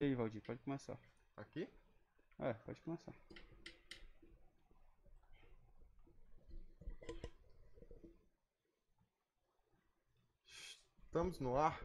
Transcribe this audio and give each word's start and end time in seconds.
E 0.00 0.04
aí, 0.04 0.14
Valdir, 0.14 0.42
pode 0.42 0.60
começar. 0.62 0.98
Aqui? 1.36 1.68
É, 2.38 2.52
pode 2.54 2.80
começar. 2.82 3.12
Estamos 11.06 11.40
no 11.40 11.56
ar. 11.56 11.80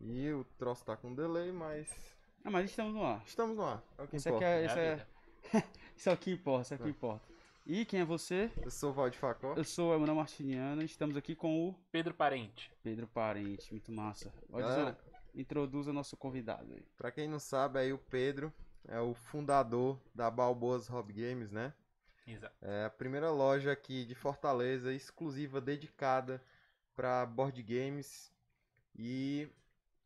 E 0.00 0.30
o 0.32 0.44
troço 0.58 0.84
tá 0.84 0.96
com 0.96 1.14
delay, 1.14 1.50
mas 1.52 1.88
Ah, 2.44 2.50
mas 2.50 2.70
estamos 2.70 2.92
no 2.94 3.04
ar. 3.04 3.22
estamos 3.26 3.56
no 3.56 3.64
ar. 3.64 3.82
É 3.96 4.02
o 4.02 4.08
que 4.08 4.16
Isso 4.16 4.28
aqui 4.28 4.36
importa. 4.36 4.46
é, 4.46 4.62
É 4.62 4.66
isso 4.66 4.78
é, 4.78 5.06
isso 5.96 6.10
aqui 6.10 6.30
importa, 6.32 6.62
isso 6.62 6.74
aqui 6.74 6.88
importa. 6.88 7.26
E 7.66 7.86
quem 7.86 8.00
é 8.00 8.04
você? 8.04 8.50
Eu 8.60 8.70
sou 8.70 8.90
o 8.90 8.92
Valde 8.92 9.16
Facó. 9.16 9.54
Eu 9.54 9.64
sou 9.64 9.92
a 9.92 9.96
Emanuel 9.96 10.16
Martiniano 10.16 10.82
e 10.82 10.84
estamos 10.84 11.16
aqui 11.16 11.34
com 11.34 11.68
o 11.70 11.74
Pedro 11.90 12.12
Parente. 12.12 12.70
Pedro 12.82 13.06
Parente, 13.06 13.70
muito 13.72 13.90
massa. 13.90 14.30
Pode 14.50 14.62
Galera. 14.66 14.92
dizer, 14.92 15.03
introduza 15.34 15.92
nosso 15.92 16.16
convidado 16.16 16.72
aí. 16.72 16.86
Pra 16.96 17.10
quem 17.10 17.28
não 17.28 17.38
sabe, 17.38 17.78
aí 17.78 17.92
o 17.92 17.98
Pedro 17.98 18.52
é 18.86 19.00
o 19.00 19.14
fundador 19.14 19.98
da 20.14 20.30
Balboas 20.30 20.86
Hobby 20.88 21.12
Games, 21.14 21.50
né? 21.50 21.72
Exato. 22.26 22.54
É 22.62 22.84
a 22.86 22.90
primeira 22.90 23.30
loja 23.30 23.72
aqui 23.72 24.04
de 24.04 24.14
Fortaleza, 24.14 24.92
exclusiva, 24.92 25.60
dedicada 25.60 26.42
para 26.94 27.26
board 27.26 27.62
games. 27.62 28.32
E 28.96 29.48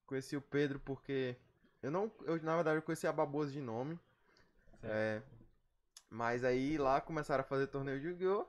conheci 0.06 0.36
o 0.36 0.40
Pedro 0.40 0.80
porque 0.80 1.36
eu 1.82 1.90
não, 1.90 2.10
eu 2.24 2.42
na 2.42 2.54
verdade 2.54 2.78
eu 2.78 2.82
conheci 2.82 3.06
a 3.06 3.12
Balboas 3.12 3.52
de 3.52 3.60
nome. 3.60 3.98
É, 4.82 5.22
mas 6.10 6.42
aí 6.44 6.78
lá 6.78 7.00
começaram 7.00 7.42
a 7.42 7.46
fazer 7.46 7.66
torneio 7.66 8.00
de 8.00 8.06
Yu-Gi-Oh! 8.08 8.46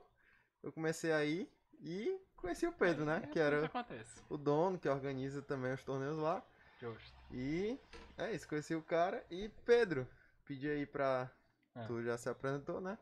Eu 0.62 0.72
comecei 0.72 1.12
aí 1.12 1.50
e 1.80 2.18
conheci 2.36 2.66
o 2.66 2.72
Pedro, 2.72 3.04
né? 3.04 3.20
É, 3.24 3.26
Que 3.28 3.38
era 3.38 3.66
acontece. 3.66 4.22
o 4.28 4.36
dono 4.36 4.78
que 4.78 4.88
organiza 4.88 5.42
também 5.42 5.72
os 5.72 5.82
torneios 5.84 6.18
lá. 6.18 6.42
Justo. 6.80 7.18
E 7.30 7.78
é 8.16 8.32
isso, 8.32 8.48
conheci 8.48 8.74
o 8.74 8.82
cara. 8.82 9.24
E 9.30 9.48
Pedro, 9.64 10.08
pedi 10.46 10.68
aí 10.68 10.86
pra. 10.86 11.30
Ah. 11.74 11.84
Tu 11.86 12.02
já 12.02 12.16
se 12.18 12.28
apresentou, 12.28 12.80
né? 12.80 12.98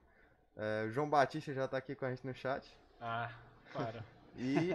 É, 0.57 0.85
o 0.87 0.91
João 0.91 1.09
Batista 1.09 1.53
já 1.55 1.67
tá 1.69 1.77
aqui 1.79 1.95
com 1.95 2.05
a 2.05 2.11
gente 2.11 2.27
no 2.27 2.35
chat. 2.35 2.67
Ah, 3.01 3.31
claro. 3.73 4.03
E 4.41 4.71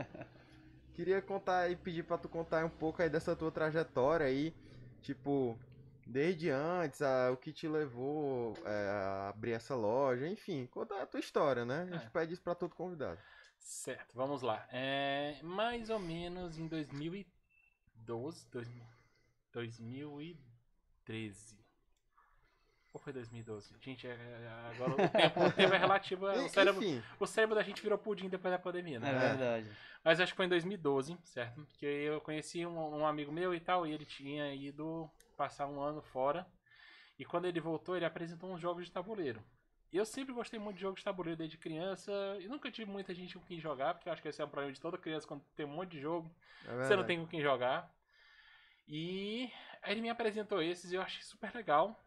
queria 0.94 1.22
contar 1.22 1.70
e 1.70 1.76
pedir 1.78 2.04
pra 2.04 2.18
tu 2.18 2.28
contar 2.28 2.66
um 2.66 2.70
pouco 2.70 3.02
aí 3.02 3.10
dessa 3.10 3.34
tua 3.36 3.50
trajetória 3.52 4.26
aí. 4.26 4.54
Tipo, 5.02 5.58
desde 6.06 6.50
antes, 6.50 7.02
a- 7.02 7.32
o 7.32 7.38
que 7.38 7.54
te 7.54 7.66
levou 7.68 8.58
é, 8.66 8.90
a 8.90 9.30
abrir 9.30 9.52
essa 9.54 9.74
loja, 9.76 10.28
enfim, 10.28 10.66
conta 10.68 11.02
a 11.02 11.06
tua 11.06 11.20
história, 11.22 11.64
né? 11.64 11.84
A 11.84 11.86
gente 11.94 12.06
É. 12.08 12.10
pede 12.10 12.34
isso 12.34 12.42
pra 12.44 12.56
todo 12.56 12.76
convidado. 12.76 13.18
certo, 13.58 14.14
vamos 14.16 14.42
lá. 14.42 14.68
É, 14.70 15.38
mais 15.42 15.90
ou 15.90 16.00
menos 16.00 16.58
em 16.60 16.68
2012, 16.68 18.46
dois- 18.52 18.68
2013. 19.54 21.58
Ou 22.94 23.00
foi 23.00 23.12
2012? 23.12 23.74
Gente, 23.82 24.06
é- 24.08 24.12
é- 24.12 24.72
agora 24.76 24.92
o 24.92 24.96
tempo, 25.10 25.44
o 25.46 25.52
tempo 25.52 25.74
é 25.74 25.78
relativo. 25.78 26.28
E- 26.30 26.46
O 26.46 26.50
cérebro, 26.50 26.84
Enfim, 26.84 27.04
o 27.20 27.26
cérebro 27.26 27.56
da 27.56 27.64
gente 27.64 27.82
virou 27.82 27.98
pudim 27.98 28.30
depois 28.30 28.52
da 28.54 28.60
pandemia, 28.60 28.98
É, 28.98 29.00
né? 29.00 29.20
verdade. 29.30 29.72
Mas 30.04 30.20
acho 30.20 30.34
que 30.34 30.38
foi 30.38 30.46
em 30.46 30.50
2012, 30.50 31.18
certo? 31.24 31.66
Que 31.80 31.86
eu 31.86 32.22
conheci 32.22 32.66
um, 32.66 32.98
um 33.00 33.08
amigo 33.08 33.32
meu 33.32 33.56
e 33.56 33.60
tal, 33.60 33.88
e 33.88 33.92
ele 33.92 34.06
tinha 34.06 34.54
ido 34.54 35.10
passar 35.36 35.66
um 35.66 35.82
ano 35.82 36.02
fora. 36.02 36.46
E 37.18 37.26
quando 37.26 37.46
ele 37.46 37.60
voltou, 37.60 37.96
ele 37.96 38.06
apresentou 38.06 38.52
uns 38.52 38.62
jogos 38.62 38.86
de 38.86 38.92
tabuleiro. 38.92 39.42
Eu 39.92 40.06
sempre 40.06 40.34
gostei 40.34 40.60
muito 40.60 40.76
de 40.76 40.82
jogos 40.82 41.00
de 41.00 41.06
tabuleiro 41.06 41.38
desde 41.38 41.58
criança. 41.58 42.12
E 42.42 42.48
nunca 42.48 42.72
tive 42.72 42.90
muita 42.92 43.14
gente 43.14 43.38
com 43.38 43.46
quem 43.46 43.60
jogar, 43.60 43.94
porque 43.94 44.10
eu 44.10 44.14
acho 44.14 44.22
que 44.22 44.28
esse 44.28 44.42
é 44.42 44.46
um 44.46 44.50
problema 44.50 44.74
de 44.74 44.82
toda 44.82 44.98
criança 44.98 45.28
quando 45.28 45.44
tem 45.56 45.66
um 45.66 45.70
monte 45.70 45.92
de 45.92 46.02
jogo. 46.02 46.32
é 46.68 46.84
Você 46.84 46.96
não 46.96 47.04
tem 47.06 47.20
com 47.20 47.28
quem 47.28 47.42
jogar. 47.42 47.92
E 48.88 49.52
ele 49.86 50.02
me 50.02 50.10
apresentou 50.10 50.62
esses 50.62 50.92
e 50.92 50.96
eu 50.96 51.02
achei 51.02 51.22
super 51.22 51.54
legal. 51.56 52.00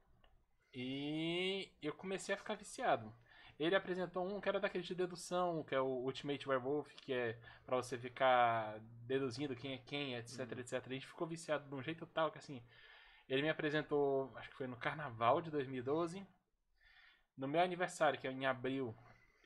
E 0.73 1.73
eu 1.83 1.93
comecei 1.95 2.35
a 2.35 2.39
ficar 2.39 2.55
viciado. 2.55 3.13
Ele 3.59 3.75
apresentou 3.75 4.27
um 4.27 4.41
que 4.41 4.49
era 4.49 4.61
daquele 4.61 4.85
de 4.85 4.95
dedução, 4.95 5.65
que 5.65 5.75
é 5.75 5.81
o 5.81 5.87
Ultimate 5.87 6.47
Werewolf, 6.47 6.95
que 6.97 7.12
é 7.15 7.39
pra 7.65 7.77
você 7.77 7.97
ficar 7.97 8.78
deduzindo 9.06 9.56
quem 9.56 9.73
é 9.73 9.78
quem, 9.78 10.15
etc, 10.15 10.41
etc. 10.59 10.84
A 10.87 10.93
gente 10.93 11.06
ficou 11.06 11.27
viciado 11.27 11.67
de 11.67 11.75
um 11.75 11.83
jeito 11.83 12.06
tal 12.06 12.31
que 12.31 12.39
assim. 12.39 12.62
Ele 13.29 13.43
me 13.43 13.49
apresentou, 13.49 14.31
acho 14.37 14.50
que 14.50 14.56
foi 14.56 14.67
no 14.67 14.77
carnaval 14.77 15.41
de 15.41 15.50
2012. 15.50 16.25
No 17.37 17.49
meu 17.49 17.61
aniversário, 17.61 18.21
que 18.21 18.27
é 18.27 18.31
em 18.31 18.47
abril, 18.47 18.95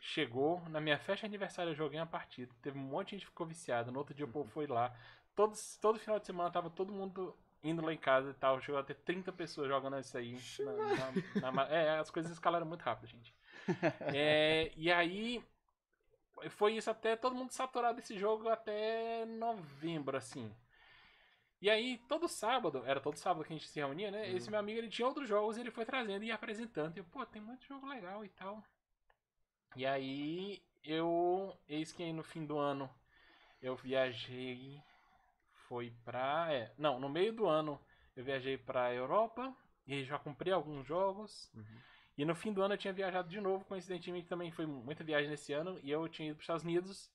chegou. 0.01 0.61
Na 0.69 0.81
minha 0.81 0.99
festa 0.99 1.21
de 1.21 1.27
aniversário 1.27 1.71
eu 1.71 1.77
joguei 1.77 1.99
uma 2.01 2.07
partida. 2.07 2.53
Teve 2.63 2.79
um 2.79 2.83
monte 2.83 3.09
de 3.09 3.11
gente 3.13 3.27
que 3.27 3.31
ficou 3.31 3.47
viciado. 3.47 3.93
No 3.93 3.99
outro 3.99 4.15
dia 4.15 4.25
o 4.25 4.29
povo 4.29 4.51
foi 4.51 4.67
lá. 4.67 4.93
Todos, 5.41 5.79
todo 5.79 5.99
final 5.99 6.19
de 6.19 6.27
semana 6.27 6.51
tava 6.51 6.69
todo 6.69 6.93
mundo 6.93 7.35
indo 7.65 7.81
lá 7.83 7.95
em 7.95 7.97
casa 7.97 8.31
e 8.31 8.35
tal. 8.35 8.61
Chegou 8.61 8.79
a 8.79 8.85
ter 8.85 8.95
30 8.97 9.33
pessoas 9.33 9.69
jogando 9.69 9.99
isso 9.99 10.19
aí. 10.19 10.39
Na- 10.61 11.51
na- 11.53 11.53
na 11.53 11.69
é, 11.69 11.99
as 11.99 12.11
coisas 12.11 12.31
escalaram 12.31 12.67
muito 12.67 12.83
rápido, 12.83 13.09
gente. 13.09 13.35
É, 14.15 14.71
e 14.77 14.93
aí. 14.93 15.43
Foi 16.51 16.75
isso 16.75 16.91
até 16.91 17.17
todo 17.17 17.35
mundo 17.35 17.53
saturado 17.53 17.97
desse 17.97 18.19
jogo 18.19 18.49
até 18.51 19.25
novembro, 19.25 20.15
assim. 20.17 20.55
E 21.61 21.71
aí, 21.71 21.97
todo 22.07 22.29
sábado, 22.29 22.83
era 22.87 23.01
todo 23.01 23.17
sábado 23.17 23.45
que 23.47 23.53
a 23.53 23.57
gente 23.57 23.69
se 23.69 23.79
reunia, 23.81 24.11
né? 24.11 24.31
Esse 24.31 24.51
meu 24.51 24.59
amigo 24.61 24.79
ele 24.79 24.89
tinha 24.89 25.09
outros 25.09 25.27
jogos 25.29 25.57
e 25.57 25.61
ele 25.61 25.71
foi 25.71 25.87
trazendo 25.87 26.23
e 26.25 26.31
apresentando. 26.33 26.97
E 26.97 27.01
eu, 27.01 27.05
pô, 27.05 27.25
tem 27.25 27.41
muito 27.41 27.67
jogo 27.67 27.87
legal 27.87 28.23
e 28.25 28.29
tal. 28.31 28.63
E 29.77 29.87
aí, 29.87 30.63
eu. 30.85 31.55
Eis 31.69 31.93
que 31.93 32.03
aí 32.03 32.13
no 32.13 32.23
fim 32.23 32.45
do 32.47 32.59
ano 32.59 32.91
eu 33.61 33.75
viajei. 33.77 34.83
Foi 35.71 35.95
pra. 36.05 36.53
É, 36.53 36.73
não, 36.77 36.99
no 36.99 37.09
meio 37.09 37.33
do 37.33 37.47
ano 37.47 37.81
eu 38.17 38.25
viajei 38.25 38.59
pra 38.59 38.93
Europa. 38.93 39.55
E 39.87 40.03
já 40.05 40.19
comprei 40.19 40.53
alguns 40.53 40.85
jogos. 40.85 41.49
E 42.19 42.25
no 42.25 42.35
fim 42.35 42.53
do 42.53 42.61
ano 42.61 42.75
eu 42.75 42.79
tinha 42.79 42.93
viajado 42.93 43.29
de 43.29 43.41
novo. 43.41 43.65
Coincidentemente 43.65 44.27
também 44.27 44.51
foi 44.51 44.67
muita 44.67 45.05
viagem 45.05 45.31
nesse 45.31 45.53
ano. 45.53 45.79
E 45.85 45.91
eu 45.91 46.09
tinha 46.09 46.29
ido 46.29 46.35
pros 46.37 46.45
Estados 46.45 46.65
Unidos. 46.65 47.09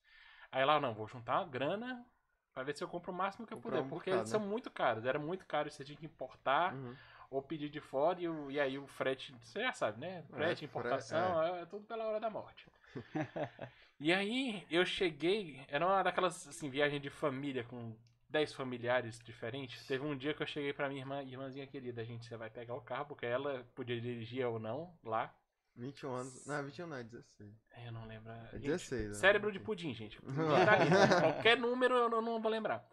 Aí 0.50 0.64
lá, 0.64 0.80
não, 0.80 0.94
vou 0.94 1.06
juntar 1.06 1.42
uma 1.42 1.50
grana. 1.50 2.06
Pra 2.54 2.64
ver 2.64 2.74
se 2.78 2.82
eu 2.82 2.88
compro 2.88 3.12
o 3.12 3.16
máximo 3.16 3.46
que 3.46 3.52
eu 3.54 3.58
Comprar 3.58 3.80
puder. 3.80 3.86
um 3.86 3.90
porque 3.90 4.10
bocado, 4.10 4.22
eles 4.22 4.30
são 4.30 4.40
né? 4.40 4.48
muito 4.48 4.72
caros. 4.72 5.06
Era 5.06 5.20
muito 5.20 5.46
caro. 5.46 5.70
Você 5.70 5.84
tinha 5.84 5.98
que 5.98 6.06
importar 6.06 6.74
Uhum. 6.74 6.96
ou 7.30 7.42
pedir 7.42 7.70
de 7.70 7.82
fora 7.82 8.22
e, 8.22 8.28
o- 8.30 8.50
e 8.50 8.58
aí 8.58 8.78
o 8.80 8.88
frete, 8.88 9.34
você 9.44 9.60
já 9.62 9.74
sabe, 9.74 10.00
né? 10.00 10.24
Frete, 10.32 10.64
É, 10.64 10.68
importação, 10.68 11.44
é. 11.44 11.66
tudo 11.66 11.86
pela 11.86 12.06
hora 12.06 12.20
da 12.22 12.30
morte. 12.30 12.66
e 14.00 14.14
aí 14.14 14.66
eu 14.72 14.86
cheguei, 14.86 15.62
era 15.68 15.86
uma 15.86 16.04
daquelas 16.04 16.48
assim, 16.48 16.70
viagem 16.70 17.02
de 17.02 17.10
família 17.10 17.64
com 17.66 17.94
10 18.30 18.54
familiares 18.54 19.20
diferentes. 19.20 19.86
Teve 19.86 20.06
um 20.06 20.18
dia 20.18 20.34
que 20.34 20.42
eu 20.42 20.48
cheguei 20.48 20.74
pra 20.74 20.90
minha 20.90 21.02
irmã, 21.02 21.24
irmãzinha 21.24 21.68
querida, 21.68 22.04
gente, 22.04 22.26
você 22.26 22.36
vai 22.36 22.50
pegar 22.50 22.76
o 22.76 22.82
carro, 22.82 23.06
porque 23.06 23.26
ela 23.26 23.66
podia 23.76 24.00
dirigir 24.00 24.46
ou 24.46 24.60
não 24.60 24.98
lá. 25.04 25.34
21 25.76 26.14
anos. 26.14 26.46
Não, 26.46 26.64
21 26.64 26.88
não, 26.88 26.98
é 26.98 27.04
16. 27.04 27.54
É, 27.72 27.88
Eu 27.88 27.92
não 27.92 28.06
lembro. 28.06 28.32
É 28.32 28.52
Gente, 28.54 28.62
16, 28.68 29.08
né? 29.10 29.14
Cérebro 29.16 29.52
de 29.52 29.60
pudim, 29.60 29.94
gente. 29.94 30.20
Detalhe, 30.22 30.90
Qualquer 31.22 31.58
número 31.58 31.96
eu 31.96 32.10
não, 32.10 32.22
não 32.22 32.42
vou 32.42 32.50
lembrar. 32.50 32.88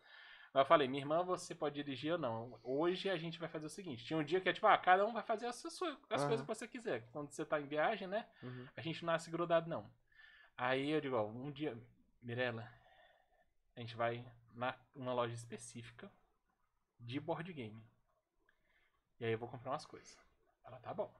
Mas 0.53 0.63
eu 0.63 0.67
falei, 0.67 0.87
minha 0.87 1.01
irmã, 1.03 1.23
você 1.23 1.55
pode 1.55 1.77
dirigir 1.77 2.13
ou 2.13 2.19
não. 2.19 2.59
Hoje 2.63 3.09
a 3.09 3.17
gente 3.17 3.39
vai 3.39 3.49
fazer 3.49 3.67
o 3.67 3.71
seguinte: 3.71 4.05
tinha 4.05 4.19
um 4.19 4.25
dia 4.25 4.41
que 4.41 4.49
é 4.49 4.53
tipo, 4.53 4.67
ah, 4.67 4.77
cada 4.77 5.07
um 5.07 5.13
vai 5.13 5.23
fazer 5.23 5.47
as, 5.47 5.57
suas, 5.57 5.97
as 6.11 6.21
Aham. 6.21 6.29
coisas 6.29 6.41
que 6.41 6.55
você 6.55 6.69
quiser. 6.69 7.09
Quando 7.13 7.31
você 7.31 7.45
tá 7.45 7.61
em 7.61 7.67
viagem, 7.67 8.07
né? 8.09 8.27
Uhum. 8.43 8.67
A 8.77 8.81
gente 8.81 9.05
não 9.05 9.13
nasce 9.13 9.31
grudado, 9.31 9.71
não. 9.71 9.89
Aí 10.57 10.91
eu 10.91 11.01
digo, 11.01 11.17
ó, 11.17 11.25
um 11.27 11.51
dia, 11.51 11.79
Mirella, 12.21 12.69
a 13.77 13.81
gente 13.81 13.97
vai 13.97 14.25
na 14.55 14.75
uma 14.95 15.13
loja 15.13 15.35
específica 15.35 16.11
de 16.99 17.19
board 17.21 17.53
game. 17.53 17.83
E 19.21 19.25
aí 19.25 19.33
eu 19.33 19.39
vou 19.39 19.49
comprar 19.49 19.71
umas 19.73 19.87
coisas. 19.87 20.19
Ela, 20.65 20.79
tá 20.81 20.93
bom. 20.95 21.13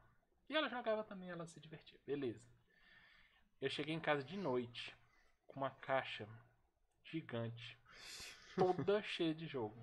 E 0.49 0.57
ela 0.57 0.69
jogava 0.69 1.05
também, 1.05 1.31
ela 1.31 1.47
se 1.47 1.61
divertia. 1.61 1.99
Beleza. 2.07 2.43
Eu 3.61 3.71
cheguei 3.71 3.95
em 3.95 4.01
casa 4.01 4.25
de 4.25 4.37
noite 4.37 4.95
com 5.47 5.61
uma 5.61 5.71
caixa 5.71 6.29
gigante, 7.05 7.79
toda 8.57 9.03
cheia 9.05 9.35
de 9.35 9.47
jogo. 9.47 9.77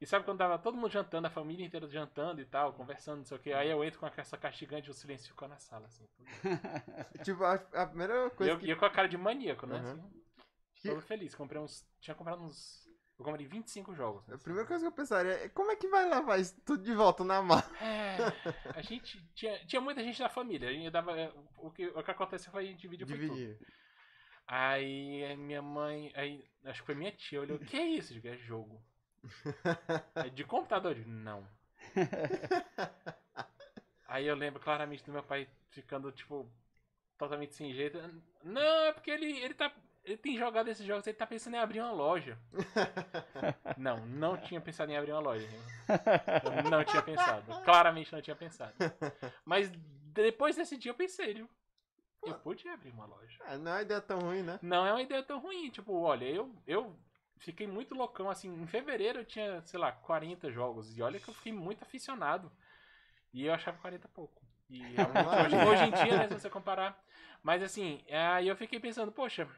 E 0.00 0.06
sabe 0.06 0.24
quando 0.24 0.38
tava 0.38 0.58
todo 0.58 0.76
mundo 0.76 0.90
jantando, 0.90 1.26
a 1.26 1.30
família 1.30 1.64
inteira 1.64 1.86
jantando 1.88 2.40
e 2.40 2.44
tal, 2.46 2.72
conversando, 2.74 3.18
não 3.18 3.24
sei 3.24 3.36
o 3.36 3.40
que. 3.40 3.52
Aí 3.52 3.70
eu 3.70 3.82
entro 3.82 3.98
com 3.98 4.06
essa 4.06 4.36
caixa 4.36 4.58
gigante 4.58 4.88
e 4.88 4.90
o 4.90 4.94
silêncio 4.94 5.28
ficou 5.28 5.48
na 5.48 5.58
sala, 5.58 5.86
assim. 5.86 6.06
Tipo, 7.24 7.44
a, 7.44 7.54
a 7.54 7.86
primeira 7.86 8.30
E 8.30 8.30
coisa 8.30 8.50
eu, 8.50 8.58
que. 8.58 8.66
e 8.66 8.70
eu 8.70 8.76
com 8.78 8.84
a 8.84 8.90
cara 8.90 9.08
de 9.08 9.16
maníaco, 9.18 9.66
né? 9.66 9.76
Uhum. 9.76 9.80
Assim, 9.80 10.25
Que- 10.86 10.92
todo 10.94 11.02
feliz. 11.02 11.34
Comprei 11.34 11.60
uns. 11.60 11.86
Tinha 12.00 12.14
comprado 12.14 12.42
uns. 12.42 12.86
Eu 13.18 13.24
comprei 13.24 13.46
25 13.46 13.94
jogos. 13.94 14.28
A 14.28 14.34
assim. 14.34 14.44
primeira 14.44 14.66
coisa 14.68 14.82
que 14.84 14.88
eu 14.88 14.92
pensaria 14.92 15.32
é 15.44 15.48
como 15.48 15.70
é 15.70 15.76
que 15.76 15.88
vai 15.88 16.08
levar 16.08 16.38
isso 16.38 16.54
tudo 16.66 16.82
de 16.82 16.92
volta 16.94 17.24
na 17.24 17.40
mala? 17.42 17.64
É, 17.80 18.16
a 18.78 18.82
gente. 18.82 19.22
Tinha, 19.34 19.58
tinha 19.66 19.80
muita 19.80 20.02
gente 20.02 20.18
da 20.18 20.28
família. 20.28 20.68
A 20.68 20.72
gente 20.72 20.90
dava, 20.90 21.12
o, 21.56 21.70
que, 21.70 21.86
o 21.86 22.02
que 22.02 22.10
aconteceu 22.10 22.52
foi 22.52 22.64
a 22.64 22.66
gente 22.66 22.80
dividiu 22.80 23.06
foi 23.06 23.16
tudo. 23.18 23.34
Dividir. 23.34 23.58
Aí 24.46 25.24
a 25.32 25.36
minha 25.36 25.62
mãe. 25.62 26.12
Aí, 26.14 26.44
acho 26.64 26.80
que 26.82 26.86
foi 26.86 26.94
minha 26.94 27.10
tia, 27.12 27.40
olhou, 27.40 27.58
que 27.58 27.76
é 27.76 27.86
isso? 27.86 28.12
Digo, 28.12 28.28
é 28.28 28.36
jogo. 28.36 28.82
É 30.26 30.28
de 30.28 30.44
computador? 30.44 30.94
Digo, 30.94 31.10
não. 31.10 31.46
Aí 34.08 34.26
eu 34.26 34.36
lembro 34.36 34.60
claramente 34.60 35.04
do 35.04 35.12
meu 35.12 35.22
pai 35.22 35.48
ficando, 35.70 36.12
tipo, 36.12 36.48
totalmente 37.18 37.54
sem 37.54 37.72
jeito. 37.72 37.98
Não, 38.44 38.60
é 38.86 38.92
porque 38.92 39.10
ele, 39.10 39.38
ele 39.40 39.54
tá. 39.54 39.72
Ele 40.06 40.16
tem 40.16 40.38
jogado 40.38 40.68
esses 40.68 40.86
jogos, 40.86 41.04
ele 41.06 41.16
tá 41.16 41.26
pensando 41.26 41.54
em 41.54 41.58
abrir 41.58 41.80
uma 41.80 41.90
loja. 41.90 42.38
não, 43.76 44.06
não 44.06 44.36
tinha 44.36 44.60
pensado 44.60 44.90
em 44.92 44.96
abrir 44.96 45.10
uma 45.10 45.20
loja. 45.20 45.48
Eu 46.44 46.70
não 46.70 46.84
tinha 46.84 47.02
pensado. 47.02 47.62
Claramente 47.64 48.12
não 48.12 48.22
tinha 48.22 48.36
pensado. 48.36 48.72
Mas 49.44 49.68
depois 50.14 50.54
desse 50.54 50.76
dia 50.76 50.92
eu 50.92 50.94
pensei, 50.94 51.34
viu? 51.34 51.50
Eu 52.22 52.34
podia 52.34 52.72
abrir 52.72 52.90
uma 52.90 53.04
loja. 53.04 53.36
É, 53.46 53.58
não 53.58 53.72
é 53.72 53.74
uma 53.74 53.82
ideia 53.82 54.00
tão 54.00 54.18
ruim, 54.20 54.42
né? 54.42 54.58
Não 54.62 54.86
é 54.86 54.92
uma 54.92 55.02
ideia 55.02 55.22
tão 55.24 55.40
ruim. 55.40 55.70
Tipo, 55.70 55.92
olha, 56.00 56.24
eu, 56.24 56.54
eu 56.66 56.96
fiquei 57.38 57.66
muito 57.66 57.94
loucão. 57.94 58.30
Assim, 58.30 58.48
em 58.48 58.66
fevereiro 58.66 59.20
eu 59.20 59.24
tinha, 59.24 59.60
sei 59.62 59.78
lá, 59.78 59.90
40 59.90 60.50
jogos. 60.52 60.96
E 60.96 61.02
olha 61.02 61.18
que 61.18 61.28
eu 61.28 61.34
fiquei 61.34 61.52
muito 61.52 61.82
aficionado. 61.82 62.50
E 63.34 63.44
eu 63.44 63.52
achava 63.52 63.78
40 63.78 64.08
pouco. 64.08 64.40
E 64.70 64.82
hoje, 65.44 65.56
hoje 65.68 65.84
em 65.84 65.90
dia, 65.90 66.16
né, 66.16 66.28
se 66.28 66.34
você 66.34 66.48
comparar. 66.48 67.00
Mas 67.42 67.62
assim, 67.62 68.04
aí 68.10 68.48
eu 68.48 68.56
fiquei 68.56 68.80
pensando, 68.80 69.12
poxa, 69.12 69.48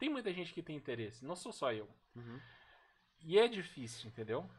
tem 0.00 0.08
muita 0.08 0.32
gente 0.32 0.52
que 0.54 0.62
tem 0.62 0.74
interesse, 0.74 1.24
não 1.24 1.36
sou 1.36 1.52
só 1.52 1.72
eu. 1.72 1.86
Uhum. 2.16 2.40
E 3.20 3.38
é 3.38 3.46
difícil, 3.46 4.08
entendeu? 4.08 4.50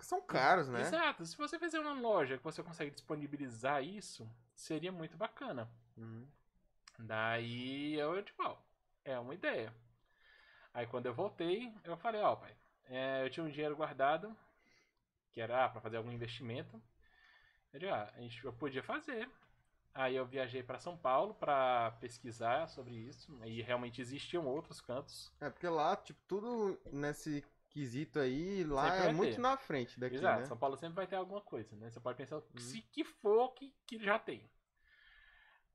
São 0.00 0.20
caros, 0.20 0.68
né? 0.68 0.80
Exato. 0.80 1.24
Se 1.24 1.36
você 1.36 1.56
fizer 1.56 1.78
uma 1.78 1.92
loja 1.92 2.36
que 2.36 2.42
você 2.42 2.60
consegue 2.64 2.90
disponibilizar 2.90 3.84
isso, 3.84 4.28
seria 4.56 4.90
muito 4.90 5.16
bacana. 5.16 5.70
Uhum. 5.96 6.26
Daí 6.98 7.94
eu, 7.94 8.20
tipo, 8.24 8.42
ó, 8.42 8.58
é 9.04 9.16
uma 9.16 9.34
ideia. 9.34 9.72
Aí 10.74 10.84
quando 10.88 11.06
eu 11.06 11.14
voltei, 11.14 11.72
eu 11.84 11.96
falei, 11.96 12.20
ó, 12.20 12.34
pai, 12.34 12.54
é, 12.86 13.24
eu 13.24 13.30
tinha 13.30 13.46
um 13.46 13.50
dinheiro 13.50 13.76
guardado, 13.76 14.36
que 15.30 15.40
era 15.40 15.68
para 15.68 15.80
fazer 15.80 15.96
algum 15.98 16.10
investimento. 16.10 16.82
Eu 17.72 17.78
digo, 17.78 17.92
ah, 17.92 18.12
a 18.16 18.20
gente, 18.20 18.44
eu 18.44 18.52
podia 18.52 18.82
fazer. 18.82 19.30
Aí 19.98 20.14
eu 20.14 20.26
viajei 20.26 20.62
para 20.62 20.78
São 20.78 20.94
Paulo 20.94 21.32
para 21.34 21.90
pesquisar 22.00 22.68
sobre 22.68 22.94
isso. 22.94 23.34
E 23.46 23.62
realmente 23.62 24.00
existiam 24.00 24.46
outros 24.46 24.78
cantos. 24.80 25.32
É, 25.40 25.48
porque 25.48 25.66
lá, 25.66 25.96
tipo, 25.96 26.20
tudo 26.28 26.78
nesse 26.92 27.42
quesito 27.70 28.18
aí, 28.18 28.62
lá 28.64 28.90
Sempre 28.92 29.08
é 29.08 29.12
muito 29.12 29.34
ter. 29.36 29.40
na 29.40 29.56
frente 29.56 29.98
daqui, 29.98 30.16
Exato, 30.16 30.40
né? 30.40 30.46
São 30.46 30.56
Paulo 30.56 30.76
sempre 30.76 30.96
vai 30.96 31.06
ter 31.06 31.16
alguma 31.16 31.40
coisa, 31.40 31.74
né? 31.76 31.88
Você 31.90 31.98
pode 31.98 32.18
pensar 32.18 32.42
se 32.58 32.82
que 32.82 33.04
for 33.04 33.54
que, 33.54 33.72
que 33.86 33.98
já 33.98 34.18
tem. 34.18 34.46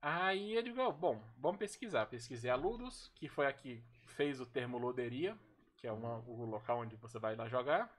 Aí 0.00 0.54
eu 0.54 0.62
digo, 0.62 0.80
ó, 0.80 0.90
bom, 0.90 1.22
vamos 1.36 1.58
pesquisar. 1.58 2.06
Pesquisei 2.06 2.50
a 2.50 2.56
Ludus, 2.56 3.10
que 3.14 3.28
foi 3.28 3.46
a 3.46 3.52
que 3.52 3.82
fez 4.06 4.40
o 4.40 4.46
termo 4.46 4.78
loderia, 4.78 5.36
que 5.76 5.86
é 5.86 5.92
uma- 5.92 6.18
o 6.26 6.44
local 6.44 6.78
onde 6.80 6.96
você 6.96 7.18
vai 7.18 7.34
lá 7.36 7.48
jogar. 7.48 7.92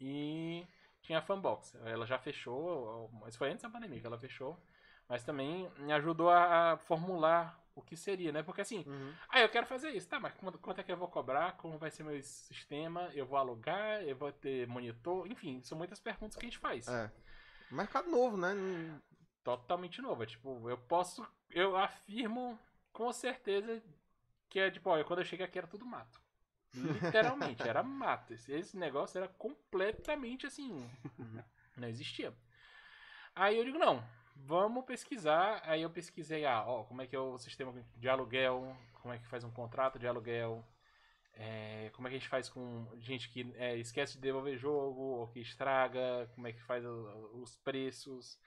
E 0.00 0.66
tinha 1.00 1.18
a 1.18 1.22
Fanbox. 1.22 1.74
Ela 1.84 2.06
já 2.06 2.18
fechou, 2.18 3.08
mas 3.12 3.36
foi 3.36 3.50
antes 3.50 3.62
da 3.62 3.70
pandemia 3.70 4.00
que 4.00 4.06
ela 4.06 4.18
fechou. 4.18 4.56
Mas 5.12 5.22
também 5.24 5.70
me 5.76 5.92
ajudou 5.92 6.30
a 6.30 6.72
a 6.72 6.76
formular 6.78 7.60
o 7.74 7.82
que 7.82 7.98
seria, 7.98 8.32
né? 8.32 8.42
Porque 8.42 8.62
assim, 8.62 8.82
Uhum. 8.86 9.12
ah, 9.28 9.40
eu 9.40 9.48
quero 9.50 9.66
fazer 9.66 9.90
isso, 9.90 10.08
tá? 10.08 10.18
Mas 10.18 10.32
quanto, 10.32 10.58
quanto 10.58 10.80
é 10.80 10.82
que 10.82 10.90
eu 10.90 10.96
vou 10.96 11.06
cobrar? 11.08 11.52
Como 11.58 11.76
vai 11.76 11.90
ser 11.90 12.02
meu 12.02 12.18
sistema? 12.22 13.10
Eu 13.12 13.26
vou 13.26 13.36
alugar? 13.38 14.00
Eu 14.04 14.16
vou 14.16 14.32
ter 14.32 14.66
monitor? 14.66 15.26
Enfim, 15.30 15.60
são 15.62 15.76
muitas 15.76 16.00
perguntas 16.00 16.34
que 16.34 16.46
a 16.46 16.48
gente 16.48 16.56
faz. 16.56 16.88
É. 16.88 17.12
Mercado 17.70 18.10
novo, 18.10 18.38
né? 18.38 18.54
Totalmente 19.44 20.00
novo. 20.00 20.22
É, 20.22 20.26
tipo, 20.26 20.70
eu 20.70 20.78
posso. 20.78 21.26
Eu 21.50 21.76
afirmo 21.76 22.58
com 22.90 23.12
certeza 23.12 23.82
que 24.48 24.58
é 24.60 24.70
tipo, 24.70 24.88
olha, 24.88 25.04
quando 25.04 25.18
eu 25.18 25.26
cheguei 25.26 25.44
aqui 25.44 25.58
era 25.58 25.66
tudo 25.66 25.84
mato. 25.84 26.22
Literalmente, 26.74 27.68
era 27.68 27.82
mato. 27.84 28.32
Esse, 28.32 28.50
esse 28.50 28.78
negócio 28.78 29.18
era 29.18 29.28
completamente 29.28 30.46
assim. 30.46 30.90
Não 31.76 31.86
existia. 31.86 32.32
Aí 33.34 33.58
eu 33.58 33.64
digo, 33.64 33.78
não, 33.78 34.02
vamos 34.34 34.84
pesquisar. 34.84 35.62
Aí 35.64 35.82
eu 35.82 35.90
pesquisei, 35.90 36.44
ah, 36.44 36.64
ó, 36.66 36.84
como 36.84 37.02
é 37.02 37.06
que 37.06 37.16
é 37.16 37.18
o 37.18 37.38
sistema 37.38 37.72
de 37.96 38.08
aluguel, 38.08 38.76
como 38.94 39.14
é 39.14 39.18
que 39.18 39.26
faz 39.26 39.44
um 39.44 39.50
contrato 39.50 39.98
de 39.98 40.06
aluguel, 40.06 40.64
é, 41.34 41.90
como 41.94 42.06
é 42.06 42.10
que 42.10 42.16
a 42.16 42.18
gente 42.18 42.28
faz 42.28 42.48
com 42.48 42.86
gente 42.98 43.28
que 43.30 43.52
é, 43.56 43.76
esquece 43.76 44.14
de 44.14 44.20
devolver 44.20 44.56
jogo, 44.56 45.00
ou 45.00 45.28
que 45.28 45.40
estraga, 45.40 46.30
como 46.34 46.46
é 46.46 46.52
que 46.52 46.62
faz 46.62 46.84
os 46.84 47.56
preços. 47.56 48.38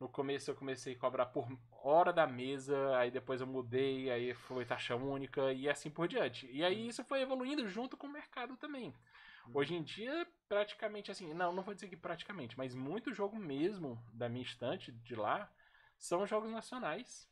No 0.00 0.08
começo 0.08 0.50
eu 0.50 0.56
comecei 0.56 0.94
a 0.94 0.98
cobrar 0.98 1.26
por 1.26 1.46
hora 1.82 2.12
da 2.12 2.26
mesa, 2.26 2.96
aí 2.96 3.10
depois 3.10 3.40
eu 3.40 3.46
mudei, 3.46 4.10
aí 4.10 4.34
foi 4.34 4.64
taxa 4.64 4.96
única 4.96 5.52
e 5.52 5.68
assim 5.68 5.90
por 5.90 6.08
diante. 6.08 6.50
E 6.50 6.64
aí 6.64 6.88
isso 6.88 7.04
foi 7.04 7.22
evoluindo 7.22 7.66
junto 7.68 7.96
com 7.96 8.06
o 8.06 8.12
mercado 8.12 8.56
também. 8.56 8.92
Hoje 9.52 9.74
em 9.74 9.82
dia, 9.82 10.26
praticamente 10.48 11.10
assim, 11.10 11.32
não, 11.34 11.52
não 11.52 11.62
vou 11.62 11.74
dizer 11.74 11.88
que 11.88 11.96
praticamente, 11.96 12.56
mas 12.56 12.74
muito 12.74 13.12
jogo 13.12 13.36
mesmo 13.36 14.02
da 14.12 14.28
minha 14.28 14.44
estante 14.44 14.92
de 14.92 15.14
lá 15.14 15.50
são 15.98 16.26
jogos 16.26 16.50
nacionais. 16.50 17.28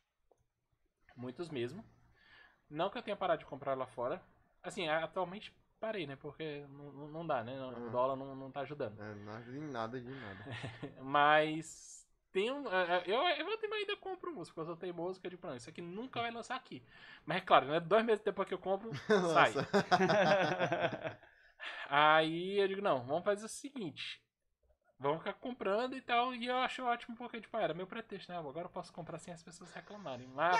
Muitos 1.16 1.48
mesmo. 1.50 1.84
Não 2.70 2.88
que 2.88 2.96
eu 2.98 3.02
tenha 3.02 3.16
parado 3.16 3.40
de 3.40 3.46
comprar 3.46 3.76
lá 3.76 3.86
fora. 3.86 4.22
Assim, 4.62 4.88
atualmente 4.88 5.54
parei, 5.78 6.06
né? 6.06 6.16
Porque 6.16 6.64
não, 6.70 6.92
não- 6.92 7.08
não 7.08 7.26
dá, 7.26 7.44
né? 7.44 7.60
O 7.60 7.68
Uhum. 7.68 7.90
dólar 7.90 8.16
não, 8.16 8.34
não 8.34 8.50
tá 8.50 8.60
ajudando. 8.60 9.00
É, 9.00 9.14
nada 9.14 9.42
de 9.44 9.60
nada 9.60 10.00
de 10.00 10.08
nada. 10.10 10.44
Mas 11.02 12.06
tem 12.32 12.50
um. 12.50 12.66
é, 12.72 12.98
é, 12.98 13.02
Eu, 13.06 13.20
eu 13.46 13.58
também 13.58 13.80
ainda 13.80 13.96
compro 13.96 14.32
música, 14.32 14.58
eu 14.60 14.64
sou 14.64 14.76
teimoso 14.76 15.20
que 15.20 15.26
eu 15.26 15.30
digo, 15.30 15.46
não, 15.46 15.56
isso 15.56 15.68
aqui 15.68 15.82
nunca 15.82 16.20
vai 16.20 16.30
lançar 16.30 16.56
aqui. 16.56 16.82
Mas 17.26 17.38
é 17.38 17.40
claro, 17.40 17.66
né? 17.66 17.80
Dois 17.80 18.04
meses 18.04 18.24
depois 18.24 18.48
que 18.48 18.54
eu 18.54 18.58
compro, 18.58 18.90
sai. 19.34 19.52
Aí 21.88 22.58
eu 22.58 22.68
digo, 22.68 22.80
não, 22.82 23.04
vamos 23.04 23.24
fazer 23.24 23.44
o 23.44 23.48
seguinte. 23.48 24.20
Vamos 24.98 25.18
ficar 25.18 25.32
comprando 25.34 25.96
e 25.96 26.00
tal. 26.00 26.32
E 26.34 26.46
eu 26.46 26.56
acho 26.58 26.84
ótimo 26.84 27.16
porque, 27.16 27.40
tipo, 27.40 27.56
era 27.56 27.74
meu 27.74 27.86
pretexto, 27.86 28.30
né? 28.30 28.38
Agora 28.38 28.66
eu 28.66 28.70
posso 28.70 28.92
comprar 28.92 29.18
sem 29.18 29.34
as 29.34 29.42
pessoas 29.42 29.72
reclamarem. 29.72 30.28
Mas, 30.28 30.56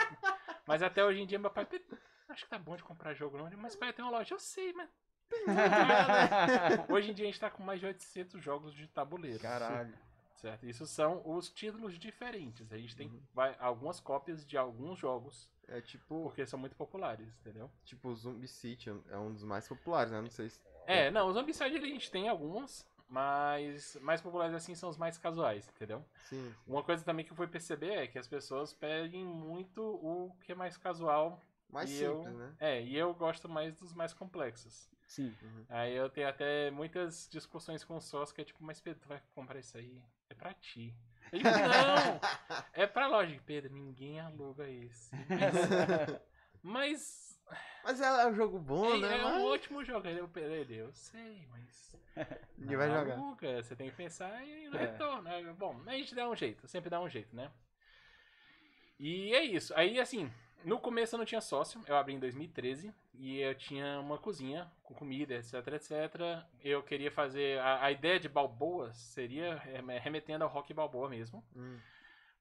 mas 0.66 0.82
até 0.82 1.04
hoje 1.04 1.20
em 1.20 1.26
dia, 1.26 1.38
meu 1.38 1.50
pai. 1.50 1.64
"Pe- 1.64 1.84
Acho 2.28 2.44
que 2.44 2.50
tá 2.50 2.58
bom 2.58 2.74
de 2.76 2.82
comprar 2.82 3.14
jogo, 3.14 3.36
não. 3.38 3.48
Mas 3.58 3.76
pai, 3.76 3.92
tem 3.92 4.04
uma 4.04 4.10
loja. 4.10 4.34
Eu 4.34 4.38
sei, 4.40 4.72
mas. 4.72 4.88
Hoje 6.88 7.10
em 7.10 7.14
dia 7.14 7.24
a 7.24 7.30
gente 7.30 7.40
tá 7.40 7.50
com 7.50 7.62
mais 7.62 7.80
de 7.80 7.86
800 7.86 8.42
jogos 8.42 8.74
de 8.74 8.86
tabuleiro. 8.88 9.38
Caralho. 9.38 9.94
Certo? 10.36 10.66
Isso 10.66 10.86
são 10.86 11.22
os 11.24 11.48
títulos 11.48 11.98
diferentes. 11.98 12.70
A 12.72 12.76
gente 12.78 12.96
tem 12.96 13.22
vai, 13.32 13.54
algumas 13.60 14.00
cópias 14.00 14.44
de 14.44 14.58
alguns 14.58 14.98
jogos, 14.98 15.48
É 15.68 15.80
tipo, 15.80 16.24
porque 16.24 16.44
são 16.44 16.58
muito 16.58 16.74
populares, 16.74 17.28
entendeu? 17.40 17.70
tipo 17.84 18.08
o 18.08 18.14
Zombie 18.16 18.48
City 18.48 18.90
é 19.08 19.16
um 19.16 19.32
dos 19.32 19.44
mais 19.44 19.68
populares, 19.68 20.10
né? 20.10 20.20
Não 20.20 20.30
sei 20.30 20.50
se. 20.50 20.58
É, 20.86 21.10
não, 21.10 21.28
os 21.28 21.34
Zombicide 21.34 21.76
a 21.76 21.80
gente 21.80 22.10
tem 22.10 22.28
alguns, 22.28 22.86
mas 23.08 23.96
mais 24.00 24.20
populares 24.20 24.54
assim 24.54 24.74
são 24.74 24.88
os 24.88 24.96
mais 24.96 25.18
casuais, 25.18 25.68
entendeu? 25.74 26.04
Sim. 26.28 26.54
Uma 26.66 26.82
coisa 26.82 27.04
também 27.04 27.24
que 27.24 27.32
eu 27.32 27.36
fui 27.36 27.46
perceber 27.46 27.94
é 27.94 28.06
que 28.06 28.18
as 28.18 28.26
pessoas 28.26 28.72
pedem 28.72 29.24
muito 29.24 29.82
o 29.82 30.34
que 30.42 30.52
é 30.52 30.54
mais 30.54 30.76
casual. 30.76 31.40
Mais 31.70 31.90
e 31.90 31.98
simples, 31.98 32.26
eu, 32.26 32.38
né? 32.38 32.54
É, 32.60 32.82
e 32.82 32.96
eu 32.96 33.14
gosto 33.14 33.48
mais 33.48 33.74
dos 33.74 33.92
mais 33.94 34.12
complexos. 34.12 34.90
Sim. 35.06 35.34
Aí 35.68 35.94
eu 35.94 36.08
tenho 36.08 36.28
até 36.28 36.70
muitas 36.70 37.28
discussões 37.30 37.84
com 37.84 37.96
o 37.96 38.00
sócio 38.00 38.34
que 38.34 38.40
é 38.40 38.44
tipo, 38.44 38.64
mas 38.64 38.80
Pedro, 38.80 39.00
tu 39.00 39.08
vai 39.08 39.20
comprar 39.34 39.58
isso 39.58 39.76
aí? 39.76 40.02
É 40.30 40.34
pra 40.34 40.54
ti. 40.54 40.94
Eu 41.30 41.38
digo, 41.38 41.50
não! 41.50 42.20
É 42.72 42.86
pra 42.86 43.08
loja. 43.08 43.38
Pedro, 43.44 43.72
ninguém 43.72 44.20
aluga 44.20 44.68
esse. 44.68 45.10
Mas 46.62 47.31
Mas 47.84 48.00
é 48.00 48.26
um 48.26 48.34
jogo 48.34 48.58
bom, 48.58 48.94
é, 48.94 48.98
né? 49.00 49.18
é 49.18 49.22
Mas 49.22 49.36
um 49.42 49.46
ótimo 49.46 49.84
jogo. 49.84 50.06
Ele, 50.06 50.20
ele, 50.36 50.74
eu 50.76 50.92
sei, 50.92 51.46
mas. 51.50 51.96
ninguém 52.56 52.76
vai 52.76 52.88
não 52.88 53.00
jogar. 53.00 53.14
aluga, 53.14 53.62
Você 53.62 53.74
tem 53.74 53.90
que 53.90 53.96
pensar 53.96 54.42
em 54.46 54.68
no 54.68 54.76
É. 54.76 54.80
retorno. 54.86 55.22
né? 55.22 55.42
Bom, 55.58 55.80
a 55.86 55.92
gente 55.92 56.14
dá 56.14 56.28
um 56.28 56.36
jeito, 56.36 56.66
sempre 56.68 56.88
dá 56.88 57.00
um 57.00 57.08
jeito, 57.08 57.34
né? 57.34 57.50
E 58.98 59.34
é 59.34 59.42
isso. 59.42 59.74
Aí, 59.76 59.98
assim, 59.98 60.30
no 60.64 60.78
começo 60.78 61.14
eu 61.14 61.18
não 61.18 61.24
tinha 61.24 61.40
sócio, 61.40 61.82
eu 61.88 61.96
abri 61.96 62.14
em 62.14 62.20
2013 62.20 62.94
e 63.14 63.40
eu 63.40 63.54
tinha 63.54 63.98
uma 63.98 64.16
cozinha 64.18 64.70
com 64.84 64.94
comida, 64.94 65.34
etc, 65.34 65.54
etc. 65.74 65.90
Eu 66.62 66.82
queria 66.82 67.10
fazer. 67.10 67.58
A, 67.60 67.84
a 67.86 67.90
ideia 67.90 68.20
de 68.20 68.28
Balboa 68.28 68.92
seria 68.94 69.56
rem- 69.56 69.98
remetendo 69.98 70.44
ao 70.44 70.50
rock 70.50 70.72
Balboa 70.72 71.08
mesmo. 71.08 71.44
Hum. 71.56 71.78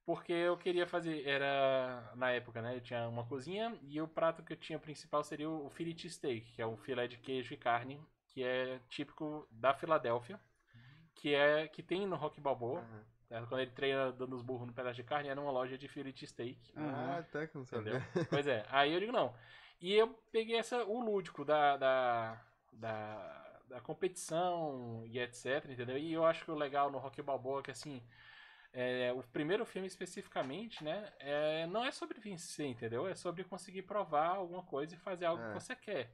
Porque 0.06 0.34
eu 0.34 0.58
queria 0.58 0.88
fazer, 0.88 1.28
era 1.28 2.12
na 2.16 2.32
época, 2.32 2.62
né? 2.62 2.76
Eu 2.76 2.82
tinha 2.82 3.08
uma 3.08 3.26
cozinha 3.26 3.78
e 3.84 4.02
o 4.02 4.08
prato 4.08 4.44
que 4.44 4.54
eu 4.54 4.58
tinha 4.58 4.80
principal 4.80 5.24
seria 5.24 5.50
o 5.50 5.70
fillet 5.70 6.10
steak, 6.10 6.52
que 6.54 6.62
é 6.62 6.66
um 6.68 6.76
filé 6.78 7.08
de 7.08 7.18
queijo 7.18 7.54
e 7.54 7.58
carne, 7.58 8.02
que 8.28 8.44
é 8.44 8.80
típico 8.90 9.48
da 9.52 9.74
Filadélfia, 9.74 10.40
que 11.16 11.34
é 11.36 11.68
que 11.68 11.84
tem 11.84 12.08
no 12.08 12.16
Rock 12.16 12.42
Balboa. 12.42 12.82
Né? 13.30 13.46
Quando 13.48 13.62
ele 13.62 13.72
treina 13.72 14.12
dando 14.12 14.36
os 14.36 14.42
burros 14.42 14.68
no 14.68 14.74
pedaço 14.74 14.96
de 14.96 15.04
carne, 15.04 15.30
era 15.30 15.40
uma 15.40 15.52
loja 15.52 15.78
de 15.78 15.88
fillet 15.88 16.26
steak. 16.26 16.58
Ah, 16.76 17.18
até 17.20 17.48
que 17.48 17.56
não 17.56 17.64
Entendeu? 17.64 18.00
sabia. 18.00 18.28
pois 18.30 18.48
é. 18.48 18.66
Aí 18.70 18.92
eu 18.94 19.00
digo 19.00 19.12
não. 19.12 19.34
E 19.80 19.94
eu 19.94 20.08
peguei 20.32 20.58
essa, 20.58 20.84
o 20.86 21.00
lúdico 21.00 21.44
da, 21.46 21.78
da, 21.78 22.42
da, 22.74 23.60
da 23.68 23.82
competição 23.82 25.04
e 25.08 25.20
etc, 25.20 25.66
entendeu? 25.70 25.98
E 25.98 26.14
eu 26.14 26.26
acho 26.26 26.46
que 26.46 26.52
o 26.52 26.56
legal 26.56 26.92
no 26.92 27.00
Rock 27.00 27.22
Balboa 27.22 27.60
é 27.62 27.64
que 27.64 27.72
assim, 27.72 28.02
é, 28.74 29.12
o 29.14 29.22
primeiro 29.24 29.66
filme 29.66 29.88
especificamente, 29.88 30.84
né, 30.84 31.12
é, 31.20 31.68
não 31.68 31.84
é 31.86 31.92
sobre 31.92 32.20
vencer, 32.20 32.68
entendeu? 32.68 33.08
É 33.08 33.16
sobre 33.16 33.44
conseguir 33.44 33.84
provar 33.84 34.30
alguma 34.36 34.64
coisa 34.64 34.96
e 34.96 34.98
fazer 34.98 35.26
algo 35.26 35.44
É. 35.44 35.48
que 35.48 35.54
você 35.54 35.76
quer. 35.76 36.14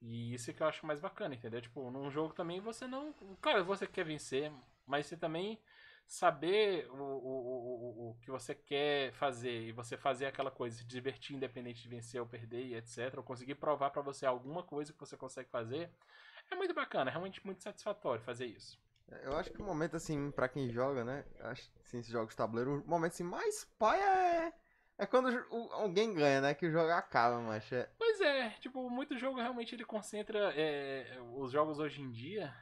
E 0.00 0.34
isso 0.34 0.52
que 0.52 0.62
eu 0.62 0.66
acho 0.66 0.84
mais 0.84 1.00
bacana, 1.00 1.34
entendeu? 1.34 1.60
Tipo, 1.60 1.90
num 1.90 2.10
jogo 2.10 2.34
também 2.34 2.60
você 2.60 2.86
não. 2.86 3.12
Claro, 3.40 3.64
você 3.64 3.86
quer 3.86 4.04
vencer, 4.04 4.52
mas 4.84 5.06
você 5.06 5.16
também 5.16 5.60
saber 6.06 6.90
o, 6.90 6.96
o, 6.96 8.08
o, 8.08 8.10
o 8.10 8.14
que 8.20 8.30
você 8.30 8.52
quer 8.54 9.12
fazer 9.12 9.68
e 9.68 9.72
você 9.72 9.96
fazer 9.96 10.26
aquela 10.26 10.50
coisa, 10.50 10.76
se 10.76 10.84
divertir 10.84 11.36
independente 11.36 11.82
de 11.82 11.88
vencer 11.88 12.20
ou 12.20 12.26
perder 12.26 12.66
e 12.66 12.74
etc, 12.74 13.14
ou 13.16 13.22
conseguir 13.22 13.54
provar 13.54 13.90
pra 13.90 14.02
você 14.02 14.26
alguma 14.26 14.64
coisa 14.64 14.92
que 14.92 14.98
você 14.98 15.16
consegue 15.16 15.48
fazer, 15.48 15.88
é 16.50 16.56
muito 16.56 16.74
bacana, 16.74 17.08
é 17.08 17.12
realmente 17.12 17.44
muito 17.46 17.62
satisfatório 17.62 18.22
fazer 18.22 18.46
isso. 18.46 18.81
Eu 19.22 19.36
acho 19.36 19.50
que 19.50 19.60
o 19.60 19.64
momento, 19.64 19.96
assim, 19.96 20.30
pra 20.30 20.48
quem 20.48 20.70
joga, 20.70 21.04
né? 21.04 21.24
Acho 21.40 21.62
que 21.70 21.80
assim, 21.84 21.98
esses 21.98 22.10
jogos 22.10 22.30
de 22.30 22.36
tabuleiro, 22.36 22.82
o 22.82 22.88
momento 22.88 23.12
assim, 23.12 23.24
mais 23.24 23.64
pai 23.78 24.00
é. 24.00 24.52
É 24.98 25.06
quando 25.06 25.28
o- 25.50 25.72
alguém 25.72 26.14
ganha, 26.14 26.40
né? 26.40 26.54
Que 26.54 26.66
o 26.66 26.70
jogo 26.70 26.90
acaba, 26.90 27.40
mas 27.40 27.70
é. 27.72 27.90
Pois 27.98 28.20
é, 28.20 28.50
tipo, 28.60 28.88
muito 28.90 29.18
jogo 29.18 29.38
realmente 29.40 29.74
ele 29.74 29.84
concentra. 29.84 30.52
é, 30.54 31.18
os 31.34 31.50
jogos 31.50 31.78
hoje 31.78 32.00
em 32.02 32.10
dia, 32.10 32.54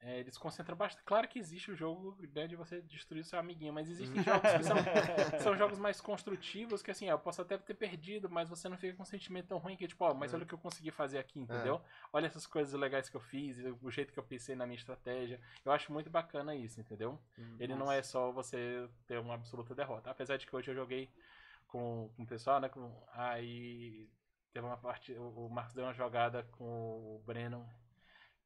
é, 0.00 0.20
eles 0.20 0.38
concentram 0.38 0.76
bastante. 0.76 1.04
Claro 1.04 1.26
que 1.26 1.38
existe 1.38 1.72
o 1.72 1.74
jogo 1.74 2.16
né, 2.34 2.46
de 2.46 2.54
você 2.54 2.80
destruir 2.82 3.24
seu 3.24 3.38
amiguinho, 3.38 3.72
mas 3.72 3.88
existem 3.88 4.22
jogos 4.22 4.52
que 4.52 4.62
são, 4.62 4.76
são 5.42 5.56
jogos 5.56 5.78
mais 5.78 6.00
construtivos, 6.00 6.82
que 6.82 6.90
assim, 6.90 7.08
ó, 7.08 7.14
eu 7.14 7.18
posso 7.18 7.42
até 7.42 7.58
ter 7.58 7.74
perdido, 7.74 8.30
mas 8.30 8.48
você 8.48 8.68
não 8.68 8.76
fica 8.78 8.96
com 8.96 9.02
um 9.02 9.06
sentimento 9.06 9.48
tão 9.48 9.58
ruim 9.58 9.76
que, 9.76 9.88
tipo, 9.88 10.04
ó, 10.04 10.14
mas 10.14 10.32
É. 10.32 10.36
olha 10.36 10.44
o 10.44 10.46
que 10.46 10.54
eu 10.54 10.58
consegui 10.58 10.92
fazer 10.92 11.18
aqui, 11.18 11.40
entendeu? 11.40 11.80
Olha 12.12 12.26
essas 12.26 12.46
coisas 12.46 12.78
legais 12.78 13.08
que 13.08 13.16
eu 13.16 13.20
fiz, 13.20 13.58
o 13.82 13.90
jeito 13.90 14.12
que 14.12 14.18
eu 14.18 14.22
pensei 14.24 14.54
na 14.54 14.66
minha 14.66 14.78
estratégia. 14.78 15.40
Eu 15.64 15.72
acho 15.72 15.92
muito 15.92 16.08
bacana 16.08 16.54
isso, 16.54 16.80
entendeu? 16.80 17.20
Ele 17.58 17.74
não 17.74 17.90
é 17.90 18.00
só 18.02 18.30
você 18.30 18.88
ter 19.06 19.18
uma 19.18 19.34
absoluta 19.34 19.74
derrota. 19.74 20.10
Apesar 20.10 20.36
de 20.36 20.46
que 20.46 20.54
hoje 20.54 20.70
eu 20.70 20.74
joguei 20.76 21.10
com, 21.66 22.08
com 22.16 22.22
o 22.22 22.26
pessoal, 22.26 22.60
né? 22.60 22.68
Com, 22.68 22.90
aí 23.12 24.08
teve 24.52 24.64
uma 24.64 24.76
parte. 24.76 25.12
O, 25.14 25.48
Marcos 25.48 25.74
deu 25.74 25.84
uma 25.84 25.92
jogada 25.92 26.44
com 26.52 26.64
o 26.64 27.22
Brennan 27.26 27.66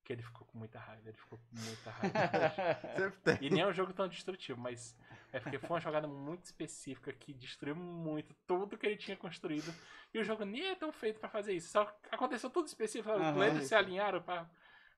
que 0.04 0.12
ele 0.12 0.22
ficou 0.22 0.46
com 0.46 0.58
muita 0.58 0.78
raiva. 0.78 1.08
Ele 1.08 1.16
ficou 1.16 1.38
com 1.38 1.56
muita 1.60 1.90
raiva. 1.90 2.12
Sempre 2.96 3.18
tem. 3.20 3.38
e 3.40 3.50
nem 3.50 3.62
é 3.62 3.66
um 3.66 3.72
jogo 3.72 3.92
tão 3.92 4.08
destrutivo, 4.08 4.60
mas 4.60 4.96
é 5.32 5.40
porque 5.40 5.58
foi 5.58 5.70
uma 5.70 5.80
jogada 5.80 6.06
muito 6.06 6.44
específica 6.44 7.12
que 7.12 7.32
destruiu 7.32 7.74
muito 7.76 8.34
tudo 8.46 8.76
que 8.76 8.86
ele 8.86 8.96
tinha 8.96 9.16
construído. 9.16 9.72
E 10.12 10.18
o 10.18 10.24
jogo 10.24 10.44
nem 10.44 10.68
é 10.68 10.74
tão 10.74 10.92
feito 10.92 11.18
pra 11.20 11.28
fazer 11.28 11.52
isso. 11.54 11.70
Só 11.70 11.90
aconteceu 12.10 12.50
tudo 12.50 12.66
específico. 12.66 13.10
Aham. 13.10 13.46
Eles 13.46 13.66
se 13.68 13.74
alinharam 13.74 14.20
pra. 14.20 14.48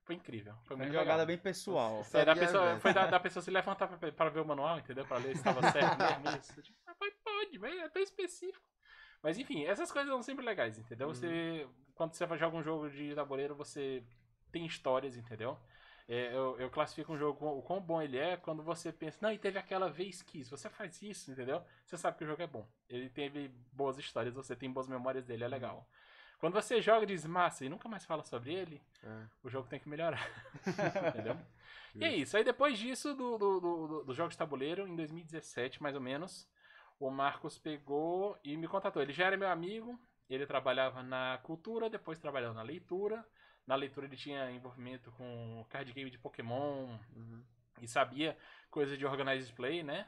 Foi 0.03 0.17
incrível. 0.17 0.55
Foi 0.65 0.77
Foi 0.77 0.87
uma 0.87 0.87
jogada 0.87 1.11
legal. 1.13 1.27
bem 1.27 1.39
pessoal. 1.39 2.05
É, 2.13 2.25
da 2.25 2.35
pessoa, 2.37 2.79
foi 2.79 2.93
da, 2.93 3.07
da 3.07 3.21
pessoa 3.21 3.43
se 3.43 3.51
levantar 3.51 3.89
pra, 3.89 4.13
pra 4.13 4.29
ver 4.29 4.41
o 4.41 4.45
manual, 4.45 4.79
entendeu? 4.79 5.07
Pra 5.07 5.17
ler 5.17 5.33
se 5.35 5.37
estava 5.39 5.63
certo 5.71 5.97
mesmo 6.23 6.39
isso. 6.41 6.61
Tipo, 6.63 6.79
ah, 6.87 6.95
pode, 6.99 7.15
pode, 7.25 7.59
mas 7.59 7.75
é 7.81 7.89
tão 7.89 8.03
específico. 8.03 8.69
Mas 9.23 9.39
enfim, 9.39 9.65
essas 9.65 9.91
coisas 9.91 10.11
são 10.13 10.23
sempre 10.23 10.45
legais, 10.45 10.77
entendeu? 10.79 11.09
Você, 11.09 11.67
quando 11.95 12.13
você 12.13 12.27
vai 12.27 12.37
jogar 12.37 12.59
um 12.59 12.63
jogo 12.63 12.91
de 12.91 13.15
tabuleiro, 13.15 13.55
você 13.55 14.05
tem 14.55 14.65
histórias, 14.67 15.17
entendeu? 15.17 15.59
É, 16.09 16.35
eu, 16.37 16.59
eu 16.61 16.71
classifico 16.71 17.13
um 17.13 17.19
jogo, 17.19 17.39
com- 17.39 17.59
o 17.59 17.63
quão 17.63 17.81
bom 17.81 18.01
ele 18.01 18.19
é 18.19 18.37
quando 18.37 18.63
você 18.63 18.93
pensa, 18.93 19.19
não, 19.23 19.33
e 19.33 19.39
teve 19.39 19.59
aquela 19.59 19.89
vez 19.91 20.23
que, 20.23 20.45
você 20.45 20.69
faz 20.69 21.01
isso, 21.03 21.31
entendeu? 21.33 21.63
Você 21.85 21.97
sabe 21.97 22.17
que 22.19 22.25
o 22.25 22.27
jogo 22.27 22.43
é 22.43 22.47
bom. 22.47 22.67
Ele 22.89 23.09
teve 23.09 23.49
boas 23.73 23.99
histórias, 23.99 24.35
você 24.35 24.55
tem 24.55 24.71
boas 24.71 24.87
memórias 24.87 25.25
dele, 25.25 25.45
é 25.45 25.49
legal. 25.49 25.89
Quando 26.39 26.53
você 26.53 26.83
joga 26.83 27.05
e 27.05 27.07
diz 27.07 27.25
massa 27.25 27.65
e 27.65 27.69
nunca 27.71 27.89
mais 27.89 28.05
fala 28.05 28.23
sobre 28.23 28.53
ele, 28.53 28.83
É. 29.03 29.27
o 29.43 29.49
jogo 29.49 29.67
tem 29.67 29.81
que 29.81 29.89
melhorar. 29.89 30.21
entendeu? 31.09 31.37
E 31.95 32.05
é 32.05 32.15
isso. 32.15 32.37
Aí 32.37 32.45
depois 32.45 32.79
disso, 32.79 33.15
do, 33.15 33.39
do, 33.39 33.61
do, 33.61 33.87
do- 33.89 34.05
dos 34.05 34.17
jogos 34.17 34.35
de 34.35 34.39
tabuleiro, 34.39 34.87
em 34.87 34.95
2017, 34.97 35.83
mais 35.83 35.95
ou 35.95 36.01
menos, 36.03 36.47
o 37.01 37.09
Marcos 37.11 37.57
pegou 37.59 38.37
e 38.45 38.57
me 38.59 38.69
contatou. 38.69 39.01
Ele 39.01 39.13
já 39.13 39.27
era 39.27 39.37
meu 39.39 39.49
amigo, 39.49 39.99
ele 40.29 40.45
trabalhava 40.47 41.03
na 41.03 41.39
cultura, 41.45 41.89
depois 41.89 42.19
trabalhava 42.19 42.53
na 42.53 42.63
leitura. 42.63 43.25
Na 43.67 43.75
leitura 43.75 44.07
ele 44.07 44.17
tinha 44.17 44.51
envolvimento 44.51 45.11
com 45.13 45.65
card 45.71 45.93
game 45.93 46.11
de 46.11 46.19
Pokémon 46.19 46.99
Uhum. 47.17 47.43
e 47.81 47.89
sabia 47.89 48.37
coisa 48.71 48.97
de 48.97 49.07
organized 49.07 49.55
play, 49.55 49.83
né? 49.83 50.07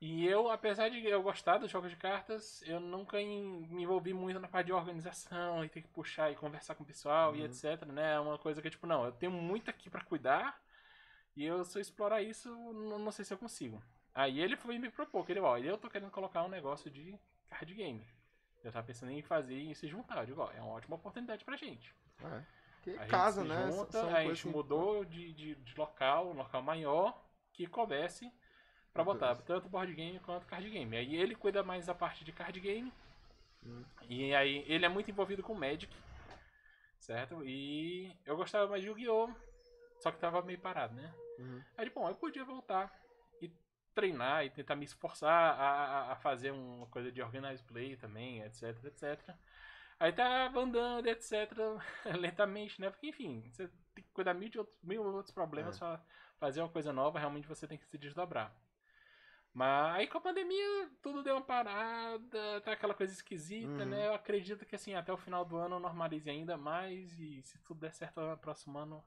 E 0.00 0.26
eu, 0.26 0.50
apesar 0.50 0.90
de 0.90 1.06
eu 1.06 1.22
gostar 1.22 1.58
dos 1.58 1.70
jogos 1.70 1.90
de 1.90 1.96
cartas, 1.96 2.62
eu 2.66 2.78
nunca 2.80 3.16
me 3.16 3.82
envolvi 3.82 4.12
muito 4.12 4.38
na 4.38 4.48
parte 4.48 4.66
de 4.66 4.72
organização 4.72 5.64
e 5.64 5.68
ter 5.68 5.82
que 5.82 5.88
puxar 5.88 6.30
e 6.30 6.36
conversar 6.36 6.74
com 6.74 6.82
o 6.82 6.86
pessoal 6.86 7.34
e 7.34 7.40
Uhum. 7.40 7.46
etc, 7.46 7.82
né? 7.86 8.14
É 8.14 8.20
uma 8.20 8.38
coisa 8.38 8.60
que, 8.60 8.68
tipo, 8.70 8.86
não, 8.86 9.04
eu 9.04 9.12
tenho 9.12 9.32
muito 9.32 9.70
aqui 9.70 9.88
pra 9.88 10.02
cuidar 10.04 10.60
e 11.36 11.44
eu, 11.44 11.64
se 11.64 11.78
eu 11.78 11.82
explorar 11.82 12.22
isso, 12.22 12.48
não, 12.50 12.98
não 12.98 13.12
sei 13.12 13.24
se 13.24 13.32
eu 13.32 13.38
consigo. 13.38 13.82
Aí 14.14 14.40
ele 14.40 14.56
foi 14.56 14.78
me 14.78 14.90
propor, 14.90 15.24
que 15.24 15.32
ele, 15.32 15.40
ó, 15.40 15.56
eu 15.58 15.78
tô 15.78 15.88
querendo 15.88 16.10
colocar 16.10 16.42
um 16.44 16.48
negócio 16.48 16.90
de 16.90 17.18
card 17.48 17.74
game. 17.74 18.06
Eu 18.64 18.72
tava 18.72 18.86
pensando 18.86 19.12
em 19.12 19.22
fazer 19.22 19.54
e 19.54 19.74
se 19.74 19.86
juntar. 19.86 20.20
Eu 20.20 20.26
digo, 20.26 20.40
ó, 20.40 20.50
é 20.52 20.60
uma 20.60 20.72
ótima 20.72 20.96
oportunidade 20.96 21.44
pra 21.44 21.56
gente. 21.56 21.94
É. 22.22 22.42
Que 22.82 22.90
A 22.98 23.06
casa, 23.06 23.42
gente 23.42 23.50
né? 23.50 23.70
junta, 23.70 24.00
São 24.00 24.14
a 24.14 24.22
gente 24.22 24.48
mudou 24.48 25.04
de, 25.04 25.32
de, 25.32 25.54
de 25.54 25.78
local, 25.78 26.30
um 26.30 26.34
local 26.34 26.62
maior, 26.62 27.22
que 27.52 27.66
coubesse 27.66 28.30
pra 28.92 29.04
botar 29.04 29.34
tanto 29.36 29.68
board 29.68 29.92
game 29.94 30.18
quanto 30.20 30.46
card 30.46 30.68
game. 30.68 30.96
Aí 30.96 31.14
ele 31.14 31.34
cuida 31.34 31.62
mais 31.62 31.86
da 31.86 31.94
parte 31.94 32.24
de 32.24 32.32
card 32.32 32.58
game. 32.60 32.92
Hum. 33.64 33.84
E 34.08 34.34
aí 34.34 34.64
ele 34.66 34.84
é 34.84 34.88
muito 34.88 35.10
envolvido 35.10 35.42
com 35.42 35.54
Magic. 35.54 35.94
Certo? 36.98 37.44
E 37.44 38.14
eu 38.24 38.36
gostava 38.36 38.66
mais 38.66 38.82
de 38.82 38.88
Yu-Gi-Oh! 38.88 39.30
Só 39.98 40.10
que 40.10 40.18
tava 40.18 40.42
meio 40.42 40.58
parado, 40.58 40.94
né? 40.94 41.12
Uhum. 41.38 41.62
Aí, 41.76 41.90
bom, 41.90 42.08
eu 42.08 42.14
podia 42.14 42.44
voltar 42.44 42.92
treinar 43.94 44.44
e 44.44 44.50
tentar 44.50 44.76
me 44.76 44.84
esforçar 44.84 45.58
a, 45.58 46.12
a- 46.12 46.16
fazer 46.16 46.50
uma 46.52 46.86
coisa 46.88 47.10
de 47.12 47.22
organized 47.22 47.64
play 47.66 47.96
também, 47.96 48.42
etc, 48.42 48.62
etc. 48.84 49.38
Aí 49.98 50.12
tava 50.12 50.60
andando, 50.60 51.06
etc, 51.08 51.32
lentamente, 52.18 52.80
né? 52.80 52.90
Porque, 52.90 53.08
enfim, 53.08 53.48
você 53.50 53.68
tem 53.94 54.04
que 54.04 54.10
cuidar 54.12 54.34
mil, 54.34 54.48
de 54.48 54.58
outros, 54.58 54.76
mil 54.82 55.02
outros 55.04 55.32
problemas 55.34 55.76
É. 55.76 55.78
pra 55.78 56.00
fazer 56.38 56.60
uma 56.60 56.68
coisa 56.68 56.92
nova, 56.92 57.18
realmente 57.18 57.48
você 57.48 57.66
tem 57.66 57.78
que 57.78 57.86
se 57.86 57.96
desdobrar. 57.98 58.54
Mas 59.52 59.94
aí 59.94 60.06
com 60.08 60.18
a 60.18 60.20
pandemia 60.20 60.90
tudo 61.00 61.22
deu 61.22 61.36
uma 61.36 61.42
parada, 61.44 62.60
tá 62.62 62.72
aquela 62.72 62.94
coisa 62.94 63.12
esquisita, 63.12 63.84
Uhum. 63.84 63.90
né? 63.90 64.08
Eu 64.08 64.14
acredito 64.14 64.66
que 64.66 64.74
assim, 64.74 64.94
até 64.94 65.12
o 65.12 65.16
final 65.16 65.44
do 65.44 65.56
ano 65.56 65.78
normalize 65.78 66.28
ainda 66.28 66.56
mais 66.56 67.18
e 67.20 67.40
se 67.42 67.58
tudo 67.60 67.80
der 67.80 67.92
certo 67.94 68.20
no 68.20 68.36
próximo 68.36 68.78
ano 68.78 69.04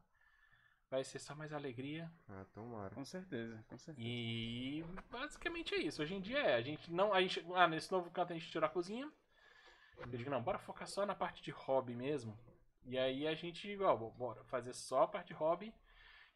vai 0.89 1.03
ser 1.03 1.20
só 1.20 1.36
mais 1.36 1.53
alegria. 1.53 2.12
Ah, 2.29 2.46
tomara. 2.53 2.94
Com 2.96 3.06
certeza, 3.06 3.63
com 3.67 3.77
certeza. 3.77 4.08
E 4.08 4.84
basicamente 5.10 5.75
é 5.75 5.79
isso. 5.79 6.01
Hoje 6.01 6.15
em 6.15 6.22
dia 6.22 6.39
é. 6.39 6.56
A 6.56 6.62
gente 6.62 6.91
não. 6.91 7.13
A 7.13 7.22
gente, 7.22 7.46
ah, 7.56 7.67
nesse 7.67 7.91
novo 7.91 8.10
canto 8.12 8.34
a 8.34 8.36
gente 8.36 8.50
tirou 8.50 8.65
a 8.65 8.70
cozinha. 8.70 9.12
Eu 10.00 10.08
digo, 10.08 10.29
não, 10.29 10.41
bora 10.41 10.60
focar 10.60 10.88
só 10.88 11.06
na 11.06 11.15
parte 11.15 11.41
de 11.41 11.51
hobby 11.51 11.96
mesmo. 11.96 12.38
E 12.86 12.98
aí 12.98 13.27
a 13.27 13.34
gente, 13.34 13.77
ó, 13.82 13.96
bora 13.96 14.44
fazer 14.44 14.74
só 14.74 15.03
a 15.03 15.08
parte 15.08 15.29
de 15.29 15.34
hobby 15.34 15.74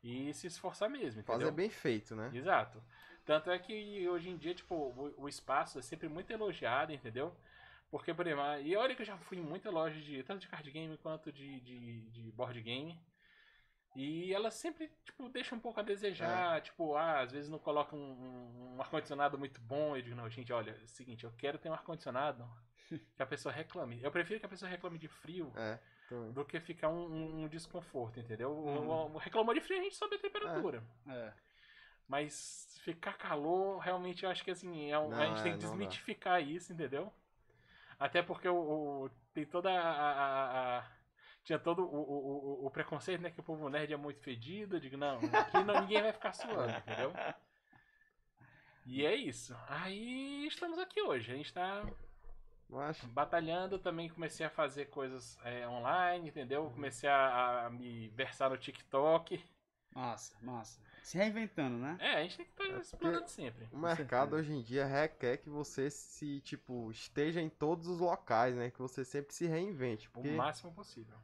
e 0.04 0.34
se 0.34 0.48
esforçar 0.48 0.90
mesmo, 0.90 1.22
entendeu? 1.22 1.42
Fazer 1.42 1.52
bem 1.52 1.70
feito, 1.70 2.16
né? 2.16 2.32
Exato. 2.34 2.82
Tanto 3.24 3.52
é 3.52 3.60
que 3.60 4.08
hoje 4.10 4.30
em 4.30 4.38
dia, 4.38 4.54
tipo, 4.56 4.76
o, 4.76 5.14
o 5.16 5.30
espaço 5.30 5.78
é 5.78 5.82
sempre 5.82 6.10
muito 6.10 6.32
elogiado, 6.34 6.92
entendeu? 6.92 7.34
Porque, 7.92 8.14
por 8.14 8.26
exemplo, 8.26 8.44
e 8.62 8.76
olha 8.76 8.96
que 8.96 9.02
eu 9.02 9.06
já 9.06 9.18
fui 9.18 9.38
em 9.38 9.42
muita 9.42 9.70
loja 9.70 10.00
de 10.00 10.24
tanto 10.24 10.42
de 10.42 10.48
card 10.48 10.72
game 10.72 10.98
quanto 10.98 11.32
de, 11.32 11.60
de, 11.60 12.02
de 12.10 12.32
board 12.32 12.60
game. 12.62 13.00
E 13.96 14.34
elas 14.34 14.54
sempre, 14.54 14.90
tipo, 15.04 15.28
deixam 15.30 15.58
um 15.58 15.62
pouco 15.62 15.80
a 15.80 15.84
desejar. 15.84 16.62
Tipo, 16.62 16.96
ah, 16.96 17.20
às 17.20 17.32
vezes 17.32 17.50
não 17.50 17.60
colocam 17.60 18.00
um, 18.00 18.76
um 18.76 18.82
ar-condicionado 18.82 19.38
muito 19.38 19.60
bom. 19.62 19.96
Eu 19.98 20.02
digo, 20.02 20.16
não, 20.16 20.30
gente, 20.30 20.52
olha, 20.54 20.72
é 20.72 20.84
o 20.84 20.88
seguinte, 20.88 21.26
eu 21.26 21.32
quero 21.38 21.58
ter 21.58 21.70
um 21.70 21.74
ar-condicionado 21.74 22.48
que 22.88 23.22
a 23.22 23.26
pessoa 23.26 23.54
reclame. 23.54 24.02
Eu 24.02 24.10
prefiro 24.12 24.40
que 24.40 24.46
a 24.46 24.50
pessoa 24.50 24.70
reclame 24.70 24.98
de 24.98 25.08
frio 25.10 25.52
É. 25.58 25.78
do 26.34 26.46
que 26.46 26.60
ficar 26.62 26.88
um, 26.90 27.06
um- 27.06 27.44
um 27.44 27.48
desconforto, 27.50 28.20
entendeu? 28.20 28.52
Uhum. 28.52 29.18
Reclamou 29.18 29.54
de 29.54 29.60
frio, 29.62 29.80
a 29.80 29.84
gente 29.84 29.96
sobe 29.96 30.16
a 30.16 30.20
temperatura. 30.20 30.82
É. 31.10 31.34
Mas 32.08 32.80
ficar 32.84 33.14
calor, 33.18 33.78
realmente 33.80 34.24
eu 34.24 34.30
acho 34.30 34.44
que 34.44 34.52
assim, 34.52 34.92
é 34.92 34.98
um- 35.00 35.12
a 35.14 35.16
Não, 35.18 35.26
gente 35.28 35.44
tem 35.44 35.54
é, 35.54 35.58
que 35.58 35.64
não 35.64 35.72
dá. 35.72 35.78
desmitificar 35.78 36.42
isso, 36.42 36.74
entendeu? 36.74 37.12
Até 38.00 38.22
porque 38.22 38.48
o, 38.48 38.56
o- 39.06 39.10
tem 39.34 39.46
toda 39.46 39.70
a. 39.70 39.82
a- 39.82 40.80
a- 40.80 40.86
tinha 41.44 41.58
todo 41.60 41.84
o, 41.84 41.96
o, 41.96 42.64
o- 42.64 42.66
o 42.68 42.72
preconceito, 42.72 43.22
né? 43.22 43.32
Que 43.32 43.40
o 43.40 43.44
povo 43.44 43.68
nerd 43.70 43.92
é 43.94 43.98
muito 43.98 44.20
fedido. 44.22 44.76
Eu 44.76 44.80
digo, 44.80 44.98
não, 44.98 45.18
aqui 45.18 45.64
não, 45.64 45.82
ninguém 45.82 46.02
vai 46.02 46.14
ficar 46.14 46.34
suando, 46.34 46.72
entendeu? 46.78 47.12
E 48.86 49.06
é 49.06 49.16
isso. 49.16 49.56
Aí 49.68 50.46
estamos 50.48 50.78
aqui 50.80 51.02
hoje. 51.02 51.32
A 51.32 51.36
gente 51.36 51.54
tá 51.54 51.86
Mas 52.70 53.00
batalhando. 53.06 53.78
Também 53.80 54.10
comecei 54.10 54.46
a 54.46 54.50
fazer 54.50 54.86
coisas 54.90 55.38
é, 55.44 55.68
online, 55.68 56.30
entendeu? 56.30 56.70
Comecei 56.72 57.10
a, 57.10 57.66
a 57.66 57.70
me 57.70 58.08
versar 58.10 58.50
no 58.50 58.58
TikTok. 58.58 59.44
Massa, 59.94 60.36
massa. 60.42 60.80
Se 61.04 61.18
reinventando, 61.18 61.78
né? 61.78 61.98
É, 62.00 62.16
a 62.18 62.24
gente 62.24 62.38
tem 62.38 62.46
que 62.46 62.52
estar 62.52 62.64
É, 62.64 62.68
porque- 62.68 62.82
explorando 62.84 63.28
sempre. 63.28 63.68
o 63.72 63.78
mercado 63.78 64.36
hoje 64.36 64.54
em 64.54 64.62
dia 64.62 64.86
requer 64.86 65.38
que 65.38 65.50
você 65.50 65.90
se, 65.90 66.40
tipo, 66.42 66.90
esteja 66.92 67.42
em 67.42 67.50
todos 67.50 67.88
os 67.88 68.00
locais, 68.00 68.56
né? 68.56 68.70
Que 68.72 68.80
você 68.80 69.04
sempre 69.04 69.34
se 69.34 69.46
reinvente. 69.48 70.08
O 70.10 70.12
Porque, 70.12 70.32
máximo 70.32 70.72
possível. 70.74 71.18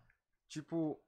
Tipo, 0.47 0.99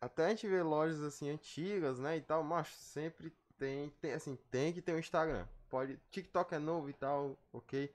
até 0.00 0.26
a 0.26 0.28
gente 0.30 0.46
vê 0.48 0.62
lojas 0.62 1.02
assim 1.02 1.30
antigas, 1.30 1.98
né? 1.98 2.16
E 2.16 2.20
tal, 2.20 2.42
mas 2.42 2.68
sempre 2.68 3.32
tem, 3.56 3.90
tem 4.00 4.12
assim, 4.12 4.36
tem 4.50 4.72
que 4.72 4.80
ter 4.82 4.94
um 4.94 4.98
Instagram. 4.98 5.46
Pode, 5.68 5.98
TikTok 6.10 6.54
é 6.54 6.58
novo 6.58 6.88
e 6.90 6.94
tal, 6.94 7.36
ok. 7.52 7.92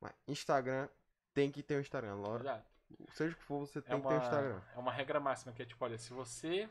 Mas 0.00 0.12
Instagram 0.28 0.88
tem 1.32 1.50
que 1.50 1.62
ter 1.62 1.76
um 1.76 1.80
Instagram. 1.80 2.14
Loja, 2.16 2.64
seja 3.12 3.34
o 3.34 3.36
que 3.36 3.42
for, 3.42 3.66
você 3.66 3.80
É 3.80 3.82
tem 3.82 4.00
que 4.00 4.06
ter 4.08 4.14
um 4.14 4.18
uma, 4.18 4.22
Instagram. 4.22 4.60
é 4.74 4.78
uma 4.78 4.92
regra 4.92 5.20
máxima 5.20 5.52
que 5.52 5.62
é 5.62 5.66
tipo, 5.66 5.84
olha, 5.84 5.98
se 5.98 6.12
você 6.12 6.68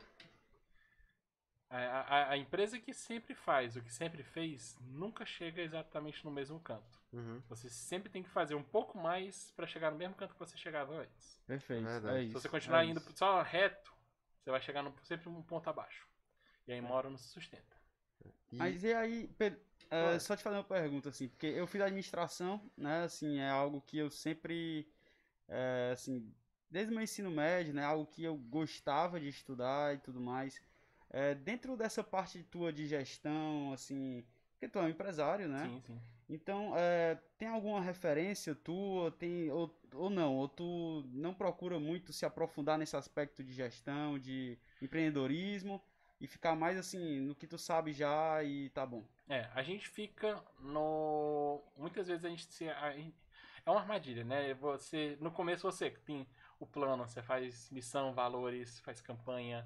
A, 1.76 2.00
a, 2.02 2.30
a 2.30 2.36
empresa 2.36 2.78
que 2.78 2.94
sempre 2.94 3.34
faz 3.34 3.74
o 3.74 3.82
que 3.82 3.92
sempre 3.92 4.22
fez 4.22 4.76
nunca 4.92 5.26
chega 5.26 5.60
exatamente 5.60 6.24
no 6.24 6.30
mesmo 6.30 6.60
canto. 6.60 7.00
Uhum. 7.12 7.42
Você 7.48 7.68
sempre 7.68 8.08
tem 8.08 8.22
que 8.22 8.28
fazer 8.28 8.54
um 8.54 8.62
pouco 8.62 8.96
mais 8.96 9.52
pra 9.56 9.66
chegar 9.66 9.90
no 9.90 9.98
mesmo 9.98 10.14
canto 10.14 10.34
que 10.34 10.38
você 10.38 10.56
chegava 10.56 10.94
antes. 10.94 11.40
Perfeito. 11.46 11.88
É 11.88 12.20
Se 12.20 12.24
isso. 12.26 12.40
você 12.40 12.48
continuar 12.48 12.84
é 12.84 12.86
indo 12.86 13.00
isso. 13.00 13.16
só 13.16 13.42
reto, 13.42 13.92
você 14.40 14.50
vai 14.52 14.60
chegar 14.60 14.84
no, 14.84 14.94
sempre 15.02 15.28
um 15.28 15.42
ponto 15.42 15.68
abaixo. 15.68 16.06
E 16.68 16.72
aí 16.72 16.78
uma 16.80 16.94
hora 16.94 17.10
não 17.10 17.18
se 17.18 17.28
sustenta. 17.28 17.76
E- 18.52 18.56
Mas 18.56 18.84
e 18.84 18.94
aí, 18.94 19.28
Pedro, 19.36 19.60
é, 19.90 20.18
só 20.20 20.36
te 20.36 20.44
fazer 20.44 20.56
uma 20.56 20.64
pergunta, 20.64 21.08
assim, 21.08 21.28
porque 21.28 21.46
eu 21.46 21.66
fiz 21.66 21.80
administração, 21.80 22.70
né, 22.76 23.02
assim, 23.02 23.38
é 23.40 23.50
algo 23.50 23.80
que 23.80 23.98
eu 23.98 24.10
sempre, 24.10 24.88
é, 25.48 25.90
assim, 25.92 26.32
desde 26.70 26.92
o 26.92 26.94
meu 26.94 27.02
ensino 27.04 27.30
médio, 27.30 27.74
né, 27.74 27.84
algo 27.84 28.06
que 28.06 28.22
eu 28.22 28.36
gostava 28.36 29.18
de 29.20 29.28
estudar 29.28 29.94
e 29.94 29.98
tudo 29.98 30.20
mais. 30.20 30.60
É, 31.16 31.32
dentro 31.32 31.76
dessa 31.76 32.02
parte 32.02 32.42
tua 32.42 32.72
de 32.72 32.86
gestão, 32.86 33.72
assim, 33.72 34.24
porque 34.50 34.68
tu 34.68 34.80
é 34.80 34.82
um 34.82 34.88
empresário, 34.88 35.48
né? 35.48 35.62
Sim, 35.64 35.80
sim. 35.86 36.00
Então, 36.28 36.72
é, 36.76 37.16
tem 37.38 37.46
alguma 37.46 37.80
referência 37.80 38.52
tua, 38.52 39.12
tem, 39.12 39.48
ou, 39.52 39.72
ou 39.94 40.10
não, 40.10 40.34
ou 40.34 40.48
tu 40.48 41.04
não 41.12 41.32
procura 41.32 41.78
muito 41.78 42.12
se 42.12 42.26
aprofundar 42.26 42.76
nesse 42.76 42.96
aspecto 42.96 43.44
de 43.44 43.52
gestão, 43.52 44.18
de 44.18 44.58
empreendedorismo, 44.82 45.80
e 46.20 46.26
ficar 46.26 46.56
mais 46.56 46.76
assim, 46.76 47.20
no 47.20 47.32
que 47.32 47.46
tu 47.46 47.58
sabe 47.58 47.92
já 47.92 48.42
e 48.42 48.70
tá 48.70 48.84
bom. 48.84 49.04
É, 49.28 49.48
a 49.54 49.62
gente 49.62 49.88
fica 49.88 50.42
no. 50.58 51.62
Muitas 51.76 52.08
vezes 52.08 52.24
a 52.24 52.28
gente 52.28 52.44
se. 52.52 52.68
a 52.68 52.92
É 53.64 53.70
uma 53.70 53.80
armadilha, 53.80 54.24
né? 54.24 54.52
Você. 54.54 55.16
No 55.20 55.30
começo 55.30 55.70
você 55.70 55.90
tem 55.90 56.26
o 56.58 56.66
plano, 56.66 57.06
você 57.06 57.22
faz 57.22 57.70
missão, 57.70 58.12
valores, 58.12 58.80
faz 58.80 59.00
campanha, 59.00 59.64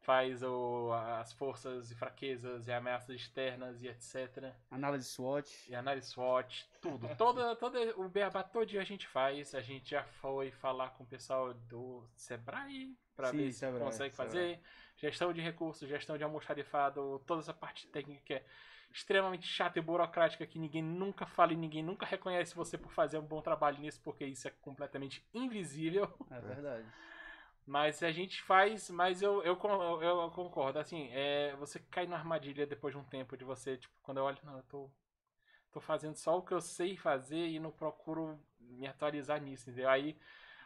faz 0.00 0.42
o, 0.42 0.92
as 0.92 1.32
forças 1.32 1.90
e 1.90 1.94
fraquezas 1.94 2.66
e 2.66 2.72
ameaças 2.72 3.14
externas 3.14 3.82
e 3.82 3.88
etc. 3.88 4.52
Análise 4.70 5.06
SWOT. 5.06 5.70
E 5.70 5.74
análise 5.74 6.08
SWOT, 6.08 6.68
tudo. 6.80 7.08
Toda, 7.16 7.54
todo 7.56 7.78
o 8.00 8.08
beabá 8.08 8.42
todo 8.42 8.66
dia 8.66 8.80
a 8.80 8.84
gente 8.84 9.06
faz. 9.06 9.54
A 9.54 9.60
gente 9.60 9.90
já 9.90 10.02
foi 10.02 10.50
falar 10.50 10.90
com 10.90 11.04
o 11.04 11.06
pessoal 11.06 11.52
do 11.52 12.04
Sebrae 12.14 12.96
para 13.14 13.30
ver 13.30 13.52
se 13.52 13.58
Sebrae, 13.58 13.82
consegue 13.82 14.14
Sebrae. 14.14 14.28
fazer. 14.28 14.60
Gestão 14.96 15.32
de 15.32 15.40
recursos, 15.40 15.88
gestão 15.88 16.18
de 16.18 16.24
almoxarifado, 16.24 17.22
toda 17.26 17.40
essa 17.40 17.54
parte 17.54 17.86
técnica 17.86 18.22
que 18.24 18.34
é 18.34 18.44
extremamente 18.92 19.46
chata 19.46 19.78
e 19.78 19.82
burocrática 19.82 20.46
que 20.46 20.58
ninguém 20.58 20.82
nunca 20.82 21.24
fala 21.24 21.52
e 21.52 21.56
ninguém 21.56 21.82
nunca 21.82 22.04
reconhece 22.04 22.54
você 22.54 22.76
por 22.76 22.92
fazer 22.92 23.18
um 23.18 23.24
bom 23.24 23.40
trabalho 23.40 23.78
nisso, 23.78 24.00
porque 24.02 24.24
isso 24.24 24.48
é 24.48 24.50
completamente 24.60 25.24
invisível. 25.32 26.12
É 26.30 26.40
verdade. 26.40 26.86
Mas 27.66 28.02
a 28.02 28.10
gente 28.10 28.42
faz, 28.42 28.90
mas 28.90 29.22
eu, 29.22 29.42
eu, 29.42 29.58
eu, 30.02 30.30
concordo, 30.30 30.78
assim, 30.78 31.08
é, 31.12 31.54
você 31.56 31.78
cai 31.78 32.06
na 32.06 32.16
armadilha 32.16 32.66
depois 32.66 32.92
de 32.92 32.98
um 32.98 33.04
tempo 33.04 33.36
de 33.36 33.44
você, 33.44 33.76
tipo, 33.76 33.94
quando 34.02 34.18
eu 34.18 34.24
olho, 34.24 34.38
não, 34.42 34.56
eu 34.56 34.62
tô, 34.64 34.90
tô 35.70 35.80
fazendo 35.80 36.16
só 36.16 36.38
o 36.38 36.42
que 36.42 36.52
eu 36.52 36.60
sei 36.60 36.96
fazer 36.96 37.46
e 37.46 37.60
não 37.60 37.70
procuro 37.70 38.38
me 38.58 38.86
atualizar 38.86 39.40
nisso, 39.40 39.70
entendeu? 39.70 39.88
Aí 39.88 40.18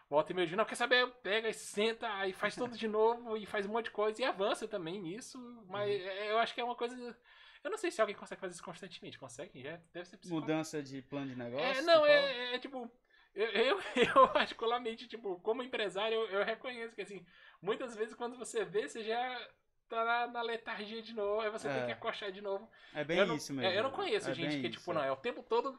volta 0.08 0.32
e 0.32 0.34
meio 0.34 0.48
dia, 0.48 0.56
não, 0.56 0.64
quer 0.64 0.76
saber? 0.76 1.06
Pega 1.22 1.48
e 1.48 1.54
senta, 1.54 2.08
aí 2.14 2.32
faz 2.32 2.54
tudo 2.54 2.76
de 2.76 2.88
novo 2.88 3.36
e 3.36 3.44
faz 3.44 3.66
um 3.66 3.70
monte 3.70 3.86
de 3.86 3.90
coisa 3.90 4.22
e 4.22 4.24
avança 4.24 4.66
também 4.66 5.00
nisso, 5.00 5.38
mas 5.68 5.90
é, 5.90 6.30
eu 6.30 6.38
acho 6.38 6.54
que 6.54 6.60
é 6.60 6.64
uma 6.64 6.76
coisa... 6.76 7.16
Eu 7.64 7.70
não 7.70 7.78
sei 7.78 7.90
se 7.90 7.98
alguém 7.98 8.14
consegue 8.14 8.40
fazer 8.42 8.52
isso 8.52 8.62
constantemente, 8.62 9.18
consegue? 9.18 9.62
Já 9.62 9.80
deve 9.90 10.06
ser 10.06 10.18
possível. 10.18 10.38
Mudança 10.38 10.82
de 10.82 11.00
plano 11.00 11.28
de 11.28 11.34
negócio. 11.34 11.66
É, 11.66 11.80
não, 11.80 11.94
fala? 11.94 12.10
é, 12.10 12.54
é, 12.54 12.58
tipo. 12.58 12.90
Eu, 13.34 13.46
eu, 13.48 13.80
eu, 14.16 14.28
particularmente, 14.28 15.08
tipo, 15.08 15.38
como 15.40 15.62
empresário, 15.62 16.14
eu, 16.16 16.38
eu 16.40 16.44
reconheço 16.44 16.94
que, 16.94 17.02
assim, 17.02 17.24
muitas 17.60 17.94
vezes 17.96 18.14
quando 18.14 18.36
você 18.38 18.64
vê, 18.64 18.88
você 18.88 19.02
já 19.02 19.48
tá 19.88 20.04
na, 20.04 20.26
na 20.28 20.42
letargia 20.42 21.02
de 21.02 21.12
novo, 21.12 21.40
aí 21.40 21.50
você 21.50 21.68
É. 21.68 21.74
tem 21.74 21.86
que 21.86 21.92
acostar 21.92 22.30
de 22.30 22.40
novo. 22.40 22.70
É 22.94 23.04
bem 23.04 23.18
eu 23.18 23.26
não, 23.26 23.36
isso 23.36 23.52
mesmo. 23.52 23.70
é, 23.70 23.78
eu 23.78 23.82
não 23.82 23.90
conheço 23.90 24.30
É 24.30 24.34
gente 24.34 24.60
que, 24.60 24.70
tipo, 24.70 24.90
é. 24.90 24.94
não, 24.94 25.04
é 25.04 25.10
o 25.12 25.16
tempo 25.16 25.42
todo. 25.42 25.78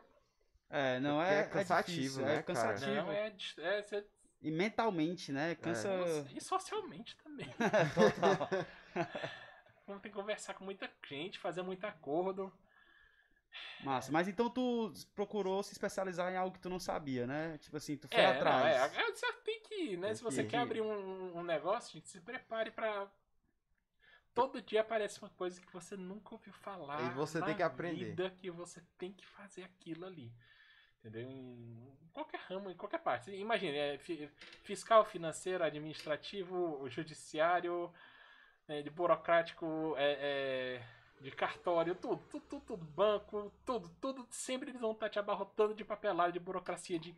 É, 0.69 0.99
não 0.99 1.17
Porque 1.19 1.33
é, 1.33 1.39
é 1.39 1.43
cansativo, 1.43 1.97
difícil, 2.01 2.25
né, 2.25 2.35
é 2.37 2.43
cansativo. 2.43 2.91
Não, 2.91 3.11
é, 3.11 3.33
é, 3.59 3.81
você- 3.81 4.05
E 4.41 4.51
mentalmente, 4.51 5.31
né? 5.31 5.55
Cansa. 5.55 5.89
e 6.35 6.41
socialmente 6.41 7.15
também. 7.17 7.47
Total. 7.95 8.49
Vamos 9.87 10.01
ter 10.01 10.09
que 10.09 10.15
conversar 10.15 10.55
com 10.55 10.65
muita 10.65 10.89
gente, 11.07 11.37
fazer 11.39 11.61
muito 11.61 11.85
acordo. 11.85 12.51
Massa. 13.83 14.11
Mas 14.11 14.27
então 14.27 14.49
tu 14.49 14.91
procurou 15.15 15.61
se 15.63 15.71
especializar 15.73 16.31
em 16.31 16.37
algo 16.37 16.53
que 16.55 16.61
tu 16.61 16.69
não 16.69 16.79
sabia, 16.79 17.27
né? 17.27 17.57
Tipo 17.59 17.77
assim, 17.77 17.97
tu 17.97 18.07
foi 18.07 18.21
É, 18.21 18.27
atrás. 18.27 18.61
não, 18.61 18.67
é, 18.99 19.01
é, 19.09 19.11
você 19.11 19.33
tem 19.43 19.61
que 19.61 19.75
ir, 19.75 19.97
né? 19.97 20.07
Tem 20.07 20.15
Se 20.15 20.23
você 20.23 20.43
que 20.43 20.49
quer 20.49 20.57
ir. 20.57 20.61
abrir 20.61 20.81
um, 20.81 21.37
um 21.37 21.43
negócio, 21.43 21.93
gente, 21.93 22.07
se 22.09 22.19
prepare 22.21 22.71
pra. 22.71 23.07
Todo 24.33 24.61
dia 24.61 24.81
aparece 24.81 25.19
uma 25.21 25.29
coisa 25.29 25.61
que 25.61 25.71
você 25.71 25.95
nunca 25.95 26.35
ouviu 26.35 26.51
falar. 26.53 27.01
E 27.03 27.15
você 27.15 27.39
na 27.39 27.45
tem 27.45 27.55
que 27.55 27.63
aprender. 27.63 28.05
Vida 28.05 28.29
que 28.31 28.51
você 28.51 28.81
tem 28.97 29.13
que 29.13 29.25
fazer 29.25 29.63
aquilo 29.63 30.05
ali. 30.05 30.31
Entendeu? 30.99 31.29
Em 31.29 32.09
qualquer 32.11 32.39
ramo, 32.41 32.69
em 32.69 32.75
qualquer 32.75 32.99
parte. 32.99 33.31
Imagina, 33.31 33.77
é, 33.77 33.97
fi- 33.97 34.27
fiscal, 34.63 35.05
financeiro, 35.05 35.63
administrativo, 35.63 36.89
judiciário, 36.89 37.93
é, 38.67 38.81
de 38.81 38.89
burocrático, 38.89 39.95
é, 39.97 40.17
é, 40.19 40.83
de 41.21 41.31
cartório, 41.31 41.95
tudo, 41.95 42.21
tudo, 42.29 42.45
tudo, 42.47 42.65
tudo, 42.65 42.85
banco, 42.85 43.51
tudo, 43.65 43.89
tudo, 44.01 44.27
sempre 44.29 44.69
eles 44.69 44.81
vão 44.81 44.91
estar 44.91 45.09
te 45.09 45.17
abarrotando 45.19 45.73
de 45.73 45.83
papelada, 45.83 46.31
de 46.31 46.39
burocracia, 46.39 46.99
de, 46.99 47.15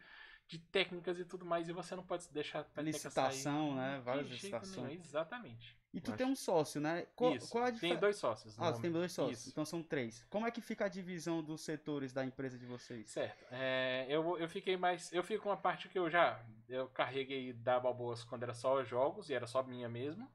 de 0.48 0.60
técnicas 0.60 1.20
e 1.20 1.26
tudo 1.26 1.46
mais, 1.46 1.68
e 1.68 1.74
você 1.74 1.96
não 1.96 2.04
pode 2.04 2.28
deixar 2.32 2.66
a 2.76 2.82
Licitação, 2.82 3.70
sair 3.70 3.76
né? 3.76 3.98
de 3.98 4.04
Várias 4.04 4.28
licitações. 4.28 5.06
Exatamente. 5.06 5.76
E 5.94 6.02
tu 6.02 6.12
Acho- 6.12 6.18
tem 6.18 6.28
um 6.28 6.36
sócio, 6.36 6.80
né? 6.80 7.08
Qual, 7.16 7.34
Isso. 7.36 7.50
qual 7.50 7.66
é 7.66 7.70
a 7.70 7.72
Tem 7.72 7.98
dois 7.98 8.18
sócios. 8.18 8.60
Ah, 8.60 8.72
você 8.72 8.82
tem 8.82 8.92
dois 8.92 9.12
sócios. 9.12 9.40
Isso. 9.40 9.50
Então 9.50 9.66
são 9.66 9.82
três. 9.82 10.24
Como 10.30 10.46
é 10.46 10.52
que 10.52 10.62
fica 10.62 10.86
a 10.86 10.88
divisão 10.90 11.42
dos 11.42 11.62
setores 11.62 12.14
da 12.14 12.24
empresa 12.24 12.58
de 12.58 12.66
vocês? 12.66 13.10
Certo. 13.10 13.46
É, 13.52 14.06
eu, 14.10 14.38
eu 14.38 14.48
fiquei 14.50 14.78
mais. 14.78 15.12
Eu 15.12 15.24
fico 15.24 15.44
com 15.44 15.50
uma 15.50 15.58
parte 15.58 15.88
que 15.90 15.98
eu 15.98 16.10
já. 16.10 16.40
Eu 16.68 16.88
carreguei 16.90 17.54
da 17.54 17.80
Balboas 17.80 18.24
quando 18.24 18.44
era 18.44 18.54
só 18.54 18.84
jogos 18.84 19.30
e 19.30 19.34
era 19.34 19.48
só 19.48 19.64
minha 19.64 19.90
mesmo. 19.90 20.30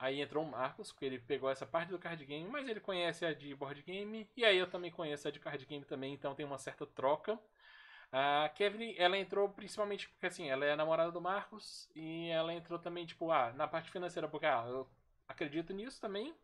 Aí 0.00 0.22
entrou 0.22 0.42
o 0.42 0.50
Marcos, 0.50 0.90
porque 0.90 1.04
ele 1.04 1.18
pegou 1.18 1.50
essa 1.50 1.66
parte 1.66 1.90
do 1.90 1.98
card 1.98 2.24
game, 2.24 2.48
mas 2.48 2.66
ele 2.66 2.80
conhece 2.80 3.26
a 3.26 3.34
de 3.34 3.54
board 3.54 3.82
game. 3.82 4.26
E 4.34 4.44
aí 4.46 4.56
eu 4.56 4.66
também 4.66 4.90
conheço 4.90 5.28
a 5.28 5.30
de 5.30 5.38
card 5.38 5.66
game 5.66 5.84
também, 5.84 6.14
então 6.14 6.34
tem 6.34 6.46
uma 6.46 6.56
certa 6.56 6.86
troca. 6.86 7.38
A 8.10 8.48
Kevin, 8.54 8.94
ela 8.96 9.18
entrou 9.18 9.48
principalmente 9.50 10.08
porque 10.08 10.26
assim, 10.26 10.48
ela 10.48 10.64
é 10.64 10.74
namorada 10.74 11.12
do 11.12 11.20
Marcos 11.20 11.88
e 11.94 12.28
ela 12.30 12.52
entrou 12.54 12.78
também, 12.78 13.04
tipo, 13.06 13.30
ah, 13.30 13.52
na 13.52 13.68
parte 13.68 13.90
financeira, 13.90 14.26
porque 14.26 14.46
ah, 14.46 14.64
eu 14.68 14.88
acredito 15.28 15.74
nisso 15.74 16.00
também. 16.00 16.34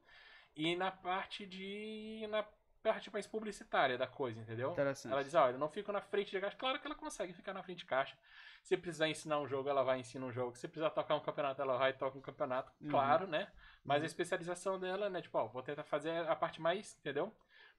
E 0.55 0.77
na 0.77 0.91
parte 0.91 1.47
de. 1.47 2.27
na 2.31 2.45
parte 2.93 3.13
mais 3.13 3.27
publicitária 3.27 3.99
da 3.99 4.07
coisa, 4.07 4.41
entendeu? 4.41 4.73
Interessante. 4.73 5.13
Ela 5.13 5.23
diz, 5.25 5.35
olha, 5.35 5.53
eu 5.55 5.59
não 5.59 5.69
fico 5.69 5.91
na 5.93 6.01
frente 6.01 6.31
de 6.31 6.41
caixa. 6.41 6.57
Claro 6.57 6.79
que 6.81 6.87
ela 6.87 6.95
consegue 6.95 7.33
ficar 7.33 7.53
na 7.53 7.63
frente 7.63 7.79
de 7.79 7.85
caixa. 7.87 8.17
Se 8.63 8.77
precisar 8.77 9.09
ensinar 9.09 9.39
um 9.41 9.47
jogo, 9.47 9.69
ela 9.69 9.83
vai 9.83 10.01
ensinar 10.01 10.27
um 10.27 10.33
jogo. 10.33 10.57
Se 10.57 10.67
precisar 10.67 10.91
tocar 10.91 11.15
um 11.15 11.21
campeonato, 11.21 11.61
ela 11.63 11.77
vai 11.77 11.91
e 11.91 11.95
toca 11.95 12.17
um 12.19 12.21
campeonato. 12.21 12.73
Uhum. 12.81 12.89
Claro, 12.91 13.27
né? 13.27 13.49
Mas 13.85 13.99
Uhum. 13.99 14.03
a 14.05 14.07
especialização 14.07 14.79
dela, 14.79 15.09
né? 15.11 15.21
Tipo, 15.23 15.39
ó, 15.39 15.47
vou 15.47 15.63
tentar 15.63 15.85
fazer 15.85 16.11
a 16.29 16.35
parte 16.37 16.61
mais, 16.61 16.97
entendeu? 17.01 17.33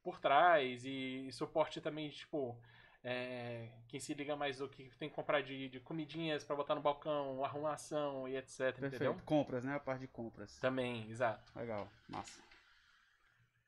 Por 0.04 0.20
trás 0.20 0.84
e, 0.86 1.30
suporte 1.32 1.82
também, 1.82 2.10
tipo... 2.10 2.58
é, 3.04 3.70
quem 3.88 4.00
se 4.00 4.14
liga 4.14 4.36
mais 4.36 4.58
do 4.58 4.68
que 4.70 4.90
tem 4.98 5.08
que 5.10 5.16
comprar 5.16 5.42
de, 5.42 5.70
de 5.70 5.80
comidinhas 5.80 6.44
pra 6.44 6.56
botar 6.56 6.76
no 6.76 6.82
balcão, 6.82 7.44
arrumação 7.44 8.28
e 8.28 8.36
etc, 8.38 8.58
Perfeito. 8.58 8.86
entendeu? 8.88 9.18
Compras, 9.26 9.64
né? 9.64 9.76
A 9.76 9.80
parte 9.80 10.02
de 10.02 10.08
compras. 10.08 10.58
Também, 10.60 11.10
exato. 11.10 11.52
Legal. 11.58 11.88
Massa. 12.10 12.42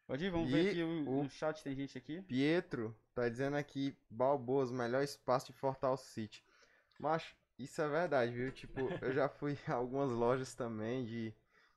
Pode 0.09 0.25
ir, 0.25 0.29
vamos 0.31 0.49
E 0.49 0.53
ver 0.53 0.67
aqui 0.67 0.83
o, 0.83 1.21
o- 1.21 1.29
chat, 1.29 1.63
tem 1.63 1.75
gente 1.75 1.95
aqui. 1.97 2.19
Pietro 2.21 2.95
tá 3.13 3.29
dizendo 3.29 3.55
aqui, 3.55 3.95
Balboas, 4.09 4.71
melhor 4.71 5.03
espaço 5.03 5.47
de 5.47 5.53
Fortal 5.53 5.95
City. 5.97 6.43
Mas 6.99 7.23
isso 7.59 7.81
é 7.81 7.87
verdade, 7.87 8.31
viu? 8.33 8.51
Tipo, 8.51 8.89
eu 9.01 9.13
já 9.13 9.29
fui 9.29 9.55
a 9.67 9.73
algumas 9.73 10.11
lojas 10.11 10.55
também 10.55 11.05
de, 11.05 11.29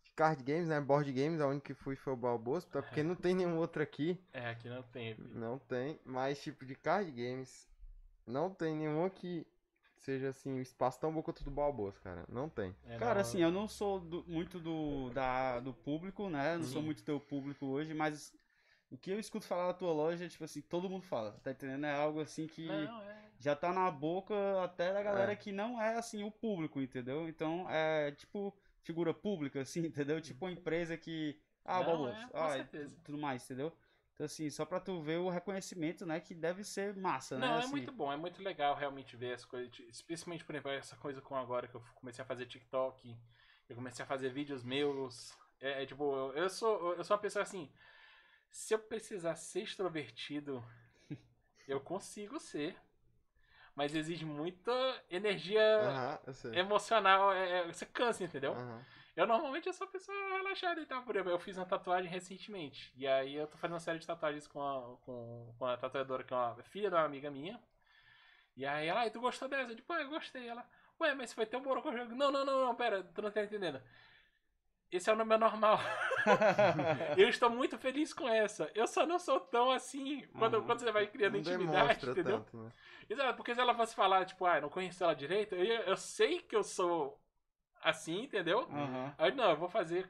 de 0.04 0.10
card 0.16 0.42
games, 0.42 0.68
né? 0.68 0.80
Board 0.80 1.12
games, 1.12 1.40
a 1.42 1.46
única 1.46 1.66
que 1.66 1.74
fui 1.74 1.94
foi 1.94 2.14
o 2.14 2.16
Balboas, 2.16 2.64
até 2.64 2.80
porque 2.80 3.02
não 3.02 3.14
tem 3.14 3.34
nenhum 3.34 3.58
outro 3.58 3.82
aqui. 3.82 4.18
É, 4.32 4.48
aqui 4.50 4.68
não 4.68 4.82
tem. 4.82 5.16
Não 5.16 5.58
tem, 5.58 5.98
mas 6.04 6.42
tipo 6.42 6.64
de 6.64 6.74
card 6.74 7.10
games, 7.10 7.68
não 8.26 8.50
tem 8.50 8.76
nenhum 8.76 9.08
que 9.10 9.46
seja 10.04 10.28
assim, 10.30 10.50
um 10.52 10.60
espaço 10.60 11.00
tão 11.00 11.12
bom 11.12 11.22
quanto 11.22 11.40
o 11.40 11.44
do 11.44 11.50
Balboas, 11.50 11.98
cara. 11.98 12.24
Não 12.28 12.48
tem. 12.48 12.74
É, 12.84 12.96
Cara, 12.98 13.14
não, 13.14 13.20
assim, 13.20 13.40
eu 13.42 13.50
não 13.50 13.68
sou 13.68 14.00
do- 14.00 14.24
muito 14.26 14.58
do, 14.60 15.10
da, 15.10 15.60
do 15.60 15.72
público, 15.72 16.28
né? 16.28 16.56
Não 16.56 16.64
sou 16.64 16.80
Uhum. 16.80 16.86
muito 16.86 17.02
teu 17.04 17.20
público 17.20 17.66
hoje, 17.66 17.94
mas 17.94 18.32
o 18.90 18.96
que 18.98 19.10
eu 19.10 19.18
escuto 19.18 19.46
falar 19.46 19.68
da 19.68 19.74
tua 19.74 19.92
loja, 19.92 20.28
tipo 20.28 20.44
assim, 20.44 20.60
todo 20.62 20.88
mundo 20.90 21.04
fala, 21.04 21.32
tá 21.42 21.50
entendendo? 21.52 21.86
É 21.86 21.94
algo 21.94 22.20
assim 22.20 22.46
que 22.46 22.66
Não, 22.66 23.02
é. 23.02 23.30
já 23.38 23.56
tá 23.56 23.72
na 23.72 23.90
boca 23.90 24.34
até 24.62 24.92
da 24.92 25.02
galera 25.02 25.32
É. 25.32 25.36
que 25.36 25.52
não 25.52 25.80
é, 25.80 25.96
assim, 25.96 26.22
o 26.24 26.30
público, 26.30 26.80
entendeu? 26.80 27.28
Então, 27.28 27.68
é 27.70 28.12
tipo 28.12 28.54
figura 28.82 29.14
pública, 29.14 29.60
assim, 29.60 29.80
entendeu? 29.86 30.20
Tipo 30.20 30.44
uma 30.46 30.52
empresa 30.52 30.96
que... 30.96 31.38
Ah, 31.64 31.78
Não, 31.78 31.86
Balboas. 31.86 32.16
é, 32.18 32.26
com 32.26 32.36
ah, 32.38 32.50
certeza. 32.50 32.96
tudo 33.04 33.18
mais, 33.18 33.44
entendeu? 33.44 33.72
Então, 34.14 34.26
assim, 34.26 34.48
só 34.50 34.64
pra 34.64 34.78
tu 34.80 35.00
ver 35.02 35.18
o 35.18 35.28
reconhecimento, 35.30 36.04
né? 36.06 36.20
Que 36.20 36.34
deve 36.34 36.64
ser 36.64 36.94
massa, 36.96 37.38
né? 37.38 37.46
Não, 37.46 37.54
é 37.54 37.58
assim. 37.58 37.70
muito 37.70 37.92
bom, 37.92 38.12
é 38.12 38.16
muito 38.16 38.42
legal 38.42 38.74
realmente 38.74 39.16
ver 39.16 39.34
as 39.34 39.44
coisas, 39.44 39.70
de- 39.70 39.84
especialmente, 39.88 40.44
por 40.44 40.54
exemplo, 40.54 40.70
essa 40.70 40.96
coisa 40.96 41.20
com 41.20 41.34
agora 41.34 41.66
que 41.66 41.74
eu 41.74 41.82
comecei 41.94 42.22
a 42.22 42.26
fazer 42.26 42.46
TikTok, 42.46 43.16
eu 43.68 43.76
comecei 43.76 44.04
a 44.04 44.06
fazer 44.08 44.30
vídeos 44.30 44.62
meus, 44.62 45.36
É, 45.64 45.84
é, 45.84 45.86
tipo, 45.86 46.02
eu- 46.12 46.32
eu 46.34 46.50
sou, 46.50 46.94
eu 46.96 47.04
sou 47.04 47.14
uma 47.14 47.22
pessoa 47.22 47.44
assim. 47.44 47.70
Se 48.50 48.74
eu 48.74 48.80
precisar 48.80 49.36
ser 49.36 49.62
extrovertido, 49.62 50.62
eu 51.68 51.80
consigo 51.80 52.40
ser. 52.40 52.76
Mas 53.76 53.94
exige 53.94 54.24
muita 54.24 54.72
energia 55.08 55.60
emocional. 56.52 57.32
é- 57.32 57.60
é- 57.60 57.66
você 57.72 57.86
cansa, 57.86 58.24
entendeu? 58.24 58.52
Aham. 58.54 58.82
Eu 59.14 59.26
normalmente 59.26 59.66
eu 59.66 59.72
sou 59.74 59.86
uma 59.86 59.92
pessoa 59.92 60.16
relaxada 60.36 60.80
e 60.80 60.86
tal. 60.86 61.02
Por 61.02 61.14
exemplo, 61.14 61.32
eu 61.32 61.38
fiz 61.38 61.56
uma 61.58 61.66
tatuagem 61.66 62.10
recentemente. 62.10 62.92
E 62.96 63.06
aí 63.06 63.34
eu 63.34 63.46
tô 63.46 63.58
fazendo 63.58 63.74
uma 63.74 63.80
série 63.80 63.98
de 63.98 64.06
tatuagens 64.06 64.46
com 64.46 64.62
a, 64.62 64.96
com, 65.02 65.54
com 65.58 65.66
a 65.66 65.76
tatuadora, 65.76 66.24
que 66.24 66.32
é 66.32 66.36
uma 66.36 66.62
filha 66.62 66.88
de 66.88 66.96
uma 66.96 67.04
amiga 67.04 67.30
minha. 67.30 67.60
E 68.56 68.64
aí 68.64 68.86
ela, 68.86 69.00
"Ai, 69.00 69.10
tu 69.10 69.20
gostou 69.20 69.48
dessa? 69.48 69.72
Eu 69.72 69.76
tipo, 69.76 69.92
ah, 69.92 70.00
eu 70.00 70.08
gostei. 70.08 70.48
Ela, 70.48 70.66
ué, 71.00 71.14
mas 71.14 71.32
foi 71.32 71.44
tão 71.44 71.60
bom 71.60 71.80
que 71.80 71.88
eu 71.88 71.96
jogo. 71.96 72.14
Não, 72.14 72.30
não, 72.30 72.44
não, 72.44 72.66
não, 72.66 72.74
pera, 72.74 73.02
tu 73.02 73.20
não 73.20 73.30
tá 73.30 73.42
entendendo. 73.42 73.82
Esse 74.90 75.08
é 75.08 75.12
o 75.12 75.16
meu 75.16 75.38
normal. 75.38 75.78
eu 77.16 77.28
estou 77.28 77.48
muito 77.48 77.78
feliz 77.78 78.12
com 78.12 78.28
essa. 78.28 78.70
Eu 78.74 78.86
só 78.86 79.06
não 79.06 79.18
sou 79.18 79.40
tão 79.40 79.70
assim 79.70 80.26
quando, 80.38 80.56
Aham. 80.56 80.66
quando 80.66 80.80
você 80.80 80.92
vai 80.92 81.06
criando 81.06 81.38
intimidade, 81.38 82.10
entendeu? 82.10 82.40
tanto, 82.40 82.56
né? 82.58 82.70
Exato, 83.08 83.36
porque 83.36 83.54
se 83.54 83.60
ela 83.60 83.74
fosse 83.74 83.94
falar, 83.94 84.26
tipo, 84.26 84.44
ah, 84.44 84.56
eu 84.56 84.62
não 84.62 84.68
conheço 84.68 85.02
ela 85.02 85.14
direito, 85.14 85.54
eu, 85.54 85.64
eu 85.64 85.96
sei 85.96 86.40
que 86.40 86.54
eu 86.54 86.62
sou 86.62 87.21
assim, 87.82 88.22
entendeu? 88.24 88.68
Aham. 88.72 89.14
Aí 89.18 89.32
não, 89.32 89.50
eu 89.50 89.56
vou 89.56 89.68
fazer, 89.68 90.08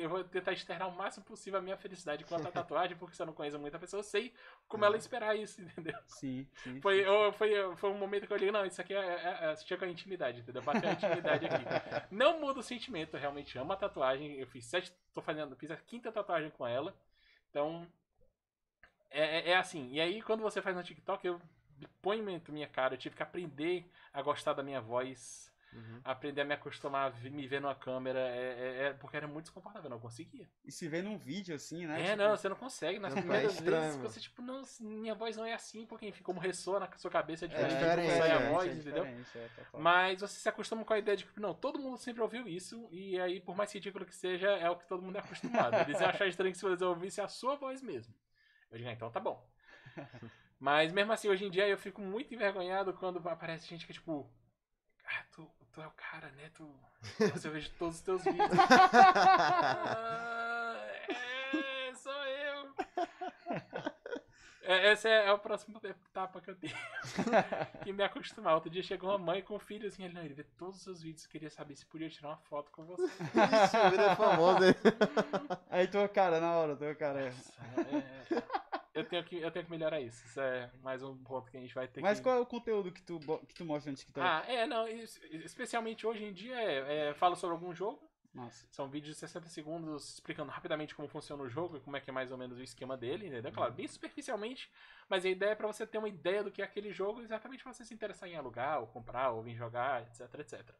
eu 0.00 0.08
vou 0.08 0.24
tentar 0.24 0.52
externar 0.52 0.88
o 0.88 0.96
máximo 0.96 1.24
possível 1.24 1.58
a 1.58 1.62
minha 1.62 1.76
felicidade 1.76 2.24
com 2.24 2.34
a 2.34 2.38
tatuagem, 2.52 2.96
porque 2.96 3.14
se 3.14 3.22
eu 3.22 3.26
não 3.26 3.34
conheço 3.34 3.58
muita 3.58 3.78
pessoa, 3.78 4.00
eu 4.00 4.04
sei 4.04 4.32
como 4.66 4.84
ela 4.84 4.96
esperar 4.96 5.36
isso, 5.38 5.60
entendeu? 5.62 5.94
Sim, 6.06 6.46
sim. 6.54 6.80
Foi, 6.80 7.00
sim. 7.00 7.06
eu- 7.06 7.32
foi, 7.32 7.76
foi 7.76 7.90
um 7.90 7.98
momento 7.98 8.26
que 8.26 8.32
eu 8.32 8.36
olhei, 8.36 8.50
não, 8.50 8.64
isso 8.66 8.80
aqui 8.80 8.94
é, 8.94 8.98
é, 8.98 9.52
é 9.52 9.56
chega 9.56 9.80
com 9.80 9.84
a 9.84 9.88
intimidade, 9.92 10.40
entendeu? 10.40 10.62
Bateu 10.62 10.88
a 10.88 10.92
intimidade 10.92 11.44
aqui. 11.44 11.68
Não 12.10 12.40
muda 12.40 12.60
o 12.60 12.62
sentimento, 12.62 13.14
eu 13.16 13.20
realmente 13.20 13.58
amo 13.58 13.72
a 13.72 13.76
tatuagem. 13.76 14.36
Eu 14.38 14.46
fiz 14.46 14.64
sete, 14.66 14.92
tô 15.14 15.20
fazendo, 15.22 15.56
fiz 15.56 15.70
a 15.70 15.76
quinta 15.76 16.10
tatuagem 16.12 16.50
com 16.50 16.66
ela. 16.66 16.96
Então, 17.50 17.86
é, 19.10 19.38
é- 19.38 19.50
é 19.50 19.56
assim. 19.56 19.90
E 19.92 20.00
aí, 20.00 20.22
quando 20.22 20.42
você 20.42 20.60
faz 20.62 20.76
no 20.76 20.82
TikTok, 20.82 21.26
eu 21.26 21.40
ponho 22.02 22.24
minha 22.50 22.68
cara, 22.68 22.94
eu 22.94 22.98
tive 22.98 23.16
que 23.16 23.22
aprender 23.22 23.90
a 24.12 24.22
gostar 24.22 24.52
da 24.54 24.62
minha 24.62 24.80
voz, 24.80 25.47
Uhum. 25.72 26.00
aprender 26.04 26.40
a 26.42 26.44
me 26.44 26.54
acostumar 26.54 27.06
a 27.06 27.08
vi- 27.10 27.30
me 27.30 27.46
ver 27.46 27.60
numa 27.60 27.74
câmera, 27.74 28.20
é, 28.20 28.52
é- 28.58 28.86
é- 28.88 28.92
porque 28.94 29.16
era 29.16 29.26
muito 29.28 29.44
desconfortável, 29.46 29.90
não 29.90 30.00
conseguia. 30.00 30.48
E 30.64 30.72
se 30.72 30.88
vê 30.88 31.02
num 31.02 31.16
vídeo 31.18 31.54
assim, 31.54 31.86
né? 31.86 32.00
É, 32.00 32.04
tipo, 32.04 32.16
não, 32.16 32.30
você 32.36 32.48
não 32.48 32.56
consegue. 32.56 32.98
Nas 32.98 33.12
Não, 33.12 33.18
é 33.18 33.20
primeiras 33.20 33.52
estranho, 33.54 33.92
vezes, 33.92 33.96
você, 34.02 34.20
tipo, 34.20 34.42
não, 34.42 34.62
minha 34.80 35.14
voz 35.14 35.36
não 35.36 35.44
é 35.44 35.52
assim, 35.54 35.86
porque, 35.86 36.06
enfim, 36.06 36.22
como 36.22 36.40
ressoa 36.40 36.80
na 36.80 36.90
sua 36.96 37.10
cabeça, 37.10 37.44
é 37.44 37.48
É 37.48 37.52
diferente, 37.52 37.78
diferente, 37.78 38.06
como 38.06 38.16
sai 38.18 38.30
a 38.30 38.38
é, 38.38 38.48
voz, 38.50 38.72
é 38.72 38.74
entendeu? 38.74 39.04
diferente, 39.04 39.38
é. 39.38 39.48
Mas 39.76 40.20
você 40.20 40.40
se 40.40 40.48
acostuma 40.48 40.84
com 40.84 40.92
a 40.92 40.98
ideia 40.98 41.16
de 41.16 41.24
que, 41.24 41.40
não, 41.40 41.54
todo 41.54 41.78
mundo 41.78 41.96
sempre 41.98 42.22
ouviu 42.22 42.46
isso, 42.48 42.88
e 42.92 43.18
aí, 43.20 43.40
por 43.40 43.56
mais 43.56 43.72
ridículo 43.72 44.04
que 44.06 44.14
seja, 44.14 44.48
é 44.50 44.68
o 44.70 44.76
que 44.76 44.86
todo 44.88 45.02
mundo 45.02 45.16
é 45.16 45.20
acostumado. 45.20 45.78
Eles 45.90 46.00
iam 46.00 46.08
achar 46.10 46.26
estranho 46.26 46.52
que 46.52 46.58
se 46.58 46.64
você 46.68 46.84
ouvisse 46.84 47.20
a 47.20 47.28
sua 47.28 47.56
voz 47.56 47.82
mesmo. 47.82 48.14
Eu 48.70 48.78
digo, 48.78 48.90
ah, 48.90 48.92
então 48.92 49.10
tá 49.10 49.20
bom. 49.20 49.46
Mas 50.58 50.92
mesmo 50.92 51.12
assim, 51.12 51.28
hoje 51.28 51.44
em 51.44 51.50
dia 51.50 51.68
eu 51.68 51.78
fico 51.78 52.00
muito 52.00 52.34
envergonhado 52.34 52.92
quando 52.94 53.26
aparece 53.28 53.66
gente 53.68 53.86
que 53.86 53.92
é 53.92 53.94
tipo. 53.94 54.28
Ah, 55.04 55.24
tu, 55.32 55.50
tu 55.78 55.82
é 55.82 55.86
o 55.86 55.92
cara, 55.92 56.28
né? 56.32 56.50
Tu. 56.54 56.68
Nossa, 57.30 57.46
eu 57.46 57.52
vejo 57.52 57.70
todos 57.78 57.94
os 57.96 58.02
teus 58.02 58.24
vídeos. 58.24 58.48
Ah, 58.58 60.76
é, 61.08 61.94
sou 61.94 62.12
eu. 62.12 62.74
É, 64.62 64.90
essa 64.90 65.08
é, 65.08 65.28
é 65.28 65.32
o 65.32 65.38
próximo 65.38 65.80
etapa 65.84 66.40
que 66.40 66.50
eu 66.50 66.56
tenho. 66.56 66.74
que 67.84 67.92
me 67.92 68.02
acostumar. 68.02 68.54
Outro 68.54 68.68
dia 68.68 68.82
chegou 68.82 69.10
uma 69.10 69.18
mãe 69.18 69.40
com 69.40 69.54
um 69.54 69.60
filho 69.60 69.86
assim, 69.86 70.04
ele, 70.04 70.14
não, 70.14 70.24
ele 70.24 70.34
vê 70.34 70.42
todos 70.42 70.78
os 70.78 70.82
seus 70.82 71.00
vídeos, 71.00 71.26
queria 71.26 71.48
saber 71.48 71.76
se 71.76 71.86
podia 71.86 72.10
tirar 72.10 72.30
uma 72.30 72.38
foto 72.38 72.72
com 72.72 72.84
você. 72.84 73.04
Isso, 73.04 73.90
vida 73.90 74.16
famosa. 74.16 74.66
hein? 74.66 74.74
Aí 75.70 75.86
tua 75.86 76.08
cara 76.08 76.40
na 76.40 76.56
hora, 76.56 76.74
tua 76.74 76.92
cara. 76.96 77.20
é. 77.20 77.32
É, 78.34 78.67
eu, 78.98 79.04
tenho 79.08 79.24
que, 79.24 79.36
eu 79.36 79.50
tenho 79.50 79.64
que 79.64 79.70
melhorar 79.70 80.00
isso. 80.00 80.24
Isso 80.26 80.40
é 80.40 80.70
mais 80.82 81.02
um 81.02 81.16
ponto 81.16 81.50
que 81.50 81.56
a 81.56 81.60
gente 81.60 81.74
vai 81.74 81.86
ter 81.88 82.00
Mas 82.00 82.18
que. 82.18 82.24
qual 82.24 82.36
é 82.36 82.40
o 82.40 82.46
conteúdo 82.46 82.92
que 82.92 83.02
tu, 83.02 83.18
que 83.46 83.54
tu 83.54 83.64
mostra 83.64 83.90
no 83.90 83.96
TikTok? 83.96 84.26
Ah, 84.26 84.44
é, 84.46 84.66
não. 84.66 84.86
es- 84.88 85.20
Especialmente 85.32 86.06
hoje 86.06 86.24
em 86.24 86.32
dia, 86.32 86.54
é, 86.60 87.08
é, 87.10 87.14
falo 87.14 87.36
sobre 87.36 87.54
algum 87.54 87.74
jogo. 87.74 88.06
Nossa. 88.34 88.66
São 88.70 88.88
vídeos 88.88 89.14
de 89.14 89.20
60 89.20 89.48
segundos 89.48 90.14
explicando 90.14 90.52
rapidamente 90.52 90.94
como 90.94 91.08
funciona 91.08 91.42
o 91.42 91.48
jogo 91.48 91.76
e 91.78 91.80
como 91.80 91.96
é 91.96 92.00
que 92.00 92.10
é 92.10 92.12
mais 92.12 92.30
ou 92.30 92.36
menos 92.38 92.58
o 92.58 92.62
esquema 92.62 92.96
dele, 92.96 93.26
entendeu? 93.26 93.50
Claro, 93.50 93.72
bem 93.72 93.88
superficialmente, 93.88 94.70
mas 95.08 95.24
a 95.24 95.28
ideia 95.28 95.50
é 95.52 95.54
pra 95.54 95.66
você 95.66 95.86
ter 95.86 95.98
uma 95.98 96.08
ideia 96.10 96.44
do 96.44 96.50
que 96.52 96.60
é 96.60 96.64
aquele 96.64 96.92
jogo, 96.92 97.22
exatamente 97.22 97.62
pra 97.64 97.72
você 97.72 97.84
se 97.84 97.94
interessar 97.94 98.28
em 98.28 98.36
alugar, 98.36 98.80
ou 98.80 98.86
comprar, 98.86 99.30
ou 99.30 99.42
vir 99.42 99.56
jogar, 99.56 100.02
etc, 100.02 100.32
etc. 100.40 100.74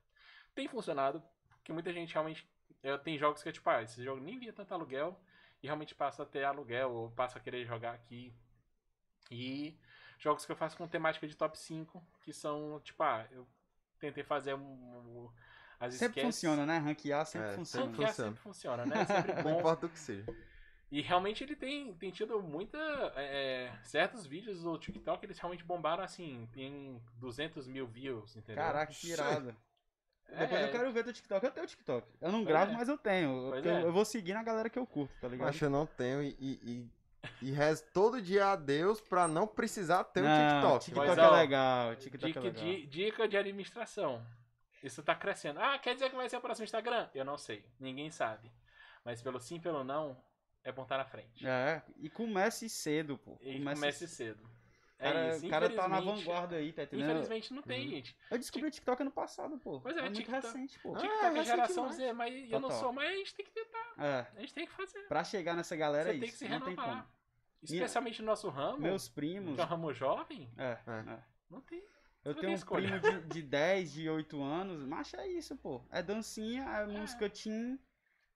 Tem 0.54 0.68
funcionado, 0.68 1.22
porque 1.50 1.72
muita 1.72 1.92
gente 1.92 2.12
realmente. 2.12 2.46
eh, 2.82 2.98
tem 2.98 3.18
jogos 3.18 3.42
que 3.42 3.48
é 3.48 3.52
tipo, 3.52 3.68
ah, 3.70 3.82
esse 3.82 4.04
jogo 4.04 4.20
nem 4.20 4.38
via 4.38 4.52
tanto 4.52 4.72
aluguel, 4.74 5.18
e 5.62 5.66
realmente 5.66 5.94
passa 5.94 6.22
a 6.22 6.26
ter 6.26 6.44
aluguel, 6.44 6.90
ou 6.92 7.10
passa 7.10 7.38
a 7.38 7.40
querer 7.42 7.64
jogar 7.66 7.94
aqui. 7.94 8.32
E 9.30 9.76
jogos 10.18 10.44
que 10.46 10.52
eu 10.52 10.56
faço 10.56 10.76
com 10.76 10.88
temática 10.88 11.26
de 11.26 11.36
top 11.36 11.58
5, 11.58 12.02
que 12.22 12.32
são, 12.32 12.80
tipo, 12.80 13.02
ah, 13.02 13.26
eu 13.30 13.46
tentei 13.98 14.24
fazer 14.24 14.54
um. 14.54 14.60
um- 14.60 15.30
as 15.80 15.94
Sempre 15.94 16.20
sketches. 16.20 16.34
funciona, 16.34 16.66
né? 16.66 16.78
Ranquear 16.78 17.24
sempre 17.24 17.50
É, 17.50 17.54
funciona. 17.54 17.86
sempre 17.86 18.04
Ranquear 18.04 18.08
funciona. 18.10 18.30
sempre 18.30 18.42
funciona, 18.42 18.86
né? 18.86 18.96
É 19.00 19.04
sempre 19.06 19.32
Não 19.34 19.42
bom. 19.44 19.58
importa 19.60 19.86
o 19.86 19.88
que 19.88 19.98
seja. 19.98 20.26
E 20.90 21.00
realmente 21.02 21.44
ele 21.44 21.54
tem, 21.54 21.94
tem 21.94 22.10
tido 22.10 22.42
muita. 22.42 22.78
é, 23.14 23.70
certos 23.84 24.26
vídeos 24.26 24.62
do 24.62 24.76
TikTok 24.78 25.24
eles 25.24 25.38
realmente 25.38 25.62
bombaram 25.62 26.02
assim. 26.02 26.48
Tem 26.52 27.00
200 27.16 27.68
mil 27.68 27.86
views, 27.86 28.34
entendeu? 28.36 28.64
Caraca, 28.64 28.92
que 28.92 29.08
irado. 29.10 29.54
É, 30.30 30.40
Depois 30.40 30.62
eu 30.62 30.70
quero 30.70 30.92
ver 30.92 31.04
teu 31.04 31.12
TikTok. 31.12 31.44
Eu 31.44 31.52
tenho 31.52 31.66
TikTok. 31.66 32.06
Eu 32.20 32.30
não 32.30 32.38
Pois 32.40 32.48
gravo, 32.48 32.72
é. 32.72 32.74
mas 32.74 32.88
eu 32.88 32.98
tenho. 32.98 33.54
Eu, 33.54 33.70
é. 33.70 33.82
eu 33.84 33.92
vou 33.92 34.04
seguir 34.04 34.34
na 34.34 34.42
galera 34.42 34.68
que 34.68 34.78
eu 34.78 34.86
curto, 34.86 35.14
tá 35.20 35.28
ligado? 35.28 35.46
Mas 35.46 35.60
eu 35.60 35.70
não 35.70 35.86
tenho 35.86 36.22
e, 36.22 36.36
e, 36.38 36.90
e, 37.42 37.48
e 37.48 37.50
rezo 37.50 37.84
todo 37.92 38.20
dia 38.20 38.52
a 38.52 38.56
Deus 38.56 39.00
pra 39.00 39.26
não 39.26 39.46
precisar 39.46 40.04
ter 40.04 40.20
um 40.20 40.24
Não, 40.24 40.48
TikTok. 40.50 40.84
TikTok 40.84 41.08
Mas, 41.08 41.18
é 41.18 41.22
ó, 41.22 41.30
legal. 41.30 41.96
TikTok 41.96 42.26
dica, 42.32 42.38
é 42.40 42.42
legal. 42.42 42.64
de, 42.64 42.86
dica 42.86 43.28
de 43.28 43.36
administração. 43.36 44.24
Isso 44.82 45.02
tá 45.02 45.14
crescendo. 45.14 45.58
Ah, 45.60 45.78
quer 45.78 45.94
dizer 45.94 46.10
que 46.10 46.16
vai 46.16 46.28
ser 46.28 46.36
o 46.36 46.40
próximo 46.40 46.64
Instagram? 46.64 47.08
Eu 47.14 47.24
não 47.24 47.36
sei. 47.36 47.64
Ninguém 47.80 48.10
sabe. 48.10 48.52
Mas 49.04 49.20
pelo 49.22 49.40
sim, 49.40 49.58
pelo 49.58 49.82
não, 49.82 50.16
é 50.62 50.70
estar 50.70 50.98
na 50.98 51.04
frente. 51.04 51.46
É, 51.46 51.82
e 51.96 52.08
comece 52.10 52.68
cedo, 52.68 53.18
pô. 53.18 53.38
E 53.40 53.58
Comece 53.58 53.80
comece 53.80 54.08
cedo. 54.08 54.57
O 54.98 55.00
cara, 55.00 55.20
é 55.20 55.36
isso. 55.36 55.46
o 55.46 55.50
cara 55.50 55.70
tá 55.70 55.86
na 55.88 56.00
vanguarda 56.00 56.56
aí, 56.56 56.72
tá 56.72 56.82
entendendo? 56.82 57.10
Infelizmente 57.10 57.54
não 57.54 57.62
tem, 57.62 57.84
Uhum. 57.84 57.90
gente. 57.90 58.16
Eu 58.30 58.36
descobri 58.38 58.66
o 58.68 58.70
TikTok 58.72 59.00
ano 59.02 59.10
passado, 59.12 59.56
pô. 59.58 59.80
Pois 59.80 59.96
é, 59.96 60.02
muito 60.02 60.16
TikTok- 60.16 60.44
recente, 60.46 60.78
pô. 60.80 60.94
Ah, 60.96 60.98
TikTok 60.98 61.24
é 61.24 61.28
recente 61.28 61.46
geração 61.46 61.84
demais. 61.88 61.96
Z, 61.96 62.12
mas 62.14 62.34
eu 62.50 62.58
não 62.60 62.68
Total. 62.68 62.80
sou, 62.80 62.92
mas 62.92 63.08
a 63.08 63.12
gente 63.14 63.34
tem 63.34 63.46
que 63.46 63.52
tentar. 63.52 63.92
É, 63.98 64.26
A 64.36 64.40
gente 64.40 64.54
tem 64.54 64.66
que 64.66 64.72
fazer. 64.72 65.00
pra 65.06 65.22
chegar 65.22 65.54
nessa 65.54 65.76
galera 65.76 66.10
Você 66.10 66.16
é 66.16 66.18
tem 66.18 66.20
que 66.22 66.26
isso. 66.28 66.38
se 66.38 66.48
não 66.48 66.60
tem 66.60 66.70
renovar. 66.70 67.02
como. 67.02 67.18
Especialmente 67.62 68.20
no 68.22 68.26
nosso 68.26 68.48
ramo, 68.48 68.78
Meus 68.78 69.08
primos. 69.08 69.54
que 69.54 69.60
é 69.60 69.64
um 69.64 69.68
ramo 69.68 69.92
jovem, 69.94 70.50
É, 70.56 70.78
É. 70.86 71.12
é. 71.12 71.18
não 71.50 71.60
tem. 71.60 71.82
Eu 72.24 72.34
tenho 72.34 72.50
um 72.52 72.54
escolha. 72.56 73.00
primo 73.00 73.20
de, 73.22 73.28
de 73.28 73.42
10, 73.42 73.92
de 73.92 74.10
8 74.10 74.42
anos, 74.42 74.84
mas 74.84 75.14
é 75.14 75.26
isso, 75.28 75.56
pô. 75.56 75.80
É 75.90 76.02
dancinha, 76.02 76.62
é 76.64 76.86
música 76.86 77.30
teen, 77.30 77.78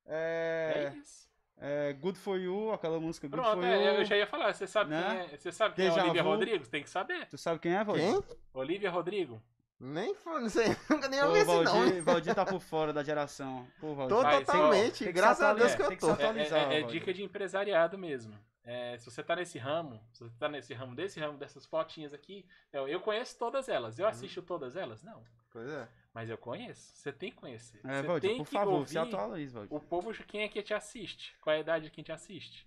É, 0.07 0.93
é, 0.95 0.99
isso. 0.99 1.29
É 1.63 1.93
Good 1.95 2.19
For 2.19 2.39
You, 2.39 2.73
aquela 2.73 2.99
música 3.01 3.29
Good 3.29 3.41
Pronto, 3.41 3.57
For 3.61 3.65
é, 3.65 3.77
You. 3.77 3.95
eu 4.01 4.05
já 4.05 4.17
ia 4.17 4.27
falar. 4.27 4.53
Você 4.53 4.67
sabe 4.67 4.91
Né? 4.91 5.03
quem 5.27 5.35
é, 5.35 5.39
você 5.39 5.53
sabe 5.53 5.75
quem 5.77 5.87
é 5.87 5.93
Olivia 5.93 6.23
vu. 6.23 6.29
Rodrigo? 6.31 6.67
Tem 6.67 6.83
que 6.83 6.91
saber. 6.91 7.27
Tu 7.29 7.39
sabe 7.39 7.59
quem 7.61 7.75
é, 7.77 7.85
Valdir? 7.85 8.05
Quem? 8.05 8.37
Olivia 8.53 8.91
Rodrigo. 8.91 9.41
Nem 9.79 10.15
foi, 10.15 10.41
não 10.41 10.49
sei, 10.49 10.77
nunca 10.89 11.09
nem 11.09 11.21
ouvi 11.25 11.39
esse 11.41 11.47
nome. 11.49 11.65
Valdir, 11.65 12.03
Valdir 12.05 12.35
tá 12.35 12.45
por 12.47 12.61
fora 12.61 12.93
da 12.93 13.03
geração. 13.03 13.67
Pô, 13.81 13.95
Valdir. 13.95 14.17
Tô 14.17 14.23
Vai, 14.23 14.45
totalmente, 14.45 14.99
tem 15.05 15.07
que 15.09 15.13
graças 15.13 15.43
a 15.43 15.55
Deus 15.55 15.75
que 15.75 15.83
eu 15.83 15.97
tô. 15.99 16.11
É, 16.13 16.25
é- 16.39 16.47
é 16.47 16.81
Valdir. 16.83 16.87
dica 16.87 17.13
de 17.13 17.23
empresariado 17.25 17.99
mesmo. 17.99 18.33
É, 18.65 18.97
se 18.97 19.11
você 19.11 19.25
tá 19.25 19.35
nesse 19.35 19.59
ramo, 19.59 20.01
se 20.13 20.23
você 20.23 20.37
tá 20.39 20.49
nesse 20.49 20.73
ramo, 20.73 20.95
desse 20.95 21.19
ramo, 21.19 21.37
dessas 21.37 21.67
fotinhas 21.67 22.15
aqui, 22.15 22.47
eu, 22.73 22.87
eu 22.87 23.01
conheço 23.01 23.37
todas 23.37 23.69
elas. 23.69 23.99
Uhum. 23.99 24.05
Eu 24.05 24.09
assisto 24.09 24.41
todas 24.41 24.77
elas? 24.77 25.03
Não. 25.03 25.21
Pois 25.53 25.69
é. 25.69 25.89
Mas 26.15 26.29
eu 26.29 26.37
conheço. 26.39 26.95
Você 26.97 27.13
tem 27.13 27.31
que 27.31 27.37
conhecer. 27.37 27.81
É, 27.85 28.01
você 28.01 28.07
Valdir, 28.07 28.31
tem 28.31 28.39
por 28.39 28.47
que 28.47 28.53
favor, 28.53 28.87
se 28.89 28.99
atualize, 28.99 29.55
Valdir. 29.55 29.75
o 29.75 29.81
povo, 29.81 30.13
quem 30.25 30.43
é 30.43 30.49
que 30.49 30.63
te 30.63 30.75
assiste? 30.75 31.37
Qual 31.41 31.55
é 31.55 31.59
a 31.59 31.61
idade 31.61 31.85
de 31.87 31.91
quem 31.91 32.05
te 32.05 32.13
assiste? 32.13 32.67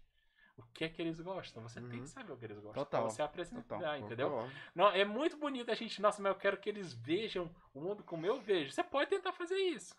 O 0.57 0.63
que 0.73 0.85
é 0.85 0.89
que 0.89 1.01
eles 1.01 1.19
gostam? 1.19 1.61
Você 1.63 1.81
tem 1.81 1.97
Uhum. 1.99 2.03
que 2.03 2.09
saber 2.09 2.31
o 2.31 2.37
que 2.37 2.45
eles 2.45 2.57
gostam. 2.59 2.83
Total, 2.83 3.01
Pra 3.03 3.09
você 3.11 3.21
apresentar, 3.21 3.77
total. 3.77 3.97
entendeu? 3.97 4.29
Concordo. 4.29 4.53
Não, 4.73 4.89
é 4.89 5.03
muito 5.03 5.35
bonito 5.37 5.69
a 5.69 5.75
gente, 5.75 6.01
nossa, 6.01 6.21
mas 6.21 6.31
eu 6.31 6.39
quero 6.39 6.57
que 6.57 6.69
eles 6.69 6.93
vejam 6.93 7.53
o 7.73 7.81
mundo 7.81 8.03
como 8.03 8.25
eu 8.25 8.39
vejo. 8.39 8.71
Você 8.71 8.83
pode 8.83 9.09
tentar 9.09 9.33
fazer 9.33 9.57
isso. 9.57 9.93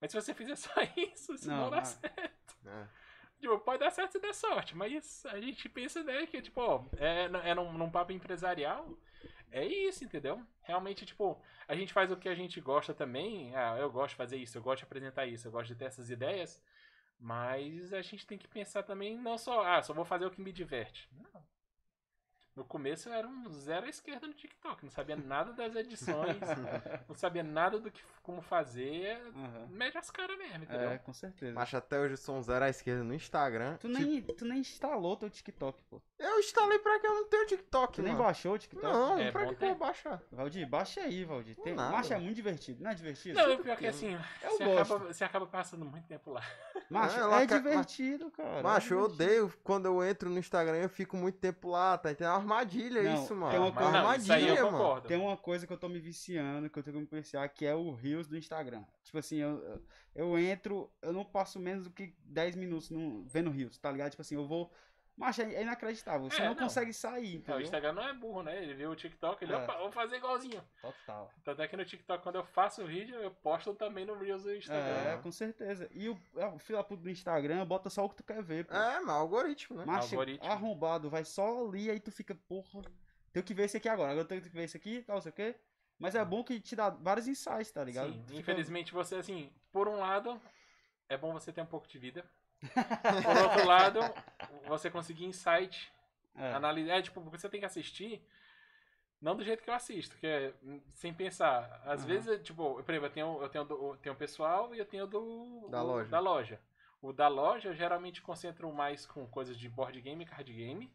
Mas 0.00 0.10
se 0.12 0.20
você 0.20 0.34
fizer 0.34 0.54
só 0.56 0.70
isso, 0.96 1.32
isso 1.34 1.48
não, 1.48 1.56
Não, 1.56 1.70
dá 1.70 1.76
mas- 1.78 1.88
certo. 1.88 2.56
É. 2.66 2.86
Tipo, 3.40 3.58
pode 3.60 3.80
dar 3.80 3.90
certo 3.90 4.12
se 4.12 4.20
der 4.20 4.34
sorte, 4.34 4.76
mas 4.76 5.24
a 5.26 5.40
gente 5.40 5.68
pensa, 5.68 6.02
né, 6.02 6.26
que, 6.26 6.40
tipo, 6.42 6.60
ó, 6.60 6.84
é, 6.98 7.24
é 7.50 7.54
num, 7.54 7.72
num 7.72 7.90
papo 7.90 8.12
empresarial, 8.12 8.98
é 9.58 9.64
isso, 9.64 10.04
entendeu? 10.04 10.44
Realmente, 10.62 11.06
tipo, 11.06 11.40
a 11.66 11.74
gente 11.74 11.92
faz 11.92 12.10
o 12.10 12.16
que 12.16 12.28
a 12.28 12.34
gente 12.34 12.60
gosta 12.60 12.92
também. 12.92 13.54
Ah, 13.54 13.76
eu 13.78 13.90
gosto 13.90 14.10
de 14.10 14.16
fazer 14.16 14.36
isso, 14.36 14.58
eu 14.58 14.62
gosto 14.62 14.80
de 14.80 14.84
apresentar 14.84 15.26
isso, 15.26 15.46
eu 15.48 15.52
gosto 15.52 15.68
de 15.68 15.74
ter 15.74 15.86
essas 15.86 16.10
ideias. 16.10 16.62
Mas 17.18 17.92
a 17.92 18.02
gente 18.02 18.26
tem 18.26 18.36
que 18.36 18.48
pensar 18.48 18.82
também, 18.82 19.16
não 19.18 19.38
só, 19.38 19.64
ah, 19.64 19.82
só 19.82 19.94
vou 19.94 20.04
fazer 20.04 20.26
o 20.26 20.30
que 20.30 20.40
me 20.40 20.52
diverte. 20.52 21.08
Não. 21.12 21.42
No 22.56 22.64
começo 22.64 23.08
eu 23.10 23.12
era 23.12 23.28
um 23.28 23.46
zero 23.50 23.84
à 23.84 23.88
esquerda 23.90 24.26
no 24.26 24.32
TikTok, 24.32 24.82
não 24.82 24.90
sabia 24.90 25.14
nada 25.14 25.52
das 25.52 25.76
edições, 25.76 26.38
não 27.06 27.14
sabia 27.14 27.42
nada 27.42 27.78
do 27.78 27.90
que 27.90 28.00
como 28.22 28.40
fazer. 28.40 29.20
Aham. 29.36 29.66
Mede 29.68 29.98
as 29.98 30.10
caras 30.10 30.38
mesmo, 30.38 30.64
entendeu? 30.64 30.88
É, 30.90 30.96
com 30.98 31.12
certeza. 31.12 31.52
Mas 31.54 31.74
até 31.74 32.00
hoje 32.00 32.14
eu 32.14 32.16
sou 32.16 32.34
um 32.36 32.42
zero 32.42 32.64
à 32.64 32.70
esquerda 32.70 33.04
no 33.04 33.12
Instagram. 33.14 33.76
Tu 33.76 33.88
Tipo, 33.88 34.00
nem, 34.00 34.22
tu 34.22 34.44
nem 34.46 34.58
instalou 34.60 35.16
teu 35.18 35.28
TikTok, 35.28 35.82
pô. 35.90 36.00
Eu 36.18 36.38
instalei 36.40 36.78
pra 36.78 36.98
que 36.98 37.06
eu 37.06 37.12
não 37.14 37.28
tenho 37.28 37.46
TikTok, 37.46 37.92
Tu 37.96 38.02
nem 38.02 38.12
mano. 38.12 38.24
baixou 38.24 38.54
o 38.54 38.58
TikTok? 38.58 38.86
Não, 38.86 39.18
É 39.18 39.30
pra 39.30 39.42
que, 39.42 39.48
que 39.48 39.54
eu 39.54 39.58
ter. 39.58 39.66
vou 39.66 39.76
baixar? 39.76 40.22
Valdir, 40.32 40.66
baixa 40.66 41.00
aí, 41.02 41.24
Valdir. 41.26 41.56
Tem... 41.56 41.74
Nada. 41.74 41.92
Macho 41.94 42.14
é 42.14 42.18
muito 42.18 42.34
divertido, 42.36 42.82
não 42.82 42.90
é 42.90 42.94
divertido? 42.94 43.38
Não, 43.38 43.54
o 43.54 43.58
pior 43.58 43.76
que 43.76 43.86
assim, 43.86 44.14
Eu 44.42 44.50
você 44.52 44.64
gosto. 44.64 44.80
acaba, 44.94 45.12
você 45.12 45.24
acaba 45.24 45.46
passando 45.46 45.84
muito 45.84 46.06
tempo 46.06 46.30
lá. 46.32 46.42
Macho, 46.88 47.18
ela 47.20 47.42
é 47.42 47.46
quer- 47.46 47.58
divertido, 47.58 48.30
cara. 48.30 48.62
Macho, 48.62 48.94
é 48.94 48.96
eu 48.96 49.08
divertido. 49.08 49.24
odeio 49.42 49.54
quando 49.62 49.86
eu 49.86 50.02
entro 50.02 50.30
no 50.30 50.38
Instagram 50.38 50.78
eu 50.78 50.88
fico 50.88 51.16
muito 51.18 51.36
tempo 51.38 51.68
lá, 51.68 51.98
tá 51.98 52.10
entendendo? 52.10 52.45
É 52.46 52.52
armadilha 52.52 53.02
Não, 53.02 53.24
isso, 53.24 53.34
mano. 53.34 53.50
tem 53.50 53.60
uma 53.60 53.72
coisa- 53.72 53.90
não, 53.90 54.14
isso 54.14 54.32
aí 54.32 54.42
eu 54.42 54.48
armadilha, 54.48 54.64
mano. 54.64 54.78
concordo. 54.78 55.08
Tem 55.08 55.18
uma 55.18 55.36
coisa 55.36 55.66
que 55.66 55.72
eu 55.72 55.76
tô 55.78 55.88
me 55.88 55.98
viciando, 55.98 56.70
que 56.70 56.78
eu 56.78 56.82
tenho 56.82 56.94
que 56.94 57.00
me 57.00 57.06
policiar, 57.06 57.48
que 57.52 57.64
é 57.66 57.74
o 57.74 57.92
Reels 57.92 58.26
do 58.26 58.36
Instagram. 58.36 58.84
Tipo 59.02 59.18
assim, 59.18 59.36
eu, 59.36 59.58
eu- 59.58 59.82
eu 60.14 60.38
entro, 60.38 60.90
eu 61.02 61.12
não 61.12 61.24
passo 61.24 61.58
menos 61.58 61.84
do 61.84 61.90
que 61.90 62.14
10 62.24 62.54
minutos 62.56 62.90
no, 62.90 63.24
vendo 63.26 63.50
Reels, 63.50 63.76
tá 63.78 63.90
ligado? 63.90 64.10
Tipo 64.10 64.22
assim, 64.22 64.34
eu 64.34 64.46
vou. 64.46 64.72
Macho, 65.16 65.40
é 65.42 65.54
é 65.54 65.62
inacreditável. 65.62 66.28
Você 66.28 66.42
É, 66.42 66.44
não, 66.44 66.54
não. 66.54 66.62
consegue 66.64 66.92
sair, 66.92 67.36
o 67.36 67.38
entendeu? 67.38 67.60
Instagram 67.62 67.92
não 67.94 68.06
é 68.06 68.12
burro, 68.12 68.42
né? 68.42 68.62
Ele 68.62 68.74
viu 68.74 68.90
o 68.90 68.96
TikTok, 68.96 69.42
ele, 69.42 69.52
É. 69.54 69.56
opa, 69.56 69.78
vou 69.78 69.90
fazer 69.90 70.16
igualzinho. 70.16 70.62
Total. 70.82 71.32
Tanto 71.42 71.62
é 71.62 71.66
que 71.68 71.76
no 71.76 71.84
TikTok, 71.86 72.22
quando 72.22 72.34
eu 72.36 72.44
faço 72.44 72.82
o 72.82 72.86
vídeo, 72.86 73.14
eu 73.16 73.30
posto 73.30 73.72
também 73.74 74.04
no 74.04 74.14
Reels 74.18 74.42
do 74.42 74.54
Instagram. 74.54 75.10
É, 75.10 75.16
com 75.16 75.32
certeza. 75.32 75.88
E 75.92 76.08
o, 76.10 76.20
é, 76.36 76.46
o 76.46 76.58
da 76.72 76.84
puta 76.84 77.02
do 77.02 77.08
Instagram 77.10 77.64
bota 77.66 77.88
só 77.88 78.04
o 78.04 78.10
que 78.10 78.16
tu 78.16 78.24
quer 78.24 78.42
ver, 78.42 78.66
pô. 78.66 78.74
É, 78.74 79.00
mas 79.00 79.08
algoritmo, 79.16 79.78
né? 79.78 79.84
Mas 79.86 80.04
Algoritmo. 80.12 80.46
arrombado, 80.52 81.08
vai 81.08 81.24
só 81.24 81.66
ali, 81.66 81.90
aí 81.90 81.98
tu 81.98 82.12
fica, 82.12 82.34
porra, 82.46 82.82
tenho 83.32 83.44
que 83.44 83.54
ver 83.54 83.64
esse 83.64 83.78
aqui 83.78 83.88
agora, 83.88 84.10
agora 84.12 84.24
eu 84.24 84.28
tenho 84.28 84.42
que 84.42 84.48
ver 84.50 84.64
esse 84.64 84.76
aqui, 84.76 85.02
tal, 85.02 85.20
sei 85.22 85.30
o 85.30 85.34
quê. 85.34 85.56
Mas 85.98 86.14
é 86.14 86.22
bom 86.22 86.44
que 86.44 86.60
te 86.60 86.76
dá 86.76 86.90
vários 86.90 87.26
insights, 87.26 87.70
tá 87.72 87.82
ligado? 87.82 88.12
Sim, 88.12 88.18
Tu 88.20 88.26
fica- 88.28 88.38
infelizmente 88.40 88.92
você, 88.92 89.14
assim, 89.14 89.50
por 89.72 89.88
um 89.88 89.96
lado, 89.98 90.38
é 91.08 91.16
bom 91.16 91.32
você 91.32 91.50
ter 91.50 91.62
um 91.62 91.66
pouco 91.66 91.88
de 91.88 91.98
vida. 91.98 92.22
Por 92.72 93.36
outro 93.42 93.66
lado, 93.66 94.00
você 94.66 94.90
conseguir 94.90 95.24
insight, 95.26 95.92
É, 96.34 96.52
analisar. 96.52 96.98
É, 96.98 97.02
tipo, 97.02 97.20
você 97.22 97.48
tem 97.48 97.60
que 97.60 97.66
assistir, 97.66 98.22
não 99.20 99.34
do 99.34 99.42
jeito 99.44 99.62
que 99.62 99.70
eu 99.70 99.74
assisto, 99.74 100.16
que 100.18 100.26
é 100.26 100.52
hum, 100.62 100.80
sem 100.92 101.12
pensar. 101.14 101.80
Às 101.84 102.00
Aham. 102.00 102.08
vezes, 102.08 102.42
tipo, 102.42 102.82
por 102.82 102.90
exemplo, 102.92 103.06
eu 103.06 103.10
tenho, 103.10 103.42
eu 103.42 103.48
tenho, 103.48 103.64
do- 103.64 103.74
eu 103.92 103.96
tenho 103.96 104.14
o 104.14 104.18
pessoal 104.18 104.74
e 104.74 104.78
eu 104.78 104.84
tenho 104.84 105.06
do. 105.06 105.66
Da 105.70 105.82
o- 105.82 105.86
loja. 105.86 106.08
Da 106.10 106.18
loja. 106.20 106.60
O 107.00 107.12
da 107.12 107.28
loja 107.28 107.68
eu 107.70 107.74
geralmente 107.74 108.20
concentro 108.20 108.70
mais 108.72 109.06
com 109.06 109.26
coisas 109.26 109.56
de 109.56 109.68
board 109.68 109.98
game 110.00 110.22
e 110.24 110.26
card 110.26 110.52
game. 110.52 110.92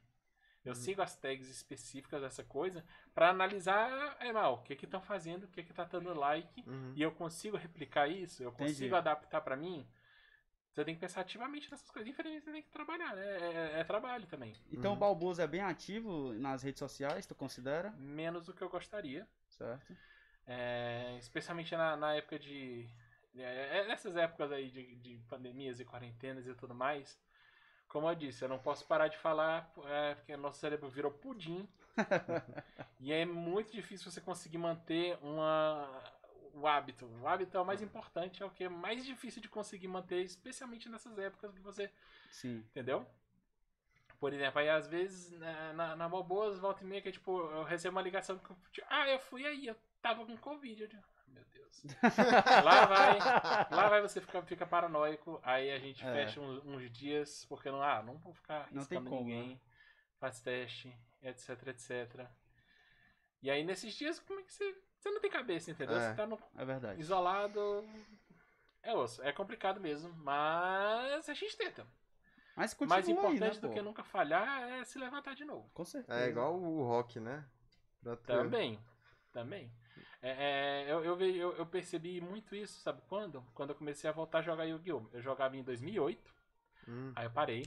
Eu 0.63 0.73
Uhum. 0.73 0.75
sigo 0.75 1.01
as 1.01 1.15
tags 1.15 1.49
específicas 1.49 2.21
dessa 2.21 2.43
coisa 2.43 2.85
pra 3.15 3.29
analisar, 3.29 4.15
é 4.19 4.31
mal, 4.31 4.55
o 4.55 4.61
que 4.61 4.75
que 4.75 4.85
estão 4.85 5.01
fazendo, 5.01 5.45
o 5.45 5.47
que 5.47 5.63
que 5.63 5.73
tá 5.73 5.83
dando 5.85 6.13
like, 6.13 6.63
Uhum. 6.67 6.93
e 6.95 7.01
eu 7.01 7.11
consigo 7.11 7.57
replicar 7.57 8.07
isso, 8.07 8.43
eu 8.43 8.49
Entendi. 8.51 8.73
consigo 8.73 8.95
adaptar 8.95 9.41
pra 9.41 9.55
mim. 9.55 9.87
Você 10.71 10.85
tem 10.85 10.95
que 10.95 11.01
pensar 11.01 11.21
ativamente 11.21 11.69
nessas 11.69 11.89
coisas. 11.91 12.09
Infelizmente, 12.09 12.45
você 12.45 12.51
tem 12.51 12.61
que 12.61 12.69
trabalhar, 12.69 13.13
né? 13.15 13.25
É, 13.25 13.53
é- 13.77 13.79
é 13.81 13.83
trabalho 13.83 14.25
também. 14.27 14.55
Então 14.71 14.91
Uhum. 14.91 14.97
o 14.97 14.99
Balboso 14.99 15.41
é 15.41 15.47
bem 15.47 15.61
ativo 15.61 16.31
nas 16.33 16.63
redes 16.63 16.79
sociais, 16.79 17.25
tu 17.25 17.35
considera? 17.35 17.91
Menos 17.97 18.45
do 18.45 18.53
que 18.53 18.61
eu 18.61 18.69
gostaria. 18.69 19.27
Certo. 19.49 19.97
É, 20.47 21.17
especialmente 21.19 21.75
na, 21.75 21.95
na 21.97 22.15
época 22.15 22.39
de. 22.39 22.87
É, 23.35 23.79
é 23.79 23.87
nessas 23.87 24.15
épocas 24.15 24.51
aí 24.51 24.69
de, 24.69 24.95
de 24.95 25.17
pandemias 25.29 25.79
e 25.79 25.85
quarentenas 25.85 26.47
e 26.47 26.53
tudo 26.55 26.73
mais. 26.73 27.19
Como 27.87 28.09
eu 28.09 28.15
disse, 28.15 28.43
eu 28.43 28.49
não 28.49 28.57
posso 28.57 28.85
parar 28.87 29.09
de 29.09 29.17
falar 29.17 29.69
é, 29.85 30.15
porque 30.15 30.37
nosso 30.37 30.59
cérebro 30.59 30.89
virou 30.89 31.11
pudim. 31.11 31.67
e 32.99 33.11
é 33.11 33.25
muito 33.25 33.71
difícil 33.73 34.09
você 34.09 34.21
conseguir 34.21 34.57
manter 34.57 35.17
uma, 35.21 36.01
o 36.53 36.67
hábito. 36.67 37.05
O 37.21 37.27
hábito 37.27 37.57
é 37.57 37.61
o 37.61 37.65
mais 37.65 37.81
importante, 37.81 38.41
é 38.41 38.45
o 38.45 38.49
que 38.51 38.63
é 38.65 38.69
mais 38.69 39.05
difícil 39.05 39.41
de 39.41 39.49
conseguir 39.49 39.87
manter, 39.87 40.21
especialmente 40.23 40.89
nessas 40.89 41.17
épocas 41.17 41.53
que 41.53 41.59
você 41.61 41.91
Sim. 42.31 42.59
Entendeu? 42.69 43.05
Por 44.19 44.33
exemplo, 44.33 44.59
aí 44.59 44.69
às 44.69 44.87
vezes 44.87 45.31
na, 45.39 45.73
na, 45.73 45.95
na 45.95 46.09
Balboas, 46.09 46.59
volta 46.59 46.83
e 46.83 46.87
meia, 46.87 47.01
que 47.01 47.11
tipo, 47.11 47.39
eu 47.51 47.63
recebo 47.63 47.95
uma 47.95 48.01
ligação 48.03 48.37
que 48.37 48.51
eu, 48.51 48.57
tipo, 48.71 48.87
ah, 48.89 49.09
eu 49.09 49.19
fui 49.19 49.45
aí, 49.45 49.65
eu 49.67 49.75
tava 50.01 50.25
com 50.25 50.37
Covid. 50.37 50.79
Eu 50.83 50.87
digo, 50.87 51.03
"Ah, 51.03 51.23
meu 51.27 51.43
Deus. 51.45 51.83
lá 52.63 52.85
vai, 52.85 53.19
lá 53.71 53.89
vai 53.89 54.01
você 54.01 54.21
fica, 54.21 54.41
fica 54.43 54.65
paranoico, 54.65 55.39
aí 55.43 55.71
a 55.71 55.79
gente 55.79 56.05
É. 56.05 56.13
fecha 56.13 56.39
uns, 56.39 56.63
uns 56.63 56.91
dias, 56.91 57.45
porque 57.45 57.71
não, 57.71 57.81
ah, 57.81 58.03
não 58.03 58.17
vou 58.19 58.33
ficar 58.33 58.67
Não 58.71 58.85
tem 58.85 58.99
arriscando 58.99 59.09
como, 59.09 59.27
né? 59.27 59.35
ninguém, 59.35 59.61
faz 60.19 60.39
teste, 60.39 60.95
etc, 61.23 61.67
etc. 61.69 62.27
E 63.41 63.49
aí 63.49 63.63
nesses 63.63 63.95
dias, 63.95 64.19
como 64.19 64.39
é 64.39 64.43
que 64.43 64.53
você. 64.53 64.77
Você 65.01 65.09
não 65.09 65.19
tem 65.19 65.31
cabeça, 65.31 65.71
entendeu? 65.71 65.97
É. 65.97 66.09
Você 66.09 66.15
tá 66.15 66.27
no, 66.27 66.39
É 66.55 66.63
verdade. 66.63 67.01
isolado. 67.01 67.59
É 68.83 68.93
osso, 68.95 69.21
é 69.23 69.31
complicado 69.31 69.79
mesmo, 69.79 70.13
mas 70.17 71.27
a 71.27 71.33
gente 71.33 71.57
tenta. 71.57 71.85
Mas 72.55 72.73
continua 72.73 72.97
Mais 72.97 73.09
importante 73.09 73.43
aí, 73.43 73.49
né, 73.55 73.59
do 73.61 73.67
pô? 73.69 73.73
que 73.73 73.81
nunca 73.81 74.03
falhar 74.03 74.63
é 74.73 74.83
se 74.83 74.99
levantar 74.99 75.33
de 75.35 75.43
novo. 75.45 75.69
Com 75.73 75.83
certeza. 75.85 76.19
É 76.19 76.27
igual 76.29 76.55
o 76.55 76.83
rock, 76.83 77.19
né? 77.19 77.43
Pra 78.03 78.15
Também. 78.17 78.79
Também. 79.31 79.71
É, 80.21 80.83
é, 80.87 80.91
eu, 80.91 81.03
eu, 81.03 81.19
eu, 81.21 81.51
eu 81.57 81.65
percebi 81.65 82.21
muito 82.21 82.53
isso, 82.55 82.79
sabe 82.81 83.01
quando? 83.07 83.43
Quando 83.55 83.69
eu 83.71 83.75
comecei 83.75 84.07
a 84.09 84.13
voltar 84.13 84.39
a 84.39 84.41
jogar 84.43 84.65
Yu-Gi-Oh! 84.65 85.07
Eu 85.13 85.21
jogava 85.21 85.57
em 85.57 85.63
2008, 85.63 86.31
Hum. 86.87 87.11
aí 87.15 87.25
eu 87.25 87.31
parei. 87.31 87.65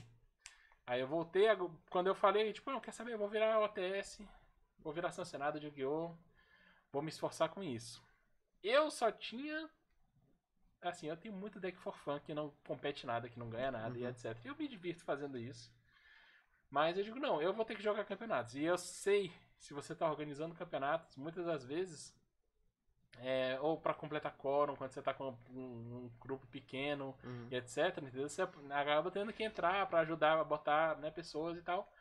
Aí 0.87 1.01
eu 1.01 1.07
voltei, 1.07 1.47
quando 1.89 2.07
eu 2.07 2.15
falei, 2.15 2.53
tipo, 2.53 2.69
não, 2.71 2.79
quer 2.79 2.91
saber, 2.91 3.13
eu 3.13 3.17
vou 3.17 3.27
virar 3.27 3.59
OTS, 3.59 4.21
vou 4.79 4.93
virar 4.93 5.11
sancionado 5.11 5.59
de 5.59 5.65
Yu-Gi-Oh! 5.65 6.15
Vou 6.95 7.01
me 7.01 7.09
esforçar 7.09 7.49
com 7.49 7.61
isso. 7.61 8.01
Eu 8.63 8.89
só 8.89 9.11
tinha. 9.11 9.69
Assim, 10.81 11.07
eu 11.09 11.17
tenho 11.17 11.33
muito 11.35 11.59
deck 11.59 11.77
for 11.77 11.93
fun 11.97 12.17
que 12.21 12.33
não 12.33 12.53
compete 12.65 13.05
nada, 13.05 13.27
que 13.27 13.37
não 13.37 13.49
ganha 13.49 13.69
nada 13.69 13.97
e 13.99 14.03
Uhum. 14.03 14.07
etc. 14.09 14.37
Eu 14.45 14.55
me 14.55 14.65
divirto 14.65 15.03
fazendo 15.03 15.37
isso. 15.37 15.69
Mas 16.69 16.97
eu 16.97 17.03
digo, 17.03 17.19
não, 17.19 17.41
eu 17.41 17.53
vou 17.53 17.65
ter 17.65 17.75
que 17.75 17.83
jogar 17.83 18.05
campeonatos. 18.05 18.55
E 18.55 18.63
eu 18.63 18.77
sei, 18.77 19.29
se 19.57 19.73
você 19.73 19.91
está 19.91 20.09
organizando 20.09 20.55
campeonatos, 20.55 21.17
muitas 21.17 21.45
das 21.45 21.65
vezes, 21.65 22.15
é, 23.17 23.59
ou 23.59 23.77
para 23.77 23.93
completar 23.93 24.31
quórum, 24.37 24.77
quando 24.77 24.91
você 24.91 24.99
está 24.99 25.13
com 25.13 25.37
um, 25.49 25.59
um 26.05 26.11
grupo 26.17 26.47
pequeno 26.47 27.13
Uhum. 27.25 27.49
e 27.51 27.55
etc, 27.57 27.97
entendeu? 27.97 28.29
Você 28.29 28.41
acaba 28.41 29.11
tendo 29.11 29.33
que 29.33 29.43
entrar 29.43 29.85
para 29.87 29.99
ajudar 29.99 30.39
a 30.39 30.43
botar 30.45 30.95
né, 30.99 31.11
pessoas 31.11 31.57
e 31.57 31.61
tal. 31.61 31.91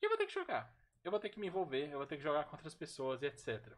E 0.00 0.04
eu 0.04 0.08
vou 0.10 0.18
ter 0.18 0.26
que 0.26 0.34
jogar. 0.34 0.74
Eu 1.04 1.12
vou 1.12 1.20
ter 1.20 1.28
que 1.28 1.38
me 1.38 1.46
envolver, 1.46 1.88
eu 1.92 1.98
vou 1.98 2.06
ter 2.08 2.16
que 2.16 2.22
jogar 2.24 2.42
com 2.46 2.56
outras 2.56 2.74
pessoas 2.74 3.22
e 3.22 3.26
etc. 3.26 3.72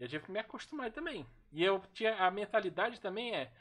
Eu 0.00 0.08
tive 0.08 0.24
que 0.24 0.32
me 0.32 0.38
acostumar 0.40 0.90
também. 0.90 1.26
E 1.52 1.62
eu 1.62 1.80
tinha 1.92 2.14
a 2.16 2.30
mentalidade 2.30 2.98
também 3.00 3.34
é 3.36 3.52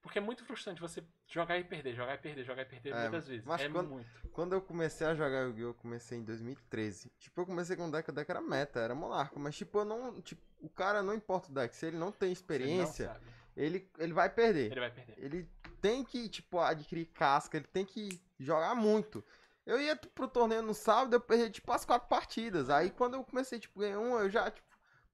porque 0.00 0.18
é 0.18 0.20
muito 0.22 0.44
frustrante 0.44 0.80
você 0.80 1.02
jogar 1.28 1.58
e 1.58 1.64
perder, 1.64 1.94
jogar 1.94 2.14
e 2.14 2.18
perder, 2.18 2.44
jogar 2.44 2.62
e 2.62 2.64
perder 2.64 2.90
É, 2.92 3.02
muitas 3.02 3.28
vezes. 3.28 3.44
mas 3.46 3.60
é 3.60 3.68
quando- 3.68 3.88
muito. 3.88 4.08
Quando 4.32 4.52
eu 4.52 4.60
comecei 4.60 5.06
a 5.06 5.14
jogar 5.14 5.42
Yu-Gi-Oh! 5.46 5.68
eu 5.68 5.74
comecei 5.74 6.18
em 6.18 6.24
2013. 6.24 7.08
Tipo, 7.20 7.42
eu 7.42 7.46
comecei 7.46 7.76
com 7.76 7.84
um 7.86 7.90
deck, 7.90 8.08
o 8.10 8.12
deck 8.12 8.28
era 8.30 8.40
meta, 8.40 8.80
era 8.80 8.94
monarca. 8.96 9.38
Mas, 9.38 9.56
tipo, 9.56 9.78
eu 9.78 9.84
não. 9.84 10.20
Tipo, 10.20 10.42
o 10.60 10.68
cara 10.68 11.02
não 11.04 11.14
importa 11.14 11.50
o 11.50 11.54
deck. 11.54 11.74
Se 11.76 11.86
ele 11.86 11.96
não 11.98 12.10
tem 12.10 12.32
experiência, 12.32 13.08
sabe. 13.12 13.26
ele, 13.56 13.88
ele 13.98 14.12
vai 14.12 14.28
perder. 14.28 14.72
Ele 14.72 14.80
vai 14.80 14.90
perder. 14.90 15.14
Ele 15.18 15.48
tem 15.80 16.04
que, 16.04 16.28
tipo, 16.28 16.58
adquirir 16.58 17.06
casca, 17.06 17.56
ele 17.56 17.66
tem 17.68 17.84
que 17.84 18.20
jogar 18.40 18.74
muito. 18.74 19.22
Eu 19.64 19.80
ia 19.80 19.94
pro 19.94 20.26
torneio 20.26 20.62
no 20.62 20.74
sábado, 20.74 21.14
eu 21.14 21.20
perdi, 21.20 21.50
tipo, 21.50 21.70
as 21.70 21.84
quatro 21.84 22.08
partidas. 22.08 22.68
Aí 22.70 22.90
quando 22.90 23.14
eu 23.14 23.22
comecei, 23.22 23.60
tipo, 23.60 23.78
ganhei 23.78 23.94
uma, 23.96 24.20
eu 24.22 24.30
já, 24.30 24.50
tipo, 24.50 24.66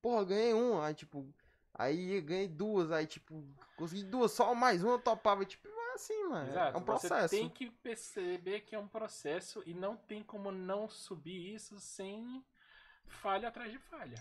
porra, 0.03 0.25
ganhei 0.25 0.55
um. 0.55 0.81
Aí, 0.81 0.95
tipo, 0.95 1.27
aí 1.75 2.21
ganhei 2.21 2.49
duas, 2.49 2.91
aí, 2.93 3.07
tipo, 3.07 3.45
consegui 3.77 4.05
duas, 4.05 4.33
só 4.33 4.55
mais 4.55 4.83
uma 4.83 4.93
eu 4.95 4.99
topava. 4.99 5.45
Tipo, 5.45 5.69
é 5.69 5.95
assim, 5.95 6.25
mano. 6.29 6.49
Exato. 6.51 6.77
É 6.77 6.81
um 6.81 6.85
processo. 6.85 7.29
Você 7.29 7.37
tem 7.41 7.49
que 7.49 7.71
perceber 7.71 8.61
que 8.63 8.75
é 8.75 8.79
um 8.79 8.89
processo 8.89 9.63
e 9.67 9.75
não 9.75 9.97
tem 9.97 10.23
como 10.23 10.51
não 10.53 10.89
subir 10.89 11.55
isso 11.55 11.79
sem 11.81 12.45
falha 13.07 13.49
atrás 13.49 13.71
de 13.73 13.79
falha. 13.79 14.17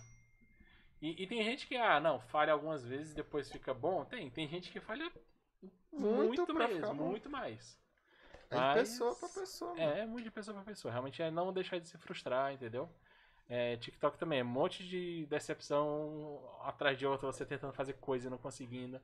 E, 1.01 1.23
e 1.23 1.27
tem 1.27 1.43
gente 1.43 1.67
que, 1.67 1.75
ah, 1.75 1.99
não, 1.99 2.19
falha 2.19 2.53
algumas 2.53 2.83
vezes 2.83 3.11
e 3.11 3.15
depois 3.15 3.51
fica 3.51 3.73
bom. 3.73 4.03
Tem, 4.05 4.29
tem 4.31 4.47
gente 4.47 4.71
que 4.71 4.79
falha 4.79 5.11
Muito 5.91 6.45
muito, 6.45 6.53
mesmo, 6.55 6.93
muito 6.95 7.29
mais. 7.29 7.77
É 8.49 8.55
de 8.55 8.61
Mas- 8.61 8.79
pessoa 8.89 9.15
pra 9.15 9.29
pessoa. 9.29 9.75
mano. 9.75 9.81
É, 9.83 9.99
é 9.99 10.05
muito 10.05 10.23
de 10.23 10.31
pessoa 10.31 10.55
pra 10.55 10.63
pessoa. 10.63 10.91
Realmente 10.91 11.21
é 11.21 11.29
não 11.29 11.51
deixar 11.53 11.79
de 11.79 11.87
se 11.87 11.97
frustrar, 11.97 12.53
entendeu? 12.53 12.89
É, 13.49 13.77
TikTok 13.77 14.17
também 14.17 14.39
é 14.39 14.43
um 14.43 14.47
monte 14.47 14.85
de 14.87 15.25
decepção 15.27 16.41
atrás 16.63 16.97
de 16.97 17.05
outra, 17.05 17.27
você 17.31 17.45
tentando 17.45 17.73
fazer 17.73 17.93
coisa 17.93 18.27
e 18.27 18.29
não 18.29 18.37
conseguindo, 18.37 18.99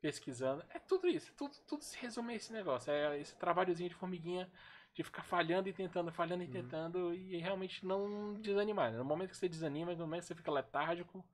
pesquisando. 0.00 0.64
É 0.70 0.78
tudo 0.78 1.06
isso, 1.08 1.32
tudo, 1.36 1.54
tudo 1.66 1.82
se 1.84 1.98
resume 1.98 2.32
a 2.32 2.36
esse 2.36 2.52
negócio. 2.52 2.90
É 2.90 3.18
esse 3.18 3.36
trabalhozinho 3.36 3.90
de 3.90 3.94
formiguinha 3.94 4.50
de 4.94 5.02
ficar 5.02 5.22
falhando 5.22 5.68
e 5.68 5.72
tentando, 5.72 6.12
falhando 6.12 6.42
e 6.42 6.46
Uhum. 6.46 6.52
tentando 6.52 7.14
e 7.14 7.36
realmente 7.38 7.84
não 7.86 8.34
desanimar. 8.40 8.92
No 8.92 9.04
momento 9.04 9.30
que 9.30 9.36
você 9.36 9.48
desanima, 9.48 9.92
no 9.92 9.98
momento 10.00 10.20
que 10.20 10.26
você 10.26 10.34
fica 10.34 10.50
letárgico, 10.50 11.24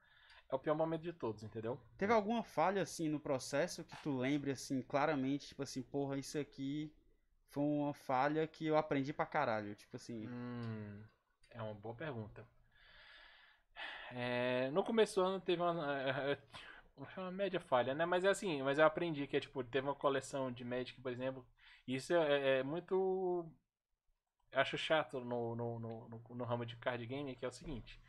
é 0.48 0.54
o 0.54 0.58
pior 0.58 0.74
momento 0.74 1.02
de 1.02 1.12
todos, 1.12 1.42
entendeu? 1.42 1.78
Teve 1.96 2.12
alguma 2.12 2.42
falha, 2.42 2.82
assim, 2.82 3.08
no 3.08 3.20
processo 3.20 3.84
que 3.84 3.96
tu 4.02 4.16
lembre, 4.16 4.50
assim, 4.50 4.80
claramente, 4.82 5.48
tipo 5.48 5.62
assim, 5.62 5.82
porra, 5.82 6.16
isso 6.16 6.38
aqui 6.38 6.92
foi 7.48 7.62
uma 7.62 7.92
falha 7.92 8.46
que 8.46 8.66
eu 8.66 8.76
aprendi 8.76 9.12
pra 9.12 9.26
caralho, 9.26 9.74
tipo 9.74 9.96
assim. 9.96 10.26
Hum, 10.28 11.02
É 11.50 11.62
uma 11.62 11.74
boa 11.74 11.94
pergunta. 11.94 12.46
É, 14.10 14.70
no 14.70 14.82
começo 14.82 15.16
do 15.20 15.26
ano 15.26 15.40
teve 15.40 15.60
uma, 15.62 16.00
é, 16.00 16.32
é, 16.32 17.20
uma 17.20 17.30
média 17.30 17.60
falha, 17.60 17.94
né? 17.94 18.04
Mas 18.06 18.24
é 18.24 18.28
assim, 18.28 18.62
mas 18.62 18.78
eu 18.78 18.86
aprendi 18.86 19.26
que 19.26 19.36
é 19.36 19.40
tipo, 19.40 19.62
teve 19.64 19.86
uma 19.86 19.94
coleção 19.94 20.50
de 20.50 20.64
Magic, 20.64 21.00
por 21.00 21.12
exemplo. 21.12 21.46
Isso 21.86 22.12
é, 22.14 22.58
é 22.58 22.62
muito. 22.62 23.46
Acho 24.52 24.78
chato 24.78 25.20
no, 25.20 25.54
no, 25.54 25.78
no, 25.78 26.08
no, 26.08 26.22
no 26.34 26.44
ramo 26.44 26.64
de 26.64 26.76
card 26.76 27.04
game, 27.06 27.36
que 27.36 27.44
é 27.44 27.48
o 27.48 27.52
seguinte. 27.52 28.00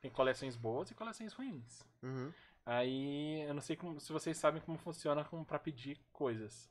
Tem 0.00 0.10
coleções 0.10 0.56
boas 0.56 0.90
e 0.90 0.94
coleções 0.94 1.32
ruins. 1.32 1.84
Uhum. 2.02 2.32
Aí 2.64 3.42
eu 3.42 3.52
não 3.54 3.60
sei 3.60 3.76
como- 3.76 3.98
se 3.98 4.12
vocês 4.12 4.36
sabem 4.38 4.62
como 4.62 4.78
funciona 4.78 5.24
como 5.24 5.44
pra 5.44 5.58
pedir 5.58 5.98
coisas. 6.12 6.70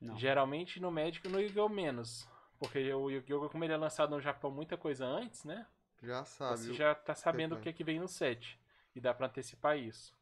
Não. 0.00 0.18
Geralmente 0.18 0.80
no 0.80 0.90
Magic 0.90 1.26
e 1.26 1.30
no 1.30 1.38
Yu-Gi-Oh! 1.38 1.68
menos. 1.68 2.26
Porque 2.60 2.92
o 2.92 3.08
Yu-Gi-Oh! 3.08 3.48
como 3.48 3.64
ele 3.64 3.72
é 3.72 3.76
lançado 3.76 4.10
no 4.10 4.20
Japão 4.20 4.50
muita 4.50 4.76
coisa 4.76 5.06
antes, 5.06 5.44
né? 5.44 5.66
Já 6.02 6.24
sabe. 6.26 6.58
Você 6.58 6.74
já 6.74 6.94
tá 6.94 7.14
sabendo 7.14 7.56
o 7.56 7.60
que, 7.60 7.70
é 7.70 7.72
que 7.72 7.82
vem 7.82 7.98
no 7.98 8.06
set. 8.06 8.60
E 8.94 9.00
dá 9.00 9.14
pra 9.14 9.26
antecipar 9.26 9.78
isso. 9.78 10.14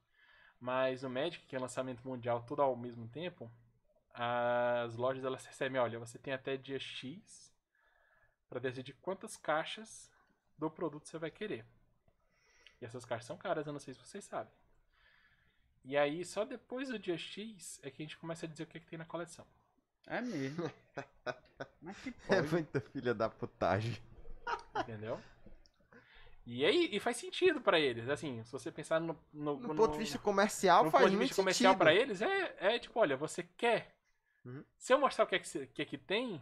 Mas 0.61 1.03
no 1.03 1.11
Magic, 1.11 1.45
que 1.47 1.57
é 1.57 1.59
lançamento 1.59 2.07
mundial 2.07 2.43
tudo 2.45 2.63
ao 2.63 2.77
mesmo 2.77 3.09
tempo, 3.09 3.51
as 4.15 4.97
lojas 4.97 5.25
elas 5.25 5.45
recebem, 5.45 5.81
olha, 5.81 5.99
você 5.99 6.17
tem 6.17 6.33
até 6.33 6.57
dia 6.57 6.79
X 6.79 7.53
pra 8.49 8.61
decidir 8.61 8.95
quantas 9.03 9.37
caixas 9.37 10.11
do 10.57 10.71
produto 10.71 11.09
você 11.09 11.19
vai 11.19 11.33
querer. 11.33 11.67
E 12.81 12.85
essas 12.85 13.05
caixas 13.05 13.27
são 13.27 13.37
caras, 13.37 13.67
eu 13.67 13.73
não 13.73 13.81
sei 13.81 13.95
se 13.95 14.01
vocês 14.01 14.25
sabem. 14.25 14.53
E 15.85 15.97
aí, 15.97 16.25
só 16.25 16.45
depois 16.45 16.89
do 16.89 16.99
dia 16.99 17.19
X 17.19 17.81
é 17.83 17.91
que 17.91 18.03
a 18.03 18.05
gente 18.05 18.19
começa 18.19 18.47
a 18.47 18.49
dizer 18.49 18.63
o 18.63 18.67
que, 18.67 18.79
é 18.79 18.81
que 18.81 18.87
tem 18.87 18.99
na 18.99 19.05
coleção. 19.05 19.47
É 20.09 20.21
mesmo. 20.21 20.71
Mas 21.83 21.97
que 21.99 22.09
É 22.29 22.37
pode. 22.37 22.49
muita 22.53 22.81
filha 22.81 23.15
da 23.15 23.29
putagem. 23.29 23.97
Entendeu? 24.77 25.21
E 26.47 26.65
aí, 26.65 26.89
e 26.93 26.99
faz 26.99 27.17
sentido 27.19 27.61
pra 27.61 27.79
eles. 27.79 28.09
Assim, 28.09 28.43
se 28.43 28.51
você 28.53 28.73
pensar 28.73 29.01
no. 29.01 29.15
No, 29.33 29.57
No 29.59 29.69
no- 29.69 29.75
ponto 29.75 29.93
de 29.93 29.99
vista 29.99 30.19
comercial, 30.19 30.85
no 30.85 30.91
faz 30.91 31.05
ponto 31.05 31.11
de 31.13 31.19
vista 31.19 31.37
comercial 31.37 31.77
pra 31.77 31.93
eles, 31.95 32.23
é, 32.23 32.57
é 32.59 32.79
tipo, 32.79 32.99
olha, 32.99 33.17
você 33.17 33.43
quer. 33.57 33.95
Uhum. 34.45 34.65
Se 34.79 34.93
eu 34.95 34.99
mostrar 34.99 35.25
o 35.25 35.27
que 35.27 35.35
é 35.35 35.39
que, 35.39 35.67
que, 35.67 35.83
é 35.83 35.85
que 35.85 35.99
tem, 35.99 36.41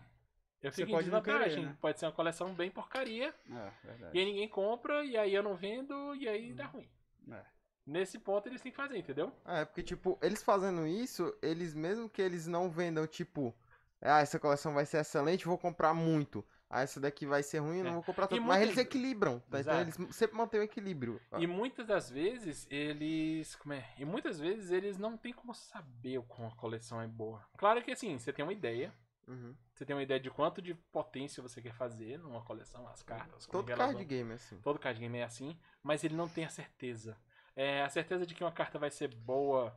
eu 0.63 0.71
Você 0.71 0.85
fico 0.85 0.97
em 0.97 1.03
desvantagem. 1.03 1.67
né? 1.67 1.77
Pode 1.81 1.99
ser 1.99 2.07
uma 2.07 2.13
coleção 2.13 2.55
bem 2.55 2.71
porcaria. 2.71 3.35
É, 3.51 3.71
verdade. 3.85 4.17
E 4.17 4.21
aí 4.21 4.25
ninguém 4.27 4.49
compra, 4.49 5.05
e 5.05 5.17
aí 5.17 5.35
eu 5.35 5.43
não 5.43 5.57
vendo, 5.57 6.15
e 6.15 6.29
aí 6.29 6.53
dá 6.53 6.67
ruim. 6.67 6.89
É. 7.33 7.43
Nesse 7.87 8.19
ponto 8.19 8.49
eles 8.49 8.61
têm 8.61 8.73
que 8.73 8.77
fazer, 8.77 8.99
entendeu? 8.99 9.33
É, 9.45 9.65
porque, 9.65 9.83
tipo, 9.83 10.19
eles 10.21 10.43
fazendo 10.43 10.87
isso, 10.87 11.33
eles 11.41 11.73
mesmo 11.75 12.09
que 12.09 12.21
eles 12.21 12.47
não 12.47 12.69
vendam, 12.69 13.07
tipo, 13.07 13.55
ah, 14.01 14.21
essa 14.21 14.39
coleção 14.41 14.75
vai 14.75 14.85
ser 14.85 14.99
excelente, 14.99 15.47
vou 15.47 15.57
comprar 15.57 15.95
muito. 15.95 16.45
Ah, 16.69 16.83
essa 16.83 16.99
daqui 16.99 17.25
vai 17.25 17.45
ser 17.45 17.59
ruim, 17.61 17.79
eu 17.79 17.85
não 17.85 17.91
É. 17.93 17.95
vou 17.95 18.03
comprar 18.03 18.27
tanto. 18.27 18.39
E 18.39 18.41
Mas 18.41 18.49
muitas- 18.59 18.67
eles 18.67 18.79
equilibram, 18.79 19.39
tá? 19.49 19.61
Então 19.61 19.81
eles 19.81 19.97
sempre 20.11 20.37
mantêm 20.37 20.59
o 20.59 20.65
equilíbrio. 20.65 21.21
E 21.39 21.47
muitas 21.47 21.87
das 21.87 22.11
vezes 22.11 22.67
eles. 22.69 23.55
Como 23.55 23.73
é? 23.73 23.89
E 23.97 24.05
muitas 24.05 24.41
vezes 24.41 24.73
eles 24.73 24.99
não 24.99 25.17
tem 25.17 25.33
como 25.33 25.55
saber 25.55 26.19
o 26.19 26.25
como 26.25 26.49
a 26.49 26.57
coleção 26.57 27.01
é 27.01 27.07
boa. 27.07 27.41
Claro 27.57 27.81
que 27.85 27.93
assim, 27.93 28.19
você 28.19 28.33
tem 28.33 28.45
uma 28.45 28.53
ideia. 28.53 28.93
Uhum. 29.29 29.55
Você 29.73 29.85
tem 29.85 29.95
uma 29.95 30.03
ideia 30.03 30.19
de 30.21 30.31
quanto 30.31 30.61
de 30.61 30.75
potência 30.75 31.41
você 31.43 31.61
quer 31.63 31.73
fazer 31.73 32.19
numa 32.19 32.43
coleção, 32.43 32.87
as 32.89 33.03
cartas. 33.03 33.47
Todo 33.47 33.67
card 33.75 33.95
vão- 33.95 34.05
game, 34.05 34.33
assim. 34.33 34.57
Todo 34.61 34.79
card 34.79 34.99
game 35.01 35.19
é 35.19 35.23
assim, 35.25 35.57
mas 35.85 36.03
ele 36.03 36.15
não 36.17 36.29
tem 36.29 36.45
a 36.45 36.49
certeza. 36.51 37.17
É, 37.57 37.83
a 37.83 37.89
certeza 37.89 38.27
de 38.27 38.35
que 38.35 38.45
uma 38.45 38.53
carta 38.53 38.79
vai 38.79 38.91
ser 38.91 39.09
boa 39.09 39.75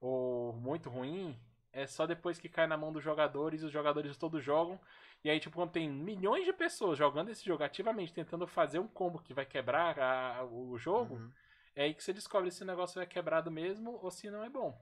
ou 0.00 0.52
muito 0.54 0.88
ruim 0.88 1.36
é 1.72 1.86
só 1.86 2.06
depois 2.06 2.38
que 2.38 2.48
cai 2.48 2.66
na 2.66 2.76
mão 2.76 2.92
dos 2.92 3.02
jogadores 3.04 3.60
e 3.60 3.66
os 3.66 3.72
jogadores 3.72 4.16
todos 4.16 4.42
jogam. 4.42 4.80
E 5.24 5.28
aí, 5.28 5.40
tipo, 5.40 5.56
quando 5.56 5.72
tem 5.72 5.90
milhões 5.90 6.44
de 6.44 6.52
pessoas 6.52 6.96
jogando 6.96 7.30
esse 7.30 7.44
jogo 7.44 7.64
ativamente, 7.64 8.14
tentando 8.14 8.46
fazer 8.46 8.78
um 8.78 8.86
combo 8.88 9.18
que 9.18 9.34
vai 9.34 9.44
quebrar 9.44 9.98
a- 9.98 10.44
o 10.44 10.78
jogo, 10.78 11.16
Uhum. 11.16 11.32
é 11.74 11.82
aí 11.84 11.94
que 11.94 12.02
você 12.02 12.12
descobre 12.12 12.50
se 12.50 12.62
o 12.62 12.66
negócio 12.66 13.00
é 13.00 13.04
quebrado 13.06 13.50
mesmo 13.50 13.98
ou 14.02 14.10
se 14.10 14.30
não 14.30 14.44
é 14.44 14.48
bom. 14.48 14.80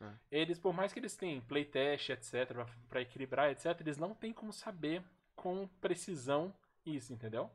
É. 0.00 0.12
Eles, 0.30 0.58
por 0.58 0.74
mais 0.74 0.92
que 0.92 0.98
eles 1.00 1.16
tenham 1.16 1.40
playtest, 1.40 2.10
etc, 2.10 2.66
pra 2.88 3.00
equilibrar, 3.00 3.50
etc, 3.50 3.80
eles 3.80 3.96
não 3.96 4.14
têm 4.14 4.32
como 4.32 4.52
saber 4.52 5.02
com 5.34 5.66
precisão 5.80 6.54
isso, 6.84 7.12
entendeu? 7.12 7.50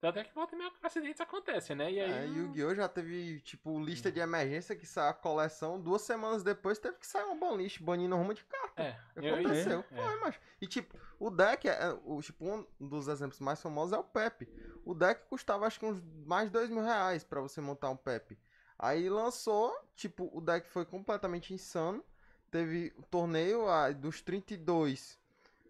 Tanto 0.00 0.18
é 0.18 0.24
que 0.24 0.34
volta 0.34 0.54
e 0.54 0.58
meia 0.58 0.72
acidentes 0.82 1.20
acontecem, 1.20 1.76
né? 1.76 1.92
E 1.92 2.00
aí. 2.00 2.10
É, 2.10 2.26
Yu-Gi-Oh! 2.26 2.74
já 2.74 2.88
teve, 2.88 3.38
tipo, 3.40 3.78
lista 3.78 4.10
de 4.10 4.18
emergência 4.18 4.74
que 4.74 4.86
saiu 4.86 5.10
a 5.10 5.12
coleção. 5.12 5.78
Duas 5.78 6.00
semanas 6.00 6.42
depois 6.42 6.78
teve 6.78 6.96
que 6.96 7.06
sair 7.06 7.24
uma 7.24 7.34
banlist 7.36 7.82
banindo 7.82 8.16
rumo 8.16 8.32
de 8.32 8.42
carta. 8.44 8.82
É, 8.82 8.98
eu- 9.16 9.34
Aconteceu. 9.34 9.80
é. 9.80 9.82
Foi, 10.02 10.20
mas. 10.20 10.40
E 10.58 10.66
tipo, 10.66 10.98
o 11.18 11.28
deck, 11.28 11.68
é, 11.68 11.72
é, 11.72 11.98
o, 12.06 12.22
tipo, 12.22 12.46
um 12.46 12.66
dos 12.80 13.08
exemplos 13.08 13.40
mais 13.40 13.60
famosos 13.60 13.92
é 13.92 13.98
o 13.98 14.04
Pepe. 14.04 14.48
O 14.86 14.94
deck 14.94 15.28
custava 15.28 15.66
acho 15.66 15.78
que 15.78 15.84
uns 15.84 16.00
mais 16.24 16.46
de 16.46 16.52
dois 16.54 16.70
mil 16.70 16.82
reais 16.82 17.22
pra 17.22 17.42
você 17.42 17.60
montar 17.60 17.90
um 17.90 17.96
Pepe. 17.96 18.38
Aí 18.78 19.10
lançou, 19.10 19.78
tipo, 19.94 20.30
o 20.32 20.40
deck 20.40 20.66
foi 20.70 20.86
completamente 20.86 21.52
insano. 21.52 22.02
Teve 22.50 22.90
o 22.96 23.02
torneio 23.02 23.68
ah, 23.68 23.92
dos 23.92 24.22
32. 24.22 25.20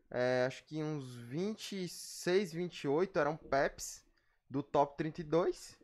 É, 0.09 0.45
acho 0.47 0.63
que 0.65 0.81
uns 0.81 1.13
26, 1.17 2.53
28 2.53 3.19
eram 3.19 3.37
Peps 3.37 4.05
do 4.51 4.63
top 4.63 4.97
32. 4.99 5.79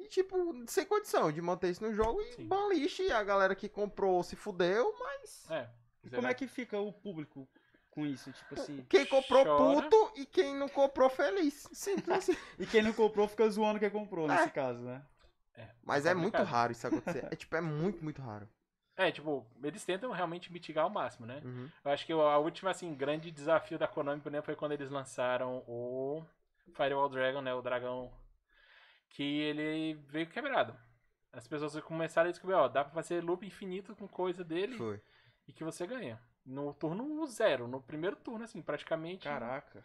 E, 0.00 0.08
tipo, 0.08 0.36
sem 0.66 0.86
condição 0.86 1.30
de 1.30 1.42
manter 1.42 1.70
isso 1.70 1.84
no 1.84 1.92
jogo. 1.92 2.20
E 2.22 2.32
Sim. 2.34 2.46
banlist, 2.48 3.00
a 3.10 3.22
galera 3.22 3.54
que 3.54 3.68
comprou 3.68 4.22
se 4.22 4.34
fudeu, 4.36 4.94
mas. 4.98 5.50
É. 5.50 5.68
E 6.04 6.10
como 6.10 6.26
é 6.26 6.34
que 6.34 6.46
fica 6.46 6.78
o 6.80 6.92
público 6.92 7.46
com 7.90 8.06
isso? 8.06 8.32
Tipo 8.32 8.54
assim. 8.54 8.86
Quem 8.88 9.04
comprou 9.04 9.44
Chora. 9.44 9.82
puto 9.82 10.12
e 10.16 10.24
quem 10.24 10.54
não 10.56 10.68
comprou 10.68 11.10
feliz. 11.10 11.68
Simples 11.72 12.16
assim. 12.18 12.36
E 12.58 12.66
quem 12.66 12.82
não 12.82 12.92
comprou 12.92 13.28
fica 13.28 13.48
zoando 13.50 13.78
quem 13.80 13.90
comprou, 13.90 14.26
nesse 14.26 14.50
caso, 14.50 14.80
né? 14.80 15.04
É, 15.54 15.68
Mas 15.82 16.06
é 16.06 16.14
muito 16.14 16.32
complicado. 16.34 16.46
raro 16.52 16.72
isso 16.72 16.86
acontecer. 16.86 17.26
É 17.30 17.34
tipo, 17.36 17.54
é 17.56 17.60
muito, 17.60 18.02
muito 18.02 18.22
raro. 18.22 18.48
É, 19.00 19.12
tipo, 19.12 19.46
eles 19.62 19.84
tentam 19.84 20.10
realmente 20.10 20.52
mitigar 20.52 20.82
ao 20.82 20.90
máximo, 20.90 21.24
né? 21.24 21.40
Uhum. 21.44 21.70
Eu 21.84 21.90
acho 21.92 22.04
que 22.04 22.12
o- 22.12 22.20
a 22.20 22.36
última, 22.38 22.72
assim, 22.72 22.92
grande 22.96 23.30
desafio 23.30 23.78
da 23.78 23.86
Konami, 23.86 24.20
por 24.20 24.28
exemplo, 24.28 24.46
foi 24.46 24.56
quando 24.56 24.72
eles 24.72 24.90
lançaram 24.90 25.58
o 25.68 26.24
Firewall 26.68 27.08
Dragon, 27.08 27.40
né? 27.40 27.54
O 27.54 27.62
dragão 27.62 28.12
que 29.10 29.22
ele 29.22 29.94
veio 30.08 30.28
quebrado. 30.28 30.76
As 31.32 31.46
pessoas 31.46 31.78
começaram 31.82 32.28
a 32.28 32.32
descobrir, 32.32 32.54
ó, 32.54 32.68
dá 32.68 32.84
pra 32.84 32.94
fazer 32.94 33.22
loop 33.22 33.46
infinito 33.46 33.94
com 33.94 34.08
coisa 34.08 34.42
dele 34.42 34.76
Foi. 34.76 35.00
e 35.46 35.52
que 35.52 35.64
você 35.64 35.86
ganha. 35.86 36.20
No 36.44 36.72
turno 36.72 37.26
zero, 37.26 37.68
no 37.68 37.82
primeiro 37.82 38.16
turno, 38.16 38.44
assim, 38.44 38.62
praticamente. 38.62 39.24
Caraca. 39.24 39.84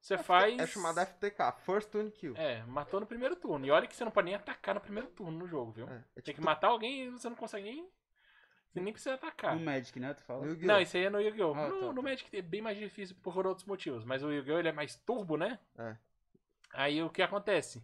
Você 0.00 0.16
faz. 0.16 0.58
É 0.58 0.66
chamado 0.66 1.00
FTK, 1.00 1.52
First 1.64 1.90
Turn 1.90 2.10
Kill. 2.10 2.34
É, 2.36 2.62
matou 2.64 3.00
no 3.00 3.06
primeiro 3.06 3.34
turno. 3.34 3.66
E 3.66 3.70
olha 3.70 3.86
que 3.86 3.96
você 3.96 4.04
não 4.04 4.12
pode 4.12 4.26
nem 4.26 4.34
atacar 4.34 4.74
no 4.74 4.80
primeiro 4.80 5.08
turno 5.08 5.36
no 5.36 5.46
jogo, 5.46 5.72
viu? 5.72 5.88
É, 5.88 5.96
é 6.16 6.20
Tem 6.20 6.24
tipo 6.24 6.40
que 6.40 6.44
matar 6.44 6.68
alguém 6.68 7.06
e 7.06 7.10
você 7.10 7.28
não 7.28 7.36
consegue 7.36 7.64
nem. 7.64 7.88
Você 8.70 8.80
nem 8.80 8.92
precisa 8.92 9.14
atacar. 9.14 9.56
No 9.56 9.64
Magic, 9.64 9.98
né? 9.98 10.14
Tu 10.14 10.22
fala? 10.22 10.44
no 10.44 10.50
Yu-Gi-Oh! 10.50 10.66
Não, 10.66 10.80
isso 10.80 10.96
aí 10.96 11.04
é 11.04 11.10
no 11.10 11.20
Yu-Gi-Oh! 11.20 11.54
Ah, 11.54 11.68
no, 11.68 11.80
tá, 11.80 11.86
no 11.86 11.94
tá. 11.94 12.02
Magic 12.02 12.36
é 12.36 12.42
bem 12.42 12.60
mais 12.60 12.78
difícil 12.78 13.16
por 13.22 13.46
outros 13.46 13.66
motivos, 13.66 14.04
mas 14.04 14.22
o 14.22 14.30
Yu-Gi-Oh! 14.30 14.58
ele 14.58 14.68
é 14.68 14.72
mais 14.72 14.94
turbo, 14.94 15.36
né? 15.36 15.58
É. 15.76 15.96
Aí 16.72 17.02
o 17.02 17.10
que 17.10 17.22
acontece? 17.22 17.82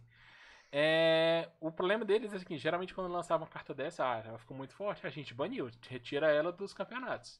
É, 0.71 1.49
o 1.59 1.71
problema 1.71 2.03
deles 2.03 2.33
é 2.33 2.39
que 2.39 2.57
geralmente 2.57 2.93
quando 2.93 3.11
lançava 3.11 3.43
uma 3.43 3.49
carta 3.49 3.73
dessa, 3.73 4.03
ah, 4.05 4.23
ela 4.25 4.37
ficou 4.37 4.57
muito 4.57 4.73
forte, 4.73 5.05
a 5.07 5.09
gente 5.09 5.33
baniu, 5.33 5.69
retira 5.87 6.31
ela 6.31 6.51
dos 6.51 6.73
campeonatos. 6.73 7.39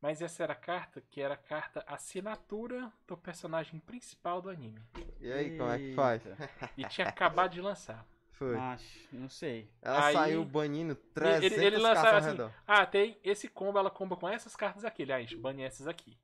Mas 0.00 0.20
essa 0.20 0.42
era 0.42 0.52
a 0.52 0.56
carta 0.56 1.00
que 1.00 1.20
era 1.20 1.34
a 1.34 1.36
carta 1.36 1.84
assinatura 1.86 2.92
do 3.06 3.16
personagem 3.16 3.78
principal 3.80 4.42
do 4.42 4.50
anime. 4.50 4.82
E 5.20 5.32
aí, 5.32 5.56
como 5.56 5.70
é 5.70 5.78
que 5.78 5.94
faz? 5.94 6.26
Eita. 6.26 6.50
E 6.76 6.84
tinha 6.88 7.08
acabado 7.08 7.52
de 7.52 7.60
lançar. 7.60 8.04
Foi. 8.32 8.56
Macho, 8.56 9.08
não 9.12 9.28
sei. 9.28 9.70
Ela 9.80 10.06
aí- 10.06 10.12
saiu 10.12 10.44
banindo 10.44 10.94
300 10.96 11.44
ele, 11.44 11.54
ele 11.66 11.80
cartas 11.80 11.82
lançava 11.82 12.10
ao 12.10 12.16
assim, 12.16 12.30
redor. 12.30 12.52
ah, 12.66 12.84
tem 12.84 13.18
esse 13.22 13.48
combo, 13.48 13.78
ela 13.78 13.90
comba 13.90 14.16
com 14.16 14.28
essas 14.28 14.56
cartas 14.56 14.84
aqui. 14.84 15.02
Ele, 15.02 15.12
ah, 15.12 15.16
a 15.16 15.20
gente 15.20 15.36
bane 15.36 15.62
essas 15.62 15.86
aqui. 15.86 16.18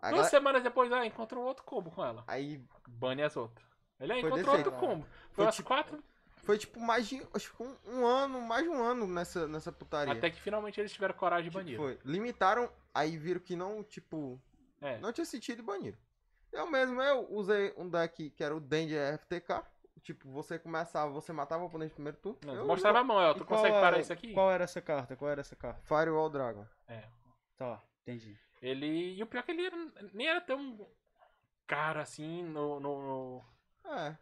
A 0.00 0.10
Duas 0.10 0.28
semanas 0.28 0.62
depois, 0.62 0.92
ah, 0.92 1.04
encontrou 1.04 1.44
outro 1.44 1.64
combo 1.64 1.90
com 1.90 2.04
ela. 2.04 2.22
Aí 2.28 2.64
Bane 2.86 3.22
as 3.22 3.36
outras. 3.36 3.66
Ele 4.02 4.12
ah, 4.12 4.20
Foi 4.20 4.28
encontrou 4.30 4.56
desse 4.56 4.68
outro 4.68 4.72
combo. 4.80 5.04
Foi 5.04 5.28
Foi 5.32 5.44
umas 5.46 5.56
tipo- 5.56 5.68
quatro, 5.68 6.04
foi 6.38 6.58
tipo 6.58 6.80
mais 6.80 7.06
de 7.08 7.24
acho 7.32 7.54
que 7.54 7.62
um, 7.62 7.76
um 7.86 8.04
ano, 8.06 8.40
mais 8.40 8.64
de 8.64 8.68
um 8.68 8.82
ano 8.82 9.06
nessa, 9.06 9.46
nessa 9.46 9.70
putaria. 9.70 10.12
até 10.12 10.28
que 10.30 10.40
finalmente 10.40 10.80
eles 10.80 10.92
tiveram 10.92 11.14
coragem 11.14 11.44
de 11.44 11.50
Tipo, 11.50 11.64
banir. 11.64 11.76
foi. 11.78 11.98
Limitaram, 12.04 12.70
aí 12.92 13.16
viram 13.16 13.40
que 13.40 13.54
não, 13.56 13.82
tipo, 13.84 14.40
É. 14.80 14.98
não 14.98 15.12
tinha 15.12 15.24
sentido 15.24 15.60
e 15.60 15.62
baniram. 15.62 15.96
Eu 16.52 16.66
mesmo, 16.70 17.00
eu 17.00 17.26
usei 17.32 17.72
um 17.78 17.88
deck 17.88 18.30
que 18.30 18.44
era 18.44 18.54
o 18.54 18.60
Danger 18.60 19.14
FTK. 19.18 19.62
Tipo, 20.02 20.28
você 20.30 20.58
começava, 20.58 21.12
você 21.12 21.32
matava 21.32 21.62
o 21.62 21.66
oponente 21.66 21.90
no 21.90 21.94
primeiro 21.94 22.18
turno. 22.18 22.38
Não, 22.44 22.54
eu 22.54 22.66
mostrava 22.66 22.98
a 22.98 23.04
mão, 23.04 23.16
ó, 23.18 23.30
E 23.30 23.34
tu 23.36 23.44
consegue 23.44 23.68
era- 23.74 23.80
parar 23.80 24.00
isso 24.00 24.12
aqui? 24.12 24.34
Qual 24.34 24.50
era 24.50 24.64
essa 24.64 24.80
carta? 24.80 25.14
Qual 25.16 25.30
era 25.30 25.40
essa 25.42 25.54
carta? 25.54 25.80
Firewall 25.84 26.28
Dragon. 26.28 26.66
Tá, 27.56 27.80
entendi. 28.02 28.36
Ele. 28.60 29.14
E 29.16 29.22
o 29.22 29.26
pior 29.26 29.40
é 29.40 29.42
que 29.44 29.52
ele 29.52 29.64
era- 29.66 29.76
nem 30.12 30.26
era 30.28 30.40
tão 30.40 30.86
caro 31.66 32.00
assim 32.00 32.42
no, 32.42 32.80
no- 32.80 33.02
no- 33.02 33.44
É. 33.84 34.16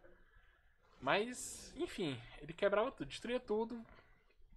Mas, 1.01 1.73
enfim, 1.75 2.19
ele 2.41 2.53
quebrava 2.53 2.91
tudo, 2.91 3.07
destruía 3.07 3.39
tudo. 3.39 3.83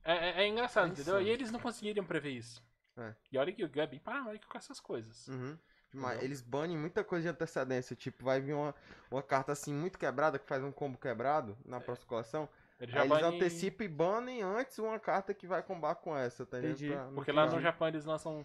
É, 0.04 0.12
é- 0.12 0.42
é 0.44 0.48
engraçado, 0.48 0.88
É 0.88 0.90
entendeu? 0.90 1.20
E 1.20 1.28
eles 1.28 1.50
não 1.50 1.58
conseguiriam 1.60 2.04
prever 2.04 2.30
isso. 2.30 2.62
É. 2.96 3.14
E 3.32 3.38
olha 3.38 3.52
que 3.52 3.64
o 3.64 3.70
Yu 3.74 3.80
é 3.80 3.86
bem 3.86 3.98
paranoico 3.98 4.46
com 4.46 4.58
essas 4.58 4.78
coisas. 4.78 5.26
Uhum. 5.28 5.58
Mas 5.94 6.22
eles 6.22 6.40
banem 6.42 6.76
muita 6.76 7.02
coisa 7.04 7.22
de 7.22 7.28
antecedência. 7.28 7.94
Tipo, 7.96 8.24
vai 8.24 8.40
vir 8.40 8.52
uma, 8.52 8.74
uma 9.10 9.22
carta 9.22 9.52
assim 9.52 9.72
muito 9.72 9.98
quebrada, 9.98 10.38
que 10.38 10.46
faz 10.46 10.62
um 10.62 10.72
combo 10.72 10.98
quebrado 10.98 11.56
na 11.64 11.80
próxima 11.80 12.08
coleção. 12.08 12.48
Ele 12.80 12.90
Aí 12.98 13.08
já 13.08 13.14
eles 13.20 13.26
antecipam 13.28 13.84
e 13.84 13.88
banem 13.88 14.42
antes 14.42 14.78
uma 14.78 14.98
carta 14.98 15.32
que 15.32 15.46
vai 15.46 15.62
combar 15.62 15.94
com 15.94 16.16
essa, 16.16 16.44
tá 16.44 16.58
Entendi. 16.58 16.88
Pra 16.90 17.04
Porque 17.14 17.30
lá 17.32 17.46
no 17.46 17.60
Japão 17.60 17.86
eles 17.88 18.04
lançam 18.04 18.44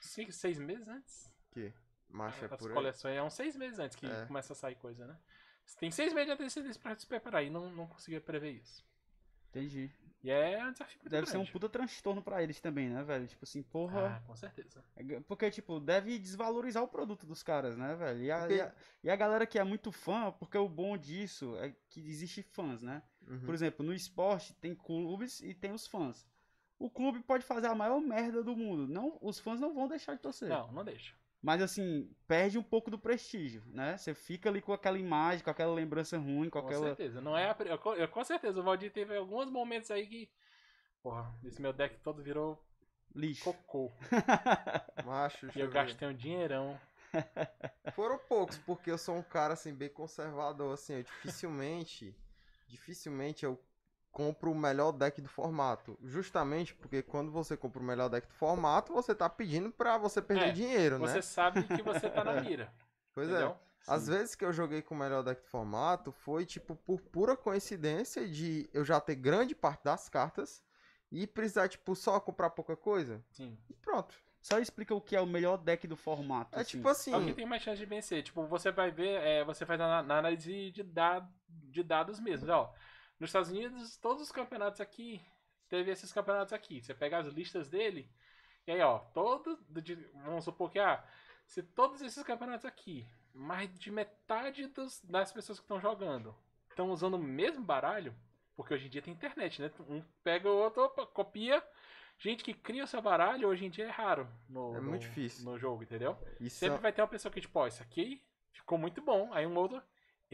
cinco, 0.00 0.32
seis 0.32 0.58
meses 0.58 0.88
antes. 0.88 1.30
Que? 1.50 1.72
Macho 2.08 2.44
é 2.46 2.48
por 2.48 2.68
aí. 2.68 2.74
coleções 2.74 3.16
é 3.16 3.22
uns 3.22 3.34
seis 3.34 3.54
meses 3.54 3.78
antes 3.78 3.94
que 3.94 4.06
É. 4.06 4.24
começa 4.26 4.54
a 4.54 4.56
sair 4.56 4.74
coisa, 4.76 5.06
né? 5.06 5.16
Você 5.64 5.76
tem 5.78 5.90
seis 5.90 6.12
meses 6.12 6.26
de 6.26 6.32
antecedência 6.32 6.80
pra 6.80 6.94
se 6.98 7.06
preparar 7.06 7.44
e 7.44 7.50
não, 7.50 7.70
não 7.70 7.86
conseguia 7.86 8.20
prever 8.20 8.50
isso. 8.52 8.84
Entendi. 9.50 9.90
E 10.24 10.30
é 10.30 10.64
um 10.64 10.70
desafio 10.70 10.98
muito 11.00 11.10
Deve 11.10 11.26
ser 11.26 11.36
um 11.36 11.40
grande. 11.40 11.52
puta 11.52 11.68
transtorno 11.68 12.22
pra 12.22 12.42
eles 12.42 12.60
também, 12.60 12.88
né, 12.88 13.02
velho? 13.02 13.26
Tipo 13.26 13.44
assim, 13.44 13.60
porra. 13.62 14.16
Ah, 14.16 14.20
com 14.26 14.36
certeza. 14.36 14.84
É 14.96 15.20
Porque, 15.20 15.50
tipo, 15.50 15.80
deve 15.80 16.16
desvalorizar 16.16 16.82
o 16.82 16.86
produto 16.88 17.26
dos 17.26 17.42
caras, 17.42 17.76
né, 17.76 17.94
velho? 17.96 18.22
E 18.22 18.30
a, 18.30 18.38
Porque- 18.38 18.54
e 18.54 18.60
a, 18.60 18.74
e 19.04 19.10
a 19.10 19.16
galera 19.16 19.44
que 19.46 19.58
é 19.58 19.64
muito 19.64 19.90
fã, 19.90 20.30
porque 20.30 20.56
o 20.56 20.68
bom 20.68 20.96
disso 20.96 21.56
é 21.58 21.74
que 21.90 22.00
existe 22.00 22.40
fãs, 22.42 22.80
né? 22.82 23.02
Uhum. 23.26 23.40
Por 23.40 23.52
exemplo, 23.52 23.84
no 23.84 23.92
esporte 23.92 24.54
tem 24.54 24.74
clubes 24.76 25.40
e 25.40 25.54
tem 25.54 25.72
os 25.72 25.86
fãs. 25.88 26.24
O 26.78 26.88
clube 26.88 27.20
pode 27.20 27.44
fazer 27.44 27.66
a 27.66 27.74
maior 27.74 28.00
merda 28.00 28.44
do 28.44 28.56
mundo. 28.56 28.86
Não, 28.86 29.18
os 29.20 29.40
fãs 29.40 29.58
não 29.60 29.74
vão 29.74 29.88
deixar 29.88 30.14
de 30.14 30.20
torcer. 30.20 30.48
Não, 30.48 30.70
não 30.70 30.84
deixa. 30.84 31.14
Mas 31.42 31.60
assim, 31.60 32.08
perde 32.28 32.56
um 32.56 32.62
pouco 32.62 32.90
do 32.90 32.98
prestígio, 32.98 33.62
né? 33.66 33.96
Você 33.96 34.14
fica 34.14 34.48
ali 34.48 34.60
com 34.62 34.72
aquela 34.72 34.98
imagem, 34.98 35.42
com 35.42 35.50
aquela 35.50 35.74
lembrança 35.74 36.16
ruim, 36.16 36.48
com 36.48 36.58
Com 36.58 36.66
aquela. 36.66 36.86
certeza. 36.86 37.20
Não 37.20 37.36
é 37.36 37.50
a, 37.50 37.56
eu, 37.66 37.78
co- 37.78 37.94
eu, 37.94 38.08
com 38.08 38.22
certeza, 38.24 38.60
o 38.60 38.62
Valdir 38.62 38.92
teve 38.92 39.16
alguns 39.16 39.50
momentos 39.50 39.90
aí 39.90 40.06
que. 40.06 40.28
Porra, 41.02 41.34
esse 41.44 41.60
meu 41.60 41.72
deck 41.72 41.98
todo 41.98 42.22
virou 42.22 42.56
Lixo. 43.14 43.44
cocô. 43.44 43.90
Macho, 45.04 45.46
E 45.56 45.60
eu 45.60 45.66
ver. 45.68 45.74
gastei 45.74 46.08
um 46.08 46.14
dinheirão. 46.14 46.78
Foram 47.94 48.18
poucos, 48.18 48.56
porque 48.58 48.90
eu 48.90 48.96
sou 48.98 49.16
um 49.16 49.22
cara 49.22 49.54
assim 49.54 49.74
bem 49.74 49.88
conservador, 49.88 50.72
assim, 50.74 50.94
eu 50.94 51.02
dificilmente, 51.02 52.14
dificilmente 52.68 53.44
eu 53.44 53.60
compro 54.12 54.52
o 54.52 54.54
melhor 54.54 54.92
deck 54.92 55.20
do 55.22 55.28
formato, 55.28 55.98
justamente 56.04 56.74
porque 56.74 57.02
quando 57.02 57.32
você 57.32 57.56
compra 57.56 57.80
o 57.82 57.84
melhor 57.84 58.08
deck 58.10 58.26
do 58.28 58.34
formato, 58.34 58.92
você 58.92 59.14
tá 59.14 59.28
pedindo 59.28 59.70
pra 59.72 59.96
você 59.98 60.20
perder 60.20 60.48
É, 60.48 60.52
dinheiro, 60.52 60.98
Você 60.98 61.14
né? 61.16 61.22
sabe 61.22 61.62
que 61.64 61.82
você 61.82 62.08
tá 62.10 62.22
na 62.22 62.40
mira. 62.40 62.72
Pois 63.14 63.28
é. 63.28 63.32
entendeu? 63.32 63.56
Às 63.86 64.06
vezes 64.06 64.34
que 64.34 64.44
eu 64.44 64.52
joguei 64.52 64.80
com 64.80 64.94
o 64.94 64.98
melhor 64.98 65.22
deck 65.24 65.42
do 65.42 65.48
formato 65.48 66.12
foi 66.12 66.46
tipo 66.46 66.76
por 66.76 67.00
pura 67.00 67.36
coincidência 67.36 68.28
de 68.28 68.70
eu 68.72 68.84
já 68.84 69.00
ter 69.00 69.16
grande 69.16 69.54
parte 69.54 69.82
das 69.84 70.08
cartas 70.08 70.62
e 71.10 71.26
precisar 71.26 71.68
tipo 71.68 71.94
só 71.96 72.18
comprar 72.20 72.50
pouca 72.50 72.76
coisa 72.76 73.22
Sim. 73.30 73.58
e 73.68 73.74
pronto. 73.74 74.14
Só 74.40 74.58
explica 74.58 74.94
o 74.94 75.00
que 75.00 75.14
é 75.14 75.20
o 75.20 75.26
melhor 75.26 75.56
deck 75.58 75.86
do 75.86 75.96
formato. 75.96 76.56
É 76.58 76.62
assim. 76.62 76.70
tipo 76.78 76.88
assim, 76.88 77.12
É 77.12 77.16
o 77.16 77.24
que 77.24 77.32
tem 77.34 77.46
mais 77.46 77.62
chance 77.62 77.78
de 77.78 77.86
vencer. 77.86 78.22
Tipo, 78.22 78.44
você 78.46 78.72
vai 78.72 78.90
ver, 78.90 79.20
é, 79.22 79.44
você 79.44 79.64
faz 79.66 79.80
a 79.80 80.02
na 80.02 80.18
análise 80.18 80.70
de, 80.72 80.82
da, 80.82 81.28
de 81.48 81.82
dados 81.82 82.18
mesmo. 82.18 82.50
Ó, 82.50 82.72
nos 83.22 83.30
Estados 83.30 83.50
Unidos, 83.50 83.96
todos 83.98 84.20
os 84.22 84.32
campeonatos 84.32 84.80
aqui, 84.80 85.24
teve 85.68 85.90
esses 85.90 86.12
campeonatos 86.12 86.52
aqui. 86.52 86.82
Você 86.82 86.92
pega 86.92 87.18
as 87.18 87.26
listas 87.28 87.68
dele, 87.68 88.10
e 88.66 88.72
aí, 88.72 88.80
ó, 88.80 88.98
todo, 88.98 89.58
vamos 90.24 90.44
supor 90.44 90.70
que, 90.70 90.78
ah, 90.80 91.04
se 91.46 91.62
todos 91.62 92.02
esses 92.02 92.22
campeonatos 92.24 92.66
aqui, 92.66 93.06
mais 93.32 93.72
de 93.78 93.90
metade 93.90 94.66
dos, 94.66 95.00
das 95.04 95.32
pessoas 95.32 95.58
que 95.58 95.64
estão 95.64 95.80
jogando 95.80 96.34
estão 96.68 96.90
usando 96.90 97.14
o 97.14 97.18
mesmo 97.18 97.62
baralho, 97.64 98.14
porque 98.56 98.74
hoje 98.74 98.86
em 98.86 98.90
dia 98.90 99.00
tem 99.02 99.12
internet, 99.14 99.62
né? 99.62 99.70
Um 99.88 100.02
pega 100.24 100.48
o 100.50 100.56
outro, 100.56 100.82
opa, 100.82 101.06
copia. 101.06 101.62
Gente 102.18 102.42
que 102.44 102.52
cria 102.54 102.84
o 102.84 102.86
seu 102.86 103.00
baralho 103.02 103.48
hoje 103.48 103.64
em 103.66 103.70
dia 103.70 103.86
é 103.86 103.90
raro 103.90 104.28
no, 104.48 104.74
É 104.76 104.80
no- 104.80 104.88
muito 104.90 105.02
difícil. 105.02 105.44
no 105.44 105.58
jogo, 105.58 105.82
entendeu? 105.82 106.16
isso 106.40 106.58
Sempre 106.58 106.78
vai 106.80 106.92
ter 106.92 107.02
uma 107.02 107.08
pessoa 107.08 107.32
que, 107.32 107.40
tipo, 107.40 107.58
ó, 107.58 107.66
isso 107.66 107.82
aqui 107.82 108.22
ficou 108.52 108.76
muito 108.78 109.00
bom. 109.02 109.32
Aí 109.32 109.46
um 109.46 109.56
outro, 109.56 109.82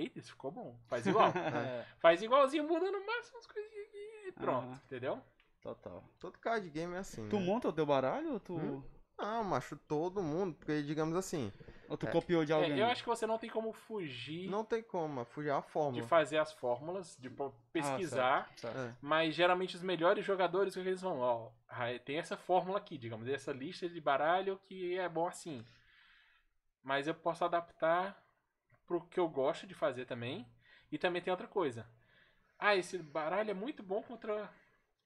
eita, 0.01 0.19
isso 0.19 0.31
ficou 0.31 0.51
bom. 0.51 0.79
Faz 0.87 1.07
igual. 1.07 1.33
É, 1.37 1.85
Faz 2.01 2.23
igualzinho, 2.23 2.65
muda 2.65 2.91
no 2.91 3.05
máximo 3.07 3.39
as 3.39 3.47
coisinhas 3.47 3.87
aqui 3.89 4.29
e 4.29 4.33
pronto, 4.33 4.67
Aham. 4.69 4.81
entendeu? 4.87 5.23
total. 5.61 6.05
todo 6.21 6.39
card 6.39 6.69
game 6.71 6.95
é 6.95 6.99
assim. 6.99 7.29
Tu 7.29 7.39
né? 7.39 7.45
monta 7.45 7.69
o 7.69 7.73
teu 7.73 7.85
baralho 7.85 8.35
ou 8.35 8.41
tu, 8.41 8.55
Hum? 8.57 8.83
Não, 9.19 9.43
macho, 9.43 9.77
todo 9.77 10.23
mundo, 10.23 10.55
porque 10.55 10.81
digamos 10.81 11.17
assim, 11.17 11.53
ou 11.89 11.97
tu 11.97 12.07
É. 12.07 12.11
copiou 12.13 12.45
de 12.45 12.53
É, 12.53 12.55
alguém? 12.55 12.79
eu 12.79 12.87
acho 12.87 13.03
que 13.03 13.09
você 13.09 13.27
não 13.27 13.37
tem 13.37 13.51
como 13.51 13.73
fugir 13.73 14.49
não 14.49 14.65
tem 14.65 14.81
como, 14.81 15.25
fugir 15.25 15.51
a 15.51 15.61
de 15.61 15.67
fórmula. 15.69 16.07
fazer 16.07 16.39
as 16.39 16.53
fórmulas, 16.53 17.17
de 17.19 17.29
pô- 17.29 17.53
pesquisar. 17.73 18.49
Certo. 18.57 18.79
É. 18.79 18.95
Mas 19.03 19.35
geralmente 19.35 19.75
os 19.75 19.83
melhores 19.83 20.25
jogadores, 20.25 20.77
o 20.77 20.81
que 20.83 20.89
eles 20.89 21.03
vão? 21.03 21.19
Ó, 21.19 21.51
ah, 21.69 21.87
tem 22.05 22.17
essa 22.19 22.37
fórmula 22.37 22.79
aqui, 22.79 22.97
digamos, 22.97 23.27
essa 23.27 23.51
lista 23.53 23.89
de 23.89 24.01
baralho 24.01 24.57
que 24.69 24.97
é 24.97 25.09
bom 25.09 25.27
assim. 25.27 25.65
Mas 26.83 27.09
eu 27.09 27.15
posso 27.15 27.45
adaptar 27.45 28.17
pro 28.89 29.07
que 29.07 29.21
eu 29.21 29.29
gosto 29.29 29.67
de 29.67 29.75
fazer 29.75 30.07
também. 30.07 30.45
E 30.91 30.99
também 30.99 31.21
tem 31.21 31.31
outra 31.31 31.47
coisa. 31.47 31.87
Ah, 32.59 32.75
esse 32.75 32.99
baralho 32.99 33.51
é 33.51 33.55
muito 33.55 33.83
bom 33.83 34.03
contra 34.03 34.51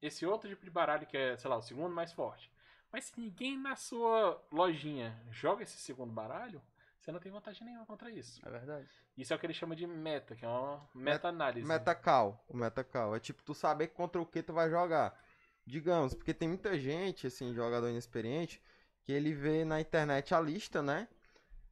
esse 0.00 0.24
outro 0.24 0.48
tipo 0.48 0.64
de 0.64 0.70
baralho 0.70 1.06
que 1.06 1.16
é, 1.16 1.36
sei 1.36 1.50
lá, 1.50 1.56
o 1.56 1.62
segundo 1.62 1.94
mais 1.94 2.12
forte. 2.12 2.50
Mas 2.90 3.06
se 3.06 3.20
ninguém 3.20 3.58
na 3.58 3.74
sua 3.74 4.42
lojinha 4.50 5.20
joga 5.30 5.64
esse 5.64 5.76
segundo 5.78 6.12
baralho, 6.12 6.62
você 7.00 7.10
não 7.10 7.18
tem 7.18 7.32
vantagem 7.32 7.64
nenhuma 7.66 7.84
contra 7.84 8.10
isso. 8.10 8.40
É 8.46 8.50
verdade. 8.50 8.88
Isso 9.16 9.32
é 9.32 9.36
o 9.36 9.38
que 9.38 9.44
ele 9.44 9.52
chama 9.52 9.74
de 9.74 9.86
meta, 9.86 10.36
que 10.36 10.44
é 10.44 10.48
uma 10.48 10.88
meta-análise. 10.94 11.66
Metacal, 11.66 12.42
o 12.48 12.56
metacal. 12.56 13.16
É 13.16 13.20
tipo 13.20 13.42
tu 13.42 13.54
saber 13.54 13.88
contra 13.88 14.22
o 14.22 14.26
que 14.26 14.42
tu 14.42 14.52
vai 14.52 14.70
jogar. 14.70 15.18
Digamos, 15.66 16.14
porque 16.14 16.32
tem 16.32 16.48
muita 16.48 16.78
gente, 16.78 17.26
assim, 17.26 17.54
jogador 17.54 17.88
inexperiente, 17.88 18.62
que 19.02 19.12
ele 19.12 19.32
vê 19.32 19.64
na 19.64 19.80
internet 19.80 20.34
a 20.34 20.40
lista, 20.40 20.82
né? 20.82 21.08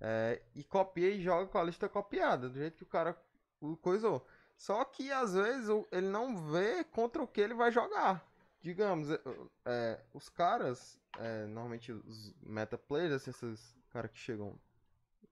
É, 0.01 0.40
e 0.55 0.64
copia 0.64 1.11
e 1.11 1.20
joga 1.20 1.46
com 1.46 1.59
a 1.59 1.62
lista 1.62 1.88
copiada, 1.88 2.48
do 2.48 2.59
jeito 2.59 2.76
que 2.76 2.82
o 2.82 2.86
cara 2.86 3.16
coisou. 3.82 4.26
Só 4.57 4.84
que 4.84 5.11
às 5.11 5.34
vezes 5.34 5.68
ele 5.92 6.09
não 6.09 6.51
vê 6.51 6.84
contra 6.84 7.22
o 7.22 7.26
que 7.26 7.40
ele 7.40 7.55
vai 7.55 7.70
jogar. 7.70 8.26
Digamos, 8.62 9.11
é, 9.11 9.20
é, 9.64 10.01
os 10.12 10.28
caras, 10.28 10.98
é, 11.18 11.46
normalmente 11.46 11.92
os 11.92 12.34
meta 12.42 12.76
players, 12.76 13.12
assim, 13.12 13.30
esses 13.30 13.74
caras 13.90 14.11
que 14.11 14.18
chegam 14.18 14.55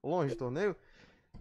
longe 0.02 0.34
do 0.34 0.38
torneio, 0.38 0.76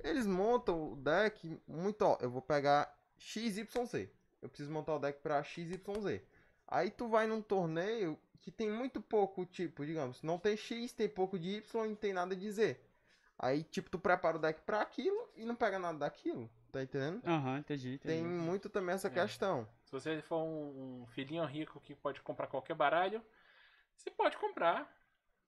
eles 0.03 0.25
montam 0.25 0.93
o 0.93 0.95
deck 0.95 1.59
muito, 1.67 2.01
ó, 2.03 2.17
eu 2.21 2.29
vou 2.29 2.41
pegar 2.41 2.93
XYZ. 3.17 4.09
Eu 4.41 4.49
preciso 4.49 4.71
montar 4.71 4.95
o 4.95 4.99
deck 4.99 5.19
pra 5.21 5.43
XYZ. 5.43 5.79
Aí 6.67 6.91
tu 6.91 7.07
vai 7.07 7.25
num 7.25 7.41
torneio 7.41 8.17
que 8.41 8.51
tem 8.51 8.69
muito 8.69 9.01
pouco 9.01 9.45
tipo, 9.45 9.85
digamos, 9.85 10.21
não 10.21 10.37
tem 10.37 10.55
X, 10.55 10.91
tem 10.93 11.09
pouco 11.09 11.39
de 11.39 11.57
Y 11.57 11.85
e 11.85 11.89
não 11.89 11.95
tem 11.95 12.13
nada 12.13 12.35
de 12.35 12.51
Z. 12.51 12.77
Aí, 13.39 13.63
tipo, 13.63 13.89
tu 13.89 13.99
prepara 13.99 14.37
o 14.37 14.39
deck 14.39 14.61
pra 14.61 14.81
aquilo 14.81 15.29
e 15.35 15.45
não 15.45 15.55
pega 15.55 15.77
nada 15.77 15.97
daquilo. 15.99 16.49
Tá 16.71 16.81
entendendo? 16.81 17.21
Aham, 17.25 17.59
entendi, 17.59 17.93
entendi. 17.93 17.99
Tem 18.15 18.23
muito 18.23 18.69
também 18.69 18.95
essa 18.95 19.07
É. 19.07 19.11
questão. 19.11 19.67
Se 19.85 19.91
você 19.91 20.21
for 20.21 20.43
um, 20.43 21.01
um 21.03 21.07
filhinho 21.07 21.45
rico 21.45 21.79
que 21.79 21.95
pode 21.95 22.21
comprar 22.21 22.47
qualquer 22.47 22.73
baralho, 22.75 23.23
você 23.95 24.09
pode 24.09 24.37
comprar. 24.37 24.91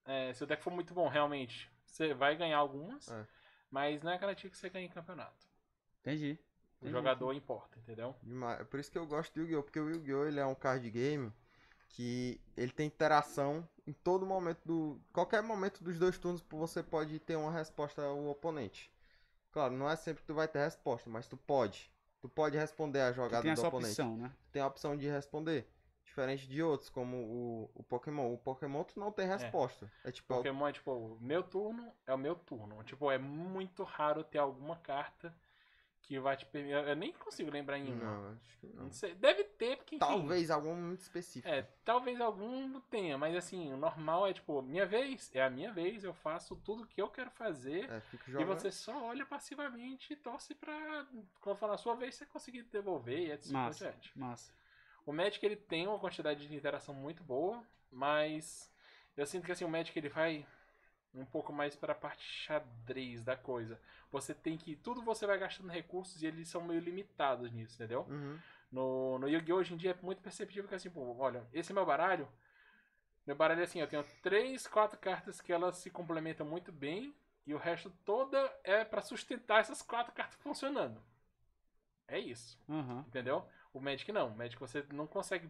É, 0.05 0.33
se 0.33 0.43
o 0.43 0.47
deck 0.47 0.63
for 0.63 0.71
muito 0.71 0.93
bom, 0.93 1.07
realmente, 1.07 1.69
você 1.85 2.13
vai 2.13 2.35
ganhar 2.35 2.57
algumas. 2.57 3.09
É. 3.11 3.27
Mas 3.69 4.01
não 4.01 4.11
é 4.11 4.17
garantia 4.17 4.49
que 4.49 4.57
você 4.57 4.69
ganhe 4.69 4.85
em 4.85 4.89
campeonato. 4.89 5.47
Entendi. 6.01 6.39
O 6.81 6.85
Entendi. 6.85 6.91
jogador 6.91 7.33
importa, 7.33 7.77
entendeu? 7.77 8.15
Demais. 8.23 8.61
É 8.61 8.63
por 8.63 8.79
isso 8.79 8.91
que 8.91 8.97
eu 8.97 9.05
gosto 9.05 9.33
do 9.33 9.41
Yu-Gi-Oh! 9.41 9.63
Porque 9.63 9.79
o 9.79 9.89
Yu-Gi-Oh! 9.89 10.25
ele 10.25 10.39
é 10.39 10.45
um 10.45 10.55
card 10.55 10.89
game 10.89 11.31
que 11.89 12.39
ele 12.55 12.71
tem 12.71 12.87
interação 12.87 13.67
em 13.85 13.93
todo 13.93 14.25
momento 14.25 14.61
do. 14.65 15.01
Qualquer 15.11 15.41
momento 15.41 15.83
dos 15.83 15.97
dois 15.97 16.17
turnos 16.17 16.43
você 16.49 16.83
pode 16.83 17.19
ter 17.19 17.35
uma 17.35 17.51
resposta 17.51 18.03
ao 18.03 18.27
oponente. 18.27 18.91
Claro, 19.51 19.73
não 19.73 19.89
é 19.89 19.95
sempre 19.95 20.21
que 20.21 20.27
tu 20.27 20.33
vai 20.33 20.47
ter 20.47 20.59
resposta, 20.59 21.09
mas 21.09 21.27
tu 21.27 21.35
pode. 21.35 21.91
Tu 22.21 22.29
pode 22.29 22.57
responder 22.57 23.01
a 23.01 23.11
jogada 23.11 23.41
tem 23.41 23.53
do 23.53 23.65
oponente. 23.65 23.91
opção, 23.91 24.17
né? 24.17 24.31
Tem 24.51 24.61
a 24.61 24.67
opção 24.67 24.95
de 24.95 25.07
responder. 25.07 25.67
Diferente 26.03 26.47
de 26.47 26.61
outros, 26.61 26.89
como 26.89 27.17
o, 27.17 27.71
o 27.75 27.83
Pokémon. 27.83 28.33
O 28.33 28.37
Pokémon 28.37 28.83
tu 28.83 28.99
não 28.99 29.11
tem 29.11 29.27
resposta. 29.27 29.91
É, 30.03 30.11
tipo, 30.11 30.35
Pokémon 30.35 30.67
é 30.67 30.73
tipo, 30.73 30.91
o 30.91 31.17
meu 31.21 31.43
turno 31.43 31.91
é 32.05 32.13
o 32.13 32.17
meu 32.17 32.35
turno. 32.35 32.83
Tipo, 32.83 33.09
é 33.09 33.17
muito 33.17 33.83
raro 33.83 34.23
ter 34.23 34.39
alguma 34.39 34.75
carta 34.77 35.33
que 36.01 36.19
vai 36.19 36.35
te 36.35 36.45
permitir. 36.45 36.73
Eu 36.73 36.95
nem 36.95 37.13
consigo 37.13 37.51
lembrar 37.51 37.77
em 37.77 37.93
uma. 37.93 38.03
Não, 38.03 38.37
acho 38.43 38.57
que 38.59 38.67
não. 38.67 38.83
Não 38.85 38.91
sei. 38.91 39.13
Deve 39.15 39.43
ter, 39.43 39.77
porque 39.77 39.95
enfim, 39.95 40.05
Talvez 40.05 40.49
algum 40.49 40.75
muito 40.75 41.01
específico. 41.01 41.47
É, 41.47 41.61
talvez 41.85 42.19
algum 42.19 42.79
tenha, 42.81 43.17
mas 43.17 43.35
assim, 43.35 43.71
o 43.71 43.77
normal 43.77 44.27
é 44.27 44.33
tipo, 44.33 44.61
minha 44.61 44.85
vez, 44.85 45.29
é 45.35 45.43
a 45.43 45.49
minha 45.49 45.71
vez, 45.71 46.03
eu 46.03 46.13
faço 46.13 46.55
tudo 46.57 46.87
que 46.87 47.01
eu 47.01 47.09
quero 47.09 47.29
fazer. 47.31 47.89
É, 47.89 48.01
E 48.41 48.43
você 48.43 48.71
só 48.71 49.05
olha 49.05 49.25
passivamente 49.25 50.13
e 50.13 50.15
torce 50.15 50.55
pra, 50.55 51.05
quando 51.41 51.57
for 51.57 51.67
na 51.67 51.77
sua 51.77 51.95
vez, 51.95 52.15
você 52.15 52.25
conseguir 52.25 52.63
devolver 52.63 53.19
e 53.19 53.31
etc. 53.31 53.51
Massa. 53.51 53.85
por 53.85 53.91
diante. 53.91 54.19
Massa. 54.19 54.53
O 55.05 55.13
Magic 55.13 55.43
ele 55.45 55.55
tem 55.55 55.87
uma 55.87 55.99
quantidade 55.99 56.47
de 56.47 56.55
interação 56.55 56.93
muito 56.93 57.23
boa, 57.23 57.63
mas 57.91 58.71
eu 59.17 59.25
sinto 59.25 59.45
que 59.45 59.51
assim, 59.51 59.65
o 59.65 59.69
Magic 59.69 59.97
ele 59.97 60.09
vai 60.09 60.45
um 61.13 61.25
pouco 61.25 61.51
mais 61.51 61.75
para 61.75 61.93
a 61.93 61.95
parte 61.95 62.23
xadrez 62.23 63.23
da 63.23 63.35
coisa. 63.35 63.79
Você 64.11 64.33
tem 64.33 64.57
que. 64.57 64.75
Tudo 64.75 65.01
você 65.01 65.25
vai 65.25 65.37
gastando 65.37 65.69
recursos 65.71 66.21
e 66.21 66.27
eles 66.27 66.47
são 66.47 66.61
meio 66.61 66.79
limitados 66.79 67.51
nisso, 67.51 67.75
entendeu? 67.75 68.05
Uhum. 68.09 68.39
No, 68.71 69.19
no 69.19 69.27
Yu-Gi-Oh! 69.27 69.57
hoje 69.57 69.73
em 69.73 69.77
dia 69.77 69.91
é 69.91 70.05
muito 70.05 70.21
perceptível 70.21 70.67
que 70.69 70.75
assim, 70.75 70.89
pô, 70.89 71.15
olha, 71.17 71.45
esse 71.53 71.71
é 71.71 71.75
meu 71.75 71.85
baralho. 71.85 72.27
Meu 73.25 73.35
baralho 73.35 73.61
é 73.61 73.63
assim, 73.63 73.79
eu 73.79 73.87
tenho 73.87 74.03
três, 74.21 74.67
quatro 74.67 74.97
cartas 74.99 75.41
que 75.41 75.51
elas 75.53 75.77
se 75.77 75.89
complementam 75.89 76.45
muito 76.45 76.71
bem. 76.71 77.13
e 77.45 77.53
o 77.53 77.57
resto 77.57 77.89
toda 78.05 78.37
é 78.63 78.83
pra 78.85 79.01
sustentar 79.01 79.61
essas 79.61 79.81
quatro 79.81 80.13
cartas 80.13 80.37
funcionando. 80.41 81.01
É 82.07 82.17
isso, 82.19 82.59
Aham. 82.69 83.03
entendeu? 83.07 83.47
O 83.73 83.79
Magic 83.79 84.11
não. 84.11 84.29
O 84.29 84.37
Magic 84.37 84.59
você 84.59 84.83
não 84.91 85.07
consegue 85.07 85.49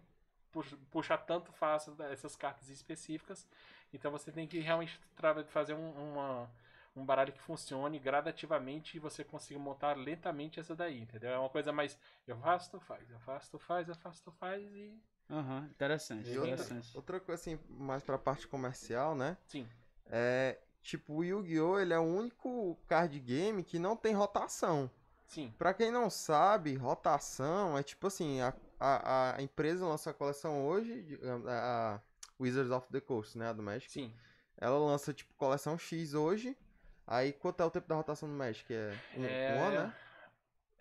puxar 0.91 1.17
tanto 1.19 1.51
fácil 1.53 1.95
essas 2.11 2.35
cartas 2.35 2.69
específicas. 2.69 3.47
Então 3.93 4.11
você 4.11 4.31
tem 4.31 4.47
que 4.47 4.59
realmente 4.59 4.99
fazer 5.47 5.73
um, 5.73 5.91
uma- 6.13 6.49
um 6.95 7.05
baralho 7.05 7.31
que 7.31 7.39
funcione 7.41 7.99
gradativamente 7.99 8.97
e 8.97 8.99
você 8.99 9.23
consiga 9.23 9.59
montar 9.59 9.95
lentamente 9.95 10.59
essa 10.59 10.75
daí, 10.75 10.99
entendeu? 11.01 11.29
É 11.31 11.39
uma 11.39 11.49
coisa 11.49 11.71
mais. 11.71 11.97
Eu 12.27 12.37
faço, 12.37 12.71
tu 12.71 12.79
faz, 12.79 13.09
eu 13.09 13.19
faço, 13.19 13.51
tu 13.51 13.59
faz, 13.59 13.87
eu 13.87 13.95
faço, 13.95 14.23
tu 14.23 14.31
faz 14.31 14.61
e. 14.73 14.99
Aham. 15.29 15.67
Interessante. 15.69 16.29
E 16.29 16.37
outra, 16.37 16.53
Interessante. 16.55 16.97
outra 16.97 17.19
coisa 17.19 17.39
assim, 17.41 17.59
mais 17.69 18.03
pra 18.03 18.17
parte 18.17 18.47
comercial, 18.47 19.13
né? 19.15 19.37
Sim. 19.47 19.67
É, 20.07 20.57
tipo, 20.81 21.13
o 21.13 21.23
Yu-Gi-Oh! 21.23 21.79
ele 21.79 21.93
é 21.93 21.99
o 21.99 22.03
único 22.03 22.75
card 22.87 23.19
game 23.19 23.63
que 23.63 23.77
não 23.77 23.95
tem 23.95 24.13
rotação. 24.15 24.89
Sim. 25.27 25.53
Pra 25.59 25.71
quem 25.75 25.91
não 25.91 26.09
sabe, 26.09 26.73
rotação 26.75 27.77
é 27.77 27.83
tipo 27.83 28.07
assim, 28.07 28.41
a, 28.41 28.51
a, 28.79 29.35
a 29.37 29.41
empresa 29.41 29.85
lança 29.85 30.09
a 30.11 30.13
coleção 30.13 30.65
hoje, 30.65 31.19
a 31.47 31.99
Wizards 32.39 32.71
of 32.71 32.87
the 32.91 33.01
Coast, 33.01 33.37
né, 33.37 33.49
a 33.49 33.53
do 33.53 33.61
Magic. 33.61 33.91
Sim. 33.91 34.13
Ela 34.57 34.77
lança 34.77 35.13
tipo 35.13 35.33
coleção 35.35 35.77
X 35.77 36.13
hoje. 36.13 36.57
Aí 37.05 37.33
quanto 37.33 37.61
é 37.61 37.65
o 37.65 37.71
tempo 37.71 37.87
da 37.87 37.95
rotação 37.95 38.29
do 38.29 38.35
Magic? 38.35 38.71
É 38.73 38.93
um, 39.17 39.25
É... 39.25 39.55
um 39.57 39.63
ano, 39.63 39.83
né? 39.87 39.95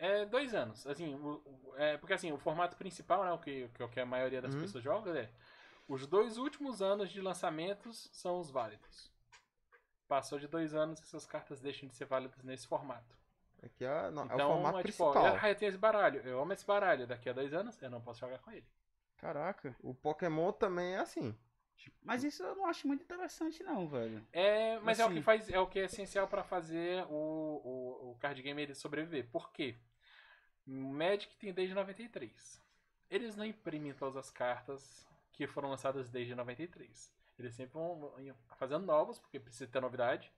É 0.00 0.26
dois 0.26 0.54
anos. 0.54 0.86
Assim, 0.86 1.14
o- 1.16 1.42
o- 1.44 1.74
é, 1.76 1.96
porque 1.96 2.12
assim, 2.12 2.30
o 2.30 2.38
formato 2.38 2.76
principal, 2.76 3.24
né, 3.24 3.32
o 3.32 3.38
que, 3.38 3.68
o 3.80 3.88
que 3.88 3.98
a 4.00 4.06
maioria 4.06 4.40
das 4.40 4.54
Uhum. 4.54 4.60
pessoas 4.60 4.84
joga, 4.84 5.18
é 5.18 5.30
os 5.88 6.06
dois 6.06 6.38
últimos 6.38 6.80
anos 6.82 7.10
de 7.10 7.20
lançamentos 7.20 8.08
são 8.12 8.38
os 8.38 8.50
válidos. 8.50 9.10
Passou 10.06 10.38
de 10.38 10.46
dois 10.46 10.74
anos, 10.74 11.00
essas 11.02 11.26
cartas 11.26 11.60
deixam 11.60 11.88
de 11.88 11.94
ser 11.94 12.04
válidas 12.04 12.42
nesse 12.44 12.66
formato. 12.66 13.17
Aqui 13.62 13.84
é, 13.84 14.10
não, 14.10 14.30
é 14.30 14.36
o 14.36 14.40
Então, 14.42 14.48
formato 14.52 14.78
é 14.78 14.82
tipo, 14.84 15.12
principal. 15.12 15.36
ah, 15.40 15.48
eu 15.50 15.54
tenho 15.56 15.68
esse 15.68 15.78
baralho, 15.78 16.20
eu 16.22 16.40
amo 16.40 16.52
esse 16.52 16.64
baralho, 16.66 17.06
daqui 17.06 17.28
a 17.28 17.32
dois 17.32 17.52
anos 17.52 17.80
eu 17.82 17.90
não 17.90 18.00
posso 18.00 18.20
jogar 18.20 18.38
com 18.38 18.50
ele. 18.52 18.66
Caraca. 19.16 19.74
O 19.82 19.94
Pokémon 19.94 20.52
também 20.52 20.94
é 20.94 20.98
assim. 20.98 21.36
Mas 22.02 22.24
isso 22.24 22.42
eu 22.42 22.54
não 22.56 22.66
acho 22.66 22.86
muito 22.86 23.02
interessante, 23.04 23.62
não, 23.62 23.86
velho. 23.88 24.26
É, 24.32 24.78
mas 24.80 24.98
é 24.98 25.04
o 25.04 25.06
Assim. 25.06 25.16
que 25.16 25.22
faz, 25.22 25.48
é 25.50 25.58
o 25.60 25.66
que 25.66 25.78
é 25.78 25.84
essencial 25.84 26.26
pra 26.26 26.42
fazer 26.42 27.04
o, 27.08 27.12
o, 27.64 28.10
o 28.12 28.16
card 28.20 28.40
game 28.42 28.60
ele 28.62 28.74
sobreviver. 28.74 29.28
Por 29.30 29.52
quê? 29.52 29.76
Magic 30.66 31.34
tem 31.36 31.52
desde 31.52 31.74
93. 31.74 32.62
Eles 33.10 33.36
não 33.36 33.44
imprimem 33.44 33.94
todas 33.94 34.16
as 34.16 34.30
cartas 34.30 35.06
que 35.32 35.46
foram 35.46 35.70
lançadas 35.70 36.10
desde 36.10 36.34
93. 36.34 37.12
Eles 37.38 37.54
sempre 37.54 37.74
vão 37.74 38.12
fazendo 38.56 38.84
novas, 38.84 39.18
porque 39.18 39.38
precisa 39.40 39.70
ter 39.70 39.80
novidade. 39.80 40.32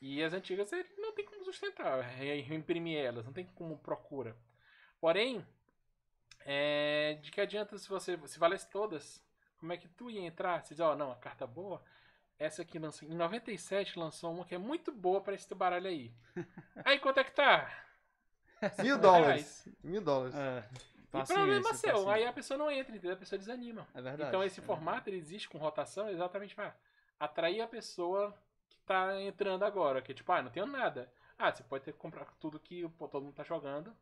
E 0.00 0.22
as 0.22 0.32
antigas 0.32 0.72
ele 0.72 0.88
não 0.88 0.93
tem 1.14 1.24
como 1.24 1.44
sustentar, 1.44 2.00
re- 2.02 2.40
reimprimir 2.42 2.98
elas, 2.98 3.24
não 3.24 3.32
tem 3.32 3.46
como 3.54 3.78
procura. 3.78 4.36
Porém, 5.00 5.46
é, 6.46 7.18
de 7.22 7.30
que 7.30 7.40
adianta 7.40 7.76
se 7.78 7.88
você 7.88 8.18
se 8.26 8.38
valesse 8.38 8.68
todas? 8.70 9.22
Como 9.58 9.72
é 9.72 9.76
que 9.76 9.88
tu 9.88 10.10
ia 10.10 10.20
entrar? 10.20 10.62
Você 10.62 10.74
diz, 10.74 10.80
ó, 10.80 10.94
não, 10.94 11.10
a 11.10 11.16
carta 11.16 11.46
boa, 11.46 11.82
essa 12.38 12.62
aqui 12.62 12.78
lançou. 12.78 13.08
Em 13.08 13.14
97 13.14 13.98
lançou 13.98 14.32
uma 14.32 14.44
que 14.44 14.54
é 14.54 14.58
muito 14.58 14.92
boa 14.92 15.20
pra 15.20 15.34
esse 15.34 15.48
teu 15.48 15.56
baralho 15.56 15.86
aí. 15.88 16.12
aí 16.84 16.98
quanto 16.98 17.18
é 17.20 17.24
que 17.24 17.32
tá? 17.32 17.70
Mil 18.82 18.98
dólares. 18.98 19.68
Mil 19.82 20.00
dólares. 20.02 20.34
É. 20.34 20.68
E 20.72 21.26
problema 21.26 21.62
Paciência, 21.62 21.62
seu. 21.62 21.90
paciência. 21.92 22.12
Aí 22.12 22.26
a 22.26 22.32
pessoa 22.32 22.58
não 22.58 22.70
entra, 22.70 22.90
entendeu? 22.96 23.12
A 23.14 23.18
pessoa 23.18 23.38
desanima. 23.38 23.86
É 23.94 24.02
verdade. 24.02 24.28
Então 24.28 24.42
esse 24.42 24.58
é 24.60 24.62
formato 24.62 25.08
ele 25.08 25.16
existe 25.16 25.48
com 25.48 25.58
rotação 25.58 26.08
exatamente 26.10 26.54
pra 26.54 26.74
atrair 27.20 27.60
a 27.60 27.68
pessoa 27.68 28.36
tá 28.86 29.20
entrando 29.20 29.64
agora. 29.64 30.02
Que 30.02 30.14
tipo, 30.14 30.30
ah, 30.32 30.42
não 30.42 30.50
tenho 30.50 30.66
nada. 30.66 31.10
Ah, 31.38 31.52
você 31.52 31.62
pode 31.64 31.84
ter 31.84 31.92
que 31.92 31.98
comprar 31.98 32.26
tudo 32.40 32.58
que 32.60 32.88
pô, 32.90 33.08
todo 33.08 33.24
mundo 33.24 33.34
tá 33.34 33.42
jogando 33.44 33.94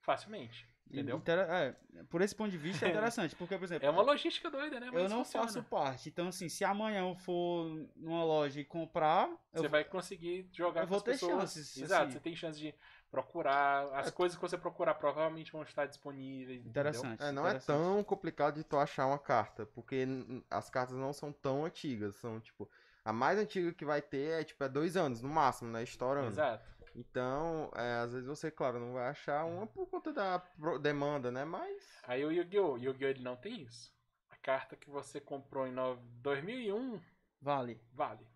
facilmente. 0.00 0.66
Entendeu? 0.90 1.18
Intera- 1.18 1.46
é, 1.48 2.02
por 2.10 2.20
esse 2.20 2.34
ponto 2.34 2.50
de 2.50 2.58
vista 2.58 2.84
é 2.84 2.88
interessante, 2.90 3.36
porque, 3.36 3.56
por 3.56 3.64
exemplo, 3.64 3.86
É 3.86 3.90
uma 3.90 4.02
logística 4.02 4.50
doida, 4.50 4.80
né? 4.80 4.88
eu 4.88 4.92
Mas 4.92 5.10
não 5.10 5.24
funciona. 5.24 5.46
faço 5.46 5.62
parte. 5.62 6.08
Então, 6.08 6.28
assim, 6.28 6.48
se 6.48 6.64
amanhã 6.64 7.00
eu 7.08 7.14
for 7.14 7.66
numa 7.94 8.24
loja 8.24 8.60
e 8.60 8.64
comprar, 8.64 9.28
eu 9.54 9.62
Você 9.62 9.68
vai 9.68 9.84
conseguir 9.84 10.48
jogar 10.52 10.82
eu 10.82 10.86
com 10.86 10.90
vou 10.90 10.96
as 10.96 11.02
ter 11.04 11.12
pessoas. 11.12 11.42
chances, 11.42 11.76
Exato, 11.76 12.04
assim. 12.06 12.12
você 12.14 12.20
tem 12.20 12.34
chance 12.34 12.58
de 12.58 12.74
procurar. 13.08 13.84
As 13.94 14.10
coisas 14.10 14.36
que 14.36 14.42
você 14.42 14.58
procurar 14.58 14.94
provavelmente 14.94 15.52
vão 15.52 15.62
estar 15.62 15.86
disponíveis. 15.86 16.64
Interessante. 16.66 17.22
É, 17.22 17.32
não 17.32 17.46
é 17.46 17.50
interessante. 17.50 17.66
tão 17.66 18.02
complicado 18.04 18.56
de 18.56 18.64
tu 18.64 18.76
achar 18.76 19.06
uma 19.06 19.18
carta, 19.18 19.66
porque 19.66 20.06
as 20.50 20.68
cartas 20.70 20.96
não 20.96 21.12
são 21.12 21.32
tão 21.32 21.64
antigas, 21.64 22.16
são 22.16 22.40
tipo, 22.40 22.68
a 23.04 23.12
mais 23.12 23.38
antiga 23.38 23.72
que 23.72 23.84
vai 23.84 24.00
ter 24.02 24.40
é 24.40 24.44
tipo 24.44 24.62
é 24.64 24.68
dois 24.68 24.96
anos 24.96 25.20
no 25.22 25.28
máximo, 25.28 25.70
né, 25.70 25.82
estourando. 25.82 26.28
Exato. 26.28 26.68
Então, 26.94 27.70
é, 27.76 28.00
às 28.02 28.12
vezes 28.12 28.26
você, 28.26 28.50
claro, 28.50 28.80
não 28.80 28.94
vai 28.94 29.08
achar 29.08 29.44
uma 29.44 29.66
por 29.66 29.86
conta 29.88 30.12
da 30.12 30.38
pro- 30.40 30.78
demanda, 30.78 31.30
né, 31.30 31.44
mas 31.44 31.84
Aí 32.02 32.24
o 32.24 32.32
Yu-Gi-Oh! 32.32 32.76
Yu-Gi-Oh! 32.76 33.08
ele 33.08 33.22
não 33.22 33.36
tem 33.36 33.62
isso. 33.62 33.94
A 34.28 34.36
carta 34.36 34.74
que 34.76 34.90
você 34.90 35.20
comprou 35.20 35.66
em 35.66 35.72
no- 35.72 35.96
2001 36.20 37.00
Vale. 37.40 37.80
vale. 37.92 38.26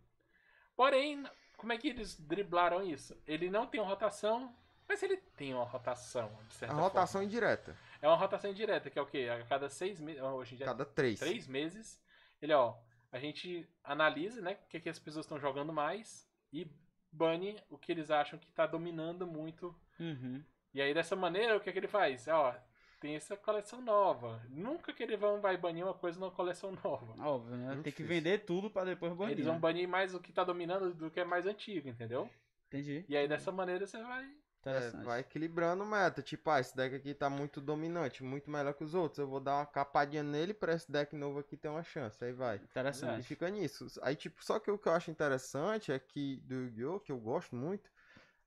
Porém, 0.76 1.24
como 1.56 1.72
é 1.72 1.78
que 1.78 1.88
eles 1.88 2.18
driblaram 2.18 2.82
isso? 2.82 3.16
Ele 3.26 3.50
não 3.50 3.66
tem 3.66 3.80
uma 3.80 3.88
rotação, 3.88 4.54
mas 4.88 5.02
ele 5.02 5.16
tem 5.36 5.54
uma 5.54 5.64
rotação, 5.64 6.28
de 6.28 6.48
a 6.48 6.50
certa 6.58 6.74
rotação 6.74 7.20
forma. 7.20 7.24
indireta, 7.26 7.76
É 8.00 8.08
uma 8.08 8.16
rotação 8.16 8.50
indireta, 8.50 8.90
que 8.90 8.98
é 8.98 9.02
o 9.02 9.06
quê? 9.06 9.28
A 9.30 9.44
cada 9.46 9.68
seis 9.68 9.98
meses. 10.00 10.22
Hoje 10.22 10.54
em 10.54 10.58
dia 10.58 10.66
cada 10.66 10.84
três. 10.84 11.18
três 11.18 11.46
meses, 11.46 12.00
ele, 12.40 12.52
ó, 12.52 12.74
a 13.14 13.20
gente 13.20 13.64
analisa, 13.84 14.42
né, 14.42 14.58
o 14.64 14.68
que, 14.68 14.80
que 14.80 14.88
as 14.88 14.98
pessoas 14.98 15.24
estão 15.24 15.38
jogando 15.38 15.72
mais 15.72 16.28
e 16.52 16.66
bane 17.12 17.56
o 17.70 17.78
que 17.78 17.92
eles 17.92 18.10
acham 18.10 18.36
que 18.36 18.50
tá 18.50 18.66
dominando 18.66 19.24
muito. 19.24 19.72
Uhum. 20.00 20.42
E 20.74 20.82
aí, 20.82 20.92
dessa 20.92 21.14
maneira, 21.14 21.56
o 21.56 21.60
que, 21.60 21.70
que 21.70 21.78
ele 21.78 21.86
faz? 21.86 22.26
Ó, 22.26 22.52
tem 23.00 23.14
essa 23.14 23.36
coleção 23.36 23.80
nova. 23.80 24.42
Nunca 24.50 24.92
que 24.92 25.00
ele 25.00 25.16
vão, 25.16 25.40
vai 25.40 25.56
banir 25.56 25.84
uma 25.84 25.94
coisa 25.94 26.18
numa 26.18 26.32
coleção 26.32 26.72
nova. 26.82 27.14
Óbvio, 27.24 27.56
né? 27.56 27.80
Tem 27.84 27.92
que 27.92 28.02
vender 28.02 28.44
tudo 28.44 28.68
pra 28.68 28.82
depois 28.82 29.12
banir. 29.12 29.34
Eles 29.34 29.46
vão 29.46 29.54
né? 29.54 29.60
banir 29.60 29.86
mais 29.86 30.12
o 30.12 30.18
que 30.18 30.32
tá 30.32 30.42
dominando 30.42 30.92
do 30.92 31.08
que 31.08 31.20
é 31.20 31.24
mais 31.24 31.46
antigo, 31.46 31.88
entendeu? 31.88 32.28
Entendi. 32.66 33.04
E 33.08 33.16
aí, 33.16 33.28
dessa 33.28 33.52
maneira, 33.52 33.86
você 33.86 34.02
vai... 34.02 34.28
É, 34.64 34.90
vai 35.02 35.20
equilibrando 35.20 35.84
o 35.84 35.86
meta. 35.86 36.22
Tipo, 36.22 36.50
ah, 36.50 36.60
esse 36.60 36.74
deck 36.74 36.94
aqui 36.96 37.14
tá 37.14 37.28
muito 37.28 37.60
dominante, 37.60 38.24
muito 38.24 38.50
melhor 38.50 38.72
que 38.74 38.84
os 38.84 38.94
outros. 38.94 39.18
Eu 39.18 39.28
vou 39.28 39.40
dar 39.40 39.56
uma 39.56 39.66
capadinha 39.66 40.22
nele 40.22 40.54
pra 40.54 40.72
esse 40.72 40.90
deck 40.90 41.14
novo 41.14 41.38
aqui 41.38 41.56
ter 41.56 41.68
uma 41.68 41.82
chance. 41.82 42.22
Aí 42.24 42.32
vai. 42.32 42.56
E 42.56 42.64
Interessante. 42.64 43.22
fica 43.26 43.48
nisso. 43.50 43.86
Aí, 44.02 44.16
tipo, 44.16 44.44
só 44.44 44.58
que 44.58 44.70
o 44.70 44.78
que 44.78 44.88
eu 44.88 44.92
acho 44.92 45.10
interessante 45.10 45.92
é 45.92 45.98
que 45.98 46.36
do 46.44 46.54
Yu-Gi-Oh!, 46.54 47.00
que 47.00 47.12
eu 47.12 47.18
gosto 47.18 47.54
muito, 47.54 47.90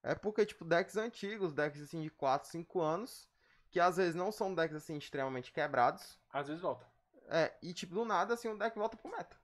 é 0.02 0.16
porque, 0.16 0.46
tipo, 0.46 0.66
decks 0.66 0.98
antigos, 0.98 1.54
decks 1.54 1.82
assim 1.82 2.02
de 2.02 2.10
4, 2.10 2.50
5 2.50 2.82
anos, 2.82 3.28
que 3.70 3.80
às 3.80 3.98
vezes 3.98 4.16
não 4.16 4.32
são 4.32 4.56
decks 4.56 4.76
assim 4.76 4.98
extremamente 4.98 5.52
quebrados. 5.52 6.20
Às 6.32 6.48
vezes 6.48 6.62
volta. 6.62 6.86
É, 7.30 7.54
e 7.62 7.74
tipo, 7.74 7.94
do 7.94 8.06
nada, 8.06 8.34
assim, 8.34 8.48
o 8.48 8.58
deck 8.58 8.78
volta 8.78 8.96
pro 8.98 9.12
meta. 9.12 9.36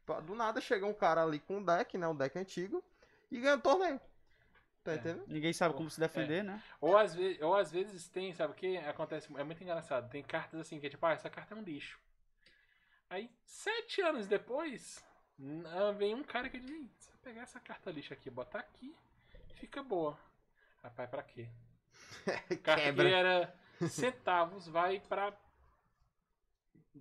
Tipo, 0.00 0.20
Do 0.22 0.34
nada 0.34 0.60
chega 0.60 0.86
um 0.86 0.94
cara 0.94 1.22
ali 1.22 1.38
com 1.38 1.58
um 1.58 1.64
deck, 1.64 1.96
né? 1.96 2.08
Um 2.08 2.16
deck 2.16 2.38
antigo, 2.38 2.82
e 3.30 3.40
ganha 3.40 3.56
o 3.56 3.60
torneio. 3.60 4.00
Tá 4.88 4.94
É. 4.94 4.96
entendendo? 4.96 5.24
Ninguém 5.28 5.52
sabe 5.52 5.74
como 5.74 5.90
se 5.90 6.00
defender, 6.00 6.42
né? 6.42 6.62
Ou 6.80 6.96
às, 6.96 7.14
vezes, 7.14 7.42
ou 7.42 7.54
às 7.54 7.70
vezes 7.70 8.08
tem, 8.08 8.32
sabe 8.32 8.52
o 8.52 8.56
que 8.56 8.76
acontece? 8.78 9.28
É 9.36 9.44
muito 9.44 9.62
engraçado. 9.62 10.08
Tem 10.10 10.22
cartas 10.22 10.60
assim 10.60 10.80
que 10.80 10.86
é 10.86 10.90
tipo, 10.90 11.04
ah, 11.04 11.12
essa 11.12 11.28
carta 11.28 11.54
é 11.54 11.58
um 11.58 11.62
lixo. 11.62 11.98
Aí, 13.10 13.30
sete 13.44 14.00
anos 14.02 14.26
depois, 14.26 15.04
vem 15.96 16.14
um 16.14 16.22
cara 16.22 16.48
que 16.48 16.58
diz, 16.58 16.70
"Ih, 16.70 16.90
se 16.98 17.10
eu 17.10 17.16
pegar 17.22 17.42
essa 17.42 17.58
carta 17.60 17.90
lixo 17.90 18.12
aqui, 18.12 18.30
botar 18.30 18.60
aqui, 18.60 18.94
fica 19.54 19.82
boa. 19.82 20.18
Rapaz, 20.82 21.08
pra 21.10 21.22
quê? 21.22 21.48
Carta 22.62 22.82
Quebra. 22.82 23.08
que 23.08 23.14
era 23.14 23.54
centavos, 23.88 24.68
vai 24.68 25.00
pra 25.00 25.32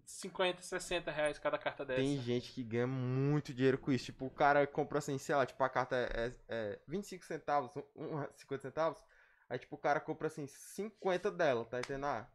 50, 0.06 0.62
60 0.62 1.12
reais 1.12 1.40
cada 1.40 1.58
carta 1.58 1.86
dessa. 1.86 2.02
Tem 2.02 2.18
gente 2.22 2.52
que 2.52 2.64
ganha 2.64 2.88
muito 2.88 3.54
dinheiro 3.54 3.78
com 3.78 3.92
isso. 3.92 4.06
Tipo, 4.06 4.26
o 4.26 4.30
cara 4.30 4.66
compra 4.68 5.00
assim, 5.00 5.18
sei 5.18 5.36
lá, 5.36 5.46
tipo, 5.46 5.64
a 5.64 5.70
carta 5.70 5.96
é, 5.96 6.28
é, 6.28 6.34
é 6.48 6.80
25 6.88 7.26
centavos, 7.26 7.72
um, 7.96 8.26
50 8.36 8.62
centavos. 8.62 9.04
Aí, 9.50 9.58
tipo, 9.58 9.76
o 9.76 9.80
cara 9.80 10.00
compra 10.00 10.28
assim, 10.28 10.46
50 10.48 11.32
dela, 11.32 11.66
tá 11.66 11.80
entendendo? 11.80 12.06
Ah, 12.06 12.28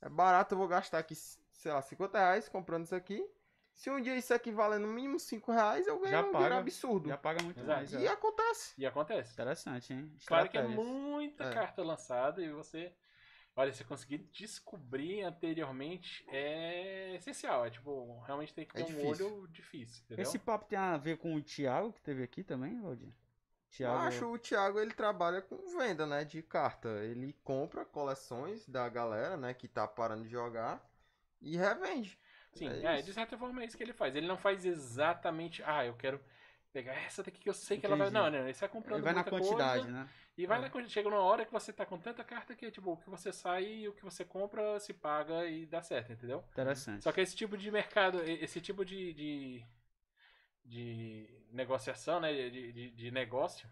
é 0.00 0.08
barato, 0.08 0.54
eu 0.54 0.58
vou 0.58 0.68
gastar 0.68 0.98
aqui, 0.98 1.14
sei 1.14 1.72
lá, 1.72 1.82
50 1.82 2.18
reais 2.18 2.48
comprando 2.48 2.84
isso 2.84 2.94
aqui. 2.94 3.24
Se 3.74 3.88
um 3.90 4.00
dia 4.00 4.14
isso 4.14 4.34
aqui 4.34 4.52
valer 4.52 4.78
no 4.78 4.88
mínimo 4.88 5.18
5 5.18 5.50
reais, 5.52 5.86
eu 5.86 5.98
ganho 5.98 6.10
Já 6.10 6.22
um 6.22 6.32
paga. 6.32 6.56
absurdo. 6.58 7.08
Já 7.08 7.16
paga 7.16 7.42
muito 7.42 7.60
Exato. 7.60 7.78
mais. 7.78 7.92
E 7.94 8.06
é. 8.06 8.08
acontece. 8.08 8.74
E 8.76 8.84
acontece. 8.86 9.32
Interessante, 9.32 9.92
hein? 9.92 10.12
Claro 10.26 10.48
que 10.50 10.58
é 10.58 10.62
muita 10.68 11.44
É. 11.44 11.54
carta 11.54 11.82
lançada 11.82 12.42
e 12.42 12.50
você. 12.52 12.92
Olha, 13.56 13.72
você 13.72 13.84
conseguir 13.84 14.18
descobrir 14.32 15.22
anteriormente 15.22 16.24
é 16.28 17.14
essencial. 17.16 17.66
É 17.66 17.70
tipo, 17.70 18.20
realmente 18.20 18.54
tem 18.54 18.64
que 18.64 18.76
É 18.78 18.84
ter 18.84 18.84
um 18.84 18.86
difícil. 18.96 19.26
olho 19.26 19.48
difícil, 19.48 20.02
entendeu? 20.04 20.22
Esse 20.22 20.38
papo 20.38 20.64
tem 20.66 20.78
a 20.78 20.96
ver 20.96 21.18
com 21.18 21.34
o 21.34 21.42
Thiago 21.42 21.92
que 21.92 22.00
teve 22.00 22.22
aqui 22.22 22.42
também, 22.42 22.80
Valdir? 22.80 23.08
Eu 23.08 23.14
Thiago. 23.70 23.98
acho 23.98 24.26
o 24.26 24.38
Thiago, 24.38 24.80
ele 24.80 24.92
trabalha 24.94 25.40
com 25.42 25.56
venda, 25.78 26.06
né, 26.06 26.24
de 26.24 26.42
carta. 26.42 26.88
Ele 27.04 27.32
compra 27.44 27.84
coleções 27.84 28.66
da 28.68 28.88
galera, 28.88 29.36
né, 29.36 29.54
que 29.54 29.68
tá 29.68 29.86
parando 29.86 30.24
de 30.24 30.30
jogar 30.30 30.84
e 31.40 31.56
revende. 31.56 32.18
Sim, 32.52 32.68
é 32.68 32.98
é, 32.98 33.02
de 33.02 33.12
certa 33.12 33.38
forma 33.38 33.62
é 33.62 33.66
isso 33.66 33.76
que 33.76 33.82
ele 33.82 33.92
faz. 33.92 34.14
Ele 34.16 34.26
não 34.26 34.36
faz 34.36 34.64
exatamente, 34.64 35.62
ah, 35.64 35.84
eu 35.86 35.94
quero 35.94 36.20
pegar 36.72 36.94
essa 36.94 37.22
daqui 37.22 37.38
que 37.40 37.48
eu 37.48 37.54
sei 37.54 37.78
que 37.78 37.86
ela 37.86 37.96
vai. 37.96 38.08
Entendi. 38.08 38.22
Não, 38.22 38.30
não, 38.30 38.48
esse 38.48 38.60
vai 38.60 38.68
comprando 38.68 38.96
Ele 38.96 39.04
vai 39.04 39.12
na 39.12 39.20
muita 39.22 39.30
quantidade, 39.30 39.82
coisa, 39.84 39.98
né? 40.04 40.08
E 40.36 40.46
vai 40.46 40.58
É. 40.58 40.60
na 40.62 40.70
quantidade. 40.70 40.92
Chega 40.94 41.10
numa 41.10 41.22
hora 41.22 41.44
que 41.44 41.52
você 41.52 41.72
tá 41.72 41.84
com 41.84 41.98
tanta 41.98 42.24
carta 42.24 42.54
que, 42.54 42.70
tipo, 42.70 42.92
o 42.92 42.96
que 42.96 43.10
você 43.10 43.32
sai 43.32 43.64
e 43.64 43.88
o 43.88 43.92
que 43.92 44.02
você 44.04 44.24
compra 44.24 44.78
se 44.80 44.94
paga 44.94 45.44
e 45.46 45.66
dá 45.66 45.82
certo, 45.82 46.12
entendeu? 46.12 46.42
Interessante. 46.52 47.02
Só 47.04 47.12
que 47.12 47.20
esse 47.20 47.36
tipo 47.36 47.56
de 47.58 47.70
mercado, 47.70 48.22
esse 48.22 48.60
tipo 48.60 48.84
de, 48.84 49.12
de, 49.12 49.64
de 50.64 51.28
negociação, 51.52 52.20
né, 52.20 52.32
de, 52.32 52.72
de, 52.72 52.90
de 52.90 53.10
negócio, 53.10 53.68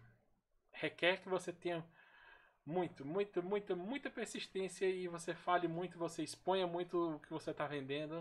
requer 0.71 1.17
que 1.21 1.29
você 1.29 1.51
tenha 1.51 1.83
muito, 2.65 3.03
muito, 3.03 3.41
muita, 3.41 3.75
muita 3.75 4.09
persistência 4.11 4.85
e 4.85 5.07
você 5.07 5.33
fale 5.33 5.67
muito, 5.67 5.97
você 5.97 6.21
exponha 6.23 6.67
muito 6.67 7.15
o 7.15 7.19
que 7.19 7.31
você 7.31 7.51
tá 7.53 7.65
vendendo. 7.65 8.15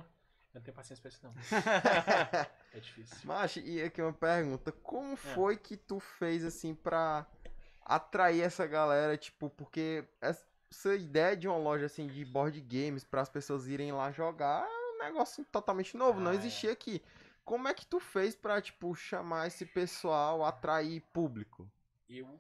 Eu 0.55 0.61
não 0.61 0.63
tenho 0.63 0.75
paciência 0.75 1.03
pra 1.03 1.11
isso, 1.11 1.21
não. 1.23 1.35
É 2.73 2.81
difícil. 2.81 3.17
Macho, 3.25 3.61
e 3.61 3.83
aqui 3.83 4.01
uma 4.01 4.13
pergunta. 4.13 4.71
Como 4.73 5.17
foi 5.17 5.57
que 5.57 5.77
tu 5.77 5.99
fez 6.01 6.45
assim 6.45 6.75
pra 6.75 7.27
atrair 7.89 8.43
essa 8.43 8.67
galera, 8.67 9.17
tipo, 9.17 9.51
porque 9.51 10.05
essa 10.21 10.95
ideia 10.95 11.37
de 11.37 11.49
uma 11.49 11.57
loja 11.57 11.87
assim 11.87 12.07
de 12.07 12.25
board 12.25 12.61
games 12.61 13.03
para 13.05 13.23
as 13.23 13.29
pessoas 13.31 13.67
irem 13.67 13.91
lá 13.93 14.13
jogar 14.13 14.65
é 14.69 14.95
um 14.95 14.99
negócio 14.99 15.45
totalmente 15.47 15.97
novo, 15.97 16.21
não 16.21 16.31
Ah, 16.31 16.35
é. 16.35 16.37
existia 16.37 16.71
aqui. 16.73 17.03
Como 17.45 17.67
é 17.67 17.73
que 17.73 17.87
tu 17.87 17.99
fez 17.99 18.37
pra, 18.37 18.61
tipo, 18.61 18.95
chamar 18.95 19.47
esse 19.47 19.65
pessoal, 19.65 20.45
atrair 20.45 21.01
público? 21.15 21.67
Eu 22.09 22.39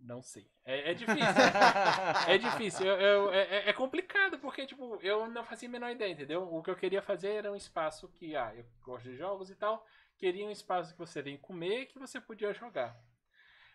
não 0.00 0.22
sei. 0.22 0.50
É, 0.64 0.90
é 0.90 0.94
difícil. 0.94 1.18
É 2.28 2.38
difícil, 2.38 2.86
eu, 2.86 2.96
eu- 3.00 3.32
é, 3.32 3.42
é- 3.42 3.68
é 3.70 3.72
complicado, 3.72 4.38
porque, 4.38 4.66
tipo, 4.66 4.96
eu 5.02 5.28
não 5.28 5.44
fazia 5.44 5.68
a 5.68 5.72
menor 5.72 5.90
ideia, 5.90 6.12
entendeu? 6.12 6.42
O 6.52 6.62
que 6.62 6.70
eu 6.70 6.76
queria 6.76 7.00
fazer 7.02 7.32
era 7.34 7.52
um 7.52 7.56
espaço 7.56 8.08
que, 8.08 8.34
ah, 8.36 8.52
eu 8.54 8.64
gosto 8.82 9.04
de 9.08 9.16
jogos 9.16 9.50
e 9.50 9.54
tal, 9.54 9.84
queria 10.16 10.46
um 10.46 10.50
espaço 10.50 10.92
que 10.92 10.98
você 10.98 11.22
vem 11.22 11.36
comer 11.38 11.86
que 11.86 11.98
você 11.98 12.20
podia 12.20 12.52
jogar. 12.52 12.96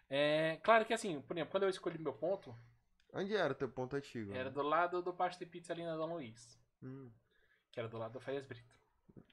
É, 0.10 0.58
claro 0.64 0.86
que, 0.86 0.94
assim, 0.94 1.22
por 1.22 1.34
exemplo, 1.36 1.52
quando 1.52 1.64
eu 1.64 1.70
escolhi 1.70 1.98
meu 1.98 2.14
ponto, 2.14 2.56
Onde 3.14 3.36
era 3.36 3.54
teu 3.54 3.70
ponto 3.70 3.96
antigo? 3.96 4.34
era 4.34 4.50
do 4.50 4.62
lado 4.62 5.02
do 5.02 5.14
Pasta 5.14 5.44
e 5.44 5.48
Pizza 5.48 5.74
ali 5.74 5.84
na 5.84 5.96
Dom 5.96 6.14
Luiz, 6.14 6.60
Hum. 6.82 7.12
que 7.72 7.80
era 7.80 7.88
do 7.90 7.98
lado 7.98 8.14
do 8.14 8.20
Faias 8.20 8.46
Brito. 8.46 8.74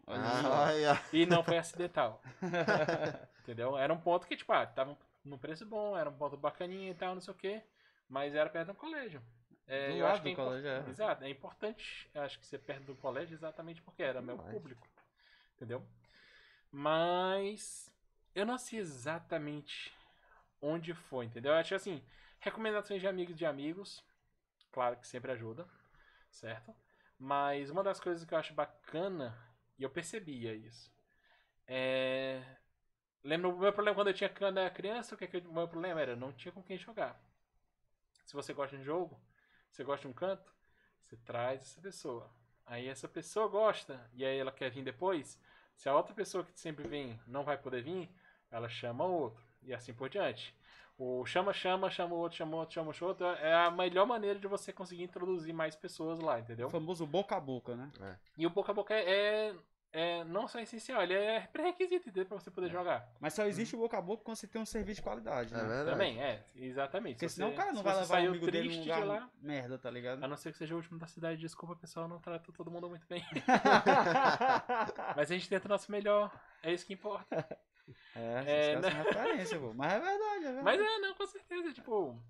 Ah, 0.07 0.67
olha. 0.69 1.01
E 1.13 1.25
não 1.27 1.43
foi 1.45 1.57
acidental. 1.59 2.21
Entendeu? 3.43 3.77
Era 3.79 3.93
um 3.93 4.01
ponto 4.01 4.27
que, 4.27 4.37
tipo, 4.37 4.53
ah, 4.53 4.67
tava 4.67 4.97
num 5.25 5.39
preço 5.39 5.65
bom, 5.67 5.97
era 5.97 6.11
um 6.11 6.17
ponto 6.17 6.37
bacaninha 6.37 6.91
e 6.91 6.95
tal, 6.95 7.15
não 7.15 7.21
sei 7.21 7.33
o 7.33 7.37
quê. 7.37 7.63
Mas 8.09 8.35
era 8.35 8.51
perto 8.51 8.69
do 8.69 8.75
colégio. 8.75 9.23
É, 9.67 9.89
Do 9.91 9.97
eu 9.97 10.05
lado 10.05 10.13
acho 10.15 10.23
que 10.23 10.29
é 10.31 10.35
colégio, 10.35 10.69
é. 10.69 10.89
Exato, 10.91 11.25
é 11.25 11.31
importante, 11.31 12.11
acho 12.15 12.39
que 12.41 12.47
ser 12.47 12.59
perto 12.59 12.85
do 12.87 12.97
colégio 12.97 13.35
exatamente 13.35 13.81
porque 13.83 14.03
era 14.03 14.21
meu 14.21 14.37
público. 14.37 14.87
Entendeu? 15.55 15.87
Mas 16.73 17.91
eu 18.35 18.45
não 18.45 18.59
sei 18.59 18.81
exatamente 18.81 19.93
onde 20.63 20.95
foi, 20.95 21.27
entendeu? 21.27 21.53
Eu 21.53 21.59
acho 21.59 21.75
assim, 21.75 22.03
recomendações 22.41 23.01
de 23.01 23.09
amigos 23.09 23.37
de 23.37 23.47
amigos, 23.47 24.05
claro 24.73 24.97
que 24.97 25.07
sempre 25.09 25.33
ajuda, 25.33 25.69
certo? 26.31 26.75
Mas 27.19 27.71
uma 27.71 27.83
das 27.85 28.01
coisas 28.01 28.25
que 28.25 28.35
eu 28.35 28.39
acho 28.39 28.55
bacana, 28.55 29.37
e 29.79 29.83
eu 29.85 29.91
percebia 29.91 30.55
isso, 30.55 30.93
é. 31.67 32.43
Lembra 33.25 33.49
o 33.51 33.59
meu 33.59 33.73
problema 33.73 33.95
quando 33.97 34.09
eu 34.09 34.15
tinha 34.15 34.31
quando 34.31 34.59
eu 34.59 34.65
era 34.65 34.75
criança? 34.75 35.15
O 35.15 35.19
que, 35.19 35.27
que 35.29 35.39
eu- 35.39 35.53
meu 35.53 35.69
problema 35.69 36.01
era? 36.01 36.17
Não 36.17 36.33
tinha 36.33 36.53
com 36.53 36.63
quem 36.63 36.79
jogar. 36.79 37.21
Se 38.25 38.35
você 38.35 38.53
gosta 38.55 38.77
de 38.77 38.83
um 38.83 38.85
jogo, 38.85 39.21
você 39.71 39.85
gosta 39.85 40.03
de 40.03 40.09
um 40.09 40.13
canto, 40.15 40.53
você 41.05 41.17
traz 41.19 41.63
essa 41.63 41.81
pessoa. 41.81 42.31
Aí 42.67 42.89
essa 42.89 43.09
pessoa 43.09 43.49
gosta, 43.49 44.09
e 44.15 44.25
aí 44.25 44.39
ela 44.39 44.53
quer 44.53 44.71
vir 44.71 44.85
depois. 44.85 45.39
Se 45.77 45.89
a 45.89 45.95
outra 45.97 46.15
pessoa 46.15 46.45
que 46.45 46.59
sempre 46.59 46.87
vem 46.89 47.21
não 47.27 47.45
vai 47.45 47.59
poder 47.59 47.83
vir, 47.83 48.09
ela 48.51 48.69
chama 48.69 49.05
outro. 49.05 49.43
E 49.63 49.73
assim 49.75 49.93
por 49.93 50.09
diante. 50.09 50.55
O 50.99 51.25
chama, 51.25 51.53
chama, 51.55 51.89
chama 51.91 52.15
o 52.15 52.19
outro, 52.19 52.37
chama 52.37 52.57
o 52.57 52.59
outro, 52.61 52.75
chama 52.75 52.93
o 52.93 53.05
outro. 53.07 53.27
É 53.27 53.55
a 53.55 53.71
melhor 53.71 54.07
maneira 54.07 54.39
de 54.39 54.47
você 54.47 54.71
conseguir 54.73 55.03
introduzir 55.03 55.55
mais 55.55 55.75
pessoas 55.75 56.19
lá, 56.21 56.39
entendeu? 56.39 56.67
O 56.67 56.71
famoso 56.71 57.07
boca 57.07 57.37
a 57.37 57.41
boca, 57.41 57.75
né? 57.75 57.91
E 58.37 58.47
o 58.47 58.51
boca 58.51 58.71
a 58.73 58.75
boca 58.75 58.93
é, 58.93 59.09
é, 59.09 59.55
é 59.93 60.25
não 60.25 60.47
só 60.47 60.61
essencial, 60.61 61.03
ele 61.03 61.15
é 61.15 61.41
pré-requisito 61.53 62.11
entendeu? 62.11 62.27
pra 62.27 62.39
você 62.39 62.51
poder 62.51 62.69
jogar. 62.71 63.09
Mas 63.19 63.33
só 63.33 63.47
existe 63.47 63.75
o 63.75 63.79
boca 63.79 63.97
a 63.97 64.03
boca 64.03 64.23
quando 64.25 64.37
você 64.37 64.47
tem 64.47 64.61
um 64.61 64.67
serviço 64.67 64.97
de 64.97 65.03
qualidade, 65.03 65.55
É 65.55 65.57
né? 65.57 65.63
verdade. 65.69 65.91
Também, 65.91 66.21
é, 66.23 66.45
exatamente. 66.55 67.15
Porque 67.15 67.31
Se 67.31 67.37
senão 67.37 67.49
você- 67.49 67.55
o 67.55 67.57
cara 67.57 67.71
não 67.71 67.79
se 67.79 67.83
vai 67.85 67.97
levar 67.97 68.15
o 68.23 68.29
amigo 68.29 68.47
dele 68.51 68.59
num 68.59 68.65
triste 68.75 68.81
lugar 68.91 69.01
de 69.01 69.07
lá, 69.09 69.31
merda, 69.41 69.79
tá 69.79 69.91
ligado? 69.91 70.23
a 70.23 70.29
não 70.29 70.37
ser 70.37 70.53
que 70.53 70.59
seja 70.59 70.75
o 70.75 70.77
último 70.77 70.99
da 70.99 71.07
cidade, 71.07 71.41
desculpa 71.41 71.75
pessoal, 71.77 72.07
não 72.09 72.19
trata 72.21 72.53
todo 72.53 72.71
mundo 72.71 72.91
muito 72.91 73.07
bem. 73.09 73.25
Mas 75.17 75.31
a 75.31 75.35
gente 75.35 75.49
tenta 75.49 75.67
o 75.67 75.71
nosso 75.71 75.91
melhor, 75.91 76.31
é 76.63 76.73
isso 76.75 76.85
que 76.87 76.93
importa. 76.93 77.47
É, 78.15 78.71
É, 78.71 78.75
caras 78.81 78.93
são 78.93 79.03
referência, 79.05 79.59
pô. 79.59 79.73
Mas 79.75 79.93
é 79.93 79.99
verdade, 80.01 80.37
é 80.45 80.53
verdade. 80.53 80.65
Mas 80.65 80.81
é, 80.81 80.99
não, 80.99 81.15
com 81.15 81.27
certeza, 81.27 81.73
tipo. 81.73 82.21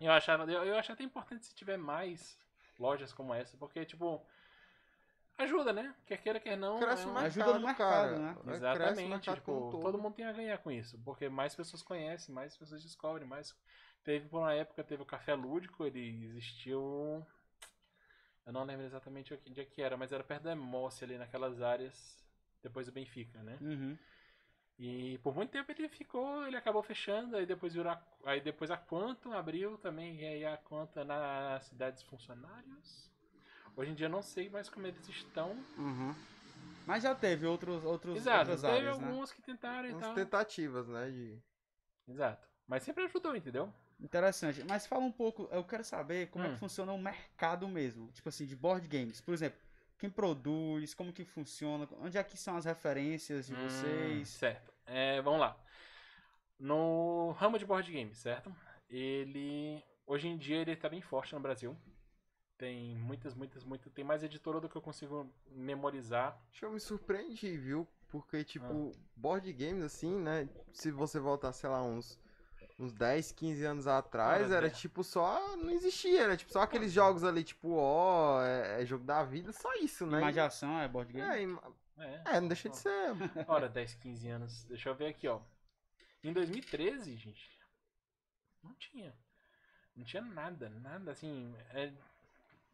Eu 0.00 0.12
achava. 0.12 0.50
Eu, 0.50 0.64
eu 0.64 0.76
acho 0.78 0.92
até 0.92 1.02
importante 1.04 1.46
se 1.46 1.54
tiver 1.54 1.76
mais 1.76 2.38
lojas 2.78 3.12
como 3.12 3.32
essa, 3.34 3.56
porque, 3.56 3.84
tipo. 3.84 4.24
Ajuda, 5.36 5.72
né? 5.72 5.92
Quer 6.06 6.18
queira, 6.18 6.38
quer 6.38 6.56
não. 6.56 6.78
Cresce 6.78 7.02
é 7.04 7.06
um- 7.08 7.12
mercado, 7.12 7.26
Ajuda 7.26 7.58
no 7.58 7.66
mercado, 7.66 7.90
cara. 8.14 8.18
né? 8.18 8.36
É, 8.46 8.50
Exatamente, 8.52 9.08
mercado 9.08 9.34
tipo, 9.36 9.52
um 9.52 9.80
todo. 9.80 9.98
mundo 9.98 10.14
tem 10.14 10.24
a 10.26 10.32
ganhar 10.32 10.58
com 10.58 10.70
isso, 10.70 10.96
porque 11.04 11.28
mais 11.28 11.54
pessoas 11.56 11.82
conhecem, 11.82 12.32
mais 12.32 12.56
pessoas 12.56 12.82
descobrem, 12.82 13.26
mais. 13.26 13.52
Teve 14.04 14.28
por 14.28 14.38
uma 14.38 14.52
época, 14.54 14.84
teve 14.84 15.02
o 15.02 15.06
Café 15.06 15.34
Lúdico, 15.34 15.84
ele 15.86 16.24
existiu. 16.26 17.26
Eu 18.46 18.52
não 18.52 18.62
lembro 18.64 18.84
exatamente 18.84 19.32
onde 19.48 19.60
é 19.60 19.64
que 19.64 19.80
era, 19.82 19.96
mas 19.96 20.12
era 20.12 20.22
perto 20.22 20.42
da 20.42 20.52
Emoce 20.52 21.02
ali 21.02 21.16
naquelas 21.16 21.60
áreas, 21.62 22.22
depois 22.62 22.86
do 22.86 22.92
Benfica, 22.92 23.42
né? 23.42 23.56
Uhum. 23.60 23.98
E 24.78 25.18
por 25.22 25.34
muito 25.34 25.50
tempo 25.50 25.70
ele 25.70 25.88
ficou, 25.88 26.46
ele 26.46 26.56
acabou 26.56 26.82
fechando, 26.82 27.36
aí 27.36 27.46
depois 27.46 27.74
virou 27.74 27.92
a, 27.92 28.02
aí 28.24 28.40
depois 28.40 28.70
a 28.70 28.76
Quantum 28.76 29.32
abriu 29.32 29.78
também, 29.78 30.20
e 30.20 30.24
aí 30.26 30.44
a 30.44 30.58
Quantum 30.58 31.04
na 31.04 31.60
cidade 31.60 31.94
dos 31.96 32.04
funcionários. 32.04 33.10
Hoje 33.76 33.92
em 33.92 33.94
dia 33.94 34.06
eu 34.06 34.10
não 34.10 34.22
sei 34.22 34.48
mais 34.50 34.68
como 34.68 34.86
eles 34.86 35.08
estão. 35.08 35.50
Uhum. 35.78 36.14
Mas 36.86 37.02
já 37.02 37.14
teve 37.14 37.46
outros, 37.46 37.84
outros, 37.84 38.16
Exato, 38.16 38.40
outras 38.50 38.62
teve 38.62 38.74
áreas, 38.74 38.98
né? 38.98 39.06
alguns 39.08 39.32
que 39.32 39.40
tentaram 39.40 39.88
e 39.88 39.92
Umas 39.92 40.02
tal. 40.02 40.14
tentativas, 40.14 40.88
né? 40.88 41.10
De... 41.10 41.38
Exato. 42.08 42.46
Mas 42.66 42.82
sempre 42.82 43.04
ajudou, 43.04 43.34
entendeu? 43.34 43.72
Interessante. 44.00 44.62
Mas 44.68 44.86
fala 44.86 45.02
um 45.04 45.12
pouco, 45.12 45.48
eu 45.50 45.64
quero 45.64 45.84
saber 45.84 46.28
como 46.28 46.44
é 46.44 46.48
que 46.48 46.54
Hum. 46.54 46.58
funciona 46.58 46.92
o 46.92 46.98
mercado 46.98 47.66
mesmo. 47.68 48.10
Tipo 48.12 48.28
assim, 48.28 48.44
de 48.44 48.54
board 48.56 48.86
games. 48.86 49.20
Por 49.20 49.32
exemplo, 49.32 49.58
quem 49.98 50.10
produz, 50.10 50.94
como 50.94 51.12
que 51.12 51.24
funciona, 51.24 51.88
onde 52.00 52.18
é 52.18 52.24
que 52.24 52.36
são 52.36 52.56
as 52.56 52.64
referências 52.64 53.46
de 53.46 53.54
Hum, 53.54 53.68
vocês. 53.68 54.28
certo. 54.28 54.72
É, 54.86 55.20
vamos 55.22 55.40
lá. 55.40 55.56
No 56.58 57.32
ramo 57.32 57.58
de 57.58 57.66
board 57.66 57.90
game, 57.90 58.14
certo? 58.14 58.54
Ele. 58.88 59.82
Hoje 60.06 60.28
em 60.28 60.36
dia 60.36 60.58
ele 60.58 60.76
tá 60.76 60.88
bem 60.88 61.00
forte 61.00 61.34
no 61.34 61.40
Brasil. 61.40 61.76
Tem 62.56 62.96
muitas, 62.96 63.34
muitas, 63.34 63.64
muitas. 63.64 63.92
Tem 63.92 64.04
mais 64.04 64.22
editora 64.22 64.60
do 64.60 64.68
que 64.68 64.76
eu 64.76 64.82
consigo 64.82 65.28
memorizar. 65.50 66.40
Acho 66.50 66.60
que 66.60 66.64
eu 66.64 66.70
me 66.70 66.78
surpreendi, 66.80 67.56
viu? 67.56 67.88
Porque, 68.08 68.44
tipo, 68.44 68.92
Ah. 68.94 68.98
board 69.16 69.52
games, 69.52 69.82
assim, 69.82 70.16
né? 70.20 70.48
Se 70.72 70.92
você 70.92 71.18
voltar, 71.18 71.52
sei 71.52 71.68
lá, 71.68 71.82
uns, 71.82 72.20
uns 72.78 72.92
10, 72.92 73.32
15 73.32 73.64
anos 73.64 73.86
atrás, 73.86 74.42
Cara, 74.42 74.56
era 74.56 74.66
é. 74.66 74.70
tipo 74.70 75.02
só. 75.04 75.56
Não 75.56 75.70
existia, 75.70 76.22
era 76.22 76.36
tipo 76.36 76.52
só 76.52 76.62
aqueles 76.62 76.92
jogos 76.92 77.22
ali, 77.24 77.44
tipo, 77.44 77.74
ó, 77.76 78.42
é, 78.42 78.82
é 78.82 78.86
jogo 78.86 79.04
da 79.04 79.22
vida, 79.24 79.52
só 79.52 79.72
isso, 79.76 80.06
né? 80.06 80.18
Imaginação 80.18 80.78
é 80.80 80.88
board 80.88 81.12
game? 81.12 81.28
É, 81.28 81.42
ima- 81.42 81.62
É, 81.98 82.22
é, 82.36 82.40
não 82.40 82.48
deixa 82.48 82.68
de 82.68 82.76
ser. 82.76 82.90
Ora, 83.46 83.68
10, 83.68 83.94
15 83.94 84.28
anos. 84.28 84.64
Deixa 84.64 84.88
eu 84.88 84.94
ver 84.94 85.06
aqui, 85.06 85.28
ó. 85.28 85.40
Em 86.22 86.32
2013, 86.32 87.16
gente, 87.16 87.58
não 88.62 88.74
tinha. 88.74 89.14
Não 89.94 90.04
tinha 90.04 90.22
nada, 90.22 90.68
nada 90.68 91.12
assim. 91.12 91.54
É, 91.70 91.92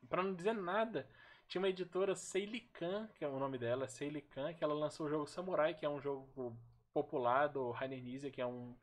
pra 0.09 0.23
não 0.23 0.33
dizer 0.35 0.55
nada, 0.55 1.07
tinha 1.47 1.61
uma 1.61 1.69
editora 1.69 2.15
Seilikan, 2.17 3.09
que 3.15 3.25
é 3.25 3.29
o 3.29 3.39
nome 3.39 3.59
dela, 3.59 3.87
Seilikan, 3.89 4.55
que 4.55 4.65
ela 4.65 4.73
lançou 4.73 5.07
o 5.07 5.11
jogo 5.11 5.27
Samurai, 5.27 5.75
que 5.75 5.85
é 5.85 5.89
um 5.89 6.01
jogo 6.01 6.57
popular 6.95 7.49
do 7.49 7.71
Rainer 7.73 8.03
Nizia, 8.03 8.31
que 8.31 8.41
é 8.41 8.47
um, 8.47 8.75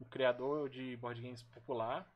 um 0.00 0.04
criador 0.04 0.68
de 0.68 0.96
board 0.96 1.20
games 1.20 1.42
popular. 1.42 2.10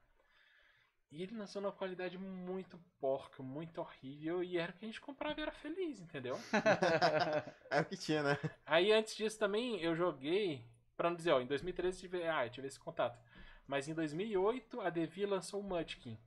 E 1.10 1.22
ele 1.24 1.36
lançou 1.36 1.60
numa 1.60 1.72
qualidade 1.72 2.16
muito 2.16 2.78
porca, 3.00 3.42
muito 3.42 3.80
horrível, 3.80 4.44
e 4.44 4.56
era 4.56 4.70
o 4.70 4.74
que 4.74 4.84
a 4.84 4.88
gente 4.88 5.00
comprava 5.00 5.40
e 5.40 5.42
era 5.42 5.50
feliz, 5.50 6.00
entendeu? 6.00 6.38
É 7.70 7.80
o 7.80 7.84
que 7.84 7.96
tinha, 7.96 8.22
né? 8.22 8.38
Aí 8.64 8.92
antes 8.92 9.16
disso 9.16 9.38
também 9.38 9.80
eu 9.80 9.94
joguei, 9.94 10.64
pra 10.96 11.08
não 11.10 11.16
dizer, 11.16 11.32
ó, 11.32 11.40
em 11.40 11.46
2013 11.46 11.96
eu 11.96 12.00
tive, 12.00 12.28
ah, 12.28 12.48
tive 12.48 12.68
esse 12.68 12.78
contato. 12.78 13.18
Mas 13.66 13.88
em 13.88 13.94
2008 13.94 14.80
a 14.80 14.90
Devi 14.90 15.26
lançou 15.26 15.60
o 15.60 15.64
Munchkin. 15.64 16.18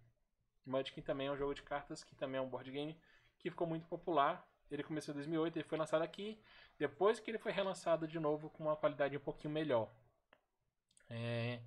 Munchkin 0.66 1.01
também 1.01 1.28
é 1.28 1.32
um 1.32 1.38
jogo 1.38 1.54
de 1.54 1.62
cartas 1.62 2.04
que 2.04 2.16
também 2.16 2.39
é 2.39 2.41
um 2.41 2.49
board 2.49 2.70
game 2.70 2.97
que 3.39 3.49
ficou 3.49 3.68
muito 3.68 3.86
popular. 3.88 4.45
Ele 4.72 4.84
começou 4.84 5.14
em 5.14 5.16
2008, 5.16 5.58
ele 5.58 5.68
foi 5.68 5.78
lançado 5.78 6.01
aqui, 6.01 6.41
depois 6.80 7.20
que 7.20 7.30
ele 7.30 7.38
foi 7.38 7.51
relançado 7.51 8.08
de 8.08 8.20
novo 8.20 8.49
com 8.49 8.64
uma 8.64 8.76
qualidade 8.76 9.16
um 9.16 9.20
pouquinho 9.20 9.54
melhor. 9.54 9.89
É, 11.10 11.60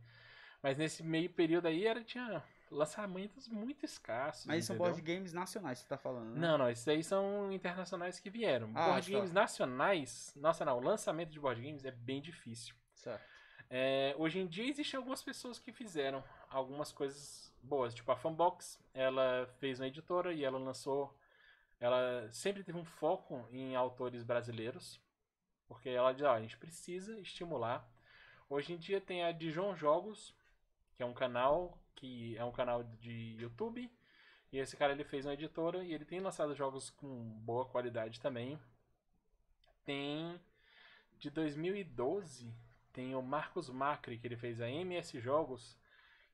mas 0.63 0.77
nesse 0.77 1.03
meio 1.03 1.31
período 1.31 1.67
aí 1.67 1.87
era 1.87 2.03
tinha 2.03 2.43
lançamentos 2.71 3.49
muito 3.49 3.85
escassos. 3.85 4.47
Mas 4.47 4.65
são 4.65 4.77
board 4.77 5.01
games 5.01 5.33
nacionais 5.33 5.79
que 5.79 5.85
você 5.85 5.89
tá 5.89 5.99
falando, 5.99 6.35
né? 6.35 6.41
Não, 6.41 6.59
não, 6.59 6.71
esses 6.71 6.87
aí 6.89 7.03
são 7.03 7.53
internacionais 7.53 8.19
que 8.19 8.29
vieram. 8.29 8.71
Ah, 8.75 8.87
board 8.87 9.11
tá. 9.11 9.17
games 9.17 9.33
nacionais, 9.33 10.33
nossa 10.37 10.65
não, 10.65 10.79
o 10.79 10.81
lançamento 10.81 11.31
de 11.31 11.41
board 11.41 11.61
games 11.63 11.85
é 11.85 11.91
bem 11.91 12.21
difícil. 12.21 12.75
Certo. 12.95 13.25
É, 13.69 14.15
hoje 14.19 14.39
em 14.39 14.47
dia 14.47 14.69
existem 14.69 14.97
algumas 14.97 15.23
pessoas 15.23 15.59
que 15.59 15.73
fizeram 15.73 16.23
algumas 16.49 16.93
coisas 16.93 17.53
boas. 17.63 17.95
Tipo, 17.95 18.13
a 18.13 18.17
Fanbox, 18.17 18.81
ela 18.95 19.47
fez 19.59 19.81
uma 19.81 19.89
editora 19.89 20.33
e 20.33 20.45
ela 20.45 20.59
lançou. 20.59 21.17
Ela 21.79 22.29
sempre 22.33 22.65
teve 22.65 22.79
um 22.79 22.85
foco 22.85 23.47
em 23.51 23.75
autores 23.77 24.23
brasileiros. 24.23 25.01
Porque 25.67 25.89
ela 25.89 26.13
diz, 26.13 26.25
ó, 26.25 26.33
a 26.33 26.41
gente 26.41 26.57
precisa 26.57 27.19
estimular. 27.19 27.89
Hoje 28.49 28.73
em 28.73 28.77
dia 28.77 29.01
tem 29.01 29.25
a 29.25 29.33
Dijon 29.33 29.75
Jogos, 29.75 30.35
que 30.95 31.03
é 31.03 31.07
um 31.07 31.15
canal 31.15 31.79
que 31.97 32.37
é 32.37 32.45
um 32.45 32.53
canal 32.53 32.85
de 32.85 33.37
YouTube. 33.41 33.91
E 34.53 34.59
esse 34.59 34.77
cara 34.77 34.93
ele 34.93 35.05
fez 35.05 35.27
uma 35.27 35.35
editora 35.35 35.83
e 35.83 35.93
ele 35.93 36.05
tem 36.05 36.21
lançado 36.21 36.55
jogos 36.55 36.91
com 36.91 37.07
boa 37.41 37.65
qualidade 37.67 38.21
também. 38.21 38.59
Tem 39.85 40.41
de 41.19 41.31
2012 41.31 42.53
tem 42.97 43.15
o 43.15 43.21
Marcos 43.21 43.69
Macri 43.69 44.17
que 44.17 44.27
ele 44.27 44.39
fez 44.39 44.59
a 44.59 44.71
MS 44.71 45.21
Jogos, 45.21 45.77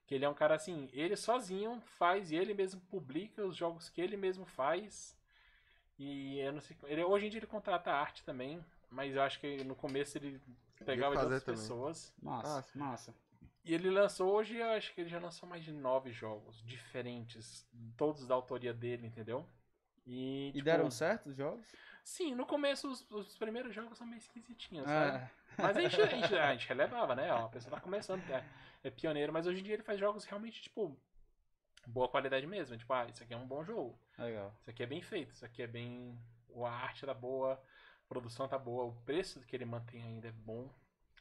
que 0.06 0.14
ele 0.14 0.24
é 0.24 0.28
um 0.28 0.34
cara 0.34 0.54
assim, 0.54 0.88
ele 0.92 1.16
sozinho 1.16 1.80
faz 1.98 2.30
e 2.30 2.36
ele 2.36 2.54
mesmo 2.54 2.80
publica 2.82 3.44
os 3.44 3.56
jogos 3.56 3.88
que 3.88 4.00
ele 4.00 4.16
mesmo 4.16 4.46
faz. 4.46 5.18
E 5.98 6.38
eu 6.38 6.52
não 6.52 6.60
sei, 6.60 6.76
ele 6.84 7.02
hoje 7.02 7.26
em 7.26 7.30
dia 7.30 7.40
ele 7.40 7.48
contrata 7.48 7.90
arte 7.90 8.22
também, 8.22 8.64
mas 8.88 9.16
eu 9.16 9.22
acho 9.22 9.40
que 9.40 9.64
no 9.64 9.74
começo 9.74 10.16
ele 10.16 10.40
pegava 10.82 11.16
de 11.16 11.22
outras 11.22 11.42
também. 11.42 11.60
pessoas. 11.60 12.12
Massa, 12.22 12.60
Ah, 12.74 12.78
massa. 12.78 13.14
E 13.64 13.72
ele 13.74 13.90
lançou 13.90 14.32
hoje, 14.32 14.56
eu 14.56 14.70
acho 14.72 14.92
que 14.92 15.00
ele 15.02 15.10
já 15.10 15.20
lançou 15.20 15.48
mais 15.48 15.62
de 15.64 15.72
nove 15.72 16.10
jogos 16.12 16.60
diferentes, 16.64 17.66
todos 17.96 18.26
da 18.26 18.34
autoria 18.34 18.74
dele, 18.74 19.06
entendeu? 19.06 19.46
E, 20.04 20.48
E 20.48 20.52
tipo, 20.52 20.64
deram 20.64 20.90
certo 20.90 21.28
os 21.30 21.36
jogos? 21.36 21.64
Sim, 22.02 22.34
no 22.34 22.44
começo 22.44 22.90
os, 22.90 23.08
os 23.10 23.36
primeiros 23.38 23.72
jogos 23.72 23.96
são 23.96 24.06
meio 24.06 24.18
esquisitinhos? 24.18 24.86
Ah, 24.88 25.30
Mas 25.56 25.76
a 25.76 25.80
gente, 25.80 26.00
a, 26.00 26.06
gente, 26.06 26.34
a 26.34 26.52
gente 26.52 26.68
relevava, 26.68 27.14
né? 27.14 27.32
Ó, 27.32 27.46
a 27.46 27.48
pessoa 27.48 27.76
tá 27.76 27.80
começando, 27.80 28.20
é, 28.30 28.44
é 28.82 28.90
pioneiro, 28.90 29.32
mas 29.32 29.46
hoje 29.46 29.60
em 29.60 29.62
dia 29.62 29.74
ele 29.74 29.82
faz 29.84 30.00
jogos 30.00 30.24
realmente, 30.24 30.60
tipo, 30.60 30.98
boa 31.86 32.08
qualidade 32.08 32.46
mesmo. 32.48 32.76
Tipo, 32.76 32.92
ah, 32.94 33.06
isso 33.06 33.22
aqui 33.22 33.32
é 33.32 33.36
um 33.36 33.46
bom 33.46 33.62
jogo. 33.62 33.96
legal. 34.18 34.52
Isso 34.60 34.70
aqui 34.70 34.82
é 34.82 34.86
bem 34.86 35.00
feito, 35.02 35.32
isso 35.34 35.44
aqui 35.44 35.62
é 35.62 35.66
bem. 35.68 36.18
A 36.56 36.68
arte 36.68 37.06
tá 37.06 37.14
boa, 37.14 37.62
produção 38.12 38.46
tá 38.46 38.58
boa, 38.58 38.84
o 38.84 38.92
preço 39.06 39.40
que 39.40 39.56
ele 39.56 39.64
mantém 39.64 40.02
ainda 40.02 40.28
é 40.28 40.32
bom, 40.32 40.68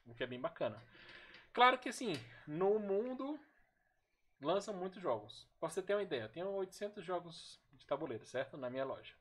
o 0.05 0.13
que 0.13 0.23
é 0.23 0.27
bem 0.27 0.39
bacana. 0.41 0.77
Claro 1.53 1.77
que 1.79 1.87
assim, 1.87 2.13
no 2.45 2.77
mundo 2.79 3.39
lançam 4.41 4.73
muitos 4.73 5.01
jogos. 5.01 5.47
Pra 5.59 5.69
você 5.69 5.81
ter 5.81 5.93
uma 5.95 6.03
ideia, 6.03 6.23
eu 6.23 6.29
tenho 6.29 6.49
800 6.49 7.03
jogos 7.05 7.61
de 7.71 7.85
tabuleiro, 7.85 8.25
certo? 8.25 8.57
Na 8.57 8.69
minha 8.69 8.83
loja. 8.83 9.13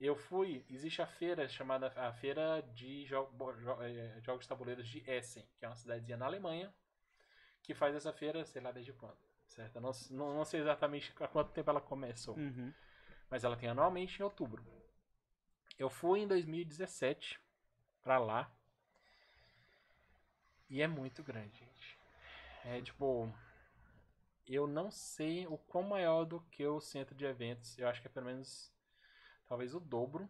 Eu 0.00 0.14
fui, 0.14 0.64
existe 0.70 1.02
a 1.02 1.06
feira 1.06 1.48
chamada 1.48 1.92
a 1.96 2.12
Feira 2.12 2.62
de 2.74 3.04
Jo- 3.04 3.30
Jo- 3.60 3.82
eh, 3.82 4.20
Jogos 4.22 4.44
de 4.44 4.48
Tabuleiros 4.48 4.86
de 4.88 5.02
Essen, 5.08 5.44
que 5.58 5.64
é 5.64 5.68
uma 5.68 5.76
cidadezinha 5.76 6.16
na 6.16 6.26
Alemanha, 6.26 6.72
que 7.62 7.74
faz 7.74 7.94
essa 7.96 8.12
feira, 8.12 8.44
sei 8.44 8.60
lá 8.62 8.70
desde 8.72 8.92
quando, 8.92 9.18
certo? 9.48 9.76
Eu 9.76 9.80
não, 9.82 9.90
não, 10.10 10.34
não 10.38 10.44
sei 10.44 10.60
exatamente 10.60 11.12
há 11.20 11.28
quanto 11.28 11.52
tempo 11.52 11.68
ela 11.70 11.80
começou 11.80 12.36
Uhum. 12.36 12.72
mas 13.30 13.42
ela 13.44 13.56
tem 13.56 13.68
anualmente 13.68 14.20
em 14.20 14.24
outubro. 14.24 14.64
Eu 15.78 15.88
fui 15.90 16.20
em 16.20 16.28
2017 16.28 17.40
pra 18.02 18.18
lá. 18.18 18.50
E 20.68 20.80
é 20.80 20.86
muito 20.86 21.22
grande, 21.22 21.58
gente. 21.58 21.98
É 22.64 22.80
tipo. 22.80 23.32
Eu 24.46 24.66
não 24.66 24.90
sei 24.90 25.46
o 25.46 25.56
quão 25.56 25.84
maior 25.84 26.24
do 26.24 26.40
que 26.50 26.66
o 26.66 26.80
centro 26.80 27.14
de 27.14 27.24
eventos. 27.24 27.78
Eu 27.78 27.88
acho 27.88 28.00
que 28.00 28.08
é 28.08 28.10
pelo 28.10 28.26
menos. 28.26 28.72
Talvez 29.46 29.74
o 29.74 29.80
dobro. 29.80 30.28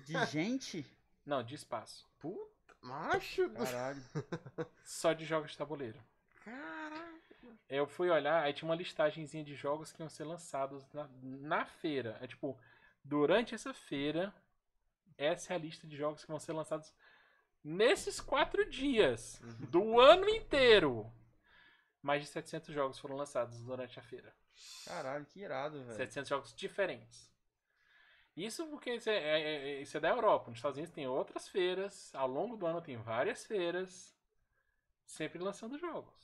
De 0.00 0.24
gente? 0.26 0.86
Não, 1.26 1.42
de 1.42 1.54
espaço. 1.54 2.06
Puta, 2.18 2.76
macho 2.82 3.48
Caralho. 3.50 4.02
Só 4.84 5.12
de 5.12 5.24
jogos 5.24 5.52
de 5.52 5.58
tabuleiro. 5.58 5.98
caralho. 6.44 7.14
Eu 7.68 7.86
fui 7.86 8.10
olhar, 8.10 8.42
aí 8.42 8.52
tinha 8.52 8.68
uma 8.68 8.74
listagenzinha 8.74 9.42
de 9.42 9.54
jogos 9.54 9.90
que 9.90 10.02
iam 10.02 10.08
ser 10.08 10.24
lançados 10.24 10.84
na, 10.92 11.08
na 11.22 11.64
feira. 11.64 12.18
É 12.20 12.26
tipo, 12.26 12.58
durante 13.04 13.54
essa 13.54 13.72
feira, 13.74 14.34
essa 15.18 15.52
é 15.52 15.56
a 15.56 15.58
lista 15.58 15.86
de 15.86 15.96
jogos 15.96 16.22
que 16.24 16.30
vão 16.30 16.40
ser 16.40 16.52
lançados 16.52 16.92
nesses 17.62 18.20
quatro 18.20 18.68
dias 18.68 19.40
do 19.70 20.00
ano 20.00 20.28
inteiro. 20.28 21.10
Mais 22.02 22.22
de 22.22 22.28
700 22.28 22.74
jogos 22.74 22.98
foram 22.98 23.16
lançados 23.16 23.62
durante 23.62 23.98
a 23.98 24.02
feira. 24.02 24.34
Caralho, 24.84 25.24
que 25.26 25.40
irado, 25.40 25.82
velho. 25.82 25.96
700 25.96 26.28
jogos 26.28 26.54
diferentes. 26.54 27.32
Isso 28.36 28.66
porque 28.66 28.94
isso 28.94 29.08
é, 29.08 29.16
é- 29.16 29.40
é- 29.42 29.80
isso 29.82 29.96
é 29.96 30.00
da 30.00 30.08
Europa. 30.10 30.50
Nos 30.50 30.58
Estados 30.58 30.76
Unidos 30.76 30.94
tem 30.94 31.06
outras 31.06 31.48
feiras. 31.48 32.12
Ao 32.14 32.26
longo 32.26 32.56
do 32.56 32.66
ano 32.66 32.82
tem 32.82 32.96
várias 32.96 33.44
feiras. 33.44 34.12
Sempre 35.06 35.38
lançando 35.38 35.78
jogos. 35.78 36.14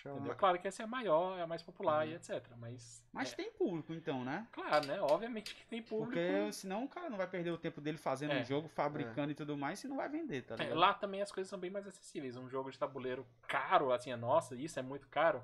Chama. 0.00 0.16
Entendeu? 0.16 0.34
Claro 0.36 0.58
que 0.58 0.66
essa 0.66 0.82
é 0.82 0.84
a 0.84 0.88
maior, 0.88 1.38
é 1.38 1.42
a 1.42 1.46
mais 1.46 1.62
popular 1.62 2.06
e 2.08 2.14
etc. 2.14 2.44
Mas. 2.56 3.04
Mas 3.12 3.32
é, 3.32 3.36
tem 3.36 3.52
público 3.52 3.92
então, 3.92 4.24
né? 4.24 4.46
Claro, 4.52 4.86
né? 4.86 5.00
Obviamente 5.00 5.54
que 5.54 5.66
tem 5.66 5.82
público. 5.82 6.12
Porque 6.12 6.52
senão 6.52 6.84
o 6.84 6.88
cara 6.88 7.10
não 7.10 7.16
vai 7.16 7.26
perder 7.26 7.50
o 7.50 7.58
tempo 7.58 7.80
dele 7.80 7.98
fazendo 7.98 8.32
É. 8.32 8.40
um 8.40 8.44
jogo, 8.44 8.68
fabricando 8.68 9.30
e 9.32 9.34
tudo 9.34 9.56
mais, 9.56 9.82
e 9.84 9.88
não 9.88 9.96
vai 9.96 10.08
vender, 10.08 10.42
tá 10.42 10.54
É, 10.54 10.58
ligado? 10.58 10.78
lá 10.78 10.94
também 10.94 11.20
as 11.22 11.30
coisas 11.30 11.48
são 11.50 11.58
bem 11.58 11.70
mais 11.70 11.86
acessíveis. 11.86 12.36
Um 12.36 12.48
jogo 12.48 12.70
de 12.70 12.78
tabuleiro 12.78 13.26
caro, 13.46 13.92
assim, 13.92 14.10
é 14.10 14.16
nossa, 14.16 14.56
isso 14.56 14.78
é 14.78 14.82
muito 14.82 15.06
caro, 15.08 15.42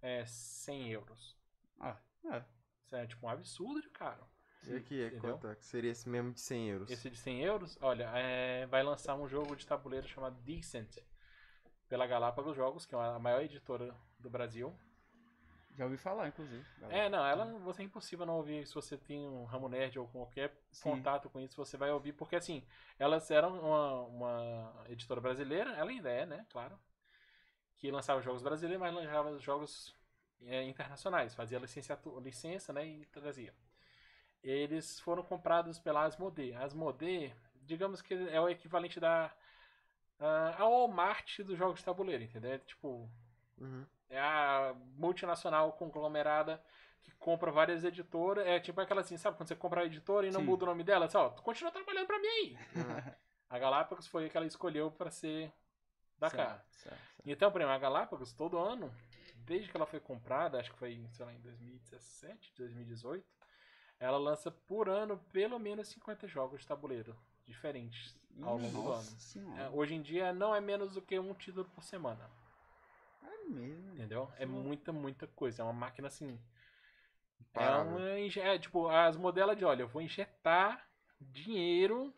é 0.00 0.24
100 0.24 0.90
euros. 0.90 1.36
Ah, 1.80 1.96
é. 2.30 2.42
Isso 2.86 2.96
é 2.96 3.06
tipo 3.06 3.26
um 3.26 3.28
absurdo 3.28 3.80
de 3.82 3.88
caro. 3.90 4.24
E 4.64 4.76
aqui, 4.76 5.02
é 5.02 5.06
Entendeu? 5.08 5.20
quanto 5.38 5.48
é 5.48 5.56
seria 5.60 5.90
esse 5.90 6.08
mesmo 6.08 6.32
de 6.32 6.40
100 6.40 6.68
euros? 6.68 6.90
Esse 6.90 7.10
de 7.10 7.16
100 7.16 7.40
euros, 7.42 7.76
olha, 7.82 8.08
é, 8.14 8.64
vai 8.66 8.82
lançar 8.84 9.16
um 9.16 9.26
jogo 9.26 9.56
de 9.56 9.66
tabuleiro 9.66 10.06
chamado 10.06 10.36
Decent 10.42 10.98
pela 11.92 12.06
Galápagos 12.06 12.56
Jogos, 12.56 12.86
que 12.86 12.94
é 12.94 12.98
a 12.98 13.18
maior 13.18 13.42
editora 13.42 13.94
do 14.18 14.30
Brasil. 14.30 14.74
Já 15.76 15.84
ouvi 15.84 15.98
falar, 15.98 16.26
inclusive. 16.26 16.64
É, 16.88 17.06
não, 17.10 17.22
ela 17.22 17.44
você 17.58 17.82
é 17.82 17.84
impossível 17.84 18.24
não 18.24 18.36
ouvir 18.36 18.66
se 18.66 18.74
você 18.74 18.96
tem 18.96 19.28
um 19.28 19.44
ramo 19.44 19.68
nerd 19.68 19.98
ou 19.98 20.08
qualquer 20.08 20.56
Sim. 20.70 20.84
contato 20.84 21.28
com 21.28 21.38
isso, 21.38 21.54
você 21.54 21.76
vai 21.76 21.90
ouvir, 21.90 22.14
porque 22.14 22.34
assim, 22.34 22.64
elas 22.98 23.30
eram 23.30 23.60
uma, 23.60 24.00
uma 24.04 24.84
editora 24.88 25.20
brasileira, 25.20 25.72
ela 25.72 25.90
ainda 25.90 26.08
é, 26.08 26.24
né, 26.24 26.46
claro, 26.48 26.80
que 27.76 27.90
lançava 27.90 28.22
jogos 28.22 28.40
brasileiros, 28.40 28.80
mas 28.80 28.94
lançava 28.94 29.38
jogos 29.38 29.94
é, 30.46 30.62
internacionais, 30.62 31.34
fazia 31.34 31.58
licença, 31.58 32.72
né, 32.72 32.86
e 32.86 33.04
trazia. 33.12 33.54
Eles 34.42 34.98
foram 34.98 35.22
comprados 35.22 35.78
pela 35.78 36.04
Asmodee. 36.04 36.54
A 36.54 36.64
Asmodee, 36.64 37.34
digamos 37.60 38.00
que 38.00 38.14
é 38.14 38.40
o 38.40 38.48
equivalente 38.48 38.98
da 38.98 39.30
a 40.18 40.64
Walmart 40.66 41.40
dos 41.40 41.58
jogos 41.58 41.78
de 41.80 41.84
tabuleiro, 41.84 42.22
entendeu? 42.22 42.52
É 42.52 42.58
Tipo, 42.58 43.08
Uhum. 43.58 43.86
é 44.08 44.18
a 44.20 44.74
multinacional 44.96 45.72
conglomerada 45.72 46.62
que 47.02 47.10
compra 47.12 47.50
várias 47.50 47.84
editoras. 47.84 48.46
É 48.46 48.58
tipo 48.60 48.80
aquela 48.80 49.00
assim, 49.00 49.16
sabe? 49.16 49.36
Quando 49.36 49.48
você 49.48 49.56
compra 49.56 49.82
a 49.82 49.84
editora 49.84 50.26
e 50.26 50.30
não 50.30 50.40
Sim. 50.40 50.46
muda 50.46 50.64
o 50.64 50.66
nome 50.66 50.84
dela, 50.84 51.08
só, 51.08 51.30
tu 51.30 51.42
continua 51.42 51.70
trabalhando 51.72 52.06
pra 52.06 52.18
mim 52.18 52.26
aí. 52.26 52.56
Uhum. 52.76 53.12
A 53.50 53.58
Galápagos 53.58 54.06
foi 54.06 54.26
a 54.26 54.28
que 54.30 54.36
ela 54.36 54.46
escolheu 54.46 54.90
pra 54.90 55.10
ser 55.10 55.52
da 56.18 56.30
Certo, 56.30 56.48
cá. 56.48 56.64
certo, 56.70 56.76
certo. 56.90 57.00
Então, 57.26 57.50
por 57.50 57.60
exemplo, 57.60 57.74
a 57.74 57.78
Galápagos, 57.78 58.32
todo 58.32 58.58
ano, 58.58 58.92
desde 59.44 59.70
que 59.70 59.76
ela 59.76 59.86
foi 59.86 60.00
comprada, 60.00 60.58
acho 60.58 60.72
que 60.72 60.78
foi, 60.78 61.04
sei 61.12 61.26
lá, 61.26 61.32
em 61.34 61.40
2017, 61.40 62.52
2018, 62.56 63.26
ela 63.98 64.18
lança 64.18 64.50
por 64.50 64.88
ano 64.88 65.18
pelo 65.32 65.58
menos 65.58 65.88
50 65.88 66.26
jogos 66.26 66.60
de 66.62 66.66
tabuleiro 66.66 67.16
diferentes 67.44 68.16
ao 68.40 68.56
longo 68.56 68.82
do 68.82 68.92
ano. 68.92 69.08
É, 69.58 69.68
hoje 69.70 69.94
em 69.94 70.02
dia 70.02 70.32
não 70.32 70.54
é 70.54 70.60
menos 70.60 70.94
do 70.94 71.02
que 71.02 71.18
um 71.18 71.34
título 71.34 71.68
por 71.74 71.82
semana. 71.82 72.30
É 73.22 73.44
mesmo. 73.48 73.94
Entendeu? 73.94 74.30
É 74.36 74.46
Sim. 74.46 74.52
muita, 74.52 74.92
muita 74.92 75.26
coisa. 75.26 75.62
É 75.62 75.64
uma 75.64 75.72
máquina 75.72 76.08
assim. 76.08 76.38
É, 77.54 77.68
uma, 77.68 78.00
é 78.08 78.58
tipo, 78.58 78.88
as 78.88 79.16
modelas 79.16 79.56
de, 79.58 79.64
olha, 79.64 79.82
eu 79.82 79.88
vou 79.88 80.00
injetar 80.00 80.88
dinheiro 81.20 82.14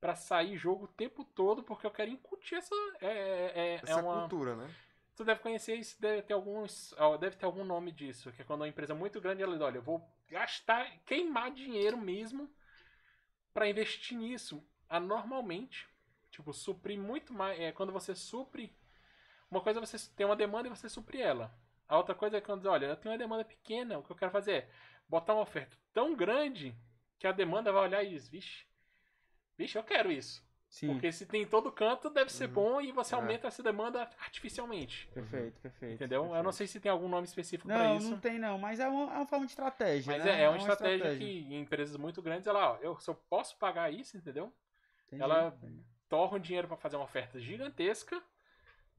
pra 0.00 0.14
sair 0.14 0.56
jogo 0.56 0.84
o 0.84 0.88
tempo 0.88 1.24
todo 1.24 1.62
porque 1.62 1.86
eu 1.86 1.90
quero 1.90 2.10
incutir 2.10 2.56
essa. 2.58 2.74
É, 3.00 3.06
é, 3.06 3.52
é- 3.54 3.74
é 3.74 3.80
Essa 3.82 4.02
uma. 4.02 4.20
cultura, 4.20 4.56
né? 4.56 4.72
Tu 5.14 5.24
deve 5.24 5.40
conhecer 5.40 5.74
isso, 5.76 6.00
deve 6.00 6.22
ter 6.22 6.32
alguns. 6.32 6.94
Deve 7.20 7.36
ter 7.36 7.44
algum 7.44 7.64
nome 7.64 7.92
disso. 7.92 8.32
Que 8.32 8.42
é 8.42 8.44
quando 8.44 8.60
uma 8.62 8.68
empresa 8.68 8.94
muito 8.94 9.20
grande, 9.20 9.42
ela 9.42 9.52
diz, 9.52 9.60
olha, 9.60 9.76
eu 9.76 9.82
vou 9.82 10.02
gastar, 10.28 10.90
queimar 11.04 11.50
dinheiro 11.52 11.98
mesmo 11.98 12.48
pra 13.52 13.68
investir 13.68 14.16
nisso. 14.16 14.64
Anormalmente. 14.96 15.88
Tipo, 16.30 16.52
suprir 16.52 16.98
muito 16.98 17.32
mais. 17.32 17.58
É, 17.60 17.72
quando 17.72 17.92
você 17.92 18.14
supre. 18.14 18.74
Uma 19.50 19.60
coisa 19.60 19.80
é 19.80 19.84
você 19.86 19.98
tem 20.16 20.24
uma 20.26 20.36
demanda 20.36 20.68
e 20.68 20.70
você 20.70 20.88
suprir 20.88 21.20
ela. 21.22 21.54
A 21.88 21.96
outra 21.98 22.14
coisa 22.14 22.36
é 22.38 22.40
quando 22.40 22.60
diz, 22.60 22.70
olha, 22.70 22.86
eu 22.86 22.96
tenho 22.96 23.12
uma 23.12 23.18
demanda 23.18 23.44
pequena, 23.44 23.98
o 23.98 24.02
que 24.02 24.10
eu 24.10 24.16
quero 24.16 24.30
fazer 24.30 24.52
é 24.52 24.68
botar 25.08 25.34
uma 25.34 25.42
oferta 25.42 25.76
tão 25.92 26.14
grande 26.14 26.74
que 27.18 27.26
a 27.26 27.32
demanda 27.32 27.70
vai 27.70 27.82
olhar 27.82 28.02
e 28.02 28.08
diz, 28.10 28.28
vixe, 28.28 28.64
vixe, 29.58 29.76
eu 29.76 29.84
quero 29.84 30.10
isso. 30.10 30.42
Sim, 30.70 30.86
Porque 30.86 31.12
se 31.12 31.26
tem 31.26 31.42
em 31.42 31.46
todo 31.46 31.70
canto, 31.70 32.08
deve 32.08 32.32
ser 32.32 32.46
Uhum. 32.46 32.54
bom 32.54 32.80
e 32.80 32.92
você 32.92 33.14
É. 33.14 33.18
aumenta 33.18 33.46
essa 33.46 33.62
demanda 33.62 34.08
artificialmente. 34.20 35.06
perfeito, 35.12 35.60
perfeito. 35.60 35.94
Entendeu? 35.96 36.22
Eu 36.22 36.28
não 36.28 36.34
perfeito. 36.34 36.52
sei 36.54 36.66
se 36.66 36.80
tem 36.80 36.90
algum 36.90 37.08
nome 37.10 37.26
específico 37.26 37.68
pra 37.68 37.76
Não, 37.88 37.98
isso. 37.98 38.10
não 38.10 38.18
tem 38.18 38.38
não, 38.38 38.56
mas 38.56 38.80
é 38.80 38.88
uma, 38.88 39.12
é 39.12 39.16
uma 39.18 39.26
forma 39.26 39.44
de 39.44 39.52
estratégia, 39.52 40.14
Mas 40.14 40.24
né? 40.24 40.40
é, 40.40 40.44
é 40.44 40.48
uma 40.48 40.56
estratégia, 40.56 41.14
que 41.14 41.24
em 41.24 41.60
empresas 41.60 41.94
muito 41.98 42.22
grandes, 42.22 42.46
ela, 42.46 42.72
ó, 42.72 42.78
eu, 42.80 42.98
se 42.98 43.10
eu 43.10 43.14
posso 43.14 43.58
pagar 43.58 43.92
isso, 43.92 44.16
entendeu? 44.16 44.50
Entendi, 45.16 45.22
ela- 45.22 45.48
entendi. 45.56 45.84
torram 46.08 46.38
dinheiro 46.38 46.68
pra 46.68 46.76
fazer 46.76 46.96
uma 46.96 47.04
oferta 47.04 47.38
gigantesca 47.40 48.22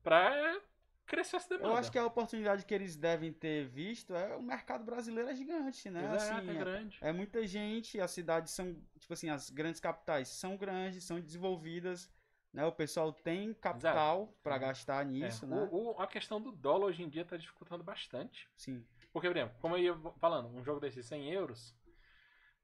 pra 0.01 0.59
crescer 1.05 1.35
essa 1.37 1.49
demanda. 1.49 1.67
Eu 1.69 1.77
acho 1.77 1.91
que 1.91 1.97
a 1.97 2.05
oportunidade 2.05 2.65
que 2.65 2.73
eles 2.73 2.95
devem 2.95 3.31
ter 3.31 3.65
visto 3.67 4.15
é 4.15 4.35
o 4.35 4.41
mercado 4.41 4.83
brasileiro 4.83 5.29
é 5.29 5.35
gigante, 5.35 5.89
né? 5.89 6.03
Exato, 6.15 6.39
Assim, 6.39 6.49
é 6.49 6.51
é- 6.51 6.57
grande. 6.57 6.97
É 7.01 7.11
muita 7.11 7.45
gente, 7.45 7.99
as 7.99 8.11
cidades 8.11 8.51
são, 8.53 8.75
tipo 8.99 9.13
assim, 9.13 9.29
as 9.29 9.49
grandes 9.49 9.79
capitais 9.79 10.27
são 10.29 10.55
grandes, 10.57 11.03
são 11.03 11.19
desenvolvidas, 11.19 12.09
né? 12.53 12.65
O 12.65 12.71
pessoal 12.71 13.11
tem 13.11 13.53
capital 13.53 14.33
pra 14.41 14.57
gastar 14.57 15.01
É, 15.05 15.09
nisso, 15.09 15.45
o- 15.45 15.49
né? 15.49 15.69
o- 15.71 15.99
a 16.01 16.07
questão 16.07 16.39
do 16.41 16.51
dólar 16.51 16.87
hoje 16.87 17.03
em 17.03 17.09
dia 17.09 17.25
tá 17.25 17.37
dificultando 17.37 17.83
bastante. 17.83 18.49
Sim. 18.55 18.85
Porque, 19.11 19.27
por 19.27 19.37
exemplo, 19.37 19.55
como 19.61 19.75
eu 19.77 19.81
ia 19.83 19.95
falando, 20.17 20.47
um 20.49 20.63
jogo 20.63 20.79
desse 20.79 21.03
100 21.03 21.29
euros 21.31 21.75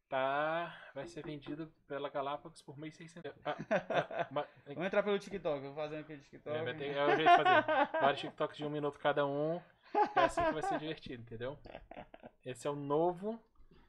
tá, 0.10 0.76
vai 0.94 1.08
ser 1.08 1.24
vendido 1.24 1.72
pela 1.88 2.10
Galápagos 2.10 2.62
por 2.62 2.76
1.600 2.76 3.26
euros. 3.26 3.40
Ah, 3.46 3.56
ah, 3.70 4.28
mas- 4.32 4.48
Vamos 4.68 4.86
entrar 4.86 5.04
pelo 5.04 5.20
TikTok, 5.20 5.62
vou 5.68 5.76
fazer 5.76 5.98
aqui 6.00 6.14
no 6.16 6.22
TikTok. 6.22 6.58
É, 6.58 6.64
vai 6.64 6.74
ter, 6.74 6.96
é 6.96 7.06
o 7.06 7.16
jeito 7.16 7.30
de 7.30 7.44
fazer. 7.44 7.92
Vários 8.02 8.20
TikToks 8.22 8.58
de 8.58 8.66
um 8.66 8.70
minuto 8.70 9.00
cada 9.00 9.26
um. 9.26 9.62
É 10.16 10.20
assim 10.22 10.44
que 10.44 10.52
vai 10.52 10.62
ser 10.64 10.80
divertido, 10.80 11.22
entendeu? 11.24 11.58
Esse 12.46 12.68
é 12.68 12.70
o 12.70 12.76
novo. 12.76 13.40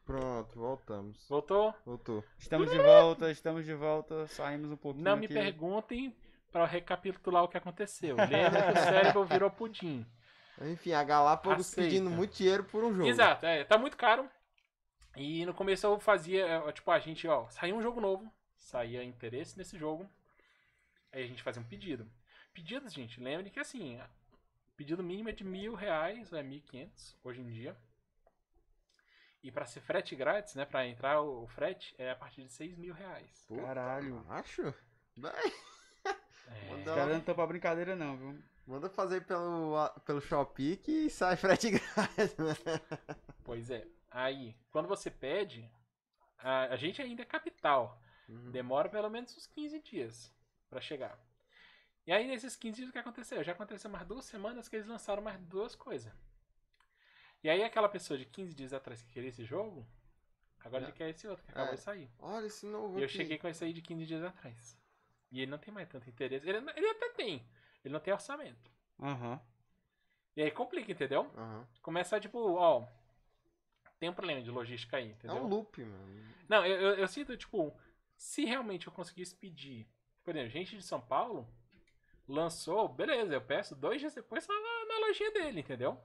Pronto, 0.05 0.59
voltamos. 0.59 1.27
Voltou? 1.29 1.75
Voltou. 1.85 2.25
Estamos 2.39 2.71
de 2.71 2.79
volta, 2.79 3.31
estamos 3.31 3.65
de 3.65 3.75
volta, 3.75 4.27
saímos 4.29 4.71
um 4.71 4.77
pouquinho 4.77 5.05
Não 5.05 5.17
me 5.17 5.27
aqui. 5.27 5.35
perguntem 5.35 6.17
pra 6.51 6.67
recapitular 6.67 7.45
o 7.45 7.49
que 7.49 7.57
aconteceu. 7.57 8.17
Lembra 8.17 8.73
que 8.73 8.79
o 8.79 8.83
cérebro 8.83 9.25
virou 9.25 9.51
pudim. 9.51 10.05
Enfim, 10.63 10.93
a 10.93 11.05
Galápagos 11.05 11.69
Aceita. 11.71 11.89
pedindo 11.89 12.11
muito 12.11 12.35
dinheiro 12.37 12.65
por 12.65 12.83
um 12.83 12.93
jogo. 12.93 13.09
Exato, 13.09 13.47
é, 13.47 13.63
tá 13.65 13.79
muito 13.79 13.97
caro. 13.97 14.29
E 15.17 15.45
no 15.45 15.53
começo 15.55 15.87
eu 15.87 15.99
fazia, 15.99 16.47
é, 16.47 16.73
tipo, 16.73 16.91
a 16.91 16.99
gente, 16.99 17.27
ó, 17.27 17.49
saía 17.51 17.75
um 17.75 17.83
jogo 17.83 18.01
novo, 18.01 18.33
saía 18.57 19.03
interesse 19.03 19.59
nesse 19.59 19.77
jogo, 19.79 20.09
aí 21.13 21.25
a 21.25 21.27
gente 21.27 21.43
fazia 21.43 21.61
um 21.61 21.65
pedido. 21.67 22.09
Pedidos, 22.55 22.93
gente, 22.93 23.21
lembre 23.21 23.51
que 23.51 23.59
assim, 23.61 24.01
pedido 24.77 25.03
mínimo 25.03 25.29
é 25.29 25.33
de 25.33 25.45
mil 25.45 25.75
reais, 25.75 26.33
ou 26.33 26.39
é 26.39 26.43
mil 26.43 26.59
e 26.59 26.63
quinhentos, 26.63 27.17
hoje 27.25 27.41
em 27.41 27.49
dia. 27.49 27.77
E 29.43 29.51
pra 29.51 29.65
ser 29.67 29.81
frete 29.81 30.15
grátis, 30.15 30.55
né, 30.55 30.65
pra 30.65 30.87
entrar 30.87 31.21
o, 31.23 31.45
o 31.45 31.47
frete, 31.49 31.95
é 31.99 32.11
a 32.11 32.17
partir 32.17 32.45
de 32.45 32.53
seis 32.53 32.77
mil 32.77 32.93
reais. 32.95 33.45
Puta, 33.49 33.63
Caralho. 33.63 34.25
Acho. 34.29 34.75
Vai, 35.17 35.33
É, 36.47 36.71
Manda- 36.71 36.91
Os 36.91 36.97
caras 36.97 37.13
não 37.13 37.19
estão 37.19 37.35
pra 37.35 37.47
brincadeira 37.47 37.97
não, 37.97 38.17
viu? 38.17 38.39
Manda 38.67 38.89
fazer 38.91 39.25
pelo, 39.25 39.75
pelo 40.05 40.21
Shopee 40.21 40.77
que 40.77 41.09
sai 41.11 41.37
frete 41.37 41.71
grátis. 41.73 42.37
né? 42.37 42.55
pois 43.43 43.71
é. 43.71 43.87
Aí, 44.11 44.57
quando 44.71 44.89
você 44.89 45.11
pede, 45.11 45.71
a, 46.39 46.65
a 46.65 46.77
gente 46.77 47.01
ainda 47.01 47.23
é 47.23 47.25
capital. 47.27 48.01
Uhum. 48.29 48.51
Demora 48.51 48.89
pelo 48.89 49.09
menos 49.11 49.37
uns 49.37 49.47
15 49.47 49.81
dias 49.81 50.33
pra 50.69 50.81
chegar. 50.81 51.19
E 52.07 52.13
aí, 52.13 52.27
nesses 52.27 52.57
15 52.57 52.77
dias, 52.77 52.89
o 52.89 52.93
que 52.93 52.99
aconteceu? 52.99 53.43
Já 53.45 53.53
aconteceu 53.53 53.91
mais 53.91 54.07
duas 54.07 54.25
semanas 54.25 54.69
que 54.69 54.77
eles 54.77 54.87
lançaram 54.87 55.23
mais 55.23 55.39
duas 55.43 55.75
coisas. 55.77 56.13
E 57.43 57.49
aí, 57.49 57.63
aquela 57.63 57.89
pessoa 57.89 58.19
de 58.19 58.25
15 58.25 58.55
dias 58.55 58.73
atrás 58.73 59.03
que 59.03 59.11
queria 59.13 59.29
esse 59.29 59.45
jogo, 59.45 59.87
agora 60.61 60.85
ele 60.85 60.93
quer 60.93 61.09
esse 61.11 61.27
outro 61.29 61.45
que 61.45 61.51
acabou 61.51 61.73
É. 61.73 61.77
de 61.77 61.81
sair. 61.83 62.11
Olha 62.19 62.47
esse 62.47 62.67
novo 62.67 62.99
E 62.99 63.03
eu 63.03 63.07
aqui. 63.07 63.15
cheguei 63.15 63.39
com 63.39 63.49
esse 63.49 63.65
aí 63.65 63.73
de 63.73 63.81
15 63.83 64.07
dias 64.07 64.23
atrás. 64.25 64.77
E 65.31 65.41
ele 65.41 65.51
não 65.51 65.59
tem 65.59 65.73
mais 65.73 65.89
tanto 65.89 66.09
interesse. 66.11 66.49
Ele, 66.49 66.59
ele 66.77 66.89
até 66.89 67.11
tem. 67.11 67.47
Ele 67.85 67.93
não 67.93 68.01
tem 68.01 68.13
orçamento. 68.13 68.71
Aham. 69.01 69.41
E 70.37 70.43
aí 70.43 70.51
complica, 70.51 70.91
entendeu? 70.93 71.31
Aham. 71.37 71.67
Começa 71.83 72.19
tipo, 72.21 72.39
ó. 72.57 72.87
Tem 74.01 74.09
um 74.09 74.15
problema 74.15 74.41
de 74.41 74.51
logística 74.51 74.97
aí, 74.97 75.09
É 75.09 75.13
entendeu? 75.13 75.37
um 75.37 75.47
loop, 75.47 75.85
mano. 75.85 76.35
Não, 76.49 76.67
eu, 76.67 76.81
eu, 76.81 76.95
eu 76.95 77.07
sinto, 77.07 77.37
tipo, 77.37 77.73
se 78.17 78.45
realmente 78.47 78.87
eu 78.87 78.93
conseguisse 78.93 79.37
pedir, 79.37 79.87
por 80.25 80.35
exemplo, 80.35 80.51
gente 80.51 80.77
de 80.77 80.83
São 80.83 81.01
Paulo 81.01 81.47
lançou, 82.27 82.89
beleza, 82.89 83.35
eu 83.35 83.43
peço 83.43 83.77
dois 83.77 84.01
dias 84.01 84.15
depois 84.15 84.43
só 84.45 84.53
na, 84.53 84.87
na 84.87 85.07
lojinha 85.07 85.31
dele, 85.33 85.61
entendeu? 85.61 86.01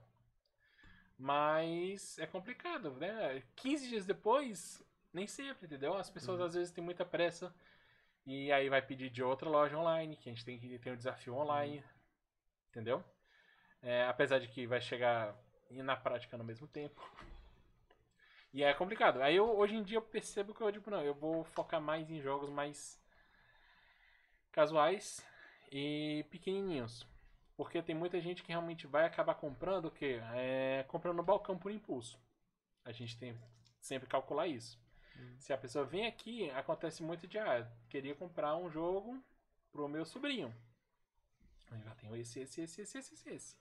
Mas 1.18 2.18
é 2.18 2.26
complicado, 2.26 2.92
né? 2.96 3.42
15 3.56 3.88
dias 3.88 4.04
depois, 4.04 4.84
nem 5.12 5.26
sempre, 5.26 5.64
entendeu? 5.66 5.94
As 5.94 6.10
pessoas 6.10 6.40
às 6.40 6.54
vezes 6.54 6.70
têm 6.72 6.84
muita 6.84 7.04
pressa 7.04 7.54
e 8.26 8.52
aí 8.52 8.68
vai 8.68 8.82
pedir 8.82 9.08
de 9.08 9.22
outra 9.22 9.48
loja 9.48 9.78
online, 9.78 10.16
que 10.16 10.28
a 10.28 10.32
gente 10.32 10.44
tem 10.44 10.58
que 10.58 10.78
ter 10.78 10.92
um 10.92 10.96
desafio 10.96 11.34
online, 11.34 11.82
entendeu? 12.68 13.02
É, 13.80 14.04
apesar 14.04 14.38
de 14.38 14.48
que 14.48 14.66
vai 14.66 14.80
chegar 14.82 15.34
e 15.70 15.82
na 15.82 15.96
prática 15.96 16.36
no 16.36 16.44
mesmo 16.44 16.66
tempo. 16.66 17.00
E 18.52 18.62
é 18.62 18.72
complicado. 18.72 19.20
Aí 19.22 19.36
eu, 19.36 19.56
hoje 19.56 19.74
em 19.74 19.82
dia 19.82 19.98
eu 19.98 20.02
percebo 20.02 20.54
que 20.54 20.60
eu 20.60 20.70
digo, 20.70 20.90
não, 20.90 21.02
eu 21.02 21.14
vou 21.14 21.44
focar 21.44 21.80
mais 21.80 22.10
em 22.10 22.20
jogos 22.20 22.48
mais 22.50 22.98
casuais 24.50 25.24
e 25.70 26.24
pequenininhos. 26.30 27.06
Porque 27.56 27.82
tem 27.82 27.94
muita 27.94 28.20
gente 28.20 28.42
que 28.42 28.48
realmente 28.48 28.86
vai 28.86 29.04
acabar 29.04 29.34
comprando 29.34 29.86
o 29.86 29.90
quê? 29.90 30.20
É, 30.34 30.84
comprando 30.88 31.16
no 31.16 31.22
balcão 31.22 31.58
por 31.58 31.70
impulso. 31.70 32.18
A 32.84 32.92
gente 32.92 33.18
tem 33.18 33.34
que 33.34 33.40
sempre 33.80 34.08
calcular 34.08 34.46
isso. 34.46 34.78
Se 35.38 35.52
a 35.52 35.58
pessoa 35.58 35.84
vem 35.84 36.06
aqui, 36.06 36.50
acontece 36.50 37.02
muito 37.02 37.26
de, 37.26 37.38
ah, 37.38 37.66
queria 37.88 38.14
comprar 38.14 38.56
um 38.56 38.70
jogo 38.70 39.22
pro 39.70 39.88
meu 39.88 40.04
sobrinho. 40.04 40.54
Eu 41.70 41.80
já 41.80 41.94
tenho 41.94 42.16
esse, 42.16 42.40
esse, 42.40 42.62
esse, 42.62 42.82
esse, 42.82 42.98
esse, 42.98 43.14
esse, 43.14 43.30
esse. 43.30 43.56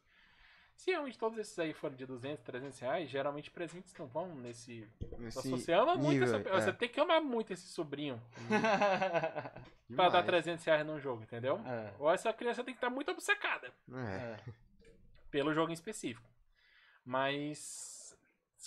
Se 0.76 0.92
realmente 0.92 1.18
todos 1.18 1.38
esses 1.40 1.58
aí 1.58 1.74
forem 1.74 1.96
de 1.96 2.06
200, 2.06 2.44
300 2.44 2.80
reais, 2.80 3.10
geralmente 3.10 3.50
presentes 3.50 3.94
não 3.98 4.08
vão 4.08 4.36
nesse... 4.36 4.86
Nesse 5.18 5.42
Se 5.42 5.50
você 5.50 5.72
ama 5.72 5.96
muito, 5.96 6.10
nível, 6.20 6.28
essa- 6.38 6.50
é. 6.50 6.62
você 6.62 6.74
tem 6.74 6.90
que 6.90 7.00
amar 7.00 7.22
muito 7.22 7.54
esse 7.54 7.68
sobrinho 7.68 8.22
pra 9.96 10.10
dar 10.10 10.22
demais. 10.22 10.26
300 10.26 10.66
reais 10.66 10.86
num 10.86 11.00
jogo, 11.00 11.24
entendeu? 11.24 11.60
é. 11.66 11.94
Ou 11.98 12.12
essa 12.12 12.32
criança 12.34 12.64
tem 12.64 12.74
que 12.74 12.78
estar 12.78 12.90
muito 12.90 13.10
obcecada 13.12 13.72
É. 13.94 14.16
É. 14.16 14.40
pelo 15.32 15.54
jogo 15.54 15.70
em 15.72 15.74
específico. 15.74 16.30
Mas 17.06 18.18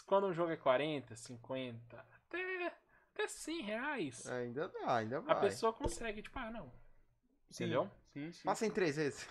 quando 0.06 0.28
um 0.28 0.32
jogo 0.32 0.50
é 0.52 0.56
40, 0.56 1.14
50, 1.14 2.06
até, 2.26 2.72
até 3.12 3.28
100 3.28 3.62
reais, 3.62 4.26
Ainda 4.30 4.68
dá, 4.68 4.96
ainda 4.96 5.18
a 5.18 5.20
vai. 5.20 5.40
pessoa 5.40 5.72
consegue, 5.72 6.22
tipo, 6.22 6.38
ah, 6.38 6.50
não, 6.50 6.72
Sim, 7.50 7.64
entendeu? 7.64 7.90
Sim, 8.14 8.32
sim. 8.32 8.42
Passa 8.44 8.64
em 8.66 8.70
três 8.70 8.96
vezes. 8.96 9.28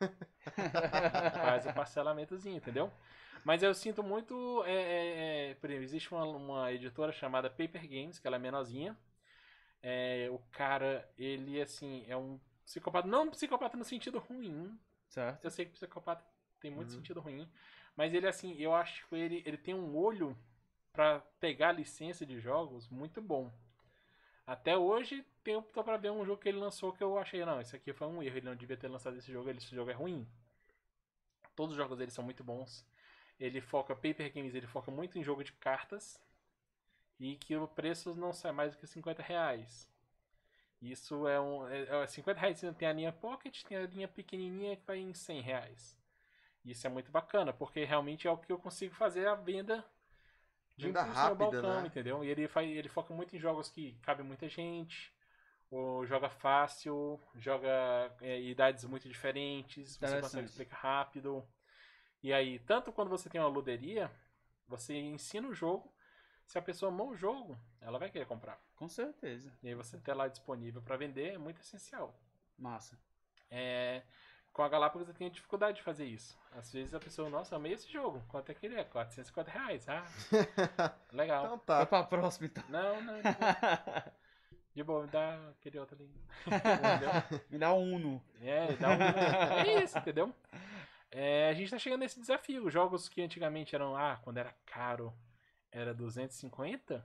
Faz 1.40 1.66
o 1.66 1.70
parcelamentozinho, 1.72 2.56
entendeu? 2.56 2.92
Mas 3.44 3.62
eu 3.62 3.74
sinto 3.74 4.02
muito. 4.02 4.62
É, 4.64 4.72
é, 4.72 5.50
é, 5.50 5.54
por 5.54 5.70
exemplo, 5.70 5.84
existe 5.84 6.12
uma, 6.12 6.24
uma 6.24 6.72
editora 6.72 7.12
chamada 7.12 7.48
Paper 7.50 7.82
Games, 7.88 8.18
que 8.18 8.26
ela 8.26 8.36
é 8.36 8.38
menorzinha. 8.38 8.96
É, 9.82 10.28
o 10.30 10.38
cara, 10.52 11.08
ele 11.18 11.60
assim, 11.60 12.04
é 12.08 12.16
um 12.16 12.38
psicopata. 12.64 13.08
Não 13.08 13.24
um 13.24 13.30
psicopata 13.30 13.76
no 13.76 13.84
sentido 13.84 14.18
ruim. 14.18 14.78
Certo. 15.08 15.40
Eu 15.42 15.50
sei 15.50 15.66
que 15.66 15.72
psicopata 15.72 16.24
tem 16.60 16.70
muito 16.70 16.90
Uhum. 16.90 16.96
sentido 16.96 17.20
ruim. 17.20 17.48
Mas 17.96 18.14
ele, 18.14 18.26
assim, 18.28 18.56
eu 18.58 18.74
acho 18.74 19.06
que 19.08 19.16
ele, 19.16 19.42
ele 19.46 19.58
tem 19.58 19.74
um 19.74 19.96
olho 19.96 20.36
pra 20.92 21.20
pegar 21.40 21.72
licença 21.72 22.26
de 22.26 22.40
jogos 22.40 22.88
muito 22.88 23.22
bom. 23.22 23.52
Até 24.50 24.76
hoje, 24.76 25.24
tem, 25.44 25.62
tô 25.62 25.84
pra 25.84 25.96
ver 25.96 26.10
um 26.10 26.24
jogo 26.24 26.42
que 26.42 26.48
ele 26.48 26.58
lançou 26.58 26.92
que 26.92 27.04
eu 27.04 27.16
achei, 27.16 27.44
não, 27.44 27.60
esse 27.60 27.76
aqui 27.76 27.92
foi 27.92 28.08
um 28.08 28.20
erro, 28.20 28.36
ele 28.36 28.46
não 28.46 28.56
devia 28.56 28.76
ter 28.76 28.88
lançado 28.88 29.16
esse 29.16 29.30
jogo, 29.30 29.48
esse 29.48 29.72
jogo 29.72 29.92
é 29.92 29.94
ruim. 29.94 30.26
Todos 31.54 31.70
os 31.70 31.76
jogos 31.76 31.96
dele 31.96 32.10
são 32.10 32.24
muito 32.24 32.42
bons. 32.42 32.84
Ele 33.38 33.60
foca, 33.60 33.94
Paper 33.94 34.32
Games, 34.34 34.52
ele 34.52 34.66
foca 34.66 34.90
muito 34.90 35.16
em 35.16 35.22
jogo 35.22 35.44
de 35.44 35.52
cartas. 35.52 36.20
E 37.20 37.36
que 37.36 37.54
o 37.54 37.68
preço 37.68 38.12
não 38.16 38.32
sai 38.32 38.50
mais 38.50 38.72
do 38.72 38.78
que 38.78 38.88
50 38.88 39.22
reais. 39.22 39.88
Isso 40.82 41.28
é 41.28 41.40
um. 41.40 41.68
É, 41.68 42.02
é 42.02 42.06
50 42.08 42.40
reais 42.40 42.60
tem 42.76 42.88
a 42.88 42.92
linha 42.92 43.12
Pocket, 43.12 43.62
tem 43.62 43.78
a 43.78 43.86
linha 43.86 44.08
pequenininha 44.08 44.74
que 44.74 44.84
vai 44.84 44.98
em 44.98 45.14
100 45.14 45.42
reais. 45.42 45.96
Isso 46.64 46.84
é 46.84 46.90
muito 46.90 47.12
bacana, 47.12 47.52
porque 47.52 47.84
realmente 47.84 48.26
é 48.26 48.30
o 48.32 48.36
que 48.36 48.50
eu 48.50 48.58
consigo 48.58 48.96
fazer 48.96 49.28
a 49.28 49.36
venda 49.36 49.84
de 50.80 50.92
no 50.92 51.00
rápida, 51.00 51.50
balcão, 51.50 51.80
né? 51.82 51.86
entendeu? 51.86 52.24
E 52.24 52.28
ele, 52.28 52.48
faz, 52.48 52.68
ele 52.68 52.88
foca 52.88 53.12
muito 53.14 53.36
em 53.36 53.38
jogos 53.38 53.68
que 53.68 53.92
cabe 54.02 54.22
muita 54.22 54.48
gente, 54.48 55.12
ou 55.70 56.04
joga 56.04 56.28
fácil, 56.28 57.20
joga 57.36 58.12
é, 58.20 58.40
idades 58.40 58.84
muito 58.84 59.08
diferentes, 59.08 59.96
você 59.96 60.20
consegue 60.20 60.46
explicar 60.46 60.78
rápido. 60.78 61.46
E 62.22 62.32
aí, 62.32 62.58
tanto 62.60 62.92
quando 62.92 63.08
você 63.08 63.30
tem 63.30 63.40
uma 63.40 63.48
luderia, 63.48 64.10
você 64.66 64.94
ensina 64.98 65.48
o 65.48 65.54
jogo, 65.54 65.92
se 66.44 66.58
a 66.58 66.62
pessoa 66.62 66.90
amou 66.90 67.10
o 67.10 67.16
jogo, 67.16 67.56
ela 67.80 67.98
vai 67.98 68.10
querer 68.10 68.26
comprar. 68.26 68.60
Com 68.74 68.88
certeza. 68.88 69.52
E 69.62 69.68
aí 69.68 69.74
você 69.74 69.98
ter 69.98 70.14
lá 70.14 70.26
disponível 70.26 70.82
para 70.82 70.96
vender 70.96 71.34
é 71.34 71.38
muito 71.38 71.60
essencial. 71.60 72.18
Massa. 72.58 72.98
É, 73.48 74.02
com 74.52 74.62
a 74.62 74.68
Galápagos 74.68 75.08
eu 75.08 75.14
tenho 75.14 75.30
dificuldade 75.30 75.78
de 75.78 75.82
fazer 75.82 76.04
isso. 76.06 76.38
Às 76.52 76.72
vezes 76.72 76.92
a 76.94 76.98
pessoa, 77.00 77.30
nossa, 77.30 77.56
amei 77.56 77.72
esse 77.72 77.90
jogo. 77.90 78.22
Quanto 78.28 78.50
é 78.50 78.54
que 78.54 78.66
ele 78.66 78.74
é? 78.76 78.84
450 78.84 79.50
reais. 79.50 79.88
Ah, 79.88 80.04
legal. 81.12 81.44
Então 81.44 81.56
Vai 81.66 81.80
tá. 81.80 81.86
pra 81.86 82.04
próxima 82.04 82.46
então. 82.46 82.64
Não, 82.68 83.00
não, 83.02 83.16
de 83.16 83.22
boa. 83.22 84.12
De 84.72 84.84
boa, 84.84 85.02
me 85.02 85.08
dá 85.08 85.48
aquele 85.50 85.80
outro 85.80 85.96
ali. 85.96 86.08
Entendeu? 86.46 87.40
Me 87.50 87.58
dá 87.58 87.72
um 87.74 87.92
Uno. 87.96 88.24
É, 88.40 88.72
dá 88.74 88.90
um... 88.90 89.02
é 89.02 89.82
isso, 89.82 89.98
entendeu? 89.98 90.32
É, 91.10 91.48
a 91.48 91.54
gente 91.54 91.72
tá 91.72 91.78
chegando 91.78 92.00
nesse 92.00 92.20
desafio. 92.20 92.70
Jogos 92.70 93.08
que 93.08 93.20
antigamente 93.20 93.74
eram, 93.74 93.96
ah, 93.96 94.20
quando 94.22 94.38
era 94.38 94.54
caro, 94.64 95.12
era 95.72 95.92
250. 95.92 97.04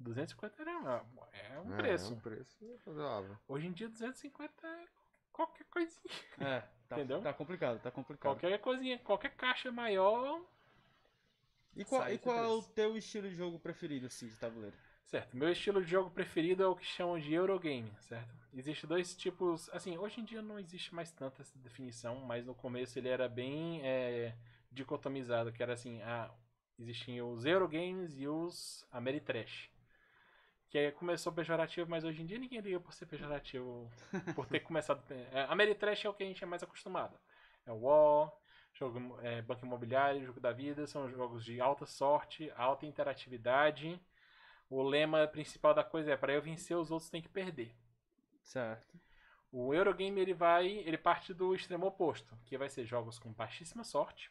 250 0.00 0.60
era 0.60 0.78
uma- 0.78 1.06
é 1.32 1.58
um 1.60 1.74
É, 1.74 1.76
preço. 1.76 2.12
um 2.12 2.18
preço 2.18 2.80
razoável. 2.84 3.38
Hoje 3.46 3.68
em 3.68 3.72
dia 3.72 3.88
250 3.88 4.66
é 4.66 4.84
qualquer 5.32 5.64
coisinha. 5.70 6.12
É, 6.40 6.64
tá, 6.88 6.96
Entendeu? 6.96 7.20
tá 7.20 7.32
complicado, 7.32 7.80
tá 7.80 7.90
complicado. 7.90 8.38
Qualquer 8.38 8.58
coisinha, 8.58 8.98
qualquer 8.98 9.30
caixa 9.30 9.70
maior. 9.72 10.40
E 11.76 11.84
qual, 11.84 12.10
e 12.10 12.18
qual 12.18 12.36
é 12.36 12.46
o 12.46 12.62
teu 12.62 12.96
estilo 12.96 13.28
de 13.28 13.34
jogo 13.34 13.58
preferido, 13.58 14.06
assim, 14.06 14.28
de 14.28 14.36
tabuleiro? 14.36 14.76
Certo, 15.04 15.36
meu 15.36 15.52
estilo 15.52 15.84
de 15.84 15.90
jogo 15.90 16.10
preferido 16.10 16.64
é 16.64 16.66
o 16.66 16.74
que 16.74 16.84
chamam 16.84 17.18
de 17.18 17.32
Eurogame, 17.32 17.92
certo? 18.00 18.34
Existem 18.52 18.88
dois 18.88 19.14
tipos, 19.14 19.68
assim, 19.72 19.96
hoje 19.96 20.20
em 20.20 20.24
dia 20.24 20.42
não 20.42 20.58
existe 20.58 20.92
mais 20.92 21.12
tanta 21.12 21.42
essa 21.42 21.56
definição, 21.60 22.16
mas 22.22 22.44
no 22.44 22.54
começo 22.54 22.98
ele 22.98 23.08
era 23.08 23.28
bem 23.28 23.80
é, 23.84 24.34
dicotomizado, 24.72 25.52
que 25.52 25.62
era 25.62 25.74
assim, 25.74 26.02
a, 26.02 26.28
existiam 26.76 27.30
os 27.30 27.44
Eurogames 27.44 28.18
e 28.18 28.26
os 28.26 28.84
Ameritrash. 28.90 29.70
Que 30.68 30.78
aí 30.78 30.92
começou 30.92 31.32
pejorativo, 31.32 31.88
mas 31.88 32.04
hoje 32.04 32.22
em 32.22 32.26
dia 32.26 32.38
ninguém 32.38 32.60
liga 32.60 32.80
por 32.80 32.92
ser 32.92 33.06
pejorativo, 33.06 33.90
por 34.34 34.46
ter 34.46 34.60
começado... 34.60 35.02
É, 35.32 35.42
Ameritrash 35.48 36.04
é 36.04 36.08
o 36.08 36.14
que 36.14 36.22
a 36.22 36.26
gente 36.26 36.42
é 36.42 36.46
mais 36.46 36.62
acostumado. 36.62 37.18
É 37.64 37.72
o 37.72 37.82
War, 37.82 38.32
jogo, 38.74 39.18
é, 39.22 39.42
Banco 39.42 39.64
Imobiliário, 39.64 40.24
Jogo 40.24 40.40
da 40.40 40.52
Vida, 40.52 40.86
são 40.86 41.08
jogos 41.10 41.44
de 41.44 41.60
alta 41.60 41.86
sorte, 41.86 42.52
alta 42.56 42.86
interatividade... 42.86 44.00
O 44.68 44.82
lema 44.82 45.28
principal 45.28 45.72
da 45.72 45.84
coisa 45.84 46.12
é 46.12 46.16
para 46.16 46.32
eu 46.32 46.42
vencer 46.42 46.76
os 46.76 46.90
outros 46.90 47.08
tem 47.08 47.22
que 47.22 47.28
perder. 47.28 47.74
Certo. 48.42 49.00
O 49.50 49.72
Eurogame 49.72 50.20
ele 50.20 50.34
vai, 50.34 50.66
ele 50.66 50.98
parte 50.98 51.32
do 51.32 51.54
extremo 51.54 51.86
oposto, 51.86 52.36
que 52.44 52.58
vai 52.58 52.68
ser 52.68 52.84
jogos 52.84 53.18
com 53.18 53.32
baixíssima 53.32 53.84
sorte, 53.84 54.30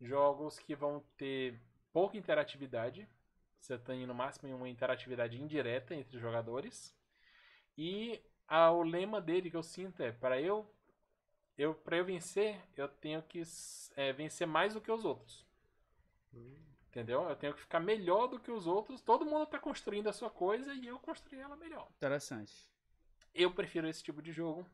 jogos 0.00 0.58
que 0.58 0.74
vão 0.74 1.02
ter 1.16 1.58
pouca 1.92 2.18
interatividade, 2.18 3.08
você 3.66 3.78
tem 3.78 4.06
no 4.06 4.14
máximo 4.14 4.54
uma 4.54 4.68
interatividade 4.68 5.40
indireta 5.40 5.94
entre 5.94 6.16
os 6.16 6.22
jogadores. 6.22 6.94
E 7.76 8.20
a- 8.48 8.70
o 8.70 8.82
lema 8.82 9.20
dele 9.20 9.50
que 9.50 9.56
eu 9.56 9.62
sinto 9.62 10.02
é 10.02 10.12
para 10.12 10.40
eu 10.40 10.70
eu 11.58 11.74
para 11.74 11.96
eu 11.96 12.04
vencer, 12.04 12.60
eu 12.76 12.86
tenho 12.86 13.22
que 13.22 13.42
é, 13.96 14.12
vencer 14.12 14.46
mais 14.46 14.74
do 14.74 14.80
que 14.80 14.90
os 14.92 15.04
outros. 15.04 15.44
Entendeu? 16.88 17.28
Eu 17.28 17.36
tenho 17.36 17.52
que 17.54 17.60
ficar 17.60 17.80
melhor 17.80 18.26
do 18.26 18.38
que 18.38 18.50
os 18.50 18.66
outros. 18.66 19.00
Todo 19.02 19.24
mundo 19.26 19.46
tá 19.46 19.58
construindo 19.58 20.08
a 20.08 20.12
sua 20.12 20.30
coisa 20.30 20.72
e 20.74 20.86
eu 20.86 20.98
construí 20.98 21.38
ela 21.40 21.56
melhor. 21.56 21.88
Interessante. 21.96 22.52
Eu 23.34 23.52
prefiro 23.52 23.86
esse 23.88 24.02
tipo 24.02 24.22
de 24.22 24.32
jogo. 24.32 24.66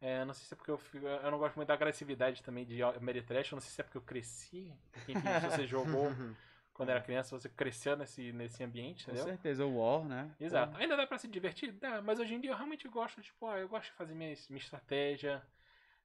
É, 0.00 0.24
não 0.24 0.32
sei 0.34 0.46
se 0.46 0.54
é 0.54 0.56
porque 0.56 0.70
eu, 0.70 0.78
fico- 0.78 1.06
eu 1.06 1.30
não 1.30 1.38
gosto 1.38 1.56
muito 1.56 1.68
da 1.68 1.74
agressividade 1.74 2.42
também 2.42 2.64
de 2.64 2.82
Ameritrash. 2.82 3.52
Eu 3.52 3.56
não 3.56 3.60
sei 3.60 3.70
se 3.70 3.80
é 3.80 3.84
porque 3.84 3.98
eu 3.98 4.02
cresci. 4.02 4.72
Porque, 4.92 5.12
enfim, 5.12 5.28
se 5.40 5.50
você 5.50 5.66
jogou 5.66 6.06
quando 6.74 6.88
era 6.90 7.00
criança, 7.00 7.38
você 7.38 7.48
cresceu 7.48 7.96
nesse, 7.96 8.32
nesse 8.32 8.62
ambiente, 8.62 9.02
Com 9.04 9.12
entendeu? 9.12 9.24
certeza, 9.24 9.64
o 9.64 9.76
War, 9.78 10.04
né? 10.04 10.30
Exato. 10.40 10.76
Ainda 10.78 10.96
dá 10.96 11.06
pra 11.06 11.18
se 11.18 11.28
divertir? 11.28 11.72
Dá, 11.72 12.00
mas 12.02 12.18
hoje 12.18 12.34
em 12.34 12.40
dia 12.40 12.50
eu 12.50 12.56
realmente 12.56 12.88
gosto, 12.88 13.20
tipo, 13.22 13.46
ah, 13.46 13.58
eu 13.58 13.68
gosto 13.68 13.90
de 13.90 13.96
fazer 13.96 14.14
minha, 14.14 14.34
minha 14.48 14.60
estratégia. 14.60 15.42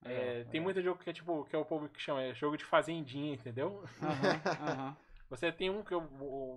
É, 0.03 0.07
Legal, 0.07 0.51
tem 0.51 0.61
legal. 0.61 0.63
muito 0.63 0.81
jogo 0.81 1.03
que 1.03 1.09
é 1.09 1.13
tipo, 1.13 1.43
que 1.45 1.55
é 1.55 1.59
o 1.59 1.65
povo 1.65 1.89
que 1.89 1.99
chama, 1.99 2.21
é 2.21 2.33
jogo 2.33 2.57
de 2.57 2.65
fazendinha, 2.65 3.33
entendeu? 3.33 3.83
Aham, 4.01 4.41
aham. 4.59 4.97
Você 5.29 5.51
tem 5.51 5.69
um 5.69 5.83
que 5.83 5.93
eu, 5.93 6.01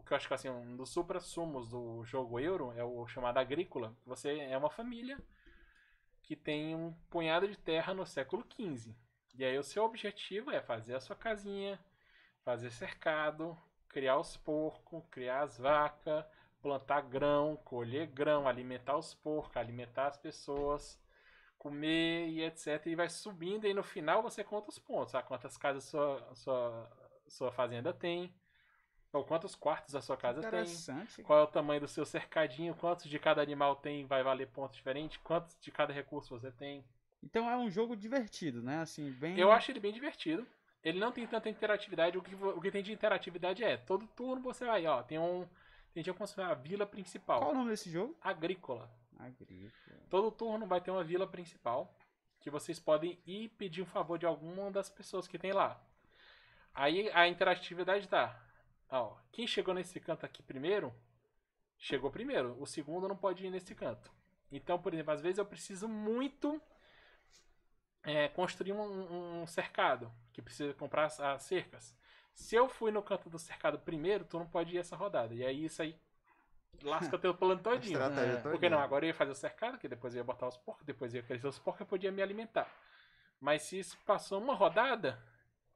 que 0.06 0.12
eu 0.12 0.16
acho 0.16 0.28
que 0.28 0.34
assim, 0.34 0.48
um 0.48 0.76
dos 0.76 0.90
supra-sumos 0.90 1.68
do 1.68 2.04
jogo 2.04 2.38
Euro, 2.38 2.72
é 2.76 2.84
o 2.84 3.06
chamado 3.08 3.38
Agrícola. 3.38 3.94
Você 4.06 4.38
é 4.38 4.56
uma 4.56 4.70
família 4.70 5.18
que 6.22 6.36
tem 6.36 6.74
um 6.76 6.92
punhado 7.10 7.48
de 7.48 7.56
terra 7.56 7.92
no 7.92 8.06
século 8.06 8.44
XV. 8.44 8.94
E 9.36 9.44
aí 9.44 9.58
o 9.58 9.62
seu 9.64 9.84
objetivo 9.84 10.50
é 10.50 10.60
fazer 10.60 10.94
a 10.94 11.00
sua 11.00 11.16
casinha, 11.16 11.78
fazer 12.44 12.70
cercado, 12.70 13.56
criar 13.90 14.18
os 14.18 14.36
porcos, 14.36 15.02
criar 15.10 15.42
as 15.42 15.58
vacas, 15.58 16.24
plantar 16.62 17.02
grão, 17.02 17.56
colher 17.64 18.06
grão, 18.06 18.48
alimentar 18.48 18.96
os 18.96 19.12
porcos, 19.14 19.56
alimentar 19.56 20.06
as 20.06 20.16
pessoas, 20.16 20.98
comer 21.58 22.28
e 22.28 22.42
etc. 22.42 22.86
E 22.86 22.94
vai 22.94 23.08
subindo 23.08 23.66
e 23.66 23.74
no 23.74 23.82
final 23.82 24.22
você 24.22 24.42
conta 24.42 24.70
os 24.70 24.78
pontos, 24.78 25.12
sabe? 25.12 25.28
quantas 25.28 25.56
casas 25.56 25.84
sua, 25.84 26.34
sua, 26.34 26.90
sua 27.26 27.52
fazenda 27.52 27.92
tem, 27.92 28.32
ou 29.12 29.24
quantos 29.24 29.56
quartos 29.56 29.94
a 29.94 30.00
sua 30.00 30.16
casa 30.16 30.40
tem. 30.40 30.64
Qual 31.24 31.38
é 31.38 31.42
o 31.42 31.48
tamanho 31.48 31.80
do 31.80 31.88
seu 31.88 32.06
cercadinho? 32.06 32.74
Quantos 32.76 33.06
de 33.06 33.18
cada 33.18 33.42
animal 33.42 33.76
tem? 33.76 34.06
Vai 34.06 34.22
valer 34.22 34.46
pontos 34.46 34.76
diferentes? 34.76 35.18
Quantos 35.18 35.58
de 35.60 35.70
cada 35.72 35.92
recurso 35.92 36.38
você 36.38 36.52
tem? 36.52 36.84
Então 37.22 37.50
é 37.50 37.56
um 37.56 37.70
jogo 37.70 37.96
divertido, 37.96 38.62
né? 38.62 38.80
Assim, 38.80 39.10
bem. 39.10 39.38
Eu 39.38 39.50
acho 39.50 39.70
ele 39.70 39.80
bem 39.80 39.92
divertido. 39.92 40.46
Ele 40.82 40.98
não 40.98 41.12
tem 41.12 41.26
tanta 41.26 41.48
interatividade. 41.48 42.16
O 42.16 42.22
que, 42.22 42.34
o 42.34 42.60
que 42.60 42.70
tem 42.70 42.82
de 42.82 42.92
interatividade 42.92 43.62
é 43.62 43.76
todo 43.76 44.06
turno 44.08 44.42
você 44.42 44.64
vai, 44.64 44.86
ó, 44.86 45.02
tem 45.02 45.18
um. 45.18 45.46
Tem 45.92 46.02
tipo 46.02 46.16
como 46.16 46.46
a 46.46 46.54
vila 46.54 46.86
principal. 46.86 47.40
Qual 47.40 47.50
o 47.50 47.54
nome 47.54 47.70
desse 47.70 47.90
jogo? 47.90 48.16
Agrícola. 48.20 48.88
Agrícola. 49.18 50.00
Todo 50.08 50.30
turno 50.30 50.66
vai 50.66 50.80
ter 50.80 50.90
uma 50.90 51.02
vila 51.02 51.26
principal 51.26 51.92
que 52.40 52.48
vocês 52.48 52.78
podem 52.78 53.18
ir 53.26 53.48
pedir 53.50 53.82
um 53.82 53.86
favor 53.86 54.18
de 54.18 54.24
alguma 54.24 54.70
das 54.70 54.88
pessoas 54.88 55.28
que 55.28 55.38
tem 55.38 55.52
lá. 55.52 55.80
Aí 56.74 57.10
a 57.10 57.28
interatividade 57.28 58.08
tá. 58.08 58.40
Ó, 58.88 59.16
quem 59.30 59.46
chegou 59.46 59.74
nesse 59.74 60.00
canto 60.00 60.24
aqui 60.24 60.42
primeiro, 60.42 60.94
chegou 61.76 62.10
primeiro. 62.10 62.56
O 62.60 62.66
segundo 62.66 63.08
não 63.08 63.16
pode 63.16 63.44
ir 63.44 63.50
nesse 63.50 63.74
canto. 63.74 64.10
Então, 64.50 64.80
por 64.80 64.94
exemplo, 64.94 65.12
às 65.12 65.20
vezes 65.20 65.38
eu 65.38 65.44
preciso 65.44 65.88
muito 65.88 66.60
é, 68.02 68.28
construir 68.28 68.72
um, 68.72 69.42
um 69.42 69.46
cercado, 69.46 70.10
que 70.32 70.42
precisa 70.42 70.72
comprar 70.74 71.04
as, 71.04 71.20
as 71.20 71.42
cercas. 71.42 71.94
Se 72.34 72.54
eu 72.54 72.68
fui 72.68 72.90
no 72.90 73.02
canto 73.02 73.28
do 73.28 73.38
cercado 73.38 73.78
primeiro, 73.78 74.24
tu 74.24 74.38
não 74.38 74.46
pode 74.46 74.74
ir 74.74 74.78
essa 74.78 74.96
rodada. 74.96 75.34
E 75.34 75.44
aí 75.44 75.64
isso 75.64 75.82
aí 75.82 75.98
lasca 76.82 77.18
teu 77.18 77.34
plano 77.34 77.60
todinho. 77.62 78.00
É, 78.00 78.08
todinha. 78.08 78.40
Porque 78.40 78.68
não, 78.68 78.78
agora 78.78 79.04
eu 79.04 79.08
ia 79.08 79.14
fazer 79.14 79.32
o 79.32 79.34
cercado, 79.34 79.78
que 79.78 79.88
depois 79.88 80.14
eu 80.14 80.18
ia 80.18 80.24
botar 80.24 80.48
os 80.48 80.56
porcos, 80.56 80.84
depois 80.84 81.14
eu 81.14 81.20
ia 81.20 81.26
crescer 81.26 81.48
os 81.48 81.58
porcos, 81.58 81.80
eu 81.80 81.86
podia 81.86 82.10
me 82.10 82.22
alimentar. 82.22 82.70
Mas 83.40 83.62
se 83.62 83.78
isso 83.78 83.98
passou 84.06 84.40
uma 84.40 84.54
rodada, 84.54 85.18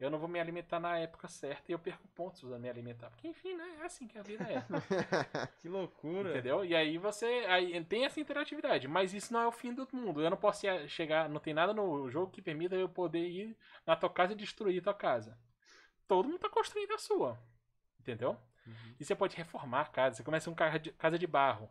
eu 0.01 0.11
não 0.11 0.19
vou 0.19 0.29
me 0.29 0.41
alimentar 0.41 0.81
na 0.81 0.99
época 0.99 1.29
certa 1.29 1.71
e 1.71 1.73
eu 1.73 1.79
perco 1.79 2.07
pontos 2.09 2.53
a 2.53 2.59
me 2.59 2.69
alimentar. 2.69 3.11
Porque, 3.11 3.29
enfim, 3.29 3.55
né? 3.55 3.79
É 3.81 3.85
assim 3.85 4.07
que 4.09 4.19
a 4.19 4.23
vida 4.23 4.45
é. 4.45 4.63
Que 5.63 5.69
loucura. 5.69 6.31
entendeu? 6.31 6.65
E 6.65 6.75
aí 6.75 6.99
você. 6.99 7.27
Aí 7.49 7.83
tem 7.85 8.05
essa 8.05 8.21
interatividade, 8.21 8.89
mas 8.89 9.15
isso 9.15 9.33
não 9.33 9.41
é 9.41 9.47
o 9.47 9.53
fim 9.53 9.73
do 9.73 9.89
mundo. 9.93 10.21
Eu 10.23 10.31
não 10.31 10.37
posso 10.37 10.67
ir- 10.67 10.89
chegar. 10.89 11.29
Não 11.29 11.41
tem 11.41 11.55
nada 11.55 11.73
no 11.73 12.09
jogo 12.11 12.31
que 12.33 12.43
permita 12.43 12.75
eu 12.75 12.89
poder 12.89 13.27
ir 13.29 13.57
na 13.87 13.95
tua 13.97 14.11
casa 14.11 14.33
e 14.33 14.37
destruir 14.37 14.83
tua 14.83 14.95
casa. 14.95 15.39
Todo 16.09 16.29
mundo 16.29 16.39
tá 16.41 16.51
construindo 16.51 16.93
a 16.93 16.99
sua. 16.99 17.39
Entendeu? 18.01 18.37
E 18.99 19.05
você 19.05 19.15
pode 19.15 19.37
reformar 19.37 19.83
a 19.83 19.87
casa. 19.87 20.17
Você 20.17 20.23
começa 20.23 20.51
com 20.51 20.79
de, 20.79 20.91
casa 20.93 21.19
de 21.19 21.27
barro. 21.27 21.69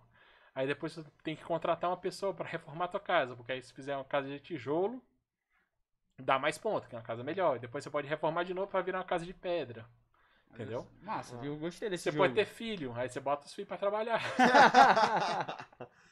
Aí 0.55 0.65
depois 0.67 0.93
você 0.93 1.03
tem 1.23 1.35
que 1.35 1.43
contratar 1.43 1.89
uma 1.89 1.97
pessoa 1.97 2.33
para 2.33 2.47
reformar 2.47 2.85
a 2.85 2.87
tua 2.87 2.99
casa. 2.99 3.35
Porque 3.35 3.51
aí 3.51 3.61
se 3.61 3.73
fizer 3.73 3.95
uma 3.95 4.05
casa 4.05 4.27
de 4.27 4.39
tijolo, 4.39 5.03
dá 6.19 6.37
mais 6.39 6.57
ponto, 6.57 6.87
que 6.87 6.95
é 6.95 6.97
uma 6.97 7.03
casa 7.03 7.23
melhor. 7.23 7.55
E 7.55 7.59
depois 7.59 7.83
você 7.83 7.89
pode 7.89 8.07
reformar 8.07 8.43
de 8.43 8.53
novo 8.53 8.67
para 8.67 8.81
virar 8.81 8.99
uma 8.99 9.03
casa 9.05 9.25
de 9.25 9.33
pedra. 9.33 9.85
Entendeu? 10.51 10.87
Massa, 11.01 11.35
viu? 11.37 11.53
Eu 11.53 11.59
gostei 11.59 11.89
desse 11.89 12.03
Você 12.03 12.11
jogo. 12.11 12.23
pode 12.23 12.35
ter 12.35 12.45
filho, 12.45 12.93
aí 12.95 13.09
você 13.09 13.19
bota 13.19 13.45
os 13.47 13.53
filhos 13.53 13.67
para 13.67 13.77
trabalhar. 13.77 14.21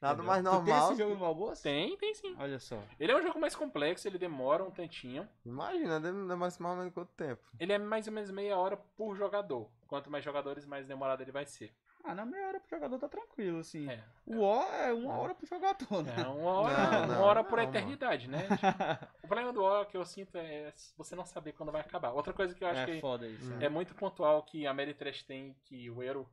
Nada 0.00 0.22
Entendeu? 0.22 0.24
mais 0.26 0.42
Tu 0.42 0.50
tem 0.50 0.52
normal. 0.52 0.92
esse 0.92 1.02
jogo 1.02 1.14
no 1.16 1.24
Alboço? 1.24 1.62
Tem, 1.62 1.96
tem 1.96 2.14
sim. 2.14 2.34
Olha 2.38 2.58
só. 2.58 2.82
Ele 3.00 3.12
é 3.12 3.16
um 3.16 3.22
jogo 3.22 3.40
mais 3.40 3.54
complexo, 3.56 4.06
ele 4.06 4.18
demora 4.18 4.62
um 4.62 4.70
tantinho. 4.70 5.26
Imagina, 5.44 5.98
demora 6.00 6.36
mais 6.36 6.58
mais 6.58 6.72
ou 6.72 6.78
menos 6.78 6.92
quanto 6.94 7.12
tempo? 7.12 7.42
Ele 7.58 7.72
é 7.72 7.78
mais 7.78 8.06
ou 8.06 8.12
menos 8.12 8.30
meia 8.30 8.56
hora 8.58 8.76
por 8.76 9.16
jogador. 9.16 9.70
Quanto 9.86 10.10
mais 10.10 10.22
jogadores, 10.24 10.66
mais 10.66 10.86
demorado 10.86 11.22
ele 11.22 11.32
vai 11.32 11.46
ser. 11.46 11.74
Ah, 12.06 12.14
na 12.14 12.26
meia 12.26 12.48
hora 12.48 12.60
pro 12.60 12.68
jogador 12.68 12.98
tá 12.98 13.08
tranquilo, 13.08 13.60
assim. 13.60 13.88
É. 13.88 14.04
O 14.26 14.40
O 14.40 14.62
é 14.62 14.92
uma 14.92 15.16
hora 15.16 15.34
pro 15.34 15.46
jogador, 15.46 16.02
né? 16.02 16.14
É 16.18 16.26
uma 16.26 16.52
hora, 16.52 16.76
Não, 16.76 17.04
uma 17.04 17.06
não, 17.14 17.22
hora 17.22 17.42
por 17.42 17.56
não, 17.56 17.64
eternidade, 17.64 18.28
né? 18.28 18.46
o 19.22 19.26
problema 19.26 19.52
do 19.54 19.64
O 19.64 19.86
que 19.86 19.96
eu 19.96 20.04
sinto 20.04 20.36
é 20.36 20.72
você 20.98 21.16
não 21.16 21.24
saber 21.24 21.52
quando 21.52 21.72
vai 21.72 21.80
acabar. 21.80 22.10
Outra 22.12 22.34
coisa 22.34 22.54
que 22.54 22.62
eu 22.62 22.68
acho 22.68 22.80
É 22.80 22.86
que 22.86 23.00
foda 23.00 23.26
isso. 23.26 23.50
Né? 23.54 23.64
é 23.66 23.68
muito 23.70 23.94
pontual 23.94 24.42
que 24.42 24.66
a 24.66 24.74
Meritrash 24.74 25.22
tem, 25.22 25.56
que 25.64 25.88
o 25.90 26.02
Euro 26.02 26.28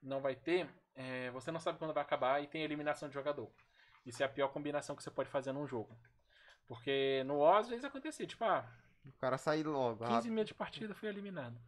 não 0.00 0.20
vai 0.20 0.36
ter, 0.36 0.68
é 0.94 1.30
você 1.32 1.50
não 1.50 1.58
sabe 1.60 1.78
quando 1.78 1.92
vai 1.94 2.02
acabar 2.02 2.40
e 2.42 2.46
tem 2.46 2.62
eliminação 2.62 3.08
de 3.08 3.14
jogador. 3.14 3.50
Isso 4.06 4.22
é 4.22 4.26
a 4.26 4.28
pior 4.28 4.48
combinação 4.48 4.94
que 4.94 5.02
você 5.02 5.10
pode 5.10 5.28
fazer 5.28 5.52
num 5.52 5.66
jogo. 5.66 5.96
Porque 6.66 7.22
no 7.26 7.38
O 7.38 7.46
às 7.52 7.68
vezes 7.68 7.84
acontecia, 7.84 8.26
tipo, 8.26 8.44
ah, 8.44 8.64
O 9.04 9.12
cara 9.18 9.36
sair 9.36 9.64
logo. 9.64 9.98
15 10.04 10.10
rápido. 10.12 10.30
minutos 10.30 10.48
de 10.48 10.54
partida 10.54 10.94
fui 10.94 11.08
eliminado. 11.08 11.58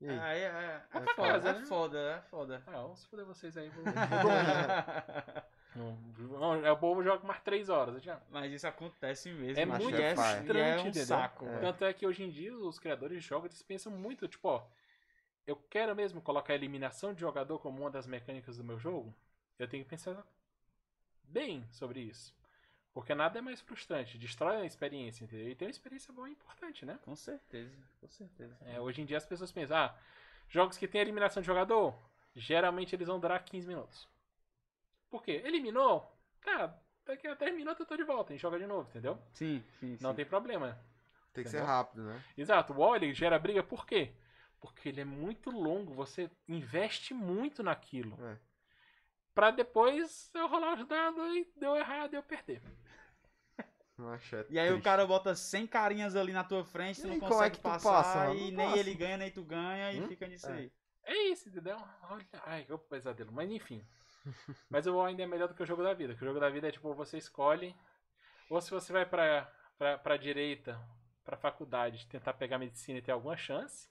E 0.00 0.08
aí? 0.08 0.18
Ah, 0.18 0.34
é, 0.34 0.40
é, 0.42 0.44
é, 0.44 0.82
É 0.98 1.00
pra 1.00 1.14
foda, 1.14 1.28
casa, 1.32 1.48
é 1.48 1.52
né? 1.54 1.66
foda, 1.66 1.98
é 1.98 2.20
foda. 2.30 2.62
Ah, 2.66 2.82
vamos 2.82 3.00
se 3.00 3.06
fuder 3.08 3.24
vocês 3.24 3.56
aí. 3.56 3.68
Vou. 3.70 3.84
Não, 5.76 6.64
é 6.64 6.72
o 6.72 6.76
povo 6.78 7.02
joga 7.02 7.26
mais 7.26 7.40
3 7.42 7.68
horas. 7.68 8.02
já- 8.02 8.20
Mas 8.30 8.50
isso 8.52 8.66
acontece 8.66 9.30
mesmo. 9.30 9.60
É 9.60 9.66
macho, 9.66 9.82
muito 9.84 10.00
é, 10.00 10.14
frustrante, 10.14 10.98
é 10.98 11.02
um 11.02 11.04
saco. 11.06 11.44
É. 11.46 11.58
Tanto 11.60 11.84
é 11.84 11.92
que 11.92 12.06
hoje 12.06 12.22
em 12.22 12.30
dia 12.30 12.56
os 12.56 12.78
criadores 12.78 13.22
de 13.22 13.28
jogos 13.28 13.50
eles 13.50 13.62
pensam 13.62 13.92
muito, 13.92 14.26
tipo, 14.26 14.48
ó, 14.48 14.66
eu 15.46 15.56
quero 15.68 15.94
mesmo 15.94 16.20
colocar 16.22 16.52
a 16.54 16.56
eliminação 16.56 17.12
de 17.12 17.20
jogador 17.20 17.58
como 17.58 17.80
uma 17.82 17.90
das 17.90 18.06
mecânicas 18.06 18.56
do 18.56 18.64
meu 18.64 18.78
jogo, 18.78 19.14
eu 19.58 19.68
tenho 19.68 19.84
que 19.84 19.90
pensar 19.90 20.26
bem 21.24 21.66
sobre 21.70 22.00
isso. 22.00 22.34
Porque 22.96 23.14
nada 23.14 23.38
é 23.38 23.42
mais 23.42 23.60
frustrante, 23.60 24.16
destrói 24.16 24.56
a 24.56 24.64
experiência, 24.64 25.22
entendeu? 25.22 25.50
E 25.50 25.54
ter 25.54 25.66
uma 25.66 25.70
experiência 25.70 26.10
boa 26.14 26.28
é 26.28 26.30
importante, 26.30 26.86
né? 26.86 26.98
Com 27.04 27.14
certeza, 27.14 27.76
com 28.00 28.08
certeza. 28.08 28.56
É, 28.64 28.80
hoje 28.80 29.02
em 29.02 29.04
dia 29.04 29.18
as 29.18 29.26
pessoas 29.26 29.52
pensam, 29.52 29.76
ah, 29.76 29.94
jogos 30.48 30.78
que 30.78 30.88
tem 30.88 31.02
eliminação 31.02 31.42
de 31.42 31.46
jogador, 31.46 31.94
geralmente 32.34 32.96
eles 32.96 33.06
vão 33.06 33.20
durar 33.20 33.44
15 33.44 33.68
minutos. 33.68 34.08
Por 35.10 35.22
quê? 35.22 35.42
Eliminou? 35.44 36.10
Tá, 36.42 36.74
daqui 37.04 37.28
a 37.28 37.34
10 37.34 37.54
minutos 37.54 37.80
eu 37.80 37.84
tô 37.86 37.98
de 37.98 38.02
volta, 38.02 38.32
a 38.32 38.34
gente 38.34 38.40
joga 38.40 38.58
de 38.58 38.66
novo, 38.66 38.88
entendeu? 38.88 39.20
Sim, 39.34 39.62
sim, 39.78 39.98
sim. 39.98 40.02
Não 40.02 40.14
tem 40.14 40.24
problema. 40.24 40.80
Tem 41.34 41.44
que 41.44 41.50
ser 41.50 41.58
Entendeu? 41.58 41.74
rápido, 41.74 42.02
né? 42.02 42.24
Exato, 42.34 42.72
o 42.72 42.76
WoW 42.76 42.96
ele 42.96 43.12
gera 43.12 43.38
briga 43.38 43.62
por 43.62 43.84
quê? 43.84 44.14
Porque 44.58 44.88
ele 44.88 45.02
é 45.02 45.04
muito 45.04 45.50
longo, 45.50 45.92
você 45.92 46.30
investe 46.48 47.12
muito 47.12 47.62
naquilo. 47.62 48.16
É. 48.24 48.38
Pra 49.34 49.50
depois 49.50 50.30
eu 50.32 50.48
rolar 50.48 50.80
os 50.80 50.88
dados 50.88 51.22
e 51.36 51.46
deu 51.60 51.76
errado 51.76 52.14
e 52.14 52.16
eu 52.16 52.22
perder. 52.22 52.62
Achei 54.12 54.44
E 54.50 54.58
aí 54.58 54.68
o 54.68 54.72
triste. 54.72 54.84
cara 54.84 55.06
bota 55.06 55.34
100 55.34 55.66
carinhas 55.66 56.14
ali 56.14 56.32
na 56.32 56.44
tua 56.44 56.64
frente, 56.64 57.00
tu 57.00 57.06
E 57.06 57.10
não 57.10 57.14
aí, 57.14 57.20
consegue 57.20 57.46
é 57.46 57.50
que 57.50 57.56
tu 57.58 57.62
passar 57.62 57.92
passa, 57.92 58.34
e 58.34 58.50
nem 58.50 58.66
passa. 58.66 58.78
ele 58.78 58.94
ganha, 58.94 59.16
nem 59.16 59.30
tu 59.30 59.42
ganha 59.42 59.92
e 59.92 60.00
Hum? 60.00 60.08
fica 60.08 60.26
nisso 60.26 60.46
É. 60.50 60.52
aí. 60.54 60.72
É 61.04 61.14
isso, 61.28 61.48
entendeu? 61.48 61.76
Olha, 62.10 62.26
ai, 62.44 62.64
que 62.64 62.76
pesadelo. 62.78 63.32
Mas 63.32 63.50
enfim. 63.50 63.82
Mas 64.68 64.86
o 64.86 65.00
ainda 65.00 65.22
é 65.22 65.26
melhor 65.26 65.48
do 65.48 65.54
que 65.54 65.62
o 65.62 65.66
jogo 65.66 65.82
da 65.82 65.94
vida. 65.94 66.14
Que 66.14 66.22
o 66.22 66.26
jogo 66.26 66.40
da 66.40 66.50
vida 66.50 66.68
é 66.68 66.72
tipo, 66.72 66.92
você 66.94 67.16
escolhe. 67.16 67.74
Ou 68.50 68.60
se 68.60 68.70
você 68.70 68.92
vai 68.92 69.06
pra, 69.06 69.50
pra, 69.78 69.98
pra 69.98 70.16
direita, 70.16 70.78
pra 71.24 71.36
faculdade, 71.36 72.06
tentar 72.06 72.32
pegar 72.34 72.58
medicina 72.58 72.98
e 72.98 73.02
ter 73.02 73.12
alguma 73.12 73.36
chance. 73.36 73.88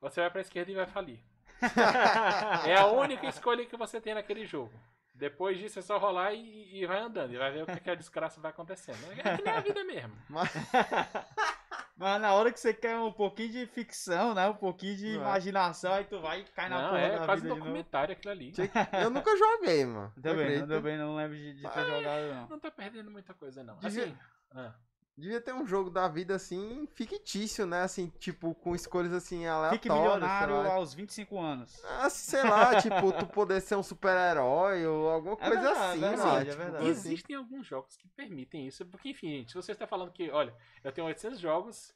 Ou 0.00 0.08
você 0.10 0.20
vai 0.20 0.30
pra 0.30 0.40
esquerda 0.40 0.70
e 0.70 0.74
vai 0.74 0.86
falir. 0.86 1.20
é 2.66 2.76
a 2.76 2.86
única 2.86 3.26
escolha 3.28 3.66
que 3.66 3.76
você 3.76 4.00
tem 4.00 4.14
naquele 4.14 4.46
jogo. 4.46 4.72
Depois 5.14 5.58
disso 5.58 5.78
é 5.78 5.82
só 5.82 5.98
rolar 5.98 6.32
e, 6.32 6.80
e 6.80 6.86
vai 6.86 7.00
andando. 7.00 7.32
E 7.32 7.38
vai 7.38 7.52
ver 7.52 7.62
o 7.62 7.66
que, 7.66 7.80
que 7.80 7.90
a 7.90 7.94
desgraça 7.94 8.40
vai 8.40 8.50
acontecendo. 8.50 8.98
É 9.12 9.36
que 9.36 9.42
nem 9.44 9.54
a 9.54 9.60
vida 9.60 9.84
mesmo. 9.84 10.16
Mas- 10.28 10.50
Mas 11.96 12.20
na 12.20 12.32
hora 12.32 12.50
que 12.50 12.58
você 12.58 12.72
quer 12.74 12.96
um 12.98 13.12
pouquinho 13.12 13.52
de 13.52 13.66
ficção, 13.66 14.34
né? 14.34 14.48
Um 14.48 14.54
pouquinho 14.54 14.96
de 14.96 15.04
Não 15.12 15.12
é. 15.12 15.28
imaginação, 15.28 15.92
aí 15.92 16.04
tu 16.04 16.18
vai 16.20 16.40
e 16.40 16.44
cai 16.44 16.68
na 16.68 16.82
Não, 16.82 16.88
porra 16.90 17.00
é 17.02 17.18
da 17.18 17.26
quase 17.26 17.42
vida 17.42 17.54
documentário 17.54 18.12
aquilo 18.12 18.32
ali. 18.32 18.52
Eu 19.00 19.10
nunca 19.10 19.36
joguei, 19.36 19.84
mano. 19.84 20.12
Também, 20.20 20.58
não, 20.60 20.66
também 20.66 20.98
não 20.98 21.14
lembro 21.14 21.36
de, 21.36 21.54
de 21.54 21.62
ter 21.62 21.86
jogado, 21.86 22.22
não. 22.34 22.48
Não 22.48 22.58
tá 22.58 22.70
perdendo 22.70 23.10
muita 23.10 23.34
coisa, 23.34 23.62
não. 23.62 23.78
Assim, 23.82 24.16
ah, 24.52 24.72
Devia 25.16 25.42
ter 25.42 25.52
um 25.52 25.66
jogo 25.66 25.90
da 25.90 26.08
vida 26.08 26.34
assim, 26.34 26.88
fictício, 26.94 27.66
né? 27.66 27.82
Assim, 27.82 28.10
tipo, 28.18 28.54
com 28.54 28.74
escolhas 28.74 29.12
assim 29.12 29.46
aleatórias. 29.46 29.82
Fique 29.82 29.88
sei 29.88 30.00
milionário 30.00 30.54
lá. 30.62 30.72
aos 30.72 30.94
25 30.94 31.38
anos. 31.38 31.82
Ah, 31.84 32.08
sei 32.08 32.42
lá, 32.42 32.76
tipo, 32.80 33.12
tu 33.12 33.26
poder 33.26 33.60
ser 33.60 33.76
um 33.76 33.82
super-herói 33.82 34.86
ou 34.86 35.10
alguma 35.10 35.34
É 35.34 35.48
coisa 35.48 35.60
verdade, 35.60 35.76
assim, 35.76 35.98
é 35.98 36.00
mano. 36.00 36.16
verdade, 36.16 36.48
é 36.48 36.50
tipo, 36.50 36.62
verdade. 36.62 36.76
assim. 36.84 36.90
Existem 36.90 37.36
alguns 37.36 37.66
jogos 37.66 37.94
que 37.96 38.08
permitem 38.08 38.66
isso, 38.66 38.86
porque, 38.86 39.10
enfim, 39.10 39.28
gente, 39.38 39.50
se 39.50 39.54
você 39.56 39.72
está 39.72 39.86
falando 39.86 40.10
que, 40.10 40.30
olha, 40.30 40.54
eu 40.82 40.90
tenho 40.90 41.06
800 41.06 41.38
jogos 41.38 41.94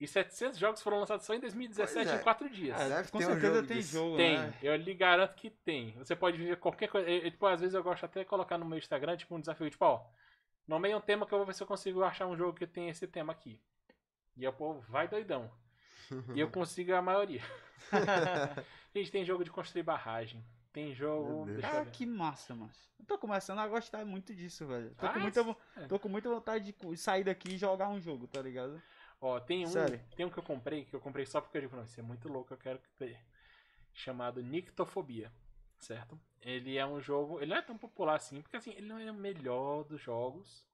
e 0.00 0.08
700 0.08 0.58
jogos 0.58 0.82
foram 0.82 1.00
lançados 1.00 1.26
só 1.26 1.34
em 1.34 1.40
2017 1.40 1.92
Pois 1.94 2.08
é. 2.08 2.16
em 2.18 2.24
4 2.24 2.48
dias. 2.50 2.80
É, 2.80 2.88
deve 2.88 3.10
Com 3.10 3.18
ter 3.18 3.24
um 3.26 3.28
certeza 3.28 3.54
jogo 3.56 3.66
tem 3.68 3.76
disso. 3.76 3.92
jogo, 3.92 4.16
Tem, 4.16 4.38
né? 4.38 4.54
eu 4.62 4.74
lhe 4.76 4.94
garanto 4.94 5.34
que 5.34 5.50
tem. 5.50 5.94
Você 5.98 6.16
pode 6.16 6.38
viver 6.38 6.56
qualquer 6.56 6.88
coisa. 6.88 7.08
Eu, 7.08 7.30
tipo, 7.30 7.46
às 7.46 7.60
vezes 7.60 7.74
eu 7.74 7.82
gosto 7.82 8.04
até 8.04 8.20
de 8.20 8.26
colocar 8.26 8.56
no 8.56 8.64
meu 8.64 8.78
Instagram, 8.78 9.16
tipo, 9.18 9.34
um 9.36 9.40
desafio, 9.40 9.68
tipo, 9.70 9.84
ó, 9.84 10.00
nomeia 10.66 10.96
um 10.96 11.00
tema 11.00 11.26
que 11.26 11.32
eu 11.34 11.38
vou 11.38 11.46
ver 11.46 11.54
se 11.54 11.62
eu 11.62 11.66
consigo 11.66 12.02
achar 12.02 12.26
um 12.26 12.36
jogo 12.36 12.56
que 12.58 12.66
tem 12.66 12.88
esse 12.88 13.06
tema 13.06 13.32
aqui. 13.32 13.60
E 14.36 14.46
o 14.46 14.52
povo 14.52 14.80
vai 14.88 15.06
doidão. 15.08 15.50
E 16.34 16.40
eu 16.40 16.48
consigo 16.50 16.94
a 16.94 17.02
maioria. 17.02 17.42
Gente, 18.94 19.10
tem 19.10 19.24
jogo 19.24 19.44
de 19.44 19.50
construir 19.50 19.82
barragem. 19.82 20.44
Tem 20.72 20.92
jogo. 20.94 21.44
Ver. 21.44 21.90
que 21.92 22.04
massa, 22.04 22.54
mano. 22.54 22.70
Eu 22.98 23.04
tô 23.06 23.18
começando 23.18 23.58
a 23.60 23.68
gostar 23.68 24.04
muito 24.04 24.34
disso, 24.34 24.66
velho. 24.66 24.94
Tô, 24.96 25.06
Ah, 25.06 25.12
com 25.12 25.20
muita, 25.20 25.56
é. 25.76 25.86
tô 25.86 25.98
com 25.98 26.08
muita 26.08 26.28
vontade 26.28 26.72
de 26.72 26.96
sair 26.96 27.22
daqui 27.24 27.54
e 27.54 27.58
jogar 27.58 27.88
um 27.88 28.00
jogo, 28.00 28.26
tá 28.26 28.40
ligado? 28.40 28.80
Ó, 29.20 29.38
tem 29.40 29.64
um, 29.64 29.68
Sério? 29.70 30.00
tem 30.16 30.26
um 30.26 30.30
que 30.30 30.38
eu 30.38 30.42
comprei, 30.42 30.84
que 30.84 30.94
eu 30.94 31.00
comprei 31.00 31.24
só 31.26 31.40
porque 31.40 31.58
eu 31.58 31.62
digo, 31.62 31.76
não, 31.76 31.84
isso 31.84 31.98
é 32.00 32.02
muito 32.02 32.28
louco, 32.28 32.52
eu 32.52 32.58
quero 32.58 32.80
ter. 32.98 33.18
Chamado 33.92 34.42
Nictofobia, 34.42 35.30
certo? 35.84 36.18
Ele 36.40 36.76
é 36.76 36.86
um 36.86 37.00
jogo, 37.00 37.40
ele 37.40 37.50
não 37.50 37.56
é 37.56 37.62
tão 37.62 37.76
popular 37.78 38.16
assim, 38.16 38.40
porque 38.42 38.56
assim, 38.56 38.72
ele 38.72 38.86
não 38.86 38.98
é 38.98 39.10
o 39.10 39.14
melhor 39.14 39.84
dos 39.84 40.00
jogos, 40.00 40.66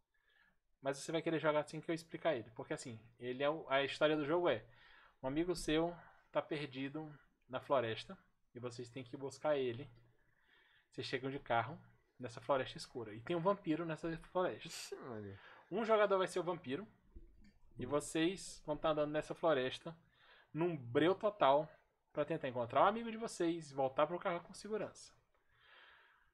mas 0.82 0.98
você 0.98 1.12
vai 1.12 1.22
querer 1.22 1.38
jogar 1.38 1.60
assim 1.60 1.80
que 1.80 1.90
eu 1.90 1.94
explicar 1.94 2.34
ele, 2.34 2.50
porque 2.54 2.72
assim, 2.72 2.98
ele 3.18 3.42
é 3.42 3.50
o- 3.50 3.66
a 3.68 3.82
história 3.84 4.16
do 4.16 4.24
jogo 4.24 4.48
é, 4.48 4.64
um 5.22 5.28
amigo 5.28 5.54
seu 5.54 5.94
tá 6.32 6.40
perdido 6.40 7.12
na 7.48 7.60
floresta 7.60 8.16
e 8.54 8.58
vocês 8.58 8.88
têm 8.88 9.04
que 9.04 9.16
buscar 9.16 9.56
ele. 9.56 9.88
Vocês 10.90 11.06
chegam 11.06 11.30
de 11.30 11.38
carro 11.38 11.78
nessa 12.18 12.40
floresta 12.40 12.78
escura 12.78 13.14
e 13.14 13.20
tem 13.20 13.36
um 13.36 13.40
vampiro 13.40 13.84
nessa 13.84 14.16
floresta. 14.32 14.96
Um 15.70 15.84
jogador 15.84 16.18
vai 16.18 16.26
ser 16.26 16.40
o 16.40 16.44
vampiro. 16.44 16.86
E 17.78 17.86
vocês 17.86 18.62
vão 18.66 18.74
estar 18.76 18.90
andando 18.90 19.12
nessa 19.12 19.34
floresta 19.34 19.96
num 20.52 20.76
breu 20.76 21.14
total 21.14 21.68
para 22.12 22.24
tentar 22.24 22.48
encontrar 22.48 22.82
um 22.82 22.86
amigo 22.86 23.10
de 23.10 23.16
vocês 23.16 23.70
e 23.70 23.74
voltar 23.74 24.06
pro 24.06 24.18
carro 24.18 24.40
com 24.40 24.54
segurança. 24.54 25.12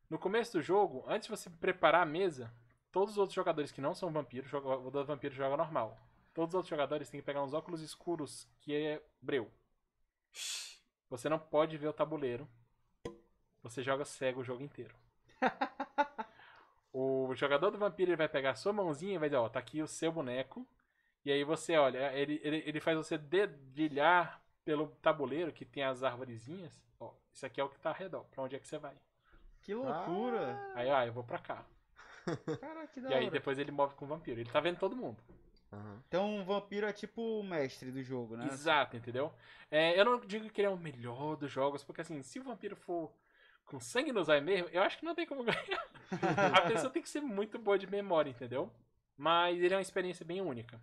No 0.09 0.19
começo 0.19 0.53
do 0.53 0.63
jogo, 0.63 1.05
antes 1.07 1.29
de 1.29 1.37
você 1.37 1.51
preparar 1.51 2.03
a 2.03 2.07
mesa, 2.07 2.53
todos 2.93 3.13
os 3.13 3.19
outros 3.19 3.35
jogadores 3.35 3.73
que 3.73 3.81
não 3.81 3.95
são 3.95 4.11
vampiros, 4.11 4.53
o 4.53 4.91
do 4.91 5.05
vampiro 5.05 5.35
joga 5.35 5.57
normal. 5.57 5.99
Todos 6.33 6.51
os 6.51 6.55
outros 6.57 6.71
jogadores 6.71 7.11
têm 7.11 7.21
que 7.21 7.27
pegar 7.27 7.43
uns 7.43 7.55
óculos 7.55 7.81
escuros 7.81 8.49
que 8.61 8.75
é 8.75 9.03
breu. 9.21 9.51
Você 11.09 11.29
não 11.29 11.39
pode 11.39 11.77
ver 11.77 11.89
o 11.89 11.93
tabuleiro. 11.93 12.49
Você 13.63 13.83
joga 13.83 14.05
cego 14.05 14.41
o 14.41 14.45
jogo 14.45 14.63
inteiro. 14.63 14.95
O 16.99 17.35
jogador 17.35 17.71
do 17.71 17.77
vampiro 17.77 18.13
ele 18.13 18.17
vai 18.17 18.27
pegar 18.27 18.53
a 18.53 18.55
sua 18.55 18.73
mãozinha 18.73 19.17
e 19.17 19.19
vai 19.19 19.29
dizer, 19.29 19.37
ó, 19.37 19.51
tá 19.51 19.59
aqui 19.59 19.83
o 19.83 19.87
seu 19.87 20.11
boneco. 20.11 20.67
E 21.27 21.31
aí 21.31 21.45
você 21.45 21.77
olha, 21.77 22.11
ele, 22.15 22.41
ele, 22.43 22.63
ele 22.65 22.81
faz 22.81 22.97
você 22.97 23.19
dedilhar 23.19 24.43
pelo 24.67 24.89
tabuleiro 25.01 25.53
que 25.53 25.65
tem 25.65 25.85
as 25.85 26.03
arvorezinhas. 26.03 26.83
Ó, 26.99 27.15
isso 27.33 27.47
aqui 27.47 27.61
é 27.61 27.65
o 27.65 27.69
que 27.69 27.79
tá 27.79 27.91
ao 27.91 27.95
redor. 27.95 28.25
Pra 28.25 28.43
onde 28.43 28.57
é 28.57 28.59
que 28.59 28.67
você 28.67 28.77
vai? 28.79 28.97
Que 29.63 29.73
loucura. 29.73 30.59
Aí, 30.75 30.91
ah, 30.91 31.07
eu 31.07 31.13
vou 31.13 31.23
pra 31.23 31.39
cá. 31.39 31.65
Caraca, 32.61 32.89
que 32.89 33.01
da 33.01 33.11
E 33.11 33.15
aí 33.15 33.23
hora. 33.23 33.31
depois 33.31 33.59
ele 33.59 33.71
move 33.71 33.95
com 33.95 34.05
o 34.05 34.09
vampiro. 34.09 34.41
Ele 34.41 34.51
tá 34.51 34.59
vendo 34.59 34.79
todo 34.79 34.97
mundo. 34.97 35.23
Aham. 35.73 36.03
Então 36.09 36.41
o 36.41 36.45
vampiro 36.45 36.85
é 36.87 36.93
tipo 36.93 37.23
o 37.41 37.45
mestre 37.45 37.93
do 37.93 38.03
jogo, 38.03 38.37
né? 38.37 38.47
Exato, 38.47 38.97
entendeu? 38.97 39.33
É, 39.71 39.99
eu 39.99 40.05
não 40.05 40.19
digo 40.19 40.51
que 40.51 40.61
ele 40.61 40.67
é 40.67 40.71
o 40.71 40.77
melhor 40.77 41.37
dos 41.37 41.51
jogos, 41.51 41.85
porque 41.85 42.01
assim, 42.01 42.21
se 42.23 42.41
o 42.41 42.45
vampiro 42.45 42.75
for 42.75 43.13
com 43.65 43.79
sangue 43.79 44.13
no 44.13 44.23
zóio 44.25 44.43
mesmo, 44.43 44.69
eu 44.73 44.83
acho 44.83 44.99
que 44.99 45.05
não 45.05 45.15
tem 45.15 45.27
como 45.27 45.43
ganhar. 45.45 45.89
A 46.57 46.63
pessoa 46.63 46.91
tem 46.91 47.03
que 47.03 47.09
ser 47.09 47.21
muito 47.21 47.57
boa 47.59 47.79
de 47.79 47.87
memória, 47.87 48.31
entendeu? 48.31 48.73
Mas 49.17 49.61
ele 49.61 49.75
é 49.75 49.77
uma 49.77 49.83
experiência 49.83 50.25
bem 50.27 50.41
única. 50.41 50.81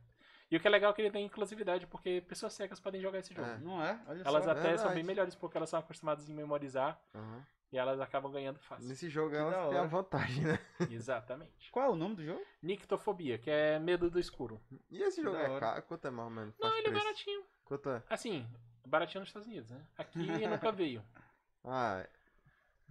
E 0.54 0.58
o 0.58 0.60
que 0.60 0.68
é 0.68 0.70
legal 0.70 0.92
é 0.92 0.94
que 0.94 1.02
ele 1.02 1.10
tem 1.10 1.26
inclusividade, 1.26 1.88
porque 1.88 2.22
pessoas 2.28 2.54
cegas 2.54 2.80
podem 2.80 3.02
jogar 3.02 3.18
esse 3.18 3.34
jogo. 3.34 3.50
É. 3.50 3.58
Não 3.58 3.84
é? 3.84 4.00
Olha 4.06 4.22
Elas 4.24 4.44
só. 4.44 4.52
até 4.52 4.78
são 4.78 4.94
bem 4.94 5.04
melhores 5.04 5.34
porque 5.34 5.58
elas 5.58 5.68
são 5.68 5.80
acostumadas 5.80 6.30
em 6.30 6.34
memorizar 6.36 7.02
aham. 7.16 7.44
e 7.72 7.78
elas 7.80 8.00
acabam 8.00 8.32
ganhando 8.32 8.60
fácil. 8.60 8.88
Nesse 8.88 9.10
jogo 9.10 9.32
Que 9.32 9.38
elas 9.38 9.70
têm 9.70 9.80
a 9.80 9.86
vantagem, 9.86 10.44
né? 10.46 10.60
Exatamente. 10.92 11.72
Qual 11.72 11.88
é 11.88 11.90
o 11.90 11.96
nome 11.96 12.18
do 12.18 12.24
jogo? 12.24 12.40
Nictofobia, 12.62 13.40
que 13.40 13.50
é 13.50 13.80
medo 13.80 14.12
do 14.12 14.20
escuro. 14.20 14.62
E 14.92 15.02
esse 15.02 15.22
Que 15.22 15.24
jogo 15.24 15.38
é 15.38 15.60
caro? 15.60 15.82
Quanto 15.82 16.06
é 16.08 16.12
mais 16.12 16.30
ou 16.30 16.36
menos? 16.36 16.56
Não, 16.60 16.70
Faz 16.70 16.86
ele 16.86 16.96
é 16.96 17.00
baratinho. 17.00 17.44
Quanto 17.66 17.90
é? 17.90 18.04
Assim, 18.08 18.48
baratinho 18.86 19.22
nos 19.22 19.30
Estados 19.30 19.48
Unidos, 19.48 19.72
né? 19.72 19.82
Aqui 19.98 20.20
nunca 20.48 20.72
veio. 20.72 21.04
Ah, 21.64 21.98
é. 21.98 22.10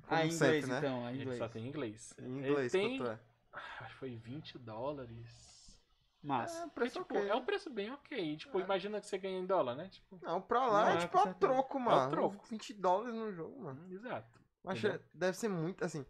ah, 0.02 0.08
Como 0.08 0.22
em 0.22 0.30
sempre, 0.32 0.46
inglês 0.58 0.68
né? 0.68 0.78
então, 0.78 0.98
em 1.08 1.12
Ele 1.12 1.22
inglês. 1.22 1.38
só 1.38 1.48
tem 1.48 1.64
em 1.64 1.68
inglês. 1.68 2.14
Em 2.18 2.38
Ele 2.38 2.48
inglês, 2.50 2.72
tem, 2.72 2.98
quanto 2.98 3.10
é? 3.12 3.18
acho 3.52 3.92
que 3.92 3.98
foi 4.00 4.16
20 4.16 4.58
dólares. 4.58 5.51
Massa. 6.22 6.64
É, 6.64 6.68
preço 6.68 7.00
tipo, 7.00 7.16
ok. 7.16 7.28
é 7.28 7.34
um 7.34 7.44
preço 7.44 7.68
bem 7.70 7.90
ok. 7.90 8.36
Tipo, 8.36 8.60
imagina 8.60 9.00
que 9.00 9.06
você 9.06 9.18
ganha 9.18 9.38
em 9.38 9.46
dólar, 9.46 9.74
né? 9.74 9.88
Tipo, 9.88 10.18
Não, 10.22 10.40
pra 10.40 10.66
lá 10.66 10.84
Não, 10.84 10.90
é 10.92 10.94
é, 10.94 10.98
tipo 10.98 11.18
a 11.18 11.34
troco, 11.34 11.78
É 11.78 11.80
mano. 11.80 12.10
troco. 12.10 12.46
20 12.48 12.72
dólares 12.74 13.14
no 13.14 13.32
jogo, 13.32 13.62
mano. 13.64 13.92
exato. 13.92 14.40
Mas 14.62 14.78
Entendeu? 14.78 15.00
deve 15.12 15.36
ser 15.36 15.48
muito, 15.48 15.84
assim, 15.84 16.06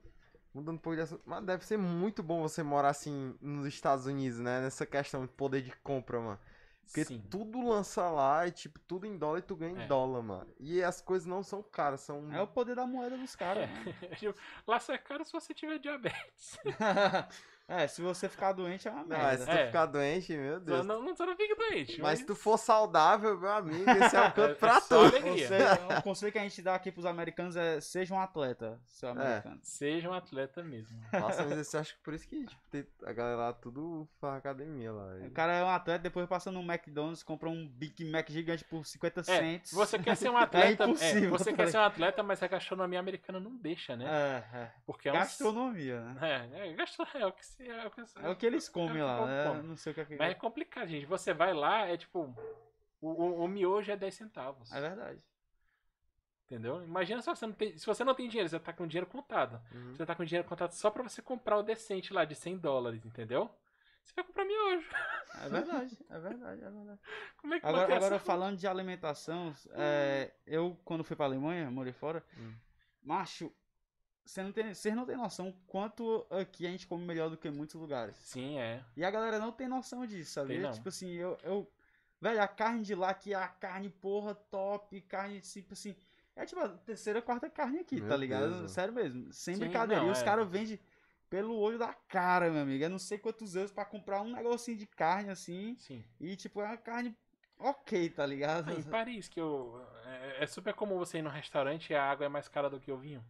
mudando 0.52 0.74
um 0.76 0.78
pouco 0.78 0.96
de 0.96 1.02
assunto, 1.02 1.22
mas 1.24 1.42
deve 1.44 1.64
ser 1.64 1.78
muito 1.78 2.22
bom 2.22 2.42
você 2.42 2.62
morar 2.62 2.90
assim 2.90 3.34
nos 3.40 3.64
Estados 3.66 4.04
Unidos, 4.04 4.38
né? 4.38 4.60
Nessa 4.60 4.84
questão 4.84 5.22
de 5.24 5.32
poder 5.32 5.62
de 5.62 5.74
compra, 5.76 6.20
mano. 6.20 6.38
Porque 6.84 7.04
Sim. 7.04 7.22
tudo 7.30 7.66
lança 7.66 8.10
lá 8.10 8.46
e, 8.46 8.50
tipo, 8.50 8.78
tudo 8.80 9.06
em 9.06 9.16
dólar 9.16 9.38
e 9.38 9.42
tu 9.42 9.56
ganha 9.56 9.72
em 9.78 9.82
É. 9.84 9.86
dólar, 9.86 10.20
mano. 10.20 10.52
E 10.58 10.82
as 10.82 11.00
coisas 11.00 11.26
não 11.26 11.42
são 11.42 11.62
caras, 11.62 12.00
são. 12.00 12.30
É 12.34 12.42
o 12.42 12.46
poder 12.46 12.74
da 12.74 12.84
moeda 12.84 13.16
dos 13.16 13.34
caras. 13.36 13.70
Tipo, 14.18 14.34
Lá 14.66 14.78
só 14.80 14.92
é 14.92 14.98
caro 14.98 15.24
se 15.24 15.32
você 15.32 15.54
tiver 15.54 15.78
diabetes. 15.78 16.58
é, 17.82 17.86
se 17.88 18.02
você 18.02 18.28
ficar 18.28 18.52
doente 18.52 18.86
é 18.86 18.90
uma 18.90 19.04
Não, 19.04 19.16
é, 19.16 19.36
se 19.36 19.38
merda. 19.38 19.46
tu 19.46 19.50
É. 19.58 19.66
ficar 19.66 19.86
doente, 19.86 20.36
meu 20.36 20.54
Só 20.54 20.64
Deus. 20.64 20.86
não, 20.86 21.02
não, 21.02 21.16
só 21.16 21.26
não 21.26 21.36
fica 21.36 21.54
doente. 21.56 22.00
Mas 22.00 22.18
se 22.20 22.26
tu 22.26 22.34
for 22.34 22.58
saudável, 22.58 23.38
meu 23.38 23.50
amigo, 23.50 23.88
esse 23.90 24.16
é 24.16 24.20
o 24.20 24.32
canto 24.32 24.52
É 24.52 24.54
pra 24.54 24.80
só 24.80 25.08
tu. 25.08 25.16
alegria. 25.16 25.48
Você, 25.48 25.94
o 25.98 26.02
conselho 26.02 26.32
que 26.32 26.38
a 26.38 26.42
gente 26.42 26.62
dá 26.62 26.74
aqui 26.74 26.90
pros 26.92 27.06
americanos 27.06 27.56
é 27.56 27.80
seja 27.80 28.14
um 28.14 28.20
atleta, 28.20 28.80
seu 28.86 29.08
É. 29.08 29.12
americano. 29.12 29.58
Seja 29.62 30.08
um 30.10 30.14
atleta 30.14 30.62
mesmo. 30.62 31.00
Faça 31.10 31.42
exercício, 31.44 31.80
acho 31.80 31.94
que 31.96 32.02
por 32.02 32.14
isso 32.14 32.26
que 32.28 32.44
tipo, 32.46 32.60
tem- 32.70 32.86
a 33.04 33.12
galera 33.12 33.36
lá 33.36 33.52
tudo 33.52 34.08
faz 34.20 34.36
academia 34.36 34.92
lá. 34.92 35.14
O 35.26 35.30
cara 35.30 35.52
é 35.54 35.64
um 35.64 35.68
atleta, 35.68 36.02
depois 36.02 36.26
passa 36.28 36.50
no 36.50 36.60
McDonald's, 36.62 37.22
compra 37.22 37.48
um 37.48 37.66
Big 37.68 38.04
Mac 38.10 38.28
gigante 38.30 38.64
por 38.64 38.84
50 38.84 39.20
É, 39.20 39.24
cents. 39.24 39.72
você 39.72 39.98
quer 39.98 40.16
ser 40.16 40.28
um 40.30 40.36
atleta. 40.36 40.84
é, 40.84 40.86
impossível, 40.86 41.30
você 41.30 41.50
tá 41.50 41.56
quer 41.56 41.68
ser 41.68 41.78
um 41.78 41.82
atleta, 41.84 42.22
mas 42.22 42.42
a 42.42 42.46
gastronomia 42.48 42.98
americana 43.00 43.38
não 43.40 43.56
deixa, 43.56 43.96
né? 43.96 44.04
É, 44.52 44.56
é. 44.58 44.70
Porque 44.86 45.08
é 45.08 45.12
um. 45.12 45.16
Gastronomia, 45.16 46.00
né? 46.00 46.48
É, 46.52 46.68
é, 46.70 47.20
é 47.22 47.26
o 47.26 47.32
que 47.32 47.44
se- 47.46 47.61
é 47.68 47.86
o 47.86 47.90
que 47.90 48.04
se- 48.06 48.18
É 48.18 48.28
o 48.28 48.36
que 48.36 48.46
eles 48.46 48.68
comem 48.68 48.98
é 49.00 49.04
lá, 49.04 49.26
né? 49.26 49.48
come. 49.48 49.62
Não 49.68 49.76
sei 49.76 49.92
o 49.92 49.94
que 49.94 50.00
é 50.00 50.04
que 50.04 50.16
Mas 50.16 50.30
é 50.30 50.34
complicado, 50.34 50.88
gente. 50.88 51.06
Você 51.06 51.32
vai 51.32 51.52
lá, 51.54 51.86
é 51.86 51.96
tipo. 51.96 52.34
O, 53.00 53.08
o, 53.10 53.44
o 53.44 53.48
miojo 53.48 53.90
é 53.90 53.96
10 53.96 54.14
centavos. 54.14 54.72
É 54.72 54.80
verdade. 54.80 55.20
Entendeu? 56.46 56.84
Imagina 56.84 57.22
só, 57.22 57.34
você 57.34 57.46
não 57.46 57.54
tem, 57.54 57.78
se 57.78 57.86
você 57.86 58.04
não 58.04 58.14
tem 58.14 58.28
dinheiro, 58.28 58.48
você 58.48 58.58
tá 58.60 58.72
com 58.72 58.86
dinheiro 58.86 59.06
contado. 59.06 59.60
Uhum. 59.74 59.94
Você 59.94 60.04
tá 60.04 60.14
com 60.14 60.24
dinheiro 60.24 60.46
contado 60.46 60.72
só 60.72 60.90
pra 60.90 61.02
você 61.02 61.22
comprar 61.22 61.56
o 61.56 61.62
decente 61.62 62.12
lá 62.12 62.24
de 62.26 62.34
100 62.34 62.58
dólares, 62.58 63.04
entendeu? 63.06 63.50
Você 64.04 64.12
vai 64.14 64.24
comprar 64.24 64.44
miojo. 64.44 64.90
É 65.42 65.48
verdade, 65.48 65.98
é 66.10 66.18
verdade, 66.18 66.62
é 66.64 66.70
verdade. 66.70 67.00
Como 67.38 67.54
é 67.54 67.60
que 67.60 67.66
Agora, 67.66 67.84
agora 67.96 68.16
essa- 68.16 68.24
falando 68.24 68.58
de 68.58 68.66
alimentação, 68.66 69.54
é, 69.70 70.30
eu 70.46 70.78
quando 70.84 71.02
fui 71.04 71.16
pra 71.16 71.24
Alemanha, 71.24 71.70
morei 71.70 71.92
fora, 71.92 72.22
Hum. 72.36 72.52
macho, 73.02 73.50
você 74.24 74.42
não 74.42 74.52
tem, 74.52 74.74
vocês 74.74 74.94
não 74.94 75.04
tem 75.04 75.16
noção 75.16 75.54
quanto 75.66 76.26
aqui 76.30 76.66
a 76.66 76.70
gente 76.70 76.86
come 76.86 77.04
melhor 77.04 77.28
do 77.28 77.36
que 77.36 77.48
em 77.48 77.52
muitos 77.52 77.74
lugares. 77.74 78.16
Sim, 78.16 78.58
é. 78.58 78.82
E 78.96 79.04
a 79.04 79.10
galera 79.10 79.38
não 79.38 79.52
tem 79.52 79.68
noção 79.68 80.06
disso, 80.06 80.32
sabe? 80.32 80.60
Tem. 80.60 80.70
Tipo 80.70 80.88
assim, 80.88 81.10
eu, 81.12 81.36
eu. 81.42 81.70
Velho, 82.20 82.40
a 82.40 82.46
carne 82.46 82.82
de 82.82 82.94
lá 82.94 83.12
que 83.12 83.34
é 83.34 83.36
a 83.36 83.48
carne, 83.48 83.90
porra, 83.90 84.34
top, 84.34 85.00
carne, 85.02 85.40
tipo 85.40 85.72
assim. 85.72 85.96
É 86.34 86.46
tipo 86.46 86.60
a 86.60 86.68
terceira, 86.68 87.20
quarta 87.20 87.50
carne 87.50 87.80
aqui, 87.80 88.00
Meu 88.00 88.08
tá 88.08 88.16
ligado? 88.16 88.58
Deus. 88.58 88.70
Sério 88.70 88.94
mesmo. 88.94 89.32
Sem 89.32 89.54
Sim, 89.54 89.60
brincadeira. 89.60 90.02
não, 90.02 90.08
e 90.08 90.12
os 90.12 90.22
é. 90.22 90.24
caras 90.24 90.48
vendem 90.48 90.78
pelo 91.28 91.56
olho 91.56 91.78
da 91.78 91.92
cara, 91.92 92.50
meu 92.50 92.62
amigo. 92.62 92.84
Eu 92.84 92.90
não 92.90 92.98
sei 92.98 93.18
quantos 93.18 93.54
euros 93.54 93.72
pra 93.72 93.84
comprar 93.84 94.22
um 94.22 94.32
negocinho 94.32 94.78
de 94.78 94.86
carne 94.86 95.30
assim. 95.30 95.76
Sim. 95.78 96.02
E 96.20 96.36
tipo, 96.36 96.60
é 96.62 96.66
uma 96.66 96.76
carne 96.76 97.14
ok, 97.58 98.08
tá 98.10 98.24
ligado? 98.24 98.70
Ah, 98.70 98.74
em 98.74 98.82
Paris, 98.82 99.28
que 99.28 99.40
eu. 99.40 99.84
É, 100.06 100.44
é 100.44 100.46
super 100.46 100.74
comum 100.74 100.98
você 100.98 101.18
ir 101.18 101.22
num 101.22 101.30
restaurante 101.30 101.90
e 101.90 101.96
a 101.96 102.04
água 102.04 102.26
é 102.26 102.28
mais 102.28 102.48
cara 102.48 102.70
do 102.70 102.80
que 102.80 102.92
o 102.92 102.96
vinho. 102.96 103.24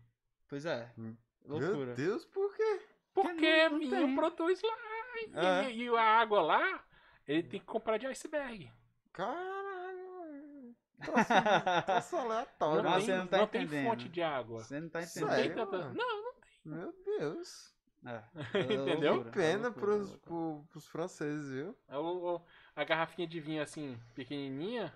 Pois 0.53 0.66
é. 0.66 0.93
Hum. 0.99 1.16
Loucura. 1.47 1.73
Meu 1.87 1.95
Deus, 1.95 2.27
por 2.27 2.55
quê? 2.55 2.81
Porque 3.15 3.65
não- 3.65 3.70
não 3.70 3.79
vinho 3.79 3.91
tem. 4.07 4.15
produz 4.15 4.61
lá. 4.61 4.77
E, 5.16 5.31
É. 5.66 5.73
e 5.73 5.89
a 5.97 6.03
água 6.03 6.43
lá, 6.43 6.85
ele 7.27 7.43
tem 7.43 7.59
que 7.59 7.65
comprar 7.65 7.97
de 7.97 8.07
iceberg. 8.07 8.70
Caralho. 9.15 10.77
Troço, 11.03 11.15
troço 11.87 12.16
aleatório. 12.16 12.83
Não, 12.83 12.91
Mas 12.91 13.05
tem, 13.07 13.15
você 13.15 13.19
não 13.19 13.27
tá 13.27 13.39
não 13.39 13.47
tem 13.47 13.66
fonte 13.66 14.09
de 14.11 14.23
água. 14.23 14.62
Você 14.62 14.79
não 14.79 14.89
tá 14.91 15.01
Não 15.01 15.07
entendendo. 15.07 15.29
tem 15.31 15.37
Sério, 15.39 15.55
tanta. 15.57 15.79
mano? 15.79 15.95
Não, 15.95 16.23
não 16.66 16.77
Meu 16.77 16.95
Deus. 17.19 17.73
É, 18.05 18.23
Entendeu? 18.61 19.15
loucura, 19.15 19.33
Pena 19.33 19.62
loucura, 19.69 19.87
pros, 19.87 20.11
loucura. 20.11 20.20
pro- 20.24 20.65
pros 20.70 20.87
franceses, 20.87 21.51
viu? 21.51 21.77
é 21.89 21.97
o- 21.97 22.35
o- 22.37 22.43
a 22.77 22.85
garrafinha 22.85 23.27
de 23.27 23.41
vinho 23.41 23.62
assim, 23.62 23.99
pequenininha, 24.15 24.93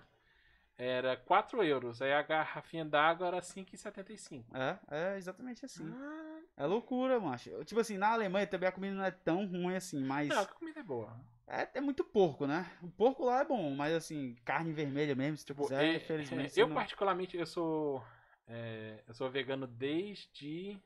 era 0.77 1.17
4 1.17 1.63
euros. 1.63 2.01
Aí 2.01 2.13
a 2.13 2.21
garrafinha 2.21 2.85
d'água 2.85 3.27
era 3.27 3.41
5,75. 3.41 4.45
É, 4.53 4.77
é 5.13 5.17
exatamente 5.17 5.65
assim. 5.65 5.89
Ah, 5.91 6.39
É 6.57 6.65
loucura, 6.65 7.19
macho. 7.19 7.63
Tipo 7.65 7.81
assim, 7.81 7.97
na 7.97 8.09
Alemanha 8.09 8.47
também 8.47 8.69
a 8.69 8.71
comida 8.71 8.95
não 8.95 9.03
é 9.03 9.11
tão 9.11 9.45
ruim 9.45 9.75
assim, 9.75 10.03
mas 10.03 10.29
Não, 10.29 10.41
a 10.41 10.45
comida 10.45 10.79
é 10.79 10.83
boa. 10.83 11.15
é, 11.47 11.67
é 11.75 11.81
muito 11.81 12.03
porco, 12.03 12.45
né? 12.47 12.65
O 12.81 12.89
porco 12.89 13.25
lá 13.25 13.41
é 13.41 13.45
bom, 13.45 13.73
mas 13.75 13.93
assim, 13.93 14.35
carne 14.45 14.71
vermelha 14.71 15.15
mesmo, 15.15 15.37
se 15.37 15.45
tu 15.45 15.53
Tipo, 15.53 15.63
quiser, 15.63 15.83
é- 15.83 15.95
infelizmente. 15.97 16.59
é, 16.59 16.63
eu 16.63 16.67
não- 16.67 16.75
particularmente, 16.75 17.37
eu 17.37 17.45
sou. 17.45 18.03
é, 18.47 19.03
eu 19.07 19.13
sou 19.13 19.29
vegano 19.29 19.67
desde 19.67 20.77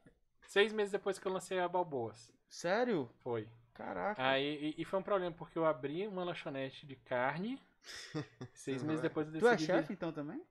seis 0.47 0.73
meses 0.73 0.91
depois 0.91 1.18
que 1.19 1.26
eu 1.27 1.31
lancei 1.31 1.59
a 1.59 1.68
Balboas. 1.68 2.31
Sério? 2.49 3.09
Foi. 3.19 3.47
Caraca. 3.73 4.22
Aí, 4.22 4.76
e, 4.77 4.81
e 4.81 4.85
foi 4.85 4.99
um 4.99 5.03
problema, 5.03 5.34
porque 5.35 5.57
eu 5.57 5.65
abri 5.65 6.05
uma 6.07 6.23
lanchonete 6.23 6.85
de 6.85 6.95
carne. 6.97 7.59
Seis 8.53 8.84
meses 8.84 9.02
depois 9.02 9.28
eu 9.34 9.40
tu 9.40 9.48
é 9.48 9.52
decidi. 9.52 9.66
chefe 9.66 9.94
então 9.94 10.12
também? 10.12 10.41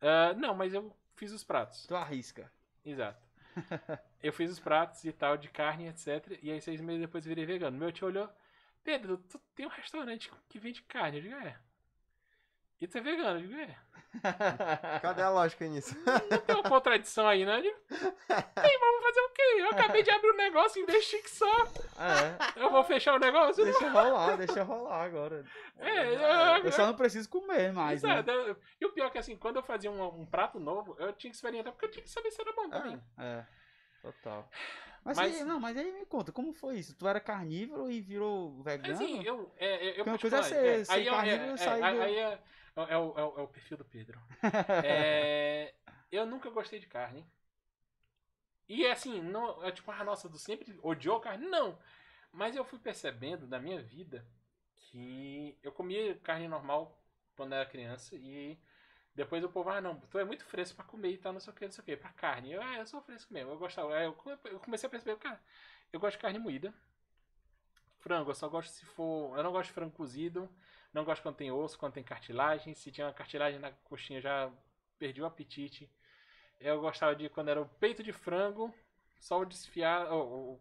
Ah, 0.00 0.34
não, 0.34 0.54
mas 0.54 0.72
eu 0.74 0.94
fiz 1.16 1.32
os 1.32 1.44
pratos. 1.44 1.86
Tu 1.86 1.94
arrisca. 1.94 2.50
Exato. 2.84 3.24
eu 4.22 4.32
fiz 4.32 4.50
os 4.50 4.58
pratos 4.58 5.04
e 5.04 5.12
tal, 5.12 5.36
de 5.36 5.48
carne, 5.48 5.88
etc. 5.88 6.38
E 6.42 6.50
aí 6.50 6.60
seis 6.60 6.80
meses 6.80 7.00
depois 7.00 7.24
eu 7.24 7.28
virei 7.28 7.44
vegano. 7.46 7.76
Meu 7.78 7.92
tio 7.92 8.08
olhou, 8.08 8.28
Pedro, 8.82 9.18
tu 9.18 9.38
tem 9.54 9.66
um 9.66 9.70
restaurante 9.70 10.30
que 10.48 10.58
vende 10.58 10.82
carne? 10.82 11.18
Eu 11.18 11.22
digo, 11.22 11.34
é. 11.36 11.58
E 12.82 12.86
tu 12.88 12.98
é 12.98 13.00
vegano? 13.00 13.38
Eu 13.38 13.46
digo, 13.46 13.60
é. 13.60 13.76
cadê 15.00 15.22
a 15.22 15.30
lógica 15.30 15.64
nisso? 15.66 15.96
Não 16.30 16.38
tem 16.40 16.56
uma 16.56 16.68
contradição 16.68 17.26
aí, 17.28 17.46
né? 17.46 17.58
Eu 17.58 17.62
digo, 17.62 17.76
tem, 17.88 18.78
vamos 18.78 19.02
fazer 19.04 19.20
o 19.20 19.28
quê? 19.30 19.42
Eu 19.58 19.70
acabei 19.70 20.02
de 20.02 20.10
abrir 20.10 20.32
um 20.32 20.36
negócio, 20.36 20.82
investi 20.82 21.18
que 21.22 21.30
só. 21.30 21.46
é. 21.96 22.60
Eu 22.60 22.70
vou 22.70 22.82
fechar 22.84 23.14
o 23.14 23.18
negócio? 23.20 23.64
Deixa 23.64 23.88
rolar, 23.88 24.36
deixa 24.36 24.62
rolar 24.64 25.04
agora. 25.04 25.44
É, 25.78 26.14
eu- 26.58 26.64
Eu 26.64 26.72
só 26.72 26.84
não 26.86 26.94
preciso 26.94 27.28
comer 27.28 27.72
mais, 27.72 28.02
né? 28.02 28.24
E 28.80 28.84
o 28.84 28.92
pior 28.92 29.06
é 29.06 29.10
que 29.10 29.18
assim, 29.18 29.36
quando 29.36 29.56
eu 29.56 29.62
fazia 29.62 29.90
um, 29.90 30.02
um 30.20 30.26
prato 30.26 30.58
novo, 30.58 30.96
eu 30.98 31.12
tinha 31.12 31.30
que 31.30 31.36
experimentar, 31.36 31.72
porque 31.72 31.86
eu 31.86 31.90
tinha 31.90 32.02
que 32.02 32.10
saber 32.10 32.30
se 32.32 32.40
era 32.42 32.52
bom 32.52 32.68
também. 32.68 33.00
É, 33.18 33.44
total. 34.02 34.48
Mas, 35.04 35.16
Mas- 35.16 35.40
aí, 35.40 35.44
não, 35.44 35.58
mas 35.58 35.76
aí 35.76 35.90
me 35.90 36.04
conta, 36.06 36.30
como 36.30 36.52
foi 36.52 36.76
isso? 36.78 36.94
Tu 36.96 37.08
era 37.08 37.18
carnívoro 37.18 37.90
e 37.90 38.00
virou 38.00 38.62
vegano? 38.62 38.94
Assim, 38.94 39.22
eu. 39.24 39.52
É, 39.56 39.88
é, 39.88 40.00
eu 40.00 40.04
uma 40.04 40.18
coisa 40.18 40.38
é 40.38 40.42
ser- 40.42 40.64
é, 40.80 40.84
ser 40.84 40.92
aí 40.92 41.08
é- 41.08 41.10
carnívoro 41.10 41.50
é, 41.50 41.54
e 41.54 41.58
sair 41.58 41.82
é, 41.82 41.92
do- 41.94 42.02
Aí 42.02 42.38
é, 42.76 42.94
é, 42.94 42.98
o, 42.98 43.18
é, 43.18 43.24
o, 43.24 43.38
é 43.38 43.42
o 43.42 43.48
perfil 43.48 43.76
do 43.76 43.84
Pedro. 43.84 44.20
É, 44.84 45.74
eu 46.10 46.26
nunca 46.26 46.50
gostei 46.50 46.80
de 46.80 46.86
carne. 46.88 47.24
E 48.68 48.84
é 48.86 48.92
assim, 48.92 49.20
não, 49.20 49.62
é 49.64 49.70
tipo, 49.70 49.90
ah, 49.90 50.04
nossa, 50.04 50.28
tu 50.28 50.38
sempre 50.38 50.78
odiou 50.82 51.20
carne? 51.20 51.46
Não. 51.48 51.78
Mas 52.32 52.56
eu 52.56 52.64
fui 52.64 52.78
percebendo 52.78 53.46
na 53.46 53.58
minha 53.58 53.82
vida 53.82 54.26
que 54.76 55.56
eu 55.62 55.72
comia 55.72 56.16
carne 56.20 56.48
normal 56.48 56.98
quando 57.36 57.54
era 57.54 57.66
criança 57.68 58.16
e 58.16 58.58
depois 59.14 59.44
o 59.44 59.50
povo, 59.50 59.70
ah, 59.70 59.80
não, 59.80 60.00
tu 60.00 60.18
é 60.18 60.24
muito 60.24 60.44
fresco 60.46 60.76
pra 60.76 60.84
comer 60.86 61.12
e 61.12 61.18
tal, 61.18 61.32
não 61.32 61.40
sei 61.40 61.52
o 61.52 61.56
que, 61.56 61.64
não 61.66 61.72
sei 61.72 61.82
o 61.82 61.86
que, 61.86 61.96
pra 61.96 62.10
carne. 62.12 62.52
Eu, 62.52 62.62
ah, 62.62 62.78
eu 62.78 62.86
sou 62.86 63.02
fresco 63.02 63.32
mesmo, 63.34 63.52
eu 63.52 63.58
gostava. 63.58 63.94
Aí 63.96 64.06
eu 64.06 64.14
come- 64.14 64.38
eu 64.46 64.60
comecei 64.60 64.86
a 64.86 64.90
perceber, 64.90 65.18
cara, 65.18 65.40
eu 65.92 66.00
gosto 66.00 66.16
de 66.16 66.22
carne 66.22 66.38
moída. 66.38 66.74
Frango, 68.00 68.30
eu 68.30 68.34
só 68.34 68.48
gosto 68.48 68.70
se 68.72 68.84
for. 68.84 69.36
Eu 69.36 69.42
não 69.42 69.52
gosto 69.52 69.68
de 69.68 69.74
frango 69.74 69.92
cozido. 69.92 70.48
Não 70.92 71.04
gosto 71.04 71.22
quando 71.22 71.36
tem 71.36 71.50
osso, 71.50 71.78
quando 71.78 71.94
tem 71.94 72.02
cartilagem. 72.04 72.74
Se 72.74 72.90
tinha 72.92 73.06
uma 73.06 73.12
cartilagem 73.12 73.58
na 73.58 73.70
coxinha, 73.84 74.20
já 74.20 74.50
perdi 74.98 75.22
o 75.22 75.26
apetite. 75.26 75.90
Eu 76.60 76.80
gostava 76.80 77.14
de 77.16 77.28
quando 77.28 77.48
era 77.48 77.60
o 77.60 77.68
peito 77.68 78.02
de 78.02 78.12
frango, 78.12 78.72
só 79.18 79.40
o 79.40 79.44
desfiado, 79.44 80.14
ou, 80.14 80.60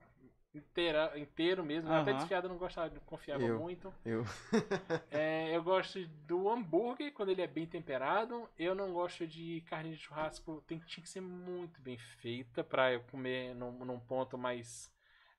inteira, 0.54 1.18
inteiro 1.20 1.64
mesmo. 1.64 1.92
Até 1.92 2.12
Aham. 2.12 2.20
desfiado 2.20 2.46
eu 2.46 2.50
não 2.50 2.58
gostava, 2.58 2.90
não 2.94 3.02
confiava 3.02 3.44
Eu. 3.44 3.60
muito. 3.60 3.94
Eu. 4.06 4.24
É, 5.12 5.54
eu 5.54 5.62
gosto 5.62 6.08
do 6.26 6.50
hambúrguer 6.50 7.12
quando 7.14 7.30
ele 7.30 7.42
é 7.42 7.48
bem 7.48 7.68
temperado. 7.68 8.50
Eu 8.58 8.74
não 8.74 8.94
gosto 8.94 9.28
de 9.28 9.62
carne 9.70 9.92
de 9.92 9.98
churrasco. 9.98 10.64
Tem, 10.66 10.80
tinha 10.80 11.04
que 11.04 11.10
ser 11.10 11.20
muito 11.22 11.82
bem 11.82 11.98
feita 11.98 12.64
pra 12.64 12.94
eu 12.94 13.02
comer 13.04 13.54
num, 13.54 13.72
num 13.86 14.00
ponto 14.00 14.38
mais. 14.38 14.90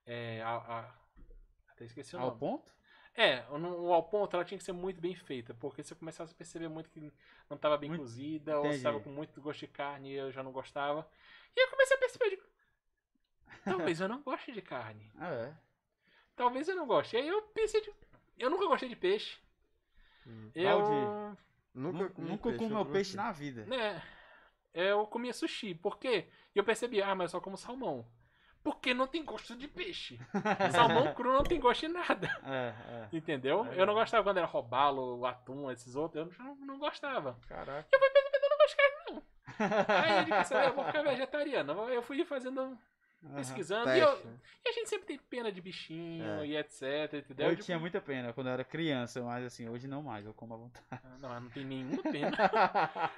É, 0.05 0.43
a- 0.43 0.57
a- 0.57 0.95
até 1.71 1.85
esqueci 1.87 2.15
o 2.15 2.19
Ao 2.19 2.27
nome. 2.29 2.39
ponto? 2.39 2.71
É, 3.15 3.43
no, 3.59 3.93
ao 3.93 4.03
ponto 4.05 4.35
ela 4.35 4.45
tinha 4.45 4.57
que 4.57 4.65
ser 4.65 4.73
muito 4.73 5.01
bem 5.01 5.15
feita. 5.15 5.53
Porque 5.55 5.83
se 5.83 5.93
eu 5.93 5.97
começasse 5.99 6.33
a 6.33 6.37
perceber 6.37 6.69
muito 6.69 6.89
que 6.91 7.13
não 7.49 7.57
estava 7.57 7.77
bem 7.77 7.91
Muito- 7.91 8.03
cozida, 8.03 8.55
ou 8.59 8.65
Entendi. 8.65 8.77
estava 8.77 9.01
com 9.01 9.11
muito 9.11 9.41
gosto 9.41 9.61
de 9.61 9.67
carne 9.69 10.13
eu 10.13 10.33
já 10.33 10.43
não 10.43 10.51
gostava. 10.53 11.07
E 11.57 11.61
eu 11.63 11.69
comecei 11.71 11.97
a 11.97 12.01
perceber. 12.01 12.31
digo, 12.31 12.43
Talvez 13.65 14.01
eu 14.01 14.09
não 14.09 14.23
goste 14.23 14.51
de 14.53 14.63
carne. 14.63 15.11
Ah, 15.19 15.29
é. 15.33 15.55
Talvez 16.35 16.67
eu 16.69 16.75
não 16.75 16.87
goste. 16.87 17.17
Aí 17.17 17.29
eu 17.29 17.43
pensei. 17.43 17.81
de- 17.83 17.93
Eu 18.39 18.49
nunca 18.51 18.67
gostei 18.67 18.89
de 18.89 18.97
peixe. 18.97 19.39
Hum. 20.27 20.51
Eu. 20.55 20.79
Valdir. 20.83 21.43
Nunca 21.75 21.99
Nunca, 21.99 22.15
comi 22.15 22.29
nunca 22.31 22.43
peixe, 22.51 22.59
comeu 22.59 22.79
eu 22.79 22.87
peixe 22.87 23.17
gostei. 23.17 23.25
na 23.25 23.33
vida. 23.33 23.65
né, 23.67 24.03
eu 24.75 25.07
comia 25.07 25.33
sushi. 25.33 25.75
Por 25.75 25.99
quê? 25.99 26.29
E 26.55 26.59
eu 26.59 26.65
percebi, 26.65 27.03
ah, 27.03 27.15
mas 27.15 27.33
eu 27.33 27.39
só 27.39 27.41
como 27.45 27.57
salmão. 27.59 28.07
Porque 28.63 28.95
não 28.95 29.07
tem 29.07 29.25
gosto 29.25 29.57
de 29.57 29.67
peixe. 29.67 30.19
salmão 30.71 31.13
cru 31.15 31.33
não 31.33 31.43
tem 31.43 31.59
gosto 31.59 31.81
de 31.81 31.89
nada. 31.89 32.31
É, 32.45 32.73
Entendeu? 33.13 33.67
É 33.73 33.81
Eu 33.81 33.87
não 33.87 33.95
gostava 33.95 34.23
quando 34.23 34.39
era 34.39 34.47
robalo, 34.47 35.25
atum, 35.27 35.71
esses 35.71 35.95
outros. 35.97 36.37
Eu 36.39 36.45
não, 36.45 36.55
não 36.57 36.79
gostava. 36.79 37.37
é. 37.45 37.49
Caraca. 37.49 37.89
Eu 37.91 37.99
fui 37.99 38.11
percebendo, 38.11 38.45
eu 38.45 38.51
não 38.51 38.59
gosto 38.59 38.71
de 38.71 38.77
carne, 38.77 38.97
não. 39.09 39.23
Aí 39.89 40.19
eu 40.19 40.39
disse, 40.39 40.55
eu 40.55 40.75
vou 40.75 40.85
ficar 40.85 41.03
vegetariano. 41.03 41.73
Eu 41.89 42.03
fui 42.03 42.25
fazendo, 42.25 42.79
Aham. 43.25 43.35
pesquisando. 43.37 43.91
E, 43.91 44.01
eu- 44.01 44.19
e 44.65 44.69
a 44.69 44.73
gente 44.73 44.89
sempre 44.89 45.07
tem 45.07 45.19
pena 45.19 45.53
de 45.53 45.61
bichinho 45.61 46.25
É. 46.41 46.47
e 46.47 46.57
etc, 46.57 46.83
entendeu? 47.15 47.47
Eu 47.47 47.51
Tipo, 47.53 47.65
tinha 47.65 47.79
muita 47.79 48.01
pena 48.01 48.33
quando 48.33 48.49
eu 48.49 48.53
era 48.55 48.65
criança, 48.65 49.23
mas 49.23 49.45
assim, 49.45 49.69
hoje 49.69 49.87
não 49.87 50.03
mais, 50.03 50.27
eu 50.27 50.35
como 50.35 50.55
à 50.55 50.57
vontade. 50.57 51.03
Não, 51.21 51.41
não 51.41 51.51
tem 51.51 51.65
nenhuma 51.65 52.03
pena. 52.13 52.31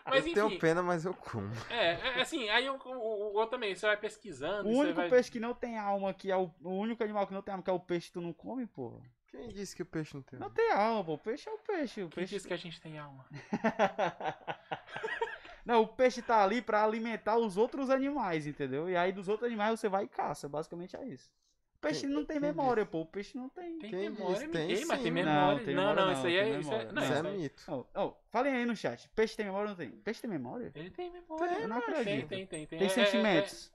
Mas 0.05 0.15
eu 0.15 0.21
enfim, 0.21 0.35
tenho 0.35 0.59
pena, 0.59 0.83
mas 0.83 1.05
eu 1.05 1.15
como. 1.15 1.51
é, 1.71 2.19
é, 2.19 2.21
assim, 2.21 2.49
aí 2.51 2.67
eu, 2.67 2.75
o, 2.77 3.37
o, 3.37 3.41
o 3.43 3.47
também, 3.47 3.75
você 3.75 3.87
vai 3.87 3.97
pesquisando. 3.97 4.69
O 4.69 4.73
único 4.73 4.97
vai... 4.97 5.09
peixe 5.09 5.31
que 5.31 5.41
não 5.41 5.55
tem 5.55 5.79
alma, 5.79 6.13
que 6.13 6.31
é 6.31 6.37
o, 6.37 6.51
o 6.63 6.71
único 6.71 7.03
animal 7.03 7.27
que 7.27 7.33
não 7.35 7.43
tem 7.43 7.53
alma, 7.53 7.65
que 7.65 7.71
é 7.71 7.73
o 7.73 7.81
peixe 7.81 8.09
que 8.09 8.13
tu 8.15 8.21
não 8.21 8.33
come, 8.33 8.67
pô. 8.67 9.01
Quem 9.29 9.49
disse 9.49 9.75
que 9.75 9.83
o 9.83 9.87
peixe 9.87 10.15
não 10.15 10.23
tem? 10.23 10.39
Não 10.39 10.51
tem 10.51 10.71
alma, 10.71 11.03
pô. 11.03 11.15
O 11.15 11.19
peixe 11.19 11.49
é 11.49 11.53
o 11.53 11.59
peixe. 11.59 12.03
O 12.03 12.09
Quem 12.09 12.23
peixe... 12.23 12.35
disse 12.37 12.47
que 12.47 12.55
a 12.55 12.59
gente 12.59 12.81
tem 12.81 12.99
alma? 12.99 13.25
não, 15.65 15.83
o 15.83 15.89
peixe 15.89 16.21
tá 16.23 16.43
ali 16.43 16.61
pra 16.61 16.85
alimentar 16.85 17.37
os 17.39 17.57
outros 17.57 17.91
animais, 17.91 18.47
entendeu? 18.47 18.89
E 18.89 18.97
aí 18.97 19.13
dos 19.13 19.29
outros 19.29 19.47
animais 19.47 19.79
você 19.81 19.89
vai 19.89 20.05
e 20.05 20.09
caça. 20.09 20.49
Basicamente 20.49 20.97
é 20.97 21.05
isso. 21.07 21.31
O 21.77 21.79
peixe 21.85 22.07
não 22.07 22.25
tem 22.25 22.41
memória, 22.41 22.87
pô. 22.87 23.01
O 23.03 23.07
peixe 23.07 23.37
não 23.37 23.49
tem. 23.51 23.79
Tem 23.79 23.91
Quem 23.91 24.11
memória? 24.11 24.49
Tem 24.49 24.71
Ei, 24.71 24.85
mas 24.87 25.03
tem 25.03 25.11
memória. 25.11 25.59
Não, 25.59 25.65
tem 25.65 25.75
Não, 25.75 25.83
memória 25.83 26.01
não, 26.01 26.07
não, 26.11 26.13
isso 26.19 26.27
aí 26.27 26.33
tem 26.33 26.55
é. 26.55 26.61
Isso 26.61 26.73
é, 26.73 26.93
não, 26.93 27.03
Isso 27.03 27.13
é 27.13 27.23
mito. 27.23 27.63
Oh, 27.69 27.85
oh, 28.03 28.13
falem 28.31 28.55
aí 28.55 28.65
no 28.65 28.75
chat. 28.75 29.09
Peixe 29.11 29.37
tem 29.37 29.45
memória 29.47 29.65
ou 29.65 29.69
não 29.71 29.77
tem? 29.77 29.91
Peixe 29.91 30.21
tem 30.23 30.31
memória? 30.31 30.73
Ele 30.75 30.91
tem 30.91 31.11
memória. 31.13 31.59
Eu 31.61 31.69
não 31.69 31.81
Tem, 31.83 31.91
acredito. 31.93 32.29
tem, 32.29 32.47
tem. 32.47 32.67
Tem, 32.67 32.79
Tem 32.79 32.89
É- 32.89 32.91
é- 32.91 32.95
sentimentos. 32.95 33.71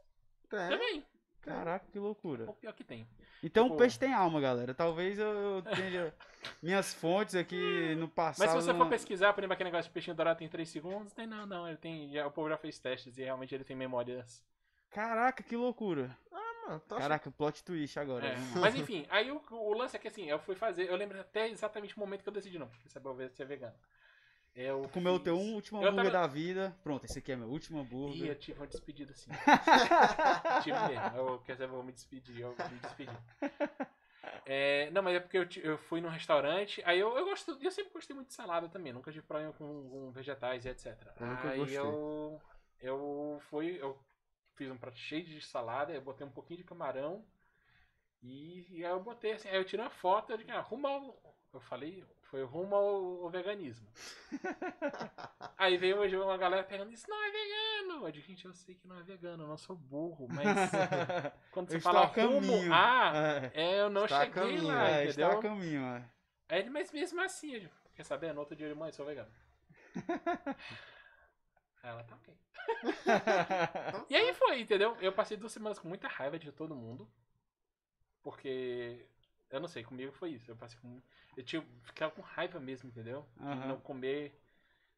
é- 0.51 0.57
Tem, 0.57 0.69
Também. 0.69 1.05
Caraca, 1.41 1.85
que 1.91 1.97
loucura. 1.99 2.49
O 2.49 2.53
pior 2.53 2.73
que 2.73 2.83
tem. 2.83 3.07
Então 3.41 3.63
Tipo- 3.63 3.75
o 3.75 3.77
peixe 3.77 3.97
tem 3.97 4.13
alma, 4.13 4.41
galera. 4.41 4.73
Talvez 4.73 5.17
eu 5.17 5.63
tenha 5.75 6.13
minhas 6.61 6.93
fontes 6.93 7.35
aqui 7.35 7.95
no 7.95 8.07
passado. 8.09 8.39
Mas 8.47 8.49
se 8.51 8.55
você 8.67 8.71
for 8.73 8.79
não- 8.79 8.89
pesquisar, 8.89 9.33
por 9.33 9.39
exemplo, 9.41 9.53
aquele 9.53 9.69
negócio 9.71 9.89
de 9.89 9.93
peixinho 9.93 10.15
dourado 10.15 10.39
tem 10.39 10.49
3 10.49 10.67
segundos, 10.67 11.13
tem 11.13 11.25
não, 11.25 11.45
não, 11.45 11.67
ele 11.67 11.77
tem, 11.77 12.11
já, 12.11 12.27
o 12.27 12.31
povo 12.31 12.49
já 12.49 12.57
fez 12.57 12.77
testes 12.77 13.17
e 13.17 13.23
realmente 13.23 13.55
ele 13.55 13.63
tem 13.63 13.75
memórias. 13.75 14.43
Caraca, 14.91 15.41
que 15.43 15.55
loucura. 15.55 16.15
Mano, 16.31 16.79
tô 16.81 16.95
achando- 16.95 16.99
Caraca, 17.07 17.31
plot 17.31 17.63
twist 17.63 17.97
agora. 17.97 18.27
É. 18.27 18.35
Mas 18.59 18.75
enfim, 18.75 19.05
aí 19.09 19.31
o, 19.31 19.41
o 19.49 19.73
lance 19.73 19.95
é 19.95 19.99
que 19.99 20.07
assim, 20.09 20.25
eu 20.29 20.39
fui 20.39 20.55
fazer, 20.55 20.89
eu 20.89 20.95
lembro 20.95 21.19
até 21.19 21.47
exatamente 21.47 21.95
o 21.95 21.99
momento 21.99 22.23
que 22.23 22.29
eu 22.29 22.33
decidi, 22.33 22.59
não, 22.59 22.67
quer 22.83 22.89
saber, 22.89 23.07
eu 23.07 23.15
vou 23.15 23.29
ser 23.29 23.45
vegano. 23.45 23.75
Eu 24.61 24.81
Tu 24.81 24.89
comeu 24.89 25.13
o 25.13 25.19
teu 25.19 25.37
um 25.39 25.53
último 25.53 25.81
Eu 25.81 25.87
hambúrguer 25.87 26.11
tava- 26.11 26.27
da 26.27 26.33
vida. 26.33 26.75
Pronto, 26.83 27.05
esse 27.05 27.17
aqui 27.19 27.31
é 27.31 27.35
meu 27.37 27.47
último 27.47 27.77
Ih, 27.79 27.81
hambúrguer. 27.81 28.27
eu 28.27 28.35
tive 28.35 28.59
uma 28.59 28.67
despedida 28.67 29.13
assim. 29.13 29.31
tive 30.63 30.77
mesmo. 30.87 31.15
Eu, 31.17 31.39
quer 31.39 31.53
dizer, 31.53 31.63
eu 31.63 31.69
vou 31.69 31.81
me 31.81 31.93
despedir, 31.93 32.41
eu 32.41 32.49
me 32.51 32.79
despedi. 32.79 33.17
É, 34.45 34.89
não, 34.91 35.01
mas 35.01 35.15
é 35.15 35.19
porque 35.21 35.37
eu, 35.37 35.47
eu 35.63 35.77
fui 35.77 36.01
num 36.01 36.09
restaurante, 36.09 36.81
aí 36.85 36.99
eu, 36.99 37.15
eu 37.17 37.23
gosto, 37.25 37.57
eu 37.61 37.71
sempre 37.71 37.93
gostei 37.93 38.13
muito 38.15 38.29
de 38.29 38.33
salada 38.33 38.67
também, 38.67 38.91
nunca 38.91 39.11
tive 39.11 39.25
problema 39.25 39.53
com, 39.53 39.89
com 39.89 40.11
vegetais 40.11 40.65
e 40.65 40.69
etc. 40.69 40.87
Eu 41.19 41.27
nunca 41.27 41.49
aí 41.51 41.59
gostei. 41.59 41.77
eu 41.77 42.41
eu 42.81 43.41
fui, 43.49 43.77
eu 43.81 43.97
fiz 44.55 44.69
um 44.71 44.77
prato 44.77 44.97
cheio 44.97 45.23
de 45.23 45.39
salada, 45.41 45.93
eu 45.93 46.01
botei 46.01 46.25
um 46.27 46.31
pouquinho 46.31 46.57
de 46.57 46.63
camarão 46.65 47.23
e, 48.21 48.65
e 48.69 48.85
aí 48.85 48.91
eu 48.91 48.99
botei 49.01 49.33
assim, 49.33 49.47
aí 49.49 49.55
eu 49.55 49.63
tirei 49.65 49.85
uma 49.85 49.91
foto, 49.91 50.31
eu 50.31 50.37
digo, 50.37 50.51
ah, 50.51 50.59
rumo 50.61 50.87
ao, 50.87 51.37
eu 51.53 51.59
falei, 51.61 52.03
foi 52.29 52.43
rumo 52.43 52.75
ao, 52.75 53.23
ao 53.23 53.29
veganismo. 53.29 53.87
aí 55.57 55.77
veio 55.77 55.97
hoje 55.97 56.15
uma 56.15 56.37
galera 56.37 56.63
pegando, 56.63 56.91
isso 56.91 57.09
não 57.09 57.21
é 57.23 57.31
vegano. 57.31 58.07
Eu 58.07 58.11
digo, 58.11 58.25
gente, 58.25 58.45
eu 58.45 58.53
sei 58.53 58.75
que 58.75 58.87
não 58.87 58.99
é 58.99 59.03
vegano, 59.03 59.43
eu 59.43 59.47
não 59.47 59.57
sou 59.57 59.75
burro, 59.75 60.27
mas 60.29 60.45
quando 61.51 61.69
você 61.69 61.79
fala 61.79 62.05
rumo, 62.05 62.53
ah, 62.71 63.11
É, 63.53 63.77
é, 63.77 63.81
eu 63.81 63.89
não 63.89 64.05
Está 64.05 64.25
cheguei 64.25 64.33
caminho, 64.33 64.67
lá, 64.67 64.89
é, 64.89 65.05
está 65.05 65.29
a 65.31 65.35
entendeu? 65.35 65.39
caminho, 65.39 65.81
é. 65.85 66.09
Aí 66.47 66.59
ele, 66.59 66.69
mas 66.69 66.91
mesmo 66.91 67.19
assim, 67.21 67.53
eu 67.53 67.59
digo, 67.61 67.73
quer 67.95 68.03
saber? 68.03 68.33
No 68.33 68.41
outro 68.41 68.55
dia, 68.55 68.65
ele, 68.67 68.75
mãe, 68.75 68.91
sou 68.91 69.05
vegano. 69.05 69.31
Aí 71.81 71.89
ela, 71.89 72.03
tá 72.03 72.15
ok. 72.15 72.35
E 74.09 74.15
aí 74.15 74.33
foi, 74.33 74.61
entendeu? 74.61 74.97
Eu 74.99 75.13
passei 75.13 75.37
duas 75.37 75.51
semanas 75.51 75.79
com 75.79 75.87
muita 75.87 76.07
raiva 76.07 76.37
de 76.37 76.51
todo 76.51 76.75
mundo. 76.75 77.09
Porque, 78.21 79.05
eu 79.49 79.59
não 79.59 79.67
sei, 79.67 79.83
comigo 79.83 80.11
foi 80.11 80.31
isso. 80.31 80.49
Eu 80.49 80.55
passei 80.55 80.79
com. 80.79 81.01
Eu 81.35 81.43
tinha, 81.43 81.65
ficava 81.83 82.11
com 82.11 82.21
raiva 82.21 82.59
mesmo, 82.59 82.89
entendeu? 82.89 83.25
De 83.35 83.43
Aham. 83.43 83.67
não 83.67 83.79
comer 83.79 84.39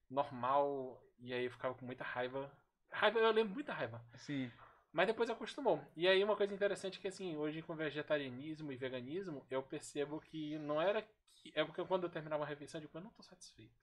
normal. 0.10 1.02
E 1.20 1.34
aí 1.34 1.46
eu 1.46 1.52
ficava 1.52 1.74
com 1.76 1.86
muita 1.86 2.04
raiva. 2.04 2.52
Raiva, 2.92 3.20
eu 3.20 3.32
lembro 3.32 3.54
muita 3.54 3.74
raiva. 3.74 4.04
Sim. 4.18 4.52
Mas 4.92 5.08
depois 5.08 5.30
acostumou. 5.30 5.82
E 5.96 6.08
aí 6.08 6.22
uma 6.24 6.36
coisa 6.36 6.54
interessante 6.54 6.98
é 7.00 7.02
que 7.02 7.08
assim, 7.08 7.38
hoje 7.38 7.62
com 7.62 7.76
vegetarianismo 7.76 8.72
e 8.72 8.76
veganismo, 8.76 9.46
eu 9.50 9.64
percebo 9.64 10.20
que 10.20 10.58
não 10.60 10.82
era 10.82 11.02
que. 11.36 11.52
É 11.56 11.64
porque 11.64 11.84
quando 11.86 12.04
eu 12.04 12.10
terminava 12.10 12.42
uma 12.42 12.48
refeição, 12.50 12.80
eu 12.80 12.88
digo, 12.88 12.98
eu 12.98 13.02
não 13.04 13.12
tô 13.12 13.24
satisfeito. 13.24 13.80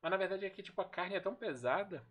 Mas 0.00 0.10
na 0.10 0.16
verdade 0.16 0.46
é 0.46 0.50
que 0.50 0.62
tipo, 0.62 0.80
a 0.80 0.84
carne 0.84 1.16
é 1.16 1.20
tão 1.20 1.34
pesada. 1.34 2.02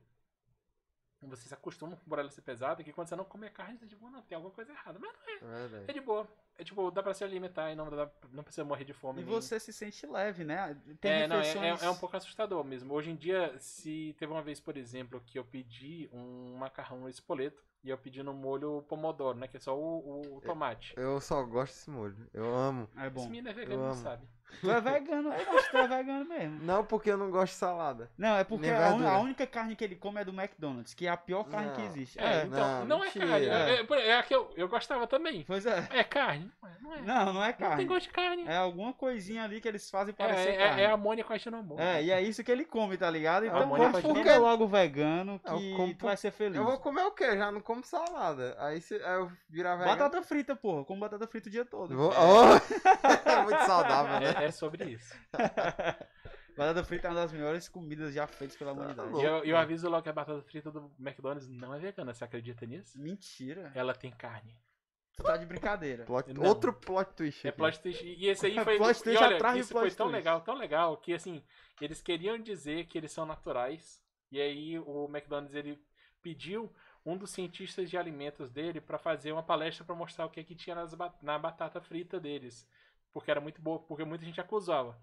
Você 1.21 1.47
se 1.47 1.53
acostuma 1.53 1.97
por 1.97 2.19
ela 2.19 2.29
ser 2.29 2.43
pesada 2.43 2.83
que 2.83 2.93
quando 2.93 3.07
você 3.07 3.15
não 3.15 3.25
come 3.25 3.47
a 3.47 3.49
carne, 3.49 3.79
você 3.79 3.87
tipo, 3.87 4.07
não, 4.07 4.21
tem 4.21 4.35
alguma 4.35 4.53
coisa 4.53 4.71
errada. 4.71 4.99
Mas 4.99 5.11
não 5.11 5.29
é. 5.29 5.35
É 5.37 5.67
Verdade. 5.67 5.93
de 5.93 6.01
boa. 6.01 6.27
É 6.59 6.63
tipo, 6.63 6.89
dá 6.89 7.03
pra 7.03 7.13
se 7.13 7.23
alimentar 7.23 7.71
e 7.71 7.75
não, 7.75 7.87
dá, 7.89 8.09
não 8.31 8.43
precisa 8.43 8.65
morrer 8.65 8.83
de 8.83 8.93
fome. 8.93 9.21
E 9.21 9.25
nem- 9.25 9.33
você 9.33 9.59
se 9.59 9.71
sente 9.71 10.07
leve, 10.07 10.43
né? 10.43 10.75
Tem 10.99 11.11
é, 11.11 11.27
não, 11.27 11.35
é, 11.39 11.47
é, 11.51 11.85
é 11.85 11.89
um 11.89 11.95
pouco 11.95 12.17
assustador 12.17 12.63
mesmo. 12.63 12.91
Hoje 12.93 13.11
em 13.11 13.15
dia, 13.15 13.53
se 13.59 14.15
teve 14.17 14.31
uma 14.31 14.41
vez, 14.41 14.59
por 14.59 14.75
exemplo, 14.75 15.21
que 15.25 15.37
eu 15.37 15.45
pedi 15.45 16.09
um 16.11 16.55
macarrão 16.57 16.99
no 17.01 17.09
espoleto 17.09 17.63
e 17.83 17.89
eu 17.89 17.97
pedi 17.97 18.23
no 18.23 18.33
molho 18.33 18.83
pomodoro, 18.89 19.37
né? 19.37 19.47
Que 19.47 19.57
é 19.57 19.59
só 19.59 19.77
o, 19.77 20.37
o 20.37 20.41
tomate. 20.41 20.95
Eu 20.97 21.21
só 21.21 21.43
gosto 21.43 21.73
desse 21.73 21.89
molho. 21.91 22.27
Eu 22.33 22.53
amo. 22.55 22.89
É 22.97 23.01
Esse 23.05 23.09
bom. 23.11 23.25
menino 23.25 23.49
é 23.49 23.51
eu 23.51 23.55
vegano, 23.55 23.83
não 23.83 23.91
amo. 23.91 24.01
sabe. 24.01 24.27
Tu 24.61 24.71
é 24.71 24.81
vegano, 24.81 25.29
eu 25.29 25.57
acho 25.57 25.65
que 25.65 25.71
tu 25.71 25.77
é 25.77 25.87
vegano 25.87 26.25
mesmo. 26.25 26.59
Não, 26.63 26.83
porque 26.83 27.11
eu 27.11 27.17
não 27.17 27.29
gosto 27.29 27.53
de 27.53 27.59
salada. 27.59 28.09
Não, 28.17 28.37
é 28.37 28.43
porque 28.43 28.69
a, 28.69 28.89
un- 28.93 29.07
a 29.07 29.19
única 29.19 29.45
carne 29.45 29.75
que 29.75 29.83
ele 29.83 29.95
come 29.95 30.21
é 30.21 30.25
do 30.25 30.31
McDonald's, 30.31 30.93
que 30.93 31.05
é 31.05 31.09
a 31.09 31.17
pior 31.17 31.43
carne 31.43 31.71
que 31.73 31.81
Não. 31.81 31.87
existe. 31.87 32.19
É, 32.19 32.23
É, 32.41 32.43
então, 32.45 32.79
não, 32.79 32.85
não, 32.85 33.03
é 33.03 33.05
mentira. 33.05 33.27
carne. 33.27 33.45
É. 33.45 33.49
É, 33.49 33.85
é, 33.89 34.07
é 34.09 34.17
a 34.17 34.23
que 34.23 34.33
eu, 34.33 34.49
eu 34.55 34.67
gostava 34.67 35.05
também. 35.05 35.43
pois 35.45 35.65
é. 35.65 35.87
É 35.91 36.03
carne? 36.03 36.49
Não 36.81 36.93
é. 36.93 37.01
Não, 37.01 37.21
é. 37.21 37.25
Não, 37.25 37.43
é 37.43 37.47
Não 37.47 37.53
tem 37.53 37.53
carne. 37.53 37.85
gosto 37.85 38.03
de 38.07 38.09
carne. 38.13 38.45
É 38.47 38.55
alguma 38.57 38.93
coisinha 38.93 39.43
ali 39.43 39.59
que 39.61 39.67
eles 39.67 39.89
fazem 39.91 40.13
É, 40.17 40.23
parecer 40.25 40.49
é, 40.53 40.57
carne. 40.67 40.81
é 40.81 40.85
amônia 40.91 41.23
com 41.23 41.33
aginomol. 41.33 41.79
É, 41.79 42.01
e 42.03 42.09
é 42.11 42.21
isso 42.21 42.43
que 42.43 42.51
ele 42.51 42.65
come, 42.65 42.97
tá 42.97 43.09
ligado? 43.11 43.45
Então 43.45 43.67
com 43.69 43.75
fica 43.93 43.97
aginomol. 44.21 44.39
logo 44.39 44.67
vegano 44.67 45.41
Eu 45.45 45.57
que 45.57 45.75
como 45.75 45.93
tu 45.93 46.05
vai 46.05 46.17
ser 46.17 46.31
feliz. 46.31 46.55
Eu 46.55 46.63
vou 46.63 46.77
comer 46.79 47.03
o 47.03 47.11
quê? 47.11 47.37
Já 47.37 47.51
não 47.51 47.61
como 47.61 47.83
salada. 47.83 48.55
Aí, 48.59 48.81
se, 48.81 48.95
aí 48.95 49.15
eu 49.15 49.31
virar 49.49 49.75
vegano. 49.75 49.97
Batata 49.97 50.21
frita, 50.23 50.55
porra. 50.55 50.83
Como 50.85 50.99
batata 51.01 51.27
frita 51.27 51.47
o 51.49 51.51
dia 51.51 51.65
todo. 51.65 51.95
Vou... 51.95 52.07
Oh! 52.17 53.29
é 53.29 53.43
muito 53.43 53.65
saudável, 53.65 54.19
né? 54.19 54.36
É, 54.43 54.51
sobre 54.51 54.85
isso. 54.85 55.13
Batata 56.57 56.83
frita 56.83 57.07
é 57.07 57.11
uma 57.11 57.19
das 57.21 57.31
melhores 57.31 57.69
comidas 57.69 58.13
já 58.13 58.25
feitas 58.25 58.57
pela 58.57 58.71
humanidade. 58.73 59.09
louco. 59.11 59.21
E 59.23 59.29
eu, 59.29 59.43
eu 59.43 59.57
aviso 59.57 59.87
logo 59.89 60.01
que 60.01 60.09
a 60.09 60.13
batata 60.13 60.41
frita 60.41 60.71
do 60.71 60.91
McDonald's 60.99 61.47
não 61.47 61.73
é 61.73 61.79
vegana. 61.79 62.13
Você 62.13 62.23
acredita 62.23 62.65
nisso? 62.65 62.99
Mentira. 62.99 63.71
Ela 63.75 63.93
tem 63.93 64.11
carne. 64.11 64.57
Tu 65.15 65.23
tá 65.23 65.37
de 65.37 65.45
brincadeira. 65.45 66.03
Plot- 66.05 66.33
Não. 66.33 66.43
Outro 66.43 66.73
plot 66.73 67.11
twist. 67.15 67.45
É 67.45 67.49
aqui. 67.49 67.57
plot 67.59 67.79
twist. 67.79 68.03
E 68.03 68.27
esse 68.27 68.47
aí 68.47 68.55
foi. 68.63 68.77
Plot 68.77 68.99
e 68.99 69.03
twist 69.03 69.23
olha, 69.23 69.35
atrás 69.35 69.55
de 69.55 69.61
isso 69.61 69.71
plot 69.71 69.81
foi 69.87 69.95
tão 69.95 70.07
twist. 70.07 70.17
legal, 70.17 70.41
tão 70.41 70.55
legal, 70.55 70.97
que 70.97 71.13
assim, 71.13 71.43
eles 71.79 72.01
queriam 72.01 72.39
dizer 72.39 72.85
que 72.87 72.97
eles 72.97 73.11
são 73.11 73.25
naturais. 73.25 74.01
E 74.31 74.41
aí 74.41 74.79
o 74.79 75.05
McDonald's 75.05 75.53
ele 75.53 75.79
pediu 76.23 76.73
um 77.05 77.15
dos 77.15 77.29
cientistas 77.31 77.89
de 77.89 77.97
alimentos 77.97 78.51
dele 78.51 78.81
para 78.81 78.97
fazer 78.97 79.31
uma 79.31 79.43
palestra 79.43 79.85
para 79.85 79.95
mostrar 79.95 80.25
o 80.25 80.29
que, 80.29 80.39
é 80.39 80.43
que 80.43 80.55
tinha 80.55 80.75
nas 80.75 80.93
ba- 80.93 81.13
na 81.21 81.37
batata 81.39 81.79
frita 81.79 82.19
deles. 82.19 82.67
Porque 83.13 83.31
era 83.31 83.41
muito 83.41 83.61
boa, 83.61 83.79
porque 83.79 84.03
muita 84.03 84.25
gente 84.25 84.39
acusava. 84.41 84.99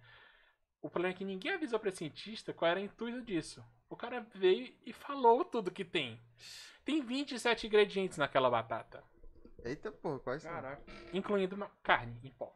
O 0.81 0.91
problema 0.91 1.15
é 1.15 1.17
que 1.17 1.25
ninguém 1.25 1.53
avisou 1.53 1.79
para 1.79 1.91
cientista 1.91 2.53
qual 2.53 2.71
era 2.71 2.81
o 2.81 2.83
intuito 2.83 3.23
disso. 3.23 3.65
O 3.89 3.97
cara 3.97 4.27
veio 4.35 4.75
e 4.85 4.93
falou 4.93 5.45
tudo 5.45 5.71
que 5.71 5.85
tem. 5.85 6.21
Tem 6.85 7.01
27 7.01 7.67
ingredientes 7.67 8.19
naquela 8.19 8.51
batata, 8.51 9.03
Eita, 9.65 9.91
porra, 9.91 10.19
quais 10.19 10.43
são? 10.43 10.53
Caraca. 10.53 10.83
incluindo 11.13 11.57
uma 11.57 11.71
carne 11.83 12.21
em 12.23 12.31
pó. 12.31 12.55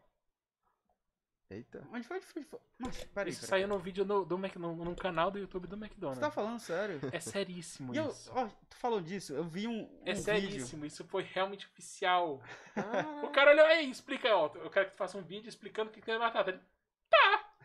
Eita. 1.50 1.82
Onde 1.92 2.06
foi 2.06 2.20
foi? 2.20 2.44
Mas, 2.78 3.04
peraí. 3.04 3.32
Isso 3.32 3.40
peraí. 3.46 3.60
saiu 3.62 3.68
no 3.68 3.78
vídeo 3.78 4.04
no, 4.04 4.22
do 4.24 4.36
Mac, 4.36 4.54
no, 4.56 4.76
no 4.76 4.94
canal 4.94 5.30
do 5.30 5.38
YouTube 5.38 5.66
do 5.66 5.76
Você 5.78 5.84
McDonald's. 5.86 6.20
tá 6.20 6.30
falando 6.30 6.58
sério? 6.58 7.00
É 7.10 7.18
seríssimo 7.20 7.94
E 7.94 7.96
eu, 7.96 8.08
isso. 8.10 8.30
ó, 8.34 8.46
tu 8.68 8.76
falou 8.76 9.00
disso, 9.00 9.32
eu 9.32 9.44
vi 9.44 9.66
um, 9.66 9.80
um 9.84 10.02
É 10.04 10.12
vídeo. 10.12 10.22
seríssimo, 10.24 10.84
isso 10.84 11.04
foi 11.06 11.22
realmente 11.22 11.66
oficial. 11.66 12.42
Ah, 12.76 13.22
O 13.24 13.30
cara 13.30 13.52
olhou, 13.52 13.64
aí, 13.64 13.90
explica, 13.90 14.28
ó, 14.36 14.50
eu 14.56 14.68
quero 14.68 14.86
que 14.86 14.92
tu 14.92 14.98
faça 14.98 15.16
um 15.16 15.22
vídeo 15.22 15.48
explicando 15.48 15.88
o 15.90 15.92
que 15.92 16.02
tem 16.02 16.14
na 16.18 16.20
batata. 16.20 16.50
Ele, 16.50 16.60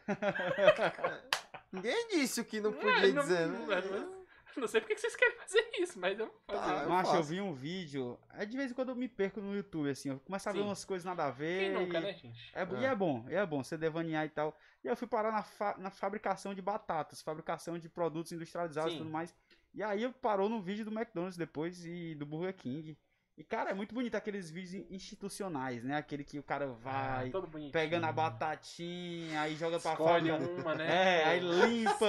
Ninguém 1.72 2.08
disse 2.10 2.40
o 2.40 2.46
que 2.46 2.62
não 2.62 2.70
"Ah, 2.72 2.74
podia 2.74 3.14
não- 3.14 3.22
dizer, 3.24 3.48
não- 3.48 3.68
né? 3.68 3.82
não- 3.82 4.23
Não 4.62 4.68
sei 4.68 4.82
porque 4.82 4.96
que 4.96 5.02
vocês 5.02 5.16
querem 5.16 5.36
fazer 5.38 5.70
isso, 5.80 6.00
mas 6.00 6.18
eu 6.20 6.28
vou 6.28 6.42
fazer. 6.48 6.74
Tá, 6.76 6.84
eu 6.84 6.90
Macho, 6.90 7.16
eu 7.16 7.24
vi 7.24 7.42
um 7.42 7.54
vídeo. 7.54 8.20
É 8.34 8.46
de 8.46 8.56
vez 8.58 8.72
em 8.72 8.74
quando 8.74 8.90
eu 8.90 8.96
me 8.96 9.08
perco 9.08 9.42
no 9.42 9.56
YouTube, 9.56 9.90
assim. 9.90 10.10
Eu 10.10 10.20
começo 10.20 10.48
a 10.48 10.52
ver 10.52 10.60
Sim. 10.60 10.66
umas 10.66 10.86
coisas 10.86 11.06
nada 11.06 11.26
a 11.26 11.32
ver. 11.32 11.60
Quem 11.74 11.82
nunca, 11.86 11.98
e- 11.98 12.02
né, 12.02 12.14
gente? 12.14 12.52
É, 12.54 12.62
É. 12.62 12.82
E 12.82 12.86
é 12.86 12.96
bom, 12.96 13.26
e 13.30 13.34
é 13.36 13.46
bom 13.46 13.64
você 13.64 13.78
devanear 13.78 14.26
e 14.26 14.30
tal. 14.30 14.58
E 14.84 14.88
eu 14.88 14.96
fui 14.96 15.08
parar 15.08 15.32
na, 15.32 15.44
fa- 15.44 15.76
na 15.78 15.90
fabricação 15.90 16.54
de 16.54 16.62
batatas, 16.62 17.22
fabricação 17.22 17.78
de 17.80 17.88
produtos 17.90 18.32
industrializados 18.32 18.94
e 18.94 18.98
tudo 18.98 19.10
mais. 19.10 19.34
E 19.74 19.82
aí 19.82 20.04
eu 20.04 20.12
parou 20.14 20.48
no 20.50 20.62
vídeo 20.62 20.86
do 20.86 20.92
McDonald's 20.92 21.38
depois 21.38 21.84
e 21.86 22.14
do 22.16 22.26
Burger 22.26 22.54
King. 22.54 22.98
E, 23.36 23.44
cara, 23.44 23.72
é 23.72 23.74
muito 23.74 23.96
bonito 23.96 24.14
aqueles 24.14 24.52
vídeos 24.52 24.86
institucionais, 24.92 25.84
né? 25.84 25.98
Aquele 25.98 26.24
que 26.24 26.38
o 26.38 26.44
cara 26.44 26.68
vai 26.68 27.30
Ah, 27.30 27.32
todo 27.32 27.48
bonitinho. 27.48 27.72
pegando 27.74 28.06
a 28.06 28.12
batatinha, 28.12 29.42
aí 29.42 29.56
joga 29.56 29.80
pra 29.80 29.94
Escolhe 29.94 30.30
fábrica. 30.30 30.62
uma, 30.62 30.76
né? 30.76 30.86
É, 30.94 31.24
aí 31.26 31.40
limpa, 31.42 32.06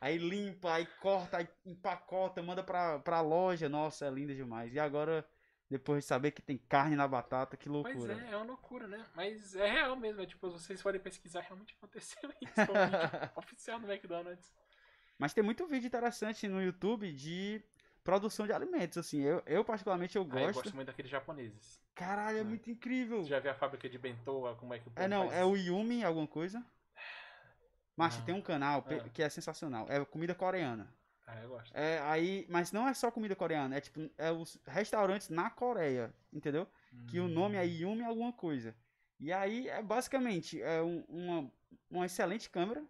aí 0.00 0.18
limpa, 0.18 0.74
aí 0.74 0.86
corta, 1.00 1.38
aí 1.38 1.48
empacota, 1.64 2.42
manda 2.42 2.62
pra, 2.62 2.98
pra 2.98 3.20
loja. 3.20 3.68
Nossa, 3.68 4.06
é 4.06 4.10
linda 4.10 4.34
demais. 4.34 4.74
E 4.74 4.78
agora, 4.80 5.26
depois 5.70 6.04
de 6.04 6.08
saber 6.08 6.30
que 6.32 6.42
tem 6.42 6.56
carne 6.58 6.96
na 6.96 7.06
batata, 7.08 7.56
que 7.56 7.68
Pois 7.68 7.84
loucura. 7.96 8.14
é, 8.28 8.32
é 8.32 8.36
uma 8.36 8.44
loucura, 8.46 8.86
né? 8.86 9.04
Mas 9.14 9.54
é 9.54 9.70
real 9.70 9.96
mesmo, 9.96 10.22
é 10.22 10.26
tipo, 10.26 10.50
se 10.50 10.64
vocês 10.64 10.80
forem 10.82 11.00
pesquisar, 11.00 11.40
realmente 11.40 11.74
aconteceu 11.76 12.30
isso. 12.42 12.54
Vídeo 12.54 13.30
oficial 13.36 13.78
do 13.80 13.90
McDonald's. 13.90 14.52
Mas 15.18 15.32
tem 15.32 15.42
muito 15.42 15.66
vídeo 15.66 15.86
interessante 15.86 16.46
no 16.46 16.62
YouTube 16.62 17.10
de 17.12 17.62
produção 18.04 18.46
de 18.46 18.52
alimentos, 18.52 18.98
assim. 18.98 19.22
Eu, 19.22 19.42
eu 19.46 19.64
particularmente, 19.64 20.16
eu 20.16 20.22
Ah, 20.22 20.26
eu 20.26 20.30
gosto. 20.46 20.54
gosto 20.62 20.74
muito 20.74 20.86
daqueles 20.88 21.10
japoneses. 21.10 21.80
Caralho, 21.94 22.36
é 22.36 22.40
É. 22.42 22.44
muito 22.44 22.70
incrível. 22.70 23.22
Você 23.22 23.30
já 23.30 23.40
viu 23.40 23.50
a 23.50 23.54
fábrica 23.54 23.88
de 23.88 23.98
Bentoa, 23.98 24.54
como 24.56 24.74
é 24.74 24.78
que 24.78 24.88
o 24.88 24.92
É, 24.94 25.08
não, 25.08 25.26
faz? 25.28 25.40
é 25.40 25.44
o 25.44 25.56
Yumi 25.56 26.04
alguma 26.04 26.26
coisa. 26.26 26.62
Macho, 27.96 28.18
Não. 28.18 28.24
tem 28.26 28.34
um 28.34 28.42
canal 28.42 28.84
Ah. 28.88 29.08
que 29.08 29.22
é 29.22 29.28
sensacional. 29.28 29.86
É 29.88 30.04
comida 30.04 30.34
coreana. 30.34 30.86
Ah, 31.26 31.40
eu 31.42 31.48
gosto. 31.48 31.74
É, 31.74 31.98
aí, 32.02 32.46
mas 32.48 32.70
não 32.70 32.86
é 32.86 32.94
só 32.94 33.10
comida 33.10 33.34
coreana, 33.34 33.76
é 33.76 33.80
tipo, 33.80 34.08
é 34.16 34.30
os 34.30 34.58
restaurantes 34.66 35.28
na 35.28 35.50
Coreia, 35.50 36.14
entendeu? 36.32 36.68
Que 37.08 37.18
o 37.18 37.26
nome 37.26 37.56
é 37.56 37.62
Hum. 37.62 37.64
Yumi 37.64 38.04
alguma 38.04 38.32
coisa. 38.32 38.74
E 39.18 39.32
aí 39.32 39.68
é 39.68 39.82
basicamente 39.82 40.62
é 40.62 40.80
um- 40.82 41.04
uma, 41.08 41.52
uma 41.90 42.06
excelente 42.06 42.48
câmera, 42.48 42.84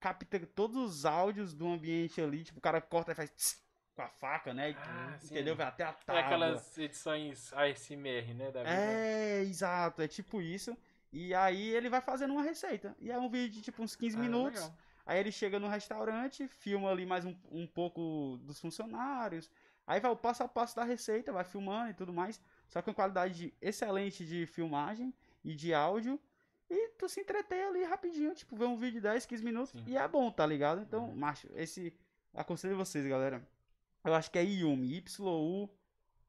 capta 0.00 0.40
todos 0.46 0.76
os 0.76 1.04
áudios 1.04 1.54
do 1.54 1.68
ambiente 1.68 2.20
ali, 2.20 2.42
tipo, 2.42 2.58
o 2.58 2.62
cara 2.62 2.80
corta 2.80 3.12
e 3.12 3.14
faz 3.14 3.30
tss, 3.30 3.62
com 3.94 4.02
a 4.02 4.08
faca, 4.08 4.52
né? 4.54 4.74
Ah, 4.78 5.16
sim. 5.20 5.34
entendeu? 5.34 5.54
Vai 5.54 5.66
até 5.66 5.84
a 5.84 5.88
É 5.90 5.92
tábua. 6.04 6.20
aquelas 6.22 6.78
edições 6.78 7.52
ASMR, 7.52 8.34
né? 8.34 8.50
Da 8.50 8.60
vida. 8.64 8.74
É, 8.74 9.40
exato, 9.42 10.02
é 10.02 10.08
tipo 10.08 10.40
isso. 10.42 10.76
E 11.12 11.34
aí 11.34 11.70
ele 11.70 11.88
vai 11.88 12.00
fazendo 12.00 12.32
uma 12.32 12.42
receita. 12.42 12.94
E 13.00 13.10
é 13.10 13.18
um 13.18 13.28
vídeo 13.28 13.50
de 13.54 13.62
tipo 13.62 13.82
uns 13.82 13.96
15 13.96 14.16
Ah, 14.16 14.20
minutos. 14.20 14.60
legal. 14.60 14.76
Aí 15.06 15.18
ele 15.18 15.32
chega 15.32 15.58
no 15.58 15.68
restaurante, 15.68 16.46
filma 16.48 16.90
ali 16.90 17.06
mais 17.06 17.24
um, 17.24 17.34
um 17.50 17.66
pouco 17.66 18.38
dos 18.42 18.60
funcionários. 18.60 19.50
Aí 19.86 20.00
vai 20.00 20.10
o 20.10 20.16
passo 20.16 20.42
a 20.42 20.48
passo 20.48 20.76
da 20.76 20.84
receita, 20.84 21.32
vai 21.32 21.44
filmando 21.44 21.90
e 21.90 21.94
tudo 21.94 22.12
mais. 22.12 22.38
Só 22.68 22.82
com 22.82 22.92
qualidade 22.92 23.54
excelente 23.62 24.26
de 24.26 24.44
filmagem 24.46 25.14
e 25.42 25.54
de 25.54 25.72
áudio. 25.72 26.20
E 26.68 26.88
tu 26.98 27.08
se 27.08 27.20
entretém 27.22 27.62
ali 27.62 27.82
rapidinho, 27.84 28.34
tipo, 28.34 28.54
vê 28.54 28.66
um 28.66 28.76
vídeo 28.76 28.94
de 28.96 29.00
10, 29.00 29.24
15 29.24 29.42
minutos 29.42 29.70
Sim. 29.70 29.82
e 29.86 29.96
é 29.96 30.06
bom, 30.06 30.30
tá 30.30 30.44
ligado? 30.44 30.82
Então, 30.82 31.06
Uhum. 31.08 31.16
macho, 31.16 31.48
esse. 31.54 31.94
Aconselho 32.34 32.76
vocês, 32.76 33.06
galera. 33.06 33.42
Eu 34.04 34.12
acho 34.14 34.30
que 34.30 34.38
é 34.38 34.44
Yumi, 34.44 35.00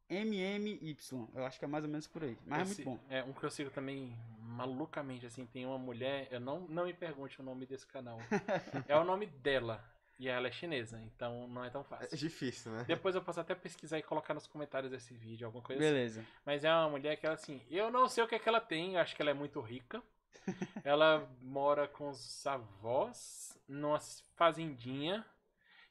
Y-U-M-M-Y. 0.10 1.28
Eu 1.36 1.46
acho 1.46 1.60
que 1.60 1.66
é 1.66 1.68
mais 1.68 1.84
ou 1.84 1.90
menos 1.90 2.08
por 2.08 2.24
aí. 2.24 2.38
Mas 2.46 2.60
é 2.60 2.62
Esse- 2.64 2.86
muito 2.86 3.00
bom. 3.02 3.06
É, 3.10 3.24
um 3.24 3.34
que 3.34 3.44
eu 3.44 3.52
sigo 3.52 3.70
também 3.70 4.16
malucamente, 4.42 5.26
assim, 5.26 5.46
tem 5.46 5.66
uma 5.66 5.78
mulher, 5.78 6.28
eu 6.32 6.40
não, 6.40 6.62
não 6.62 6.86
me 6.86 6.94
pergunte 6.94 7.40
o 7.40 7.44
nome 7.44 7.66
desse 7.66 7.86
canal. 7.88 8.18
é 8.88 8.96
o 8.98 9.04
nome 9.04 9.26
dela. 9.28 9.84
E 10.20 10.28
ela 10.28 10.50
é 10.50 10.52
chinesa, 10.52 11.00
então 11.16 11.48
não 11.48 11.64
é 11.64 11.70
tão 11.70 11.80
É 11.80 11.84
fácil. 11.86 12.18
difícil, 12.18 12.74
né? 12.74 12.84
Depois 12.86 13.16
eu 13.16 13.22
posso 13.22 13.40
até 13.40 13.56
pesquisar 13.56 13.98
e 13.98 14.04
colocar 14.04 14.34
nos 14.34 14.48
comentários 14.48 14.92
desse 14.92 15.14
vídeo, 15.14 15.46
alguma 15.48 15.64
coisa 15.64 15.82
assim. 15.82 15.92
Beleza. 15.94 16.26
Mas 16.46 16.66
é 16.66 16.70
uma 16.74 16.90
mulher 16.90 17.16
que 17.16 17.26
ela 17.26 17.36
assim, 17.36 17.62
eu 17.70 17.90
não 17.90 18.10
sei 18.10 18.22
o 18.24 18.28
que 18.28 18.36
é 18.36 18.40
que 18.40 18.50
ela 18.50 18.60
tem, 18.60 18.96
eu 18.96 19.00
acho 19.00 19.16
que 19.16 19.22
ela 19.22 19.32
é 19.32 19.34
muito 19.34 19.62
rica. 19.62 20.04
ela 20.84 21.26
mora 21.42 21.88
com 21.88 22.10
os 22.10 22.46
avós 22.46 23.58
numa 23.66 24.00
fazendinha. 24.36 25.26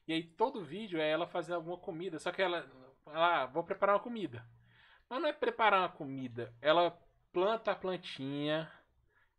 E 0.07 0.13
aí 0.13 0.21
todo 0.23 0.63
vídeo 0.63 0.99
é 0.99 1.09
ela 1.09 1.25
fazendo 1.25 1.55
alguma 1.55 1.77
comida, 1.77 2.19
só 2.19 2.31
que 2.31 2.41
ela 2.41 2.69
ah, 3.13 3.45
vou 3.47 3.63
preparar 3.63 3.95
uma 3.95 4.01
comida. 4.01 4.45
Mas 5.09 5.21
não 5.21 5.29
é 5.29 5.33
preparar 5.33 5.81
uma 5.81 5.89
comida, 5.89 6.53
ela 6.61 6.97
planta 7.33 7.71
a 7.71 7.75
plantinha, 7.75 8.71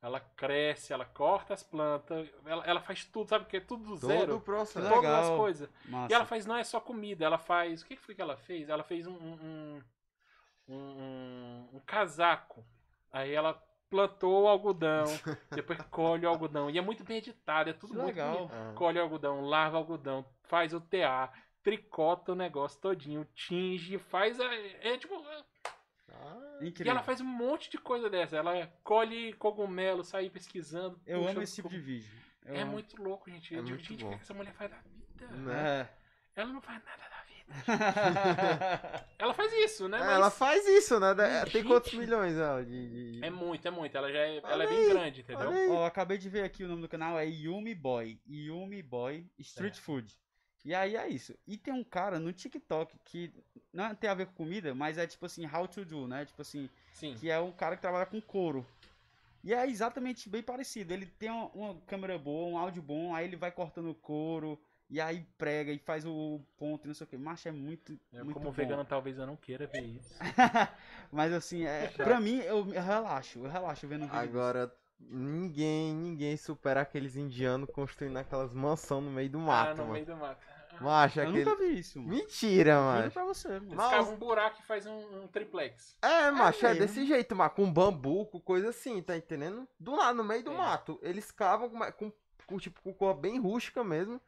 ela 0.02 0.18
cresce, 0.20 0.92
ela 0.92 1.04
corta 1.04 1.54
as 1.54 1.62
plantas, 1.62 2.28
ela, 2.44 2.64
ela 2.64 2.80
faz 2.80 3.04
tudo, 3.04 3.28
sabe 3.28 3.44
o 3.44 3.48
que? 3.48 3.60
Tudo 3.60 3.84
do 3.84 3.90
Todo 4.00 4.06
zero. 4.08 4.36
o 4.36 4.40
processo. 4.40 4.80
Legal. 4.80 5.02
Todas 5.02 5.28
as 5.30 5.36
coisas. 5.36 5.70
Massa. 5.84 6.12
E 6.12 6.14
ela 6.14 6.24
faz, 6.26 6.46
não 6.46 6.56
é 6.56 6.64
só 6.64 6.80
comida, 6.80 7.24
ela 7.24 7.38
faz. 7.38 7.82
O 7.82 7.86
que 7.86 7.96
que 7.96 8.02
foi 8.02 8.14
que 8.14 8.22
ela 8.22 8.36
fez? 8.36 8.68
Ela 8.68 8.82
fez 8.82 9.06
um. 9.06 9.12
um, 9.12 9.82
um, 10.68 10.74
um- 10.74 11.68
um 11.74 11.80
casaco. 11.86 12.64
Aí 13.12 13.32
ela 13.34 13.54
plantou 13.88 14.44
o 14.44 14.48
algodão, 14.48 15.04
depois 15.50 15.80
colhe 15.90 16.24
o 16.24 16.28
algodão. 16.28 16.70
E 16.70 16.78
é 16.78 16.80
muito 16.80 17.04
bem 17.04 17.18
editado, 17.18 17.70
é 17.70 17.72
tudo 17.72 17.92
Que 17.92 17.96
muito 17.96 18.06
legal. 18.16 18.32
bonito. 18.48 18.52
Ah. 18.54 18.72
Colhe 18.74 18.98
o 18.98 19.02
algodão, 19.02 19.40
lava 19.42 19.74
o 19.76 19.78
algodão, 19.78 20.24
faz 20.44 20.72
o 20.72 20.80
TA, 20.80 21.32
tricota 21.62 22.32
o 22.32 22.34
negócio 22.36 22.80
todinho, 22.80 23.26
tinge, 23.34 23.98
faz 23.98 24.40
a. 24.40 24.54
É 24.54 24.96
tipo. 24.98 25.14
Ah, 26.12 26.58
E 26.60 26.88
ela 26.88 27.02
faz 27.02 27.20
um 27.20 27.24
monte 27.24 27.70
de 27.70 27.78
coisa 27.78 28.10
dessa. 28.10 28.36
Ela 28.36 28.66
colhe 28.82 29.32
cogumelo, 29.34 30.02
sai 30.04 30.28
pesquisando. 30.28 31.00
Eu 31.06 31.26
amo 31.28 31.40
esse 31.42 31.54
tipo 31.56 31.68
de 31.68 31.78
vídeo. 31.78 32.10
Eu 32.44 32.54
É 32.56 32.60
amo. 32.62 32.72
muito 32.72 33.00
louco, 33.02 33.30
gente. 33.30 33.54
É 33.54 33.58
Eu 33.58 33.62
digo, 33.64 33.76
muito 33.78 33.88
gente, 33.88 34.02
o 34.02 34.06
bom. 34.06 34.10
que 34.12 34.16
que 34.18 34.22
essa 34.24 34.34
mulher 34.34 34.52
faz 34.54 34.70
da 34.70 34.78
vida? 34.78 35.26
Né? 35.36 35.88
É. 36.34 36.40
Ela 36.40 36.52
não 36.52 36.60
faz 36.60 36.82
nada 36.84 37.02
da 37.02 37.22
vida. 37.22 37.30
Ela 39.18 39.34
faz 39.34 39.52
isso, 39.52 39.88
né? 39.88 39.98
É, 39.98 40.00
Mas 40.00 40.10
ela 40.12 40.30
faz 40.30 40.66
isso, 40.68 40.98
né? 41.00 41.14
Gente. 41.44 41.52
Tem 41.52 41.64
quantos 41.64 41.92
milhões 41.94 42.36
ela 42.36 42.64
de. 42.64 43.18
de- 43.18 43.24
É 43.24 43.30
muito, 43.30 43.66
é 43.66 43.70
muito. 43.70 43.96
Ela 43.96 44.10
já 44.12 44.18
é, 44.18 44.36
ela 44.38 44.64
é 44.64 44.66
bem 44.66 44.88
grande, 44.88 45.20
entendeu? 45.22 45.72
Ó, 45.72 45.84
acabei 45.84 46.16
de 46.16 46.28
ver 46.28 46.44
aqui 46.44 46.62
o 46.64 46.68
nome 46.68 46.82
do 46.82 46.88
canal, 46.88 47.18
é 47.18 47.26
Yumi 47.26 47.74
Boy. 47.74 48.20
Yumi 48.28 48.82
Boy 48.82 49.26
Street 49.38 49.76
É. 49.76 49.80
Food. 49.80 50.16
E 50.64 50.74
aí 50.74 50.96
é 50.96 51.08
isso. 51.08 51.34
E 51.46 51.56
tem 51.56 51.72
um 51.72 51.84
cara 51.84 52.18
no 52.18 52.32
TikTok 52.32 52.98
que 53.04 53.32
não 53.72 53.94
tem 53.94 54.10
a 54.10 54.14
ver 54.14 54.26
com 54.26 54.32
comida, 54.34 54.74
mas 54.74 54.98
é 54.98 55.06
tipo 55.06 55.24
assim, 55.26 55.46
how 55.46 55.66
to 55.66 55.84
do, 55.84 56.06
né? 56.06 56.24
Tipo 56.24 56.42
assim, 56.42 56.68
Sim. 56.92 57.14
que 57.14 57.30
é 57.30 57.38
um 57.40 57.52
cara 57.52 57.76
que 57.76 57.82
trabalha 57.82 58.06
com 58.06 58.20
couro. 58.20 58.66
E 59.42 59.54
é 59.54 59.66
exatamente 59.66 60.28
bem 60.28 60.42
parecido. 60.42 60.92
Ele 60.92 61.06
tem 61.06 61.30
uma, 61.30 61.46
uma 61.48 61.80
câmera 61.86 62.18
boa, 62.18 62.48
um 62.48 62.58
áudio 62.58 62.82
bom, 62.82 63.14
aí 63.14 63.24
ele 63.26 63.36
vai 63.36 63.50
cortando 63.50 63.90
o 63.90 63.94
couro, 63.94 64.60
e 64.90 65.00
aí 65.00 65.24
prega 65.38 65.72
e 65.72 65.78
faz 65.78 66.04
o 66.04 66.40
ponto 66.58 66.84
e 66.84 66.88
não 66.88 66.94
sei 66.94 67.06
o 67.06 67.08
que. 67.08 67.16
Macho, 67.16 67.48
é 67.48 67.52
muito, 67.52 67.98
Eu, 68.12 68.24
muito 68.24 68.34
como 68.34 68.46
bom. 68.46 68.52
vegano, 68.52 68.84
talvez 68.84 69.16
eu 69.18 69.26
não 69.26 69.36
queira 69.36 69.66
ver 69.66 69.84
isso. 69.84 70.14
Mas 71.10 71.32
assim, 71.32 71.64
é, 71.64 71.88
pra 71.88 72.20
mim, 72.20 72.38
eu, 72.40 72.70
eu 72.74 72.82
relaxo, 72.82 73.38
eu 73.38 73.48
relaxo 73.48 73.86
vendo 73.86 74.02
vídeo. 74.02 74.18
Agora, 74.18 74.74
ninguém, 74.98 75.94
ninguém 75.94 76.36
supera 76.36 76.80
aqueles 76.80 77.16
indianos 77.16 77.70
construindo 77.70 78.16
aquelas 78.16 78.52
mansão 78.52 79.00
no 79.00 79.12
meio 79.12 79.30
do 79.30 79.38
ah, 79.38 79.42
mato, 79.42 79.76
no 79.76 79.82
mano. 79.82 79.92
meio 79.92 80.06
do 80.06 80.16
mato. 80.16 80.44
Macho, 80.80 81.20
Eu 81.20 81.28
aquele... 81.28 81.44
nunca 81.44 81.56
vi 81.56 81.78
isso, 81.78 81.98
mano. 82.00 82.10
Mentira, 82.14 82.72
Juro 82.72 82.84
mano. 82.84 83.10
pra 83.10 83.24
você, 83.24 83.48
mano. 83.48 83.64
Eles 83.66 83.74
Mas- 83.76 83.90
cavam 83.90 84.14
um 84.14 84.16
buraco 84.16 84.60
e 84.60 84.66
faz 84.66 84.86
um, 84.86 85.22
um 85.22 85.26
triplex. 85.28 85.96
É, 86.02 86.30
macho, 86.30 86.64
é, 86.66 86.70
mesmo. 86.70 86.86
desse 86.86 87.06
jeito, 87.06 87.36
mano. 87.36 87.50
Com 87.50 87.72
bambu, 87.72 88.26
com 88.26 88.40
coisa 88.40 88.70
assim, 88.70 89.02
tá 89.02 89.16
entendendo? 89.16 89.66
Do 89.78 89.94
lado, 89.94 90.16
no 90.16 90.24
meio 90.24 90.42
do 90.42 90.52
É. 90.52 90.56
mato. 90.56 90.98
Eles 91.02 91.30
cavam 91.30 91.68
com, 91.68 91.78
com, 91.92 92.12
com, 92.46 92.58
tipo, 92.58 92.80
com 92.82 92.92
cor 92.94 93.14
bem 93.14 93.38
rústica 93.38 93.84
mesmo. 93.84 94.20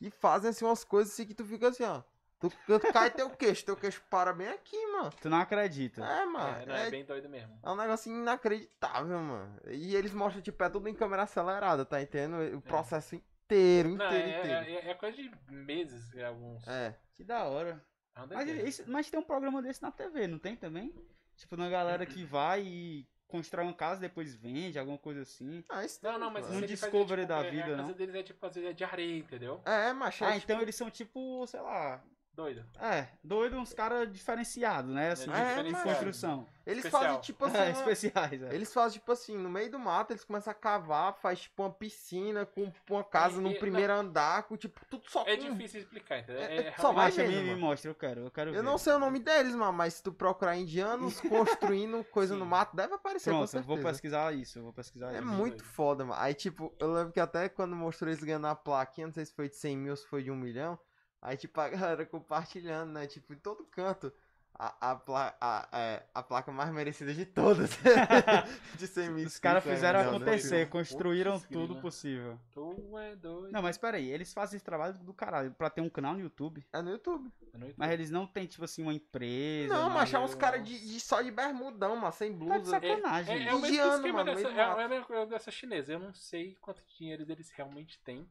E 0.00 0.10
fazem 0.10 0.50
assim 0.50 0.64
umas 0.64 0.84
coisas 0.84 1.12
assim 1.12 1.26
que 1.26 1.34
tu 1.34 1.44
fica 1.44 1.68
assim, 1.68 1.82
ó. 1.84 2.02
Tu, 2.40 2.48
tu 2.66 2.92
cai 2.92 3.10
teu 3.10 3.28
queixo, 3.30 3.64
teu 3.64 3.74
queixo 3.76 4.00
para 4.08 4.32
bem 4.32 4.46
aqui, 4.46 4.76
mano. 4.92 5.10
Tu 5.20 5.28
não 5.28 5.38
acredita. 5.38 6.04
É, 6.04 6.24
mano. 6.24 6.56
é, 6.62 6.66
não, 6.66 6.74
é, 6.76 6.86
é, 6.86 6.90
bem 6.90 7.04
doido 7.04 7.28
mesmo. 7.28 7.58
é 7.60 7.68
um 7.68 7.74
negócio 7.74 8.12
inacreditável, 8.12 9.18
mano. 9.18 9.58
E 9.66 9.96
eles 9.96 10.12
mostram, 10.12 10.40
tipo, 10.40 10.62
é 10.62 10.68
tudo 10.68 10.88
em 10.88 10.94
câmera 10.94 11.24
acelerada, 11.24 11.84
tá 11.84 12.00
entendendo? 12.00 12.56
O 12.56 12.60
processo 12.60 13.20
inteiro, 13.52 13.96
Não, 13.96 14.06
inteiro, 14.06 14.28
é, 14.28 14.38
inteiro. 14.62 14.86
é, 14.86 14.90
é 14.90 14.94
coisa 14.94 15.16
de 15.16 15.30
meses, 15.48 16.14
é 16.14 16.26
alguns. 16.26 16.66
É. 16.68 16.94
Que 17.14 17.24
da 17.24 17.44
hora. 17.44 17.82
É 18.14 18.26
Mas, 18.34 18.48
isso- 18.48 18.84
mas 18.88 19.08
tem 19.10 19.18
um 19.18 19.22
programa 19.22 19.62
desse 19.62 19.80
na 19.80 19.90
TV, 19.90 20.26
não 20.26 20.38
tem 20.38 20.56
também? 20.56 20.92
Tipo, 21.36 21.54
uma 21.54 21.68
galera 21.70 22.04
que 22.04 22.24
vai 22.24 22.62
e 22.62 23.08
constrói 23.28 23.64
uma 23.64 23.72
casa 23.74 24.00
depois 24.00 24.34
vende, 24.34 24.78
alguma 24.78 24.98
coisa 24.98 25.22
assim. 25.22 25.64
Ah, 25.68 25.84
isso 25.84 26.00
Não, 26.02 26.18
não, 26.18 26.30
mas. 26.30 26.50
Um 26.50 26.60
Discovery 26.62 27.22
tipo, 27.22 27.28
da 27.28 27.44
é- 27.46 27.50
vida, 27.50 27.64
A 27.64 27.76
casa 27.76 27.82
não? 27.82 27.92
deles 27.92 28.14
é 28.16 28.22
tipo, 28.24 28.44
às 28.44 28.54
vezes 28.54 28.70
é 28.70 28.72
de 28.72 28.84
areia, 28.84 29.18
entendeu? 29.18 29.62
É, 29.64 29.70
é 29.70 29.90
Ah, 29.90 30.10
tipo- 30.10 30.24
então 30.44 30.60
eles 30.60 30.74
são 30.74 30.90
tipo, 30.90 31.46
sei 31.46 31.60
lá. 31.60 32.02
Doido. 32.38 32.64
É, 32.80 33.08
doido, 33.24 33.56
uns 33.58 33.72
caras 33.74 34.08
diferenciados, 34.12 34.94
né? 34.94 35.10
Assim, 35.10 35.28
É, 35.28 35.60
de- 35.60 35.72
construção. 35.72 36.46
Eles 36.64 36.84
especial. 36.84 37.02
fazem, 37.02 37.20
tipo 37.20 37.44
assim, 37.44 37.56
É, 37.56 37.62
uma- 37.62 37.70
especiais, 37.72 38.42
é. 38.44 38.54
Eles 38.54 38.72
fazem, 38.72 39.00
tipo 39.00 39.10
assim, 39.10 39.36
no 39.36 39.48
meio 39.50 39.68
do 39.72 39.78
mato, 39.78 40.12
eles 40.12 40.22
começam 40.22 40.52
a 40.52 40.54
cavar, 40.54 41.14
faz, 41.14 41.40
tipo, 41.40 41.64
uma 41.64 41.70
piscina 41.72 42.46
com 42.46 42.70
uma 42.88 43.02
casa 43.02 43.38
E- 43.38 43.42
no 43.42 43.50
e- 43.50 43.58
primeiro 43.58 43.92
andar, 43.92 44.44
com, 44.44 44.56
tipo, 44.56 44.80
tudo 44.88 45.02
só 45.10 45.24
É 45.26 45.36
com... 45.36 45.50
difícil 45.50 45.80
explicar, 45.80 46.20
entendeu? 46.20 46.40
É- 46.42 46.56
É, 46.58 46.66
é- 46.68 46.74
só 46.78 46.92
vai 46.92 47.10
me, 47.10 47.56
mostra, 47.56 47.90
eu 47.90 47.94
quero, 47.96 48.20
eu 48.20 48.30
quero 48.30 48.50
Eu 48.50 48.54
ver. 48.54 48.62
não 48.62 48.78
sei 48.78 48.92
o 48.92 49.00
nome 49.00 49.18
deles, 49.18 49.56
mano, 49.56 49.72
mas 49.72 49.94
se 49.94 50.02
tu 50.04 50.12
procurar 50.12 50.56
indianos 50.56 51.20
construindo 51.72 52.04
coisa 52.04 52.36
no 52.36 52.46
mato, 52.46 52.76
deve 52.76 52.94
aparecer, 52.94 53.30
com 53.32 53.38
Pronto, 53.38 53.56
eu 53.56 53.62
vou 53.64 53.76
certeza. 53.78 53.92
pesquisar 53.94 54.32
isso, 54.32 54.60
eu 54.60 54.62
vou 54.62 54.72
pesquisar 54.72 55.12
É 55.12 55.20
muito 55.20 55.56
doido. 55.56 55.64
foda, 55.64 56.04
mano. 56.04 56.20
Aí, 56.22 56.34
tipo, 56.34 56.72
eu 56.78 56.92
lembro 56.92 57.12
que 57.12 57.18
até 57.18 57.48
quando 57.48 57.74
mostrou 57.74 58.08
eles 58.08 58.22
ganhando 58.22 58.46
a 58.46 58.54
plaquinha, 58.54 59.08
não 59.08 59.14
sei 59.14 59.24
se 59.24 59.34
foi 59.34 59.48
de 59.48 59.56
100 59.56 59.76
mil 59.76 59.90
ou 59.90 59.96
se 59.96 60.06
foi 60.06 60.22
de 60.22 60.30
1 60.30 60.36
milhão, 60.36 60.78
aí, 61.22 61.36
tipo, 61.36 61.60
a 61.60 61.68
galera 61.68 62.06
compartilhando, 62.06 62.92
né? 62.92 63.06
Tipo, 63.06 63.32
em 63.34 63.38
todo 63.38 63.64
canto. 63.64 64.12
A, 64.60 64.90
a, 64.90 64.96
pla 64.96 65.36
a, 65.40 65.68
é, 65.72 66.02
a 66.12 66.20
placa 66.20 66.50
mais 66.50 66.72
merecida 66.72 67.14
de 67.14 67.24
todas. 67.24 67.70
de 68.76 68.86
100 68.88 69.10
mil 69.10 69.26
Os 69.26 69.38
caras 69.38 69.64
é, 69.64 69.72
fizeram 69.72 70.00
né? 70.02 70.08
acontecer, 70.08 70.66
Putz, 70.68 70.72
construíram 70.90 71.38
tudo 71.38 71.66
grila. 71.68 71.80
possível. 71.80 72.40
Tu 72.50 72.98
é 72.98 73.14
doido. 73.14 73.52
Não, 73.52 73.62
mas 73.62 73.78
peraí, 73.78 74.10
eles 74.10 74.32
fazem 74.32 74.56
esse 74.56 74.64
trabalho 74.64 74.94
do 74.94 75.14
caralho 75.14 75.52
pra 75.52 75.70
ter 75.70 75.80
um 75.80 75.88
canal 75.88 76.14
no 76.14 76.20
YouTube, 76.20 76.66
É 76.72 76.82
no 76.82 76.90
YouTube. 76.90 77.30
É 77.52 77.56
no 77.58 77.66
YouTube. 77.66 77.74
mas 77.78 77.90
eles 77.92 78.10
não 78.10 78.26
têm, 78.26 78.46
tipo 78.46 78.64
assim, 78.64 78.82
uma 78.82 78.92
empresa. 78.94 79.72
Não, 79.72 79.82
nada. 79.82 79.94
mas 79.94 80.12
é 80.12 80.18
uns 80.18 80.34
caras 80.34 80.64
de, 80.66 80.76
de- 80.76 80.98
só 81.00 81.22
de 81.22 81.30
bermudão, 81.30 81.94
mano, 81.94 82.12
sem 82.12 82.32
Tá 82.32 82.38
de 82.38 82.44
blusa. 82.44 82.70
sacanagem. 82.70 83.36
É, 83.36 83.48
é 83.50 83.54
o 83.54 83.60
mesmo 83.60 83.66
Indiano, 83.68 83.94
esquema 83.96 84.24
mano, 84.24 84.34
dessa, 84.34 84.48
é, 84.48 84.56
é 84.60 84.62
a 84.84 84.88
mesma 84.88 85.04
coisa 85.06 85.26
dessa 85.26 85.50
chinesa. 85.52 85.92
Eu 85.92 86.00
não 86.00 86.12
sei 86.12 86.56
quanto 86.60 86.82
dinheiro 86.98 87.24
eles 87.30 87.48
realmente 87.52 88.00
têm. 88.00 88.28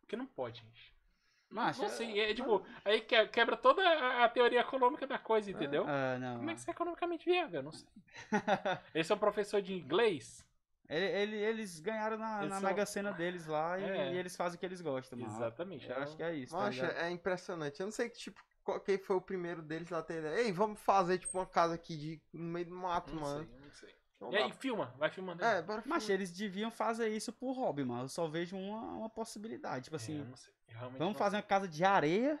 Porque 0.00 0.16
não 0.16 0.26
pode, 0.26 0.60
gente. 0.62 0.89
Não 1.50 1.72
sei. 1.72 2.20
É, 2.20 2.32
tipo, 2.34 2.64
aí 2.84 3.00
que- 3.00 3.26
quebra 3.28 3.56
toda 3.56 3.82
a, 4.24 4.28
teoria 4.28 4.60
econômica 4.60 5.06
da 5.06 5.18
coisa, 5.18 5.50
entendeu? 5.50 5.84
Ah, 5.86 6.16
não. 6.18 6.36
Como 6.38 6.50
é 6.50 6.54
que 6.54 6.60
isso 6.60 6.70
é 6.70 6.72
economicamente 6.72 7.24
viável? 7.24 7.60
Eu 7.60 7.64
não 7.64 7.72
sei. 7.72 7.88
Esse 8.94 9.12
é 9.12 9.14
um 9.14 9.18
professor 9.18 9.60
de 9.60 9.74
inglês? 9.74 10.46
Ele- 10.88 11.06
ele- 11.06 11.36
eles 11.36 11.78
ganharam 11.80 12.18
na, 12.18 12.38
Eles 12.40 12.50
na 12.50 12.60
são- 12.60 12.68
Mega 12.68 12.84
Sena 12.86 13.12
deles 13.12 13.46
lá 13.46 13.78
e, 13.78 13.84
É. 13.84 14.12
e 14.12 14.16
eles 14.16 14.34
fazem 14.36 14.56
o 14.56 14.60
que 14.60 14.66
eles 14.66 14.80
gostam, 14.80 15.18
mano. 15.18 15.32
Exatamente. 15.32 15.88
Eu 15.88 15.96
acho 15.98 16.16
que 16.16 16.22
é 16.22 16.34
isso. 16.34 16.52
tá 16.52 16.58
Macho, 16.62 16.80
ligado? 16.82 16.96
é 16.98 17.10
impressionante. 17.10 17.78
Eu 17.80 17.86
não 17.86 17.92
sei 17.92 18.08
que, 18.08 18.18
tipo, 18.18 18.40
qual- 18.64 18.80
quem 18.80 18.98
foi 18.98 19.16
o 19.16 19.20
primeiro 19.20 19.62
deles 19.62 19.92
a 19.92 20.02
ter 20.02 20.18
ideia. 20.18 20.40
Ei, 20.42 20.52
vamos 20.52 20.80
fazer, 20.80 21.18
tipo, 21.18 21.38
uma 21.38 21.46
casa 21.46 21.74
aqui 21.74 21.96
de, 21.96 22.20
no 22.32 22.42
meio 22.44 22.66
do 22.66 22.74
mato, 22.74 23.14
Não 23.14 23.22
mano. 23.22 23.44
sei, 23.48 23.60
não 23.60 23.70
sei. 23.72 23.94
Não 24.20 24.32
E 24.32 24.36
aí, 24.36 24.48
dá. 24.48 24.54
filma, 24.54 24.92
vai 24.98 25.08
filmando. 25.10 25.42
É, 25.44 25.62
bora 25.62 25.82
Mas 25.86 26.02
filmar. 26.04 26.14
eles 26.20 26.32
deviam 26.32 26.70
fazer 26.72 27.08
isso 27.08 27.32
por 27.32 27.52
hobby, 27.52 27.84
mano. 27.84 28.02
Eu 28.04 28.08
só 28.08 28.26
vejo 28.28 28.56
uma, 28.56 28.80
uma 28.82 29.08
possibilidade. 29.08 29.84
Tipo 29.84 29.96
É, 29.96 29.98
assim, 29.98 30.18
não 30.24 30.36
sei. 30.36 30.52
Vamos 30.78 30.98
não 30.98 31.14
fazer 31.14 31.36
uma 31.36 31.42
casa 31.42 31.68
de 31.68 31.84
areia. 31.84 32.38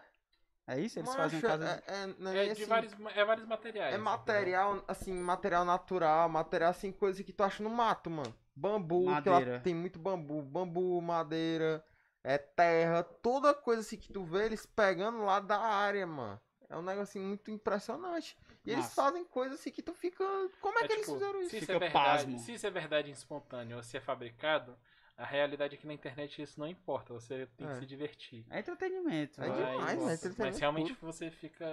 É 0.66 0.78
isso? 0.78 0.98
Eles 1.00 1.12
fazem 1.14 1.40
casa 1.40 1.64
de... 1.64 1.92
é, 1.92 2.02
é, 2.02 2.06
não 2.06 2.30
sei. 2.30 2.38
é 2.38 2.42
É 2.42 2.44
de 2.46 2.50
assim, 2.52 2.64
vários, 2.66 2.92
é 3.16 3.24
vários 3.24 3.46
materiais. 3.46 3.94
É 3.94 3.98
material, 3.98 4.84
assim, 4.86 5.12
material 5.14 5.64
natural, 5.64 6.28
material, 6.28 6.70
assim, 6.70 6.92
coisa 6.92 7.24
que 7.24 7.32
tu 7.32 7.42
acha 7.42 7.62
no 7.62 7.70
mato, 7.70 8.08
mano. 8.08 8.32
Bambu, 8.54 9.04
que 9.04 9.10
Madeira. 9.10 9.60
tem 9.60 9.74
muito 9.74 9.98
bambu. 9.98 10.42
Bambu, 10.42 11.00
madeira, 11.00 11.84
é 12.22 12.38
terra, 12.38 13.02
toda 13.02 13.52
coisa 13.54 13.80
assim 13.80 13.96
que 13.96 14.12
tu 14.12 14.22
vê 14.22 14.46
eles 14.46 14.64
pegando 14.64 15.24
lá 15.24 15.40
da 15.40 15.58
área, 15.58 16.06
mano. 16.06 16.40
É 16.68 16.76
um 16.76 16.82
negócio 16.82 17.02
assim, 17.02 17.20
muito 17.20 17.50
impressionante. 17.50 18.36
E 18.64 18.70
eles 18.70 18.84
Massa. 18.84 19.02
fazem 19.02 19.24
coisas 19.24 19.58
assim 19.58 19.72
que 19.72 19.82
tu 19.82 19.92
fica. 19.92 20.24
Como 20.60 20.78
é, 20.78 20.86
que 20.86 20.92
eles 20.92 21.06
tipo, 21.06 21.18
fizeram 21.18 21.40
isso? 21.40 21.50
Se 21.50 21.56
isso, 21.56 21.66
Fica 21.66 21.72
é 21.72 21.78
verdade, 21.80 22.24
pasmo. 22.24 22.38
se 22.38 22.52
isso 22.54 22.66
é 22.66 22.70
verdade 22.70 23.10
espontâneo 23.10 23.76
ou 23.78 23.82
se 23.82 23.96
é 23.96 24.00
fabricado, 24.00 24.78
a 25.20 25.26
realidade 25.26 25.74
é 25.74 25.78
que 25.78 25.86
na 25.86 25.92
internet 25.94 26.40
isso 26.42 26.58
não 26.58 26.66
importa. 26.66 27.12
Você 27.14 27.46
tem 27.56 27.66
É. 27.66 27.72
que 27.72 27.78
se 27.80 27.86
divertir. 27.86 28.44
É 28.50 28.58
entretenimento. 28.60 29.42
É 29.42 29.48
né? 29.48 29.54
demais, 29.54 29.76
Mas- 29.76 29.98
né? 29.98 30.04
Mas 30.06 30.24
Entretenimento 30.24 30.58
realmente 30.58 30.94
puro. 30.94 31.12
você 31.12 31.30
fica 31.30 31.66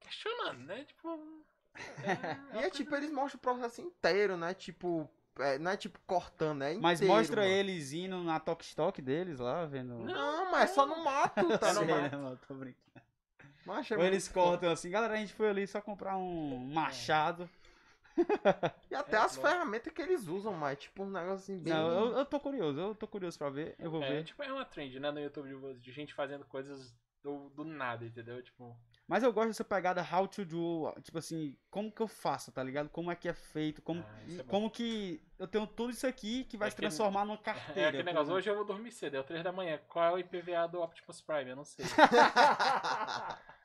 questionando, 0.00 0.60
né? 0.64 0.84
Tipo. 0.84 1.44
E 2.54 2.58
é 2.64 2.70
tipo, 2.70 2.94
eles 2.94 3.10
mostram 3.10 3.38
o 3.38 3.40
processo 3.42 3.82
inteiro, 3.82 4.36
né? 4.36 4.54
Tipo, 4.54 5.06
é, 5.38 5.58
não 5.58 5.70
é 5.72 5.76
tipo 5.76 5.98
cortando, 6.06 6.62
é 6.62 6.74
Mas 6.74 7.00
inteiro, 7.00 7.14
mostra 7.18 7.42
mano. 7.42 7.52
eles 7.52 7.92
indo 7.92 8.22
na 8.22 8.40
Tok 8.40 8.64
Stock 8.64 9.02
deles 9.02 9.38
lá, 9.40 9.66
vendo. 9.66 9.98
Não, 9.98 10.50
mas 10.50 10.70
é 10.70 10.74
só 10.74 10.86
no 10.86 11.04
mato, 11.04 11.34
tá 11.60 11.74
Sei, 11.74 11.84
no 11.84 11.94
mato. 12.02 12.16
mano? 12.18 12.40
Tô 12.48 12.54
brincando. 12.54 12.86
Mas 13.66 13.90
é 13.90 13.96
Ou 13.96 14.02
eles 14.04 14.26
cortam 14.28 14.70
assim, 14.70 14.88
galera, 14.88 15.14
a 15.14 15.16
gente 15.16 15.34
foi 15.34 15.48
ali 15.50 15.66
só 15.66 15.80
comprar 15.80 16.16
um 16.16 16.56
machado. 16.72 17.50
E 18.90 18.94
até 18.94 19.16
É, 19.16 19.20
as 19.20 19.36
lógico. 19.36 19.46
ferramentas 19.48 19.92
que 19.92 20.02
eles 20.02 20.26
usam, 20.26 20.52
mas 20.54 20.78
tipo 20.78 21.02
um 21.04 21.10
negócio 21.10 21.34
assim 21.34 21.58
bem. 21.58 21.72
Não, 21.72 21.90
eu, 21.90 22.18
eu 22.18 22.24
tô 22.24 22.40
curioso, 22.40 22.78
eu 22.80 22.94
tô 22.94 23.06
curioso 23.06 23.36
pra 23.38 23.50
ver, 23.50 23.74
eu 23.78 23.90
vou 23.90 24.02
É, 24.02 24.08
ver. 24.08 24.24
tipo, 24.24 24.42
é 24.42 24.52
uma 24.52 24.64
trend, 24.64 24.98
né, 25.00 25.10
no 25.10 25.20
YouTube 25.20 25.48
de, 25.74 25.80
de 25.80 25.92
gente 25.92 26.14
fazendo 26.14 26.44
coisas 26.46 26.94
do, 27.22 27.48
do 27.50 27.64
nada, 27.64 28.04
entendeu? 28.04 28.40
Tipo, 28.42 28.76
Mas 29.08 29.22
eu 29.24 29.32
gosto 29.32 29.48
dessa 29.48 29.64
pegada 29.64 30.00
how 30.12 30.28
to 30.28 30.44
do, 30.44 30.94
tipo 31.02 31.18
assim, 31.18 31.56
como 31.70 31.90
que 31.90 32.00
eu 32.00 32.06
faço, 32.06 32.52
tá 32.52 32.62
ligado? 32.62 32.88
Como 32.88 33.10
é 33.10 33.16
que 33.16 33.28
é 33.28 33.34
feito, 33.34 33.82
como, 33.82 34.00
ah, 34.08 34.22
é 34.22 34.42
bom. 34.44 34.48
como 34.48 34.70
que 34.70 35.20
eu 35.38 35.48
tenho 35.48 35.66
tudo 35.66 35.90
isso 35.90 36.06
aqui 36.06 36.44
que 36.44 36.56
vai 36.56 36.68
É 36.68 36.70
se 36.70 36.74
aquele- 36.76 36.88
transformar 36.88 37.24
numa 37.24 37.34
É 37.42 37.42
carteira. 37.42 37.88
aquele 37.88 38.04
por 38.04 38.08
negócio, 38.12 38.32
hoje 38.32 38.48
eu 38.48 38.54
vou 38.54 38.64
dormir 38.64 38.92
cedo, 38.92 39.16
é 39.16 39.20
o 39.20 39.24
3 39.24 39.42
da 39.42 39.50
manhã. 39.52 39.80
Qual 39.88 40.04
é 40.04 40.12
o 40.12 40.18
IPVA 40.20 40.68
do 40.68 40.80
Optimus 40.80 41.20
Prime? 41.20 41.50
Eu 41.50 41.56
não 41.56 41.64
sei. 41.64 41.84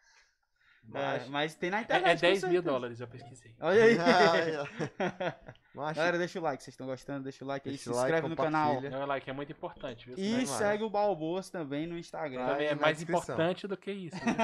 É, 0.84 0.94
Mas- 0.94 1.28
mas 1.30 1.56
tem 1.56 1.70
na 1.70 1.80
É, 1.80 1.82
internet. 1.84 2.12
é 2.12 2.16
com 2.16 2.22
10 2.22 2.44
mil 2.46 2.62
dólares, 2.62 3.00
eu 3.00 3.08
pesquisei. 3.08 3.56
Olha 3.60 3.84
aí. 3.84 3.96
Mas, 5.74 5.96
Galera, 5.96 6.18
deixa 6.18 6.38
o 6.38 6.42
like, 6.44 6.62
vocês 6.62 6.74
estão 6.74 6.86
gostando, 6.88 7.24
deixa 7.24 7.46
o 7.46 7.48
like 7.48 7.70
aí, 7.70 7.74
Deixa 7.76 7.84
se 7.84 7.90
o 7.90 7.94
like, 7.94 8.08
inscreve 8.08 8.28
no 8.28 8.36
canal. 8.36 8.68
compartilha. 8.76 8.98
Meu 8.98 9.08
like 9.08 9.30
é 9.30 9.34
muito 9.34 9.52
importante, 9.54 10.06
viu? 10.08 10.16
E 10.18 10.34
mais. 10.38 10.50
segue 10.50 10.84
o 10.84 10.90
Balboas 10.90 11.50
também 11.50 11.88
no 11.88 11.98
Instagram. 11.98 12.46
Também 12.46 12.68
é 12.68 12.76
mais 12.76 12.98
descrição. 12.98 13.22
importante 13.36 13.68
do 13.68 13.78
que 13.78 13.92
isso. 13.92 14.16
viu? 14.20 14.36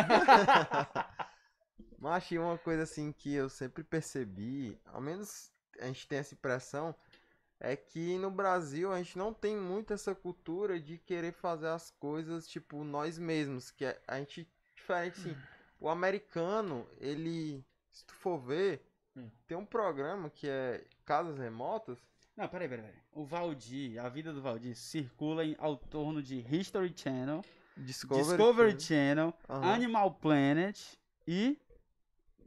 Mas 1.99 2.29
e 2.31 2.37
uma 2.37 2.57
coisa 2.57 2.83
assim 2.83 3.11
que 3.11 3.33
eu 3.33 3.49
sempre 3.49 3.83
percebi, 3.83 4.79
ao 4.85 5.01
menos 5.01 5.51
a 5.81 5.85
gente 5.85 6.07
tem 6.07 6.19
essa 6.19 6.33
impressão, 6.33 6.95
é 7.59 7.75
que 7.75 8.17
no 8.19 8.29
Brasil 8.31 8.93
a 8.93 8.97
gente 8.99 9.17
não 9.17 9.33
tem 9.33 9.57
muito 9.57 9.93
essa 9.93 10.13
cultura 10.15 10.79
de 10.79 10.97
querer 10.99 11.33
fazer 11.33 11.67
as 11.67 11.89
coisas 11.91 12.47
tipo 12.47 12.83
nós 12.83 13.17
mesmos, 13.17 13.71
que 13.71 13.83
é- 13.85 13.99
a 14.07 14.17
gente 14.19 14.47
diferente 14.75 15.19
assim, 15.19 15.35
o 15.79 15.89
americano, 15.89 16.87
ele 16.99 17.63
se 17.91 18.05
tu 18.05 18.13
for 18.13 18.37
ver, 18.39 18.81
Hum. 19.15 19.29
tem 19.47 19.57
um 19.57 19.65
programa 19.65 20.29
que 20.29 20.47
é 20.47 20.85
Casas 21.05 21.37
Remotas, 21.39 21.97
Não, 22.35 22.47
peraí, 22.47 22.69
peraí, 22.69 22.85
peraí. 22.85 23.01
O 23.11 23.25
Valdir, 23.25 23.99
a 24.03 24.07
vida 24.09 24.31
do 24.31 24.41
Valdir 24.41 24.75
circula 24.75 25.43
em, 25.43 25.55
ao 25.57 25.75
torno 25.75 26.21
de 26.21 26.45
History 26.55 26.93
Channel, 26.95 27.43
Discovery, 27.75 28.37
Discovery 28.37 28.79
Channel, 28.79 29.33
aham, 29.49 29.73
Animal 29.73 30.13
Planet 30.15 30.79
e 31.27 31.57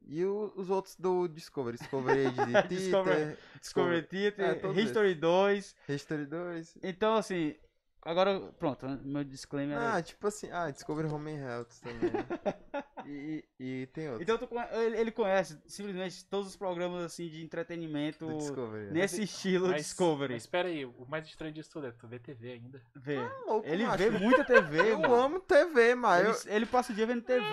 e 0.06 0.24
o- 0.24 0.52
os 0.56 0.70
outros 0.70 0.96
do 0.96 1.26
Discovery, 1.28 1.76
Discovery 1.76 2.30
de 2.68 2.68
Discovery- 2.68 3.36
Discovery 3.60 4.02
Theater, 4.06 4.60
é, 4.64 4.72
History 4.80 5.14
2. 5.14 5.76
History 5.88 6.26
2, 6.26 6.76
Então, 6.82 7.14
assim, 7.16 7.54
agora, 8.02 8.40
pronto, 8.58 8.86
meu 9.04 9.22
disclaimer 9.24 9.76
é 9.76 9.96
Ah, 9.96 10.02
tipo 10.02 10.26
assim, 10.26 10.50
ah, 10.52 10.70
Discovery 10.70 11.08
Home 11.08 11.30
and 11.32 11.38
Health 11.48 11.80
também. 11.82 12.10
e, 13.06 13.44
e, 13.58 13.82
e 13.82 13.86
tem 13.88 14.08
outro. 14.08 14.22
Então 14.22 14.38
tu 14.38 14.48
ele, 14.82 14.96
ele 14.98 15.10
conhece 15.10 15.58
simplesmente 15.66 16.24
todos 16.26 16.48
os 16.48 16.56
programas 16.56 17.04
assim 17.04 17.28
de 17.28 17.42
entretenimento 17.42 18.26
né? 18.26 18.90
nesse 18.92 19.22
estilo 19.22 19.68
Mas- 19.68 19.82
Discovery. 19.82 20.34
Mas 20.34 20.42
espera 20.42 20.68
aí, 20.68 20.84
o 20.84 21.06
mais 21.08 21.26
estranho 21.26 21.52
disso 21.52 21.70
tudo 21.70 21.86
é 21.86 21.92
tu 21.92 22.06
vê 22.06 22.18
TV 22.18 22.52
ainda. 22.52 22.82
Vê. 22.94 23.16
louco, 23.46 23.66
ele 23.66 23.84
macho. 23.84 23.98
vê 23.98 24.10
muita 24.10 24.44
TV, 24.44 24.92
Eu 24.92 24.98
mano. 24.98 25.14
amo 25.14 25.40
TV, 25.40 25.94
mas 25.94 26.46
Ele, 26.46 26.56
ele 26.56 26.66
passa 26.66 26.92
o 26.92 26.94
dia 26.94 27.06
vendo 27.06 27.22
TV. 27.22 27.44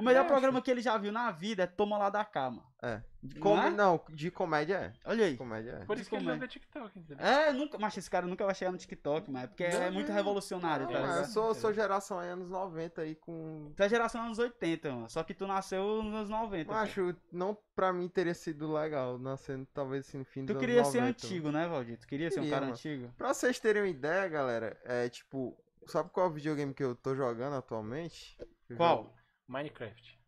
O 0.00 0.04
melhor 0.04 0.22
macho. 0.22 0.32
programa 0.32 0.60
que 0.62 0.70
ele 0.70 0.80
já 0.80 0.96
viu 0.98 1.12
na 1.12 1.30
vida 1.30 1.62
é 1.62 1.66
Toma 1.66 1.96
lá 1.98 2.10
da 2.10 2.24
cama. 2.24 2.64
É. 2.82 3.02
De 3.22 3.34
Não 3.34 3.42
com- 3.42 3.58
é? 3.62 3.70
Não, 3.70 4.00
de 4.08 4.30
comédia 4.30 4.74
é. 4.76 4.92
Olha 5.10 5.26
aí. 5.26 5.36
Comédia 5.36 5.80
é. 5.82 5.84
Por 5.84 5.98
isso 5.98 6.08
que 6.08 6.14
ele 6.16 6.22
como 6.24 6.30
é? 6.30 6.32
não 6.34 6.40
vê 6.40 6.48
TikTok, 6.48 6.98
entendeu? 6.98 7.26
É, 7.26 7.52
nunca, 7.52 7.78
mas 7.78 7.94
esse 7.98 8.08
cara 8.08 8.26
nunca 8.26 8.46
vai 8.46 8.54
chegar 8.54 8.72
no 8.72 8.78
TikTok, 8.78 9.30
mas 9.30 9.44
é 9.44 9.46
porque 9.48 9.64
é 9.64 9.86
Não, 9.86 9.92
muito 9.92 10.08
não. 10.08 10.14
revolucionário, 10.14 10.86
tá 10.86 10.92
Não, 10.94 11.00
ligado? 11.02 11.18
eu 11.18 11.24
sou, 11.26 11.54
sou 11.54 11.72
geração 11.74 12.18
aí, 12.18 12.30
anos 12.30 12.48
90 12.48 13.02
aí 13.02 13.14
com. 13.14 13.70
Tu 13.76 13.82
é 13.82 13.88
geração 13.90 14.22
anos 14.22 14.38
80, 14.38 14.90
mano. 14.90 15.10
Só 15.10 15.22
que 15.22 15.34
tu 15.34 15.46
nasceu 15.46 16.02
nos 16.02 16.14
anos 16.14 16.30
90. 16.30 16.64
pô. 16.72 16.74
Acho, 16.74 17.14
não 17.30 17.54
pra 17.76 17.92
mim 17.92 18.08
teria 18.08 18.32
sido 18.34 18.72
legal, 18.72 19.18
nascendo 19.18 19.66
talvez 19.74 20.06
assim 20.08 20.16
no 20.18 20.24
fim 20.24 20.46
Tu 20.46 20.54
dos 20.54 20.60
queria 20.60 20.76
anos 20.80 20.88
ser 20.92 21.00
90. 21.02 21.26
antigo, 21.26 21.50
né, 21.52 21.68
Valdir? 21.68 21.98
Tu 21.98 22.06
queria 22.06 22.30
ser 22.30 22.40
um 22.40 22.42
Queria, 22.44 22.54
cara 22.56 22.66
mano. 22.66 22.74
antigo? 22.76 23.12
Pra 23.18 23.34
vocês 23.34 23.60
terem 23.60 23.82
uma 23.82 23.88
ideia, 23.88 24.26
galera, 24.28 24.80
é 24.84 25.06
tipo. 25.10 25.54
Sabe 25.86 26.08
qual 26.10 26.26
é 26.26 26.28
o 26.30 26.32
videogame 26.32 26.72
que 26.72 26.84
eu 26.84 26.94
tô 26.94 27.14
jogando 27.14 27.56
atualmente? 27.56 28.38
Qual? 28.76 29.12
Minecraft. 29.50 30.20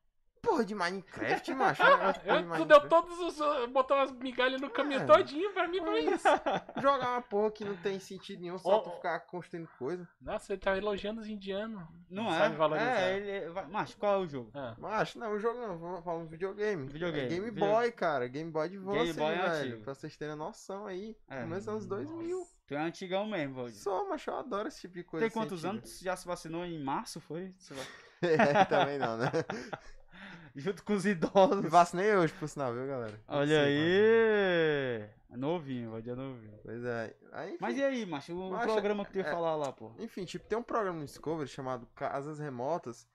Porra 0.43 0.65
de 0.65 0.75
Minecraft, 0.75 1.55
macho. 1.55 1.81
eu 1.85 2.13
de 2.13 2.29
Eu, 2.29 2.57
tu 2.57 2.65
deu 2.65 2.89
todos 2.89 3.17
os. 3.21 3.67
botou 3.71 3.97
as 3.97 4.11
migalhas 4.11 4.61
no 4.61 4.69
caminho 4.69 5.01
É. 5.03 5.05
todinho, 5.07 5.53
pra 5.53 5.69
mim 5.69 5.79
foi 5.79 6.01
isso. 6.01 6.27
Jogar 6.83 7.11
uma 7.13 7.23
porra 7.23 7.53
que 7.53 7.65
não 7.65 7.77
tem 7.77 8.01
sentido 8.01 8.41
nenhum, 8.43 8.59
só 8.59 8.69
Ó, 8.71 8.81
tu 8.81 8.91
ficar 8.91 9.21
construindo 9.21 9.69
coisa. 9.79 10.07
Nossa, 10.21 10.53
ele 10.53 10.61
tá 10.61 10.77
elogiando 10.77 11.21
os 11.21 11.29
indianos. 11.29 11.81
Não 12.11 12.27
é? 12.35 12.39
Sabe 12.39 12.57
valorizar. 12.57 12.91
É, 13.01 13.17
ele. 13.17 13.51
vai- 13.51 13.69
Mas 13.69 13.95
qual 13.95 14.15
é 14.15 14.19
o 14.19 14.27
jogo? 14.27 14.51
Ah, 14.53 14.75
Mas 14.79 15.15
não, 15.15 15.33
o 15.33 15.39
jogo 15.39 15.61
não, 15.61 15.79
vamos 15.79 16.03
falar 16.03 16.19
um 16.19 16.27
videogame. 16.27 16.89
Videogame, 16.89 17.27
É 17.27 17.29
Game 17.29 17.51
video- 17.53 17.65
Boy, 17.65 17.93
cara. 17.93 18.27
Game 18.27 18.51
Boy 18.51 18.67
Advance, 18.67 18.99
Game 18.99 19.13
Boy 19.13 19.33
é 19.35 19.39
velho. 19.49 19.55
antigo. 19.55 19.85
Pra 19.85 19.95
vocês 19.95 20.17
terem 20.17 20.35
noção 20.35 20.87
aí. 20.87 21.17
É. 21.31 21.45
Dos 21.47 21.69
anos 21.69 21.87
2000. 21.87 22.45
Tu 22.67 22.75
é 22.75 22.79
antigão 22.79 23.27
mesmo, 23.27 23.55
Valdir. 23.55 23.77
Só, 23.77 24.09
mas 24.09 24.27
eu 24.27 24.35
adoro 24.37 24.67
esse 24.67 24.81
tipo 24.81 24.95
de 24.95 25.05
coisa. 25.05 25.25
Tem 25.25 25.33
quantos 25.33 25.65
anos? 25.65 26.01
Já 26.01 26.17
se 26.17 26.27
vacinou 26.27 26.65
em 26.65 26.83
março, 26.83 27.21
foi? 27.21 27.53
Você 27.61 27.75
va- 27.75 27.83
é, 28.27 28.65
também 28.65 28.99
não, 28.99 29.17
né? 29.17 29.31
Junto 30.55 30.85
com 30.85 30.93
os 30.93 31.07
idosos. 31.07 31.63
Me 31.63 31.69
vacinei 31.69 32.15
hoje, 32.15 32.33
por 32.35 32.47
sinal, 32.49 32.75
viu, 32.75 32.87
galera? 32.87 33.19
Olha 33.27 33.63
aí! 33.63 35.09
É 35.31 35.37
novinho, 35.37 35.91
Valdir 35.91 36.13
é 36.13 36.17
novinho. 36.17 36.59
Pois 36.63 36.85
é. 36.85 37.17
Aí, 37.33 37.57
Mas 37.59 37.77
e 37.79 37.83
aí, 37.83 38.05
macho? 38.05 38.39
O 38.39 38.51
Macho, 38.51 38.67
programa 38.67 39.05
que 39.07 39.13
tu 39.13 39.19
ia 39.19 39.27
é- 39.27 39.31
falar 39.31 39.57
lá, 39.57 39.73
pô. 39.73 39.93
enfim, 39.99 40.27
tipo, 40.27 40.47
tem 40.47 40.59
um 40.59 40.63
programa 40.63 40.99
no 40.99 41.07
Discovery 41.07 41.49
chamado 41.49 41.87
Casas 41.95 42.39
Remotas, 42.39 43.09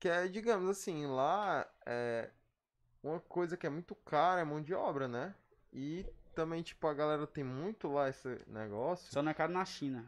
que 0.00 0.08
é, 0.08 0.26
digamos 0.26 0.68
assim, 0.68 1.06
lá 1.06 1.64
é 1.86 2.28
uma 3.02 3.20
coisa 3.20 3.56
que 3.56 3.66
é 3.68 3.70
muito 3.70 3.94
cara, 3.94 4.40
é 4.40 4.44
mão 4.44 4.60
de 4.60 4.74
obra, 4.74 5.06
né? 5.06 5.32
E 5.72 6.04
também, 6.34 6.60
tipo, 6.60 6.88
a 6.88 6.94
galera 6.94 7.24
tem 7.24 7.44
muito 7.44 7.86
lá 7.86 8.08
esse 8.08 8.40
negócio. 8.48 9.12
Só 9.12 9.22
não 9.22 9.30
é 9.30 9.34
caro 9.34 9.52
na 9.52 9.64
China. 9.64 10.04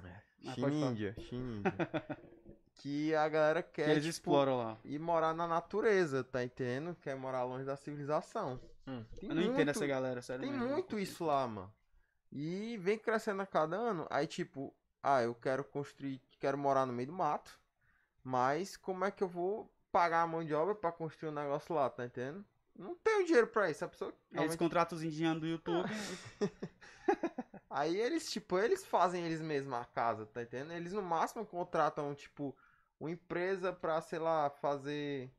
Ah, 0.00 0.06
pode 0.44 0.60
falar. 0.60 0.70
Chinindia, 0.70 1.14
Chinindia. 1.18 1.72
que 2.74 3.14
a 3.14 3.28
galera 3.28 3.62
Que 3.62 3.72
quer, 3.82 3.90
eles 3.90 4.02
tipo, 4.04 4.10
exploram 4.10 4.58
lá. 4.58 4.76
ir 4.84 4.98
morar 4.98 5.32
na 5.34 5.46
natureza, 5.46 6.22
tá 6.24 6.42
entendendo? 6.44 6.94
Quer 7.00 7.16
morar 7.16 7.44
longe 7.44 7.64
da 7.64 7.76
civilização. 7.76 8.60
Hum. 8.86 9.04
Eu 9.22 9.28
não 9.34 9.42
entendo 9.42 9.54
muito- 9.54 9.70
essa 9.70 9.86
galera, 9.86 10.20
sério 10.20 10.42
Tem 10.42 10.52
mesmo. 10.52 10.68
muito 10.68 10.98
isso 10.98 11.24
lá, 11.24 11.46
mano. 11.46 11.72
E 12.30 12.76
vem 12.78 12.98
crescendo 12.98 13.40
a 13.42 13.46
cada 13.46 13.76
ano. 13.76 14.06
Aí, 14.10 14.26
tipo, 14.26 14.74
ah, 15.02 15.22
eu 15.22 15.34
quero 15.34 15.62
construir, 15.64 16.20
quero 16.40 16.58
morar 16.58 16.84
no 16.84 16.92
meio 16.92 17.06
do 17.06 17.12
mato. 17.14 17.58
Mas 18.22 18.76
como 18.76 19.04
é 19.04 19.10
que 19.10 19.22
eu 19.22 19.28
vou 19.28 19.70
pagar 19.92 20.22
a 20.22 20.26
mão 20.26 20.44
de 20.44 20.52
obra 20.52 20.74
pra 20.74 20.90
construir 20.90 21.30
um 21.30 21.34
negócio 21.34 21.74
lá, 21.74 21.88
tá 21.88 22.04
entendendo? 22.04 22.44
Não 22.76 22.96
tenho 22.96 23.24
dinheiro 23.24 23.46
pra 23.46 23.70
isso. 23.70 23.84
A 23.84 23.88
pessoa. 23.88 24.08
Eles 24.10 24.18
realmente- 24.32 24.58
contratam 24.58 24.98
os 24.98 25.04
indianos 25.04 25.40
do 25.40 25.46
YouTube. 25.46 25.88
Aí 27.70 27.96
eles, 28.00 28.30
tipo, 28.30 28.58
eles 28.58 28.84
fazem 28.84 29.24
eles 29.24 29.40
mesmos 29.40 29.74
a 29.74 29.84
casa, 29.84 30.26
tá 30.26 30.42
entendendo? 30.42 30.72
Eles 30.72 30.92
no 30.92 31.02
máximo 31.02 31.44
contratam, 31.44 32.14
tipo, 32.14 32.56
uma 33.04 33.10
empresa 33.10 33.72
pra, 33.72 34.00
sei 34.00 34.18
lá, 34.18 34.50
fazer 34.50 35.30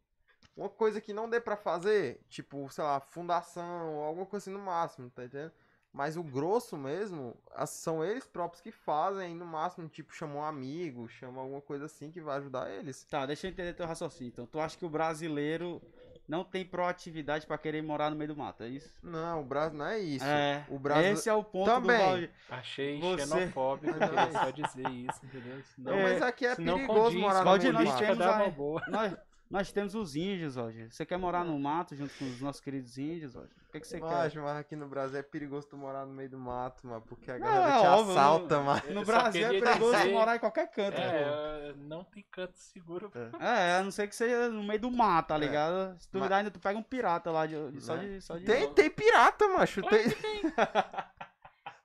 uma 0.55 0.69
coisa 0.69 1.01
que 1.01 1.13
não 1.13 1.29
dê 1.29 1.41
pra 1.41 1.57
fazer, 1.57 2.21
tipo, 2.29 2.69
sei 2.69 2.83
lá, 2.83 2.99
fundação, 2.99 3.99
alguma 4.03 4.25
coisa 4.25 4.43
assim 4.43 4.57
no 4.57 4.63
máximo, 4.63 5.09
tá 5.09 5.25
entendendo? 5.25 5.51
Mas 5.91 6.17
o 6.17 6.23
grosso 6.23 6.77
mesmo, 6.77 7.35
são 7.67 8.03
eles 8.03 8.25
próprios 8.27 8.61
que 8.61 8.71
fazem, 8.71 9.33
no 9.33 9.45
máximo, 9.45 9.87
tipo, 9.87 10.13
chamam 10.13 10.39
um 10.39 10.43
amigo, 10.43 11.07
chamam 11.07 11.41
alguma 11.41 11.61
coisa 11.61 11.85
assim 11.85 12.11
que 12.11 12.19
vai 12.19 12.37
ajudar 12.37 12.69
eles. 12.69 13.03
Tá, 13.05 13.25
deixa 13.25 13.47
eu 13.47 13.51
entender 13.51 13.73
teu 13.73 13.85
raciocínio. 13.85 14.29
Então, 14.29 14.45
tu 14.45 14.59
acha 14.59 14.77
que 14.77 14.85
o 14.85 14.89
brasileiro 14.89 15.81
não 16.27 16.43
tem 16.43 16.65
proatividade 16.65 17.45
pra 17.45 17.57
querer 17.57 17.81
morar 17.83 18.09
no 18.09 18.15
meio 18.15 18.29
do 18.33 18.35
mato, 18.37 18.63
é 18.63 18.67
isso? 18.67 18.91
Não, 19.03 19.41
o 19.41 19.43
Brasil 19.43 19.77
não 19.77 19.85
é 19.85 19.99
isso. 19.99 20.25
É, 20.25 20.65
o 20.69 20.79
Brasil 20.79 21.11
esse 21.11 21.29
é 21.29 21.33
o 21.33 21.43
ponto 21.43 21.65
Também. 21.69 21.97
do 21.97 22.03
Valdir. 22.03 22.29
achei 22.49 22.99
Você- 22.99 23.27
xenofóbico, 23.27 23.93
Não, 23.99 24.31
só 24.31 24.49
dizer 24.49 24.89
isso, 24.89 25.19
entendeu? 25.25 25.61
Senão, 25.75 25.95
Não, 25.95 26.01
mas 26.03 26.21
aqui 26.21 26.45
é 26.45 26.55
perigoso 26.55 26.87
condiz 26.87 27.19
morar 27.21 27.43
no 27.45 27.51
meio 27.51 27.73
do 27.73 27.83
mato. 27.83 28.91
Nós, 28.91 29.13
Nós 29.55 29.71
temos 29.71 29.95
os 29.95 30.17
índios, 30.17 30.57
Roger. 30.57 30.91
Você 30.91 31.05
quer 31.05 31.15
morar 31.17 31.45
no 31.45 31.57
mato 31.57 31.95
junto 31.95 32.13
com 32.19 32.25
os 32.25 32.41
nossos 32.41 32.59
queridos 32.59 32.97
índios, 32.97 33.35
Roger? 33.35 33.49
O 33.69 33.71
que, 33.71 33.79
que 33.79 33.87
você 33.87 34.01
quer? 34.01 34.05
Mas, 34.05 34.35
mas 34.35 34.57
aqui 34.57 34.75
no 34.75 34.85
Brasil 34.85 35.17
é 35.17 35.23
perigoso 35.23 35.65
tu 35.69 35.77
morar 35.77 36.05
no 36.05 36.11
meio 36.13 36.29
do 36.29 36.37
mato, 36.37 36.85
mano, 36.85 37.01
porque 37.07 37.31
a 37.31 37.39
Não, 37.39 37.45
galera 37.47 37.77
é 37.77 37.79
te 37.81 37.87
óbvio, 37.87 38.11
assalta, 38.11 38.57
não- 38.57 38.63
mano. 38.65 38.81
No 38.93 39.05
Brasil 39.05 39.45
é 39.47 39.49
perigoso 39.61 39.95
dizer- 39.95 40.11
morar 40.11 40.35
em 40.35 40.39
qualquer 40.39 40.69
canto, 40.69 40.95
pô. 40.95 41.01
É, 41.01 41.73
não 41.77 42.03
tem 42.03 42.25
canto 42.29 42.57
seguro. 42.57 43.09
É, 43.39 43.77
a 43.77 43.81
não 43.83 43.91
ser 43.91 44.09
que 44.09 44.15
seja 44.17 44.49
no 44.49 44.61
meio 44.61 44.79
do 44.81 44.91
mato, 44.91 45.27
tá 45.29 45.35
É. 45.35 45.37
ligado? 45.37 45.73
Se 45.91 45.93
Mas- 45.93 46.07
duvidar, 46.11 46.37
ainda 46.39 46.51
tu 46.51 46.59
pega 46.59 46.77
um 46.77 46.83
pirata 46.83 47.31
lá 47.31 47.45
de, 47.45 47.71
de- 47.71 47.79
só 47.81 47.95
Né? 47.95 48.03
de. 48.15 48.21
Só 48.21 48.37
de 48.37 48.43
Tem, 48.43 48.73
tem 48.73 48.89
pirata, 48.89 49.47
macho. 49.47 49.79
Claro 49.81 49.95
Tem, 49.97 50.09
que 50.09 50.21
tem. 50.21 50.41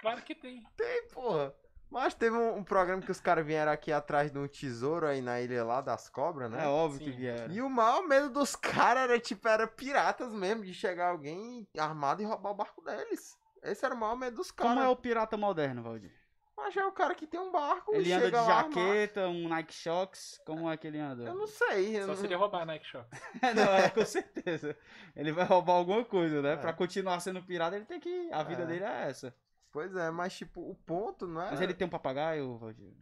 Claro 0.01 0.23
que 0.23 0.35
tem. 0.35 0.65
tem, 0.77 1.09
porra. 1.13 1.55
Mas 1.91 2.15
teve 2.15 2.37
um, 2.37 2.59
um 2.59 2.63
programa 2.65 3.03
que 3.03 3.11
os 3.11 3.21
caras 3.21 3.45
vieram 3.45 3.73
aqui 3.73 3.91
atrás 3.93 4.31
de 4.31 4.39
um 4.39 4.47
tesouro 4.47 5.07
aí 5.07 5.21
na 5.21 5.41
ilha 5.41 5.65
lá 5.65 5.81
das 5.81 6.09
cobras, 6.09 6.49
né? 6.51 6.65
É 6.65 6.69
óbvio 6.69 7.01
que 7.01 7.11
Sim. 7.11 7.17
vieram. 7.17 7.53
E 7.53 7.61
o 7.61 7.69
maior 7.69 8.03
medo 8.07 8.31
dos 8.31 8.55
caras 8.57 9.03
era, 9.05 9.19
tipo, 9.19 9.49
era 9.49 9.67
piratas 9.67 10.33
mesmo, 10.33 10.63
de 10.65 10.73
chegar 10.73 11.09
alguém 11.09 11.67
armado 11.77 12.23
e 12.23 12.25
roubar 12.25 12.51
o 12.53 12.55
barco 12.55 12.81
deles. 12.83 13.37
Esse 13.63 13.85
era 13.85 13.95
o 13.95 13.99
maior 13.99 14.17
medo 14.17 14.37
dos 14.37 14.51
caras. 14.53 14.75
Como 14.75 14.85
é 14.87 14.89
o 14.89 14.95
pirata 14.97 15.37
moderno, 15.37 15.83
Valdir? 15.83 16.13
Mas 16.57 16.77
é 16.77 16.85
o 16.85 16.93
cara 16.93 17.15
que 17.15 17.27
tem 17.27 17.41
um 17.41 17.51
barco 17.51 17.95
Ele 17.95 18.13
anda 18.13 18.31
de 18.31 18.37
armado. 18.37 18.75
jaqueta, 18.75 19.29
um 19.29 19.49
Nike 19.49 19.73
Shox, 19.73 20.41
como 20.45 20.71
é 20.71 20.77
que 20.77 20.87
ele 20.87 20.99
anda? 20.99 21.25
Eu 21.25 21.35
não 21.35 21.47
sei. 21.47 21.97
Eu 21.97 22.03
Só 22.03 22.09
não... 22.09 22.17
se 22.17 22.27
ele 22.27 22.35
roubar 22.35 22.67
Nike 22.67 22.87
Shop. 22.87 23.09
não, 23.57 23.73
é 23.75 23.89
com 23.89 24.05
certeza. 24.05 24.77
Ele 25.17 25.33
vai 25.33 25.45
roubar 25.47 25.73
alguma 25.73 26.05
coisa, 26.05 26.43
né? 26.43 26.53
É. 26.53 26.57
Pra 26.57 26.75
continuar 26.75 27.19
sendo 27.21 27.43
pirata, 27.43 27.77
ele 27.77 27.87
tem 27.87 27.99
que. 27.99 28.29
A 28.31 28.43
vida 28.43 28.63
É. 28.63 28.67
dele 28.67 28.85
é 28.85 29.09
essa. 29.09 29.35
Pois 29.73 29.95
é, 29.95 30.11
mas 30.11 30.37
tipo, 30.37 30.61
o 30.61 30.75
ponto 30.75 31.27
não 31.27 31.41
era... 31.41 31.53
Mas 31.53 31.61
ele 31.61 31.75
tem 31.75 31.87
um 31.87 31.91
papagaio, 31.91 32.57
Valdir. 32.59 32.93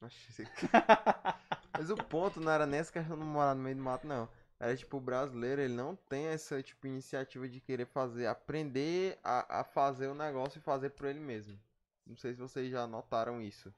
Mas 1.72 1.90
o 1.90 1.96
ponto 1.96 2.40
não 2.40 2.52
era 2.52 2.66
nem 2.66 2.80
essa 2.80 2.92
questão 2.92 3.18
de 3.18 3.24
morar 3.24 3.54
no 3.54 3.62
meio 3.62 3.76
do 3.76 3.82
mato, 3.82 4.06
não. 4.06 4.28
Era 4.58 4.74
tipo, 4.76 4.96
o 4.96 5.00
brasileiro, 5.00 5.60
ele 5.60 5.74
não 5.74 5.94
tem 5.94 6.26
essa, 6.26 6.62
tipo, 6.62 6.86
iniciativa 6.86 7.46
de 7.48 7.60
querer 7.60 7.86
fazer, 7.86 8.26
aprender 8.26 9.18
a, 9.22 9.60
a 9.60 9.64
fazer 9.64 10.06
o 10.06 10.14
negócio 10.14 10.58
e 10.58 10.62
fazer 10.62 10.90
por 10.90 11.06
ele 11.06 11.20
mesmo. 11.20 11.58
Não 12.06 12.16
sei 12.16 12.32
se 12.32 12.40
vocês 12.40 12.70
já 12.70 12.86
notaram 12.86 13.40
isso. 13.40 13.74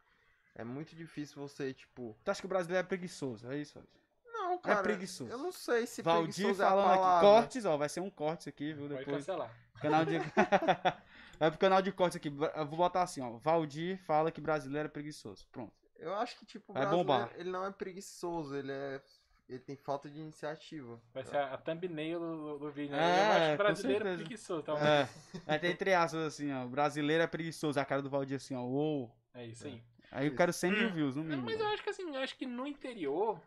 É 0.55 0.63
muito 0.63 0.95
difícil 0.95 1.41
você, 1.41 1.73
tipo... 1.73 2.17
Tu 2.25 2.31
acha 2.31 2.41
que 2.41 2.47
o 2.47 2.49
brasileiro 2.49 2.85
é 2.85 2.89
preguiçoso? 2.89 3.51
É 3.51 3.57
isso, 3.57 3.75
Valdir? 3.75 3.99
Não, 4.33 4.59
cara, 4.59 4.83
preguiçoso. 4.83 5.31
eu 5.31 5.39
não 5.39 5.53
sei 5.53 5.87
se 5.87 6.03
Valdir 6.03 6.35
preguiçoso 6.35 6.63
é 6.63 6.67
a 6.67 6.69
falando 6.69 6.93
aqui. 6.93 7.21
Cortes, 7.21 7.65
ó. 7.65 7.77
Vai 7.77 7.89
ser 7.89 8.01
um 8.01 8.11
corte 8.11 8.49
aqui, 8.49 8.73
viu? 8.73 8.89
Pode 8.89 8.99
Depois. 9.01 9.17
cancelar. 9.19 9.55
Canal 9.81 10.05
de. 10.05 10.19
Vai 11.39 11.51
pro 11.51 11.59
canal 11.59 11.81
de 11.83 11.93
cortes 11.93 12.17
aqui. 12.17 12.29
Eu 12.29 12.67
vou 12.67 12.77
botar 12.79 13.03
assim, 13.03 13.21
ó. 13.21 13.39
Valdir 13.39 13.99
fala 14.05 14.31
que 14.31 14.41
brasileiro 14.41 14.87
é 14.87 14.91
preguiçoso. 14.91 15.47
Pronto. 15.53 15.73
Eu 15.97 16.15
acho 16.15 16.37
que, 16.39 16.47
tipo, 16.47 16.73
o 16.73 16.75
Vai 16.75 16.83
brasileiro, 16.83 17.09
bombar. 17.09 17.31
ele 17.37 17.51
não 17.51 17.65
é 17.67 17.71
preguiçoso, 17.73 18.55
ele 18.57 18.71
é... 18.73 19.01
Ele 19.49 19.59
tem 19.61 19.77
falta 19.77 20.11
de 20.11 20.21
iniciativa. 20.21 21.01
Vai 21.15 21.25
ser 21.25 21.39
a, 21.39 21.55
a 21.55 21.57
thumbnail 21.57 22.21
do, 22.21 22.59
do 22.59 22.71
vídeo, 22.71 22.95
né? 22.95 23.01
É, 23.01 23.29
eu 23.29 23.33
acho 23.33 23.51
com 23.53 23.57
brasileiro 23.57 24.05
certeza. 24.05 24.23
preguiçoso. 24.23 24.61
Então, 24.61 24.77
É. 24.77 25.09
Aí 25.47 25.59
tem 25.59 25.71
entre 25.71 25.95
aspas 25.95 26.21
assim, 26.21 26.53
ó. 26.53 26.67
Brasileiro 26.67 27.23
é 27.23 27.27
preguiçoso. 27.27 27.81
A 27.81 27.85
cara 27.85 28.03
do 28.03 28.11
Valdir 28.11 28.37
assim, 28.37 28.55
ó. 28.55 28.61
Uou. 28.61 29.11
é 29.33 29.47
isso 29.47 29.67
aí. 29.67 29.83
Aí 30.13 30.27
eu 30.27 30.35
quero 30.37 30.53
100 30.53 30.71
mil 30.71 30.91
views, 30.91 31.17
no 31.17 31.23
Não, 31.23 31.31
mínimo. 31.31 31.47
mas 31.51 31.59
eu 31.61 31.67
acho 31.69 31.83
que 31.83 31.89
assim, 31.91 32.15
eu 32.15 32.21
acho 32.23 32.37
que 32.37 32.45
no 32.47 32.67
interior 32.67 33.41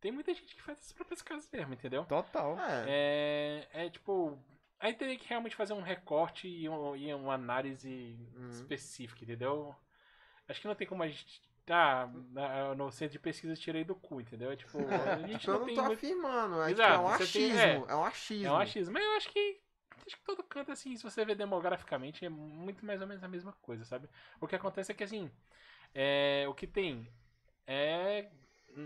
tem 0.00 0.12
muita 0.12 0.32
gente 0.32 0.54
que 0.54 0.62
faz 0.62 0.78
as 0.78 0.92
próprias 0.92 1.20
casas 1.20 1.48
mesmo, 1.52 1.74
entendeu? 1.74 2.04
Total. 2.04 2.56
É, 2.60 3.66
É, 3.74 3.86
é 3.86 3.90
tipo. 3.90 4.38
Aí 4.80 4.94
teria 4.94 5.16
que 5.18 5.28
realmente 5.28 5.54
fazer 5.54 5.74
um 5.74 5.82
recorte 5.82 6.48
e, 6.48 6.68
um- 6.68 6.96
e 6.96 7.12
uma 7.14 7.34
análise 7.34 8.18
Uhum. 8.34 8.48
específica, 8.48 9.22
entendeu? 9.22 9.74
Acho 10.48 10.60
que 10.60 10.66
não 10.66 10.74
tem 10.74 10.86
como 10.86 11.02
a 11.02 11.08
gente. 11.08 11.42
Tá, 11.66 12.10
na- 12.32 12.74
no 12.74 12.90
centro 12.90 13.12
de 13.12 13.18
pesquisa 13.20 13.52
eu 13.52 13.56
tirei 13.56 13.84
do 13.84 13.94
cu, 13.94 14.20
entendeu? 14.20 14.50
É 14.52 14.56
Tipo, 14.56 14.78
a 14.78 15.18
gente 15.26 15.38
tipo, 15.40 15.50
eu 15.50 15.52
não 15.52 15.60
não 15.60 15.66
tem 15.66 15.74
tô 15.76 15.84
muito. 15.84 15.98
afirmando, 15.98 16.62
é, 16.62 16.68
tipo, 16.70 16.80
Exato, 16.80 16.92
é 16.94 16.98
um 16.98 17.02
você 17.08 17.38
tem- 17.38 17.52
achismo, 17.52 17.86
é. 17.88 17.92
é 17.92 17.94
um 17.94 18.04
achismo. 18.04 18.46
É 18.46 18.52
um 18.52 18.56
achismo. 18.56 18.94
Mas 18.94 19.04
eu 19.04 19.12
acho 19.12 19.28
que. 19.30 19.60
Acho 20.06 20.16
que 20.16 20.24
todo 20.24 20.42
canto, 20.42 20.72
assim, 20.72 20.96
se 20.96 21.02
você 21.04 21.24
ver 21.24 21.36
demograficamente, 21.36 22.24
é 22.24 22.28
muito 22.28 22.84
mais 22.84 23.00
ou 23.02 23.06
menos 23.06 23.22
a 23.22 23.28
mesma 23.28 23.52
coisa, 23.60 23.84
sabe? 23.84 24.08
O 24.40 24.48
que 24.48 24.56
acontece 24.56 24.90
é 24.90 24.94
que, 24.94 25.04
assim, 25.04 25.30
é, 25.94 26.46
o 26.48 26.54
que 26.54 26.66
tem 26.66 27.06
é. 27.66 28.30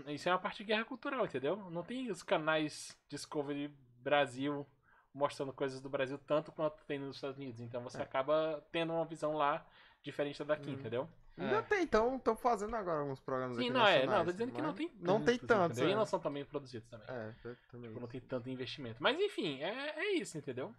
Isso 0.07 0.27
é 0.27 0.31
uma 0.31 0.39
parte 0.39 0.57
de 0.57 0.65
guerra 0.65 0.83
cultural, 0.83 1.25
entendeu? 1.25 1.55
Não 1.71 1.83
tem 1.83 2.11
os 2.11 2.21
canais 2.21 2.95
Discovery 3.07 3.69
Brasil 3.99 4.67
mostrando 5.15 5.53
coisas 5.53 5.79
do 5.79 5.89
Brasil 5.89 6.19
tanto 6.27 6.51
quanto 6.51 6.83
tem 6.85 6.99
nos 6.99 7.15
Estados 7.15 7.37
Unidos. 7.37 7.61
Então 7.61 7.81
você 7.81 7.97
É. 7.97 8.01
acaba 8.03 8.61
tendo 8.71 8.91
uma 8.93 9.05
visão 9.05 9.33
lá 9.33 9.65
diferente 10.03 10.37
da 10.39 10.53
daqui, 10.53 10.69
Hum. 10.69 10.73
entendeu? 10.73 11.09
Ainda 11.37 11.57
É. 11.57 11.61
tem, 11.63 11.83
então 11.83 12.15
estão 12.17 12.35
fazendo 12.35 12.75
agora 12.75 12.99
alguns 12.99 13.19
programas 13.19 13.57
Sim, 13.57 13.63
aqui 13.63 13.71
não, 13.73 13.87
é. 13.87 14.05
Não, 14.05 14.25
tô 14.25 14.31
dizendo 14.31 14.51
que 14.51 14.61
não 14.61 14.67
mas 14.69 14.77
tem 14.77 14.91
Não 14.99 15.21
tem 15.23 15.35
entendeu? 15.35 15.89
E 15.89 15.91
é. 15.91 15.95
não 15.95 16.05
são 16.05 16.19
também 16.19 16.45
produzidos 16.45 16.87
também. 16.89 17.07
É, 17.09 17.33
também. 17.71 17.89
Tipo, 17.89 17.99
não 17.99 18.07
tem 18.07 18.21
tanto 18.21 18.49
investimento. 18.49 19.01
Mas 19.01 19.19
enfim, 19.19 19.61
é, 19.61 19.99
é 19.99 20.13
isso, 20.13 20.37
entendeu? 20.37 20.73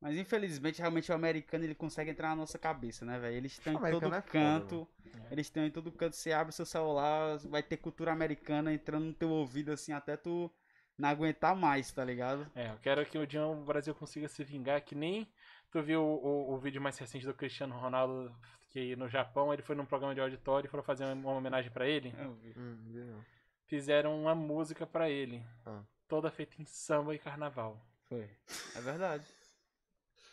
Mas 0.00 0.16
infelizmente, 0.16 0.78
realmente 0.78 1.10
o 1.10 1.14
americano 1.14 1.64
ele 1.64 1.74
consegue 1.74 2.10
entrar 2.10 2.28
na 2.28 2.36
nossa 2.36 2.56
cabeça, 2.58 3.04
né, 3.04 3.18
velho? 3.18 3.36
Eles 3.36 3.52
estão 3.52 3.72
em 3.72 3.76
todo 3.90 4.06
é 4.06 4.20
foda, 4.20 4.22
canto. 4.22 4.88
mano. 5.12 5.26
eles 5.30 5.46
estão 5.46 5.64
em 5.64 5.70
todo 5.70 5.90
canto. 5.90 6.14
Você 6.14 6.32
abre 6.32 6.50
o 6.50 6.52
seu 6.54 6.64
celular, 6.64 7.36
vai 7.38 7.62
ter 7.62 7.76
cultura 7.78 8.12
americana 8.12 8.72
entrando 8.72 9.04
no 9.06 9.12
teu 9.12 9.28
ouvido 9.30 9.72
assim 9.72 9.92
até 9.92 10.16
tu 10.16 10.50
não 10.98 11.08
aguentar 11.08 11.54
mais, 11.54 11.92
tá 11.92 12.04
ligado? 12.04 12.50
É, 12.54 12.70
eu 12.70 12.78
quero 12.82 13.04
que 13.06 13.16
o 13.16 13.26
dia 13.26 13.46
o 13.46 13.54
Brasil 13.64 13.94
consiga 13.94 14.28
se 14.28 14.42
vingar, 14.42 14.80
que 14.82 14.94
nem 14.94 15.30
tu 15.70 15.80
viu 15.82 16.02
o, 16.02 16.50
o, 16.50 16.54
o 16.54 16.58
vídeo 16.58 16.80
mais 16.80 16.98
recente 16.98 17.24
do 17.24 17.32
Cristiano 17.34 17.76
Ronaldo, 17.78 18.34
que 18.70 18.96
no 18.96 19.08
Japão 19.08 19.52
ele 19.52 19.62
foi 19.62 19.76
num 19.76 19.86
programa 19.86 20.14
de 20.14 20.20
auditório 20.20 20.66
e 20.66 20.70
foram 20.70 20.82
fazer 20.82 21.04
uma, 21.04 21.32
homenagem 21.32 21.70
pra 21.70 21.86
ele. 21.86 22.12
Eu 22.18 22.34
vi. 22.34 22.52
Hum, 22.56 22.76
não. 22.86 23.24
Fizeram 23.66 24.18
uma 24.20 24.34
música 24.34 24.86
pra 24.86 25.08
ele, 25.08 25.44
Ah. 25.64 25.82
toda 26.08 26.30
feita 26.30 26.60
em 26.60 26.64
samba 26.64 27.14
e 27.14 27.18
carnaval. 27.18 27.80
Foi. 28.08 28.28
É 28.74 28.80
verdade. 28.80 29.26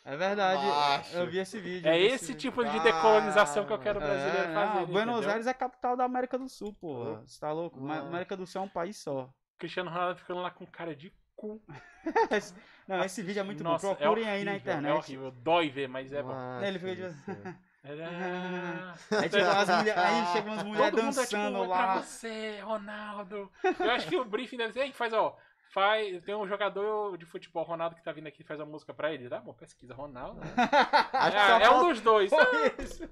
É 0.06 0.16
verdade. 0.16 0.66
Macho. 0.66 1.18
Eu 1.18 1.28
vi 1.28 1.40
esse 1.40 1.60
vídeo. 1.60 1.90
É 1.90 2.00
esse 2.00 2.28
vídeo. 2.28 2.40
tipo 2.40 2.64
de 2.64 2.80
decolonização 2.80 3.66
que 3.66 3.74
eu 3.74 3.80
quero 3.80 4.00
o 4.00 4.04
É, 4.04 4.06
brasileiro 4.06 4.54
não, 4.54 4.68
fazer. 4.74 4.86
Buenos 4.86 5.16
entendeu? 5.16 5.32
Aires 5.32 5.48
é 5.48 5.50
a 5.50 5.54
capital 5.54 5.98
da 5.98 6.04
América 6.06 6.38
do 6.38 6.48
Sul, 6.48 6.74
porra. 6.76 7.20
Oh. 7.22 7.28
Você 7.28 7.40
tá 7.40 7.52
louco? 7.52 7.80
Uau. 7.84 8.06
América 8.08 8.38
do 8.38 8.46
Sul 8.46 8.62
é 8.62 8.66
um 8.66 8.70
país 8.70 8.98
só. 8.98 9.30
Cristiano 9.58 9.90
Ronaldo 9.90 10.20
ficando 10.20 10.42
lá 10.42 10.52
com 10.52 10.66
cara 10.66 10.96
de 10.96 11.14
cu. 11.36 11.62
Não, 12.88 13.04
esse 13.04 13.22
vídeo 13.24 13.40
é 13.40 13.44
muito 13.44 13.64
Nossa, 13.64 13.88
bom. 13.88 13.96
Procurem 13.96 14.26
é 14.26 14.32
aí 14.32 14.44
na 14.44 14.52
horrível, 14.52 14.74
internet. 14.74 14.92
É 14.92 14.94
horrível, 14.96 15.32
dói 15.32 15.70
ver, 15.70 15.88
mas 15.88 16.14
é 16.14 16.22
bom. 16.24 16.36
Ele 16.62 16.80
fica 16.80 16.96
de-. 16.96 17.56
É... 17.88 19.18
Aí 19.22 19.30
chegam 19.30 19.52
as 19.52 19.70
mulher- 19.70 20.00
aí 20.00 20.26
chegam 20.34 20.54
umas 20.54 20.64
mulheres 20.64 20.90
Todo 20.90 21.04
mundo 21.04 21.20
é 21.22 21.24
tipo, 21.24 21.36
dançando 21.38 21.64
é 21.64 21.68
pra 21.68 21.86
lá. 21.86 21.96
você, 22.02 22.60
Ronaldo. 22.62 23.52
Eu 23.80 23.92
acho 23.92 24.08
que 24.08 24.16
o 24.18 24.26
briefing 24.26 24.58
deve 24.58 24.74
ser, 24.74 24.80
"Ei, 24.80 24.92
faz, 24.92 25.14
ó, 25.14 25.38
faz, 25.72 26.20
tem 26.24 26.34
um 26.34 26.48
jogador 26.48 27.16
de 27.16 27.28
futebol, 27.28 27.64
Ronaldo, 27.64 27.96
que 27.96 28.04
tá 28.04 28.12
vindo 28.12 28.26
aqui 28.26 28.44
faz 28.44 28.60
uma 28.60 28.66
música 28.66 28.92
pra 28.92 29.14
ele. 29.14 29.30
Tá 29.30 29.40
bom, 29.40 29.54
pesquisa, 29.54 29.94
Ronaldo. 29.94 30.42
Acho 31.14 31.32
que 31.38 31.64
É, 31.64 31.66
é 31.66 31.70
um 31.70 31.88
dos 31.90 32.02
dois. 32.02 32.32
Foi. 32.32 32.42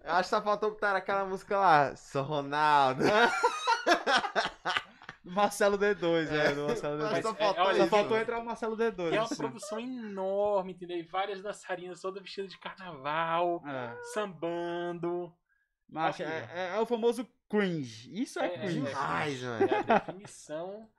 Acho 0.06 0.24
que 0.24 0.36
só 0.36 0.42
faltou 0.42 0.72
botar 0.72 0.96
aquela 0.96 1.24
música 1.24 1.56
lá, 1.56 1.96
sou 1.96 2.24
Ronaldo. 2.24 3.04
Marcelo 5.34 5.78
D2, 5.78 6.26
velho. 6.26 6.56
do 6.56 6.68
Marcelo 6.68 6.98
Mas 7.04 7.12
D2. 7.20 7.22
só 7.24 7.30
é, 7.32 7.34
faltou 7.36 7.64
olha, 7.66 7.78
Só 7.84 7.88
faltou 7.88 8.18
entrar 8.18 8.40
o 8.40 8.46
Marcelo 8.46 8.78
D2. 8.78 9.12
E 9.12 9.16
é 9.16 9.20
uma 9.20 9.24
assim. 9.26 9.36
produção 9.36 9.80
enorme, 9.80 10.74
entendeu? 10.74 10.98
E 10.98 11.04
várias 11.04 11.42
dançarinas 11.42 12.00
todas 12.02 12.22
vestidas 12.22 12.52
de 12.52 12.58
carnaval, 12.60 13.62
É. 13.66 13.96
sambando. 14.14 15.34
Mas 15.90 16.20
é, 16.20 16.50
é- 16.54 16.76
é 16.76 16.80
o 16.80 16.86
famoso 16.86 17.28
cringe. 17.50 18.10
Isso 18.20 18.40
é, 18.40 18.48
É, 18.48 18.56
é, 18.56 18.60
cringe. 18.60 18.82
Demais, 18.82 19.44
É 19.44 19.48
mano. 19.48 19.68
a 19.88 20.00
definição. 20.00 20.90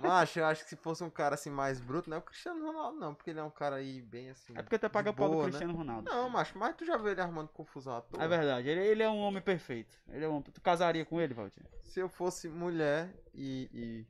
Macho, 0.00 0.40
eu 0.40 0.46
acho 0.46 0.64
que 0.64 0.70
se 0.70 0.76
fosse 0.76 1.04
um 1.04 1.10
cara 1.10 1.34
assim 1.34 1.50
mais 1.50 1.80
bruto, 1.80 2.10
não 2.10 2.16
é 2.16 2.20
o 2.20 2.22
Cristiano 2.22 2.64
Ronaldo, 2.66 2.98
não, 2.98 3.14
porque 3.14 3.30
ele 3.30 3.38
é 3.38 3.42
um 3.42 3.50
cara 3.50 3.76
aí 3.76 4.02
bem 4.02 4.30
assim. 4.30 4.52
É 4.56 4.62
porque 4.62 4.78
tu 4.78 4.90
paga 4.90 5.10
de 5.10 5.16
pau 5.16 5.28
do 5.28 5.36
né? 5.36 5.44
Cristiano 5.44 5.74
Ronaldo. 5.74 6.10
Não, 6.10 6.28
macho, 6.28 6.58
mas 6.58 6.74
tu 6.74 6.84
já 6.84 6.96
viu 6.96 7.08
ele 7.08 7.20
arrumando 7.20 7.48
confusão 7.48 7.96
à 7.96 8.00
toa? 8.00 8.22
É 8.22 8.26
verdade, 8.28 8.68
ele, 8.68 8.80
ele 8.80 9.02
é 9.02 9.08
um 9.08 9.20
homem 9.20 9.40
perfeito. 9.42 9.96
Ele 10.08 10.24
é 10.24 10.28
um... 10.28 10.42
Tu 10.42 10.60
casaria 10.60 11.04
com 11.04 11.20
ele, 11.20 11.34
Valdir? 11.34 11.64
Se 11.82 12.00
eu 12.00 12.08
fosse 12.08 12.48
mulher 12.48 13.14
e, 13.32 13.70
e 13.72 14.06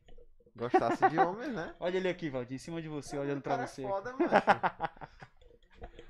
gostasse 0.56 1.08
de 1.08 1.18
homens, 1.18 1.52
né? 1.52 1.74
Olha 1.80 1.96
ele 1.98 2.08
aqui, 2.08 2.30
Valdir, 2.30 2.54
em 2.54 2.58
cima 2.58 2.80
de 2.80 2.88
você, 2.88 3.18
olhando 3.18 3.40
O 3.40 3.42
cara 3.42 3.56
pra 3.56 3.64
é 3.64 3.66
você. 3.66 3.82
foda, 3.82 4.12
macho. 4.12 4.96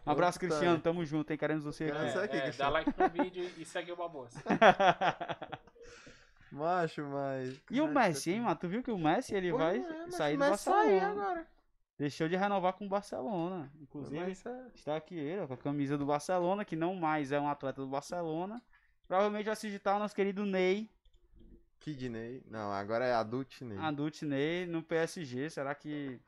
Um 0.06 0.12
abraço, 0.12 0.38
Cristiano. 0.38 0.78
Tamo 0.78 1.04
junto, 1.04 1.32
hein? 1.32 1.36
Queremos 1.36 1.64
você 1.64 1.86
aqui. 1.86 2.36
É, 2.36 2.46
é, 2.46 2.52
dá 2.52 2.68
like 2.68 2.94
no 2.96 3.08
vídeo 3.08 3.50
e 3.58 3.64
segue 3.64 3.90
o 3.90 3.96
Babosa. 3.96 4.40
Macho, 6.50 7.04
mas. 7.06 7.60
E 7.70 7.80
o 7.80 7.86
Ai, 7.86 7.92
Messi, 7.92 8.30
hein, 8.32 8.40
mano? 8.42 8.56
Tu 8.56 8.68
viu 8.68 8.82
que 8.82 8.90
o 8.90 8.98
Messi 8.98 9.34
ele 9.34 9.50
Pois 9.50 9.62
vai 9.62 9.78
é, 9.78 10.10
sair 10.10 10.34
o 10.34 10.38
do 10.38 10.48
Barcelona. 10.48 11.08
agora. 11.10 11.46
Deixou 11.98 12.28
de 12.28 12.36
renovar 12.36 12.74
com 12.74 12.84
o 12.86 12.88
Barcelona. 12.88 13.70
Inclusive, 13.80 14.20
é- 14.44 14.70
está 14.74 14.96
aqui 14.96 15.14
ele, 15.14 15.46
com 15.46 15.54
a 15.54 15.56
camisa 15.56 15.96
do 15.96 16.04
Barcelona, 16.06 16.64
que 16.64 16.76
não 16.76 16.94
mais 16.94 17.32
é 17.32 17.40
um 17.40 17.48
atleta 17.48 17.80
do 17.80 17.88
Barcelona. 17.88 18.62
Provavelmente 19.08 19.46
vai 19.46 19.56
se 19.56 19.66
digitar 19.66 19.96
o 19.96 19.98
nosso 19.98 20.14
querido 20.14 20.44
Ney, 20.44 20.90
Kidney. 21.80 22.42
Não, 22.50 22.72
agora 22.72 23.04
é 23.06 23.14
Adult 23.14 23.60
Ney. 23.62 23.78
adult 23.78 24.22
Ney, 24.22 24.66
no 24.66 24.82
PSG. 24.82 25.48
Será 25.50 25.74
que 25.74 26.20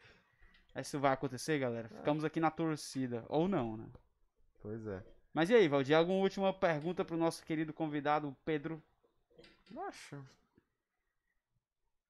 isso 0.76 0.98
vai 0.98 1.12
acontecer, 1.12 1.58
galera? 1.58 1.88
Ficamos 1.88 2.24
aqui 2.24 2.40
na 2.40 2.50
torcida. 2.50 3.24
Ou 3.28 3.48
não, 3.48 3.76
né? 3.76 3.86
Pois 4.60 4.86
é. 4.86 5.02
Mas 5.34 5.50
e 5.50 5.54
aí, 5.54 5.68
Valdir? 5.68 5.96
Alguma 5.96 6.18
última 6.20 6.52
pergunta 6.52 7.04
pro 7.04 7.16
nosso 7.16 7.44
querido 7.44 7.72
convidado, 7.72 8.34
Pedro? 8.44 8.82
Macho. 9.70 10.24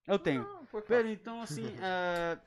Eu 0.07 0.19
tenho. 0.19 0.43
Não. 0.43 0.83
Pedro, 0.83 1.09
então 1.11 1.43
assim, 1.43 1.77
é, 1.83 2.39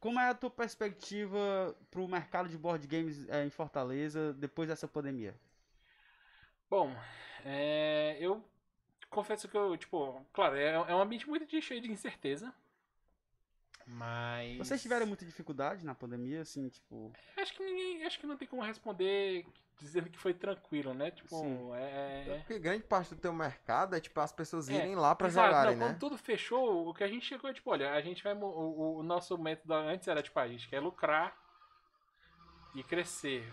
como 0.00 0.20
é 0.20 0.28
a 0.28 0.34
tua 0.34 0.50
perspectiva 0.50 1.76
pro 1.90 2.06
mercado 2.06 2.48
de 2.48 2.56
board 2.56 2.86
games 2.86 3.28
é, 3.28 3.44
em 3.44 3.50
Fortaleza 3.50 4.32
depois 4.34 4.68
dessa 4.68 4.86
pandemia? 4.86 5.34
Bom, 6.70 6.94
é, 7.44 8.16
eu 8.20 8.44
confesso 9.10 9.48
que 9.48 9.56
eu, 9.56 9.76
tipo, 9.76 10.24
claro, 10.32 10.56
é, 10.56 10.72
é 10.74 10.94
um 10.94 11.00
ambiente 11.00 11.28
muito 11.28 11.46
de- 11.46 11.62
cheio 11.62 11.80
de 11.80 11.90
incerteza. 11.90 12.52
Mas. 13.88 14.58
Vocês 14.58 14.82
tiveram 14.82 15.06
muita 15.06 15.24
dificuldade 15.24 15.84
na 15.84 15.94
pandemia, 15.94 16.42
assim, 16.42 16.68
tipo. 16.68 17.10
Acho 17.36 17.54
que 17.54 17.64
ninguém. 17.64 18.04
Acho 18.04 18.20
que 18.20 18.26
não 18.26 18.36
tem 18.36 18.46
como 18.46 18.62
responder 18.62 19.46
dizendo 19.80 20.10
que 20.10 20.18
foi 20.18 20.34
tranquilo, 20.34 20.92
né? 20.92 21.10
Tipo, 21.10 21.36
Sim. 21.36 21.70
é. 21.74 22.24
É 22.28 22.38
Porque 22.38 22.58
grande 22.58 22.82
parte 22.82 23.14
do 23.14 23.20
teu 23.20 23.32
mercado 23.32 23.94
é 23.94 24.00
tipo 24.00 24.20
as 24.20 24.32
pessoas 24.32 24.68
É, 24.68 24.74
irem 24.74 24.94
lá 24.96 25.14
pra 25.14 25.28
Exato, 25.28 25.46
jogarem, 25.46 25.76
não, 25.76 25.86
né? 25.86 25.92
Quando 25.92 26.00
tudo 26.00 26.18
fechou, 26.18 26.88
o 26.88 26.92
que 26.92 27.04
a 27.04 27.08
gente 27.08 27.24
chegou 27.24 27.48
é 27.48 27.54
tipo, 27.54 27.70
olha, 27.70 27.92
a 27.92 28.00
gente 28.00 28.22
vai. 28.22 28.34
O, 28.34 28.98
o 28.98 29.02
nosso 29.02 29.38
método 29.38 29.72
antes 29.74 30.06
era 30.06 30.22
tipo, 30.22 30.38
a 30.38 30.48
gente 30.48 30.68
quer 30.68 30.80
lucrar 30.80 31.34
e 32.74 32.82
crescer. 32.82 33.50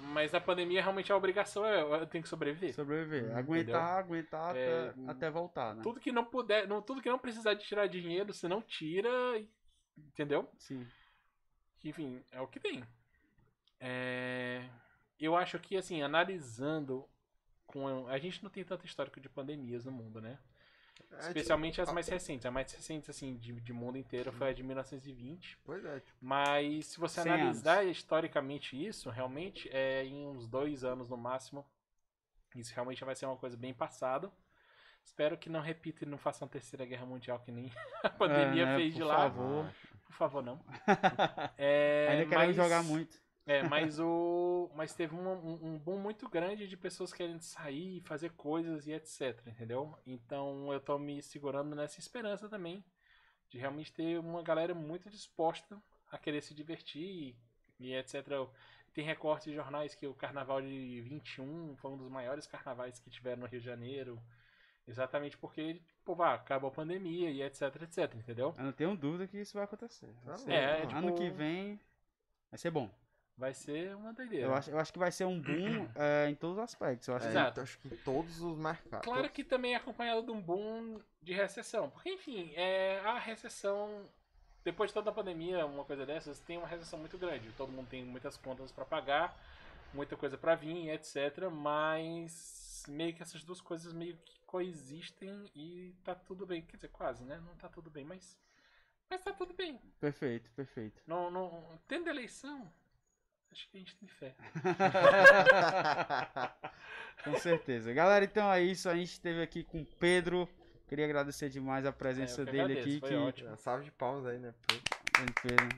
Mas 0.00 0.32
na 0.32 0.40
pandemia 0.40 0.82
realmente 0.82 1.12
a 1.12 1.16
obrigação 1.16 1.64
é 1.64 1.80
eu 1.80 2.06
tenho 2.06 2.24
que 2.24 2.28
sobreviver. 2.28 2.74
Sobreviver. 2.74 3.30
Hum, 3.30 3.36
aguentar, 3.36 3.98
aguentar 3.98 4.56
É, 4.56 4.88
até, 4.88 5.10
até 5.10 5.30
voltar, 5.30 5.76
né? 5.76 5.82
Tudo 5.82 6.00
que 6.00 6.10
não 6.10 6.24
puder, 6.24 6.66
não, 6.66 6.82
tudo 6.82 7.00
que 7.00 7.08
não 7.08 7.18
precisar 7.18 7.54
de 7.54 7.64
tirar 7.64 7.86
dinheiro, 7.86 8.34
você 8.34 8.48
não 8.48 8.60
tira, 8.60 9.08
e- 9.38 9.48
entendeu? 9.96 10.48
Sim. 10.58 10.86
Enfim, 11.84 12.22
é 12.30 12.40
o 12.40 12.46
que 12.46 12.60
tem. 12.60 12.84
É, 13.80 14.68
Eu 15.18 15.36
acho 15.36 15.58
que, 15.58 15.76
assim, 15.76 16.02
analisando. 16.02 17.08
Com... 17.66 18.06
A 18.08 18.18
gente 18.18 18.42
não 18.42 18.50
tem 18.50 18.64
tanto 18.64 18.84
histórico 18.86 19.20
de 19.20 19.28
pandemias 19.28 19.84
no 19.84 19.92
mundo, 19.92 20.20
né? 20.20 20.38
É, 21.10 21.18
Especialmente 21.28 21.74
tipo, 21.74 21.88
as 21.88 21.92
mais 21.92 22.08
recentes. 22.08 22.46
A 22.46 22.50
mais 22.50 22.72
recente, 22.72 23.10
assim, 23.10 23.36
de, 23.36 23.52
de 23.52 23.72
mundo 23.72 23.98
inteiro 23.98 24.32
foi 24.32 24.50
a 24.50 24.52
de 24.52 24.62
1920. 24.62 25.58
Pois 25.64 25.84
é, 25.84 26.00
tipo, 26.00 26.18
Mas 26.20 26.86
se 26.86 27.00
você 27.00 27.22
100 27.22 27.32
analisar 27.32 27.84
historicamente 27.84 28.80
isso, 28.80 29.10
realmente, 29.10 29.68
é 29.70 30.04
em 30.04 30.26
uns 30.26 30.46
dois 30.46 30.84
anos 30.84 31.08
no 31.08 31.16
máximo. 31.16 31.66
Isso 32.54 32.74
realmente 32.74 33.04
vai 33.04 33.14
ser 33.14 33.26
uma 33.26 33.36
coisa 33.36 33.56
bem 33.56 33.72
passada. 33.72 34.30
Espero 35.04 35.36
que 35.36 35.48
não 35.50 35.60
repita 35.60 36.04
e 36.04 36.08
não 36.08 36.16
faça 36.18 36.44
uma 36.44 36.50
terceira 36.50 36.84
guerra 36.86 37.04
mundial 37.06 37.40
que 37.40 37.50
nem 37.52 37.70
a 38.02 38.08
pandemia 38.10 38.62
É, 38.62 38.66
né, 38.66 38.76
fez 38.76 38.94
de 38.94 39.00
por 39.00 39.06
lá. 39.08 39.16
favor. 39.16 39.74
Por 40.06 40.14
favor, 40.14 40.42
não. 40.42 40.64
É, 41.58 42.08
Ainda 42.10 42.26
queremos 42.26 42.56
jogar 42.56 42.82
muito. 42.82 43.20
É, 43.44 43.62
mas 43.68 43.98
o. 43.98 44.70
Mas 44.74 44.94
teve 44.94 45.14
um, 45.14 45.28
um, 45.28 45.74
um 45.74 45.78
boom 45.78 45.98
muito 45.98 46.28
grande 46.28 46.68
de 46.68 46.76
pessoas 46.76 47.12
querendo 47.12 47.40
sair, 47.40 48.00
fazer 48.02 48.30
coisas 48.32 48.86
e 48.86 48.92
etc, 48.92 49.40
entendeu? 49.46 49.96
Então 50.06 50.72
eu 50.72 50.80
tô 50.80 50.98
me 50.98 51.22
segurando 51.22 51.74
nessa 51.74 51.98
esperança 52.00 52.48
também. 52.48 52.84
De 53.48 53.58
realmente 53.58 53.92
ter 53.92 54.18
uma 54.18 54.42
galera 54.42 54.74
muito 54.74 55.10
disposta 55.10 55.76
a 56.10 56.16
querer 56.16 56.40
se 56.40 56.54
divertir 56.54 57.36
e, 57.78 57.88
e 57.88 57.94
etc. 57.94 58.26
Tem 58.94 59.04
recortes 59.04 59.46
de 59.50 59.54
jornais 59.54 59.94
que 59.94 60.06
o 60.06 60.14
carnaval 60.14 60.60
de 60.62 61.00
21 61.02 61.76
foi 61.76 61.90
um 61.90 61.96
dos 61.98 62.08
maiores 62.10 62.46
carnavais 62.46 62.98
que 62.98 63.10
tiveram 63.10 63.42
no 63.42 63.46
Rio 63.46 63.60
de 63.60 63.66
Janeiro. 63.66 64.22
Exatamente 64.86 65.36
porque, 65.38 65.80
pô, 66.04 66.14
vá, 66.14 66.34
acabou 66.34 66.68
a 66.68 66.72
pandemia 66.72 67.30
e 67.30 67.42
etc, 67.42 67.62
etc, 67.82 68.14
entendeu? 68.16 68.54
Eu 68.58 68.64
não 68.64 68.72
tenho 68.72 68.96
dúvida 68.96 69.26
que 69.26 69.38
isso 69.38 69.54
vai 69.54 69.64
acontecer. 69.64 70.08
Tá 70.24 70.34
É, 70.48 70.72
mano. 70.78 70.86
tipo- 70.86 70.96
Ano 70.98 71.14
que 71.14 71.30
vem 71.30 71.80
vai 72.50 72.58
ser 72.58 72.70
bom. 72.70 72.90
Vai 73.36 73.54
ser 73.54 73.96
uma 73.96 74.12
doideira. 74.12 74.46
Eu 74.46 74.54
acho, 74.54 74.70
eu 74.70 74.78
acho 74.78 74.92
que 74.92 74.98
vai 74.98 75.10
ser 75.10 75.24
um 75.24 75.40
boom 75.40 75.88
é, 75.94 76.28
em 76.30 76.34
todos 76.34 76.58
os 76.58 76.62
aspectos. 76.64 77.08
Eu 77.08 77.16
acho 77.16 77.26
é, 77.26 77.30
que- 77.30 77.34
Exato. 77.36 77.50
então, 77.52 77.62
acho 77.64 77.78
que 77.78 77.88
em 77.88 77.96
todos 77.98 78.40
os 78.42 78.58
mercados. 78.58 79.04
Claro 79.04 79.28
que 79.30 79.42
também 79.44 79.72
é 79.72 79.76
acompanhado 79.76 80.22
de 80.22 80.30
um 80.30 80.40
boom 80.40 81.00
de 81.22 81.32
recessão. 81.32 81.88
Porque, 81.90 82.10
enfim, 82.10 82.52
é, 82.54 83.00
a 83.00 83.18
recessão. 83.18 84.04
Depois 84.64 84.90
de 84.90 84.94
toda 84.94 85.10
a 85.10 85.12
pandemia, 85.12 85.64
uma 85.66 85.84
coisa 85.84 86.04
dessas, 86.06 86.38
tem 86.40 86.56
uma 86.58 86.66
recessão 86.68 86.98
muito 86.98 87.16
grande. 87.18 87.50
Todo 87.56 87.72
mundo 87.72 87.88
tem 87.88 88.04
muitas 88.04 88.36
contas 88.36 88.70
para 88.70 88.84
pagar, 88.84 89.36
muita 89.94 90.16
coisa 90.16 90.36
para 90.38 90.54
vir, 90.54 90.88
etc. 90.90 91.48
Mas 91.50 92.61
meio 92.86 93.14
que 93.14 93.22
essas 93.22 93.44
duas 93.44 93.60
coisas 93.60 93.92
meio 93.92 94.16
que 94.18 94.40
coexistem 94.46 95.50
e 95.54 95.94
tá 96.04 96.14
tudo 96.14 96.46
bem. 96.46 96.62
Quer 96.62 96.76
dizer, 96.76 96.88
quase, 96.88 97.24
né? 97.24 97.40
Não 97.44 97.54
tá 97.56 97.68
tudo 97.68 97.90
bem, 97.90 98.04
mas. 98.04 98.38
Mas 99.10 99.22
tá 99.22 99.32
tudo 99.32 99.52
bem. 99.54 99.78
Perfeito, 100.00 100.50
perfeito. 100.52 101.02
Não, 101.06 101.30
não, 101.30 101.78
tendo 101.86 102.08
eleição, 102.08 102.72
acho 103.50 103.68
que 103.68 103.76
a 103.76 103.80
gente 103.80 103.96
tem 103.96 104.08
fé. 104.08 104.34
Com 107.24 107.36
certeza. 107.38 107.92
Galera, 107.92 108.24
então 108.24 108.50
é 108.52 108.62
isso. 108.62 108.88
A 108.88 108.94
gente 108.96 109.12
esteve 109.12 109.42
aqui 109.42 109.62
com 109.64 109.82
o 109.82 109.86
Pedro. 109.86 110.48
Queria 110.88 111.04
agradecer 111.04 111.48
demais 111.48 111.86
a 111.86 111.92
presença 111.92 112.42
É, 112.42 112.44
dele 112.44 112.60
agradeço, 112.60 112.88
aqui. 112.88 113.00
foi 113.00 113.08
Que, 113.10 113.14
ótimo. 113.16 113.50
É, 113.50 113.56
Salve 113.56 113.84
de 113.84 113.90
palmas 113.92 114.26
aí, 114.26 114.38
né? 114.38 114.54
Pedro. 115.42 115.68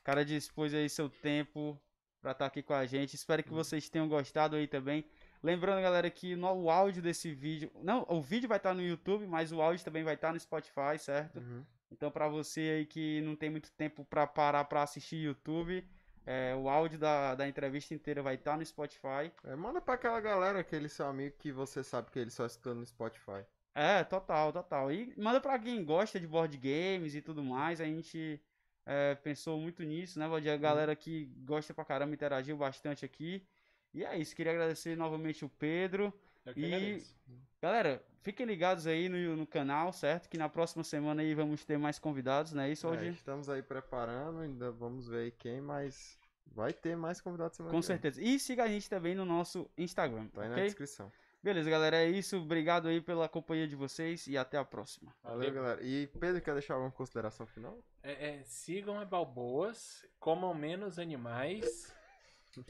O 0.00 0.04
cara 0.04 0.24
dispôs 0.24 0.74
aí 0.74 0.88
seu 0.88 1.08
tempo 1.08 1.80
pra 2.20 2.32
estar 2.32 2.46
aqui 2.46 2.62
com 2.62 2.74
a 2.74 2.84
gente. 2.86 3.14
Espero 3.14 3.42
que 3.42 3.50
vocês 3.50 3.88
tenham 3.88 4.08
gostado 4.08 4.56
aí 4.56 4.66
também. 4.66 5.04
Lembrando, 5.42 5.80
galera, 5.82 6.10
que 6.10 6.36
no, 6.36 6.52
o 6.52 6.70
áudio 6.70 7.02
desse 7.02 7.32
vídeo. 7.32 7.70
Não, 7.82 8.04
o 8.08 8.20
vídeo 8.20 8.48
vai 8.48 8.58
estar 8.58 8.74
no 8.74 8.82
YouTube, 8.82 9.26
mas 9.26 9.52
o 9.52 9.60
áudio 9.60 9.84
também 9.84 10.04
vai 10.04 10.14
estar 10.14 10.32
no 10.32 10.40
Spotify, 10.40 10.98
certo? 10.98 11.38
uhum. 11.38 11.64
Então, 11.90 12.10
pra 12.10 12.28
você 12.28 12.60
aí 12.60 12.86
que 12.86 13.20
não 13.22 13.34
tem 13.34 13.50
muito 13.50 13.72
tempo 13.72 14.04
pra 14.04 14.26
parar 14.26 14.64
pra 14.64 14.82
assistir 14.82 15.16
YouTube, 15.16 15.84
é, 16.24 16.54
o 16.54 16.68
áudio 16.68 16.98
da, 16.98 17.34
da 17.34 17.48
entrevista 17.48 17.94
inteira 17.94 18.22
vai 18.22 18.36
estar 18.36 18.56
no 18.56 18.64
Spotify. 18.64 19.32
É, 19.42 19.56
manda 19.56 19.80
pra 19.80 19.94
aquela 19.94 20.20
galera, 20.20 20.60
aquele 20.60 20.88
seu 20.88 21.06
amigo 21.06 21.34
que 21.38 21.50
você 21.50 21.82
sabe 21.82 22.10
que 22.10 22.18
ele 22.18 22.30
só 22.30 22.46
escuta 22.46 22.74
no 22.74 22.86
Spotify. 22.86 23.44
É, 23.74 24.04
total, 24.04 24.52
total. 24.52 24.92
E 24.92 25.12
manda 25.16 25.40
pra 25.40 25.58
quem 25.58 25.84
gosta 25.84 26.20
de 26.20 26.26
board 26.26 26.56
games 26.56 27.14
e 27.14 27.22
tudo 27.22 27.42
mais. 27.42 27.80
A 27.80 27.84
gente 27.84 28.40
é, 28.86 29.14
pensou 29.14 29.58
muito 29.58 29.82
nisso, 29.82 30.18
né, 30.18 30.28
Valdir? 30.28 30.52
A 30.52 30.56
galera 30.56 30.94
que 30.94 31.26
gosta 31.44 31.72
pra 31.72 31.84
caramba 31.84 32.14
interagiu 32.14 32.56
bastante 32.56 33.04
aqui. 33.04 33.46
E 33.92 34.04
é 34.04 34.16
isso, 34.18 34.34
queria 34.36 34.52
agradecer 34.52 34.96
novamente 34.96 35.44
o 35.44 35.48
Pedro. 35.48 36.12
Eu 36.46 36.54
que 36.54 36.60
E- 36.60 36.66
agradeço. 36.74 37.14
Galera, 37.60 38.02
fiquem 38.22 38.46
ligados 38.46 38.86
aí 38.86 39.08
no, 39.08 39.36
no 39.36 39.46
canal, 39.46 39.92
certo? 39.92 40.28
Que 40.28 40.38
na 40.38 40.48
próxima 40.48 40.82
semana 40.82 41.20
aí 41.22 41.34
vamos 41.34 41.64
ter 41.64 41.78
mais 41.78 41.98
convidados, 41.98 42.52
não 42.52 42.62
é 42.62 42.70
isso, 42.70 42.86
É, 42.86 42.90
Valdir? 42.90 43.12
estamos 43.12 43.48
aí 43.50 43.62
preparando, 43.62 44.40
ainda 44.40 44.70
vamos 44.70 45.08
ver 45.08 45.18
aí 45.24 45.30
quem, 45.30 45.60
mas 45.60 46.18
vai 46.46 46.72
ter 46.72 46.96
mais 46.96 47.20
convidados 47.20 47.56
semana 47.56 47.74
Com 47.74 47.80
que 47.80 47.86
vem. 47.86 47.96
certeza. 47.96 48.22
E 48.22 48.38
siga 48.38 48.64
a 48.64 48.68
gente 48.68 48.88
também 48.88 49.14
no 49.14 49.24
nosso 49.24 49.70
Instagram, 49.76 50.26
Tá 50.28 50.42
aí 50.42 50.48
na 50.48 50.54
ok? 50.54 50.64
descrição. 50.64 51.12
Beleza, 51.42 51.70
galera, 51.70 51.96
é 51.96 52.06
isso. 52.08 52.36
Obrigado 52.36 52.86
aí 52.88 53.00
pela 53.00 53.26
companhia 53.28 53.66
de 53.66 53.74
vocês 53.74 54.26
e 54.26 54.36
até 54.36 54.58
a 54.58 54.64
próxima. 54.64 55.14
Valeu, 55.22 55.50
galera. 55.52 55.82
E 55.82 56.06
Pedro, 56.18 56.40
quer 56.42 56.52
deixar 56.52 56.74
alguma 56.74 56.90
consideração 56.92 57.46
final? 57.46 57.78
É, 58.02 58.36
é, 58.40 58.42
sigam 58.44 58.98
a 59.00 59.04
Balboas, 59.06 60.04
comam 60.18 60.52
menos 60.54 60.98
animais 60.98 61.90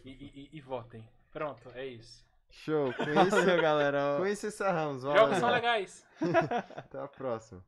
e, 0.05 0.11
e- 0.11 0.51
e- 0.52 0.57
e 0.59 0.61
votem. 0.61 1.09
Pronto, 1.32 1.70
é 1.74 1.86
isso. 1.86 2.24
Show, 2.51 2.93
com 2.94 3.02
isso, 3.23 3.31
Valeu, 3.31 3.62
galera. 3.62 4.16
com 4.19 4.27
isso 4.27 4.47
encerramos. 4.47 5.02
Jogos 5.02 5.31
são 5.39 5.40
Valeu. 5.48 5.55
legais. 5.57 6.05
Até 6.77 6.98
a 6.98 7.07
próxima. 7.09 7.65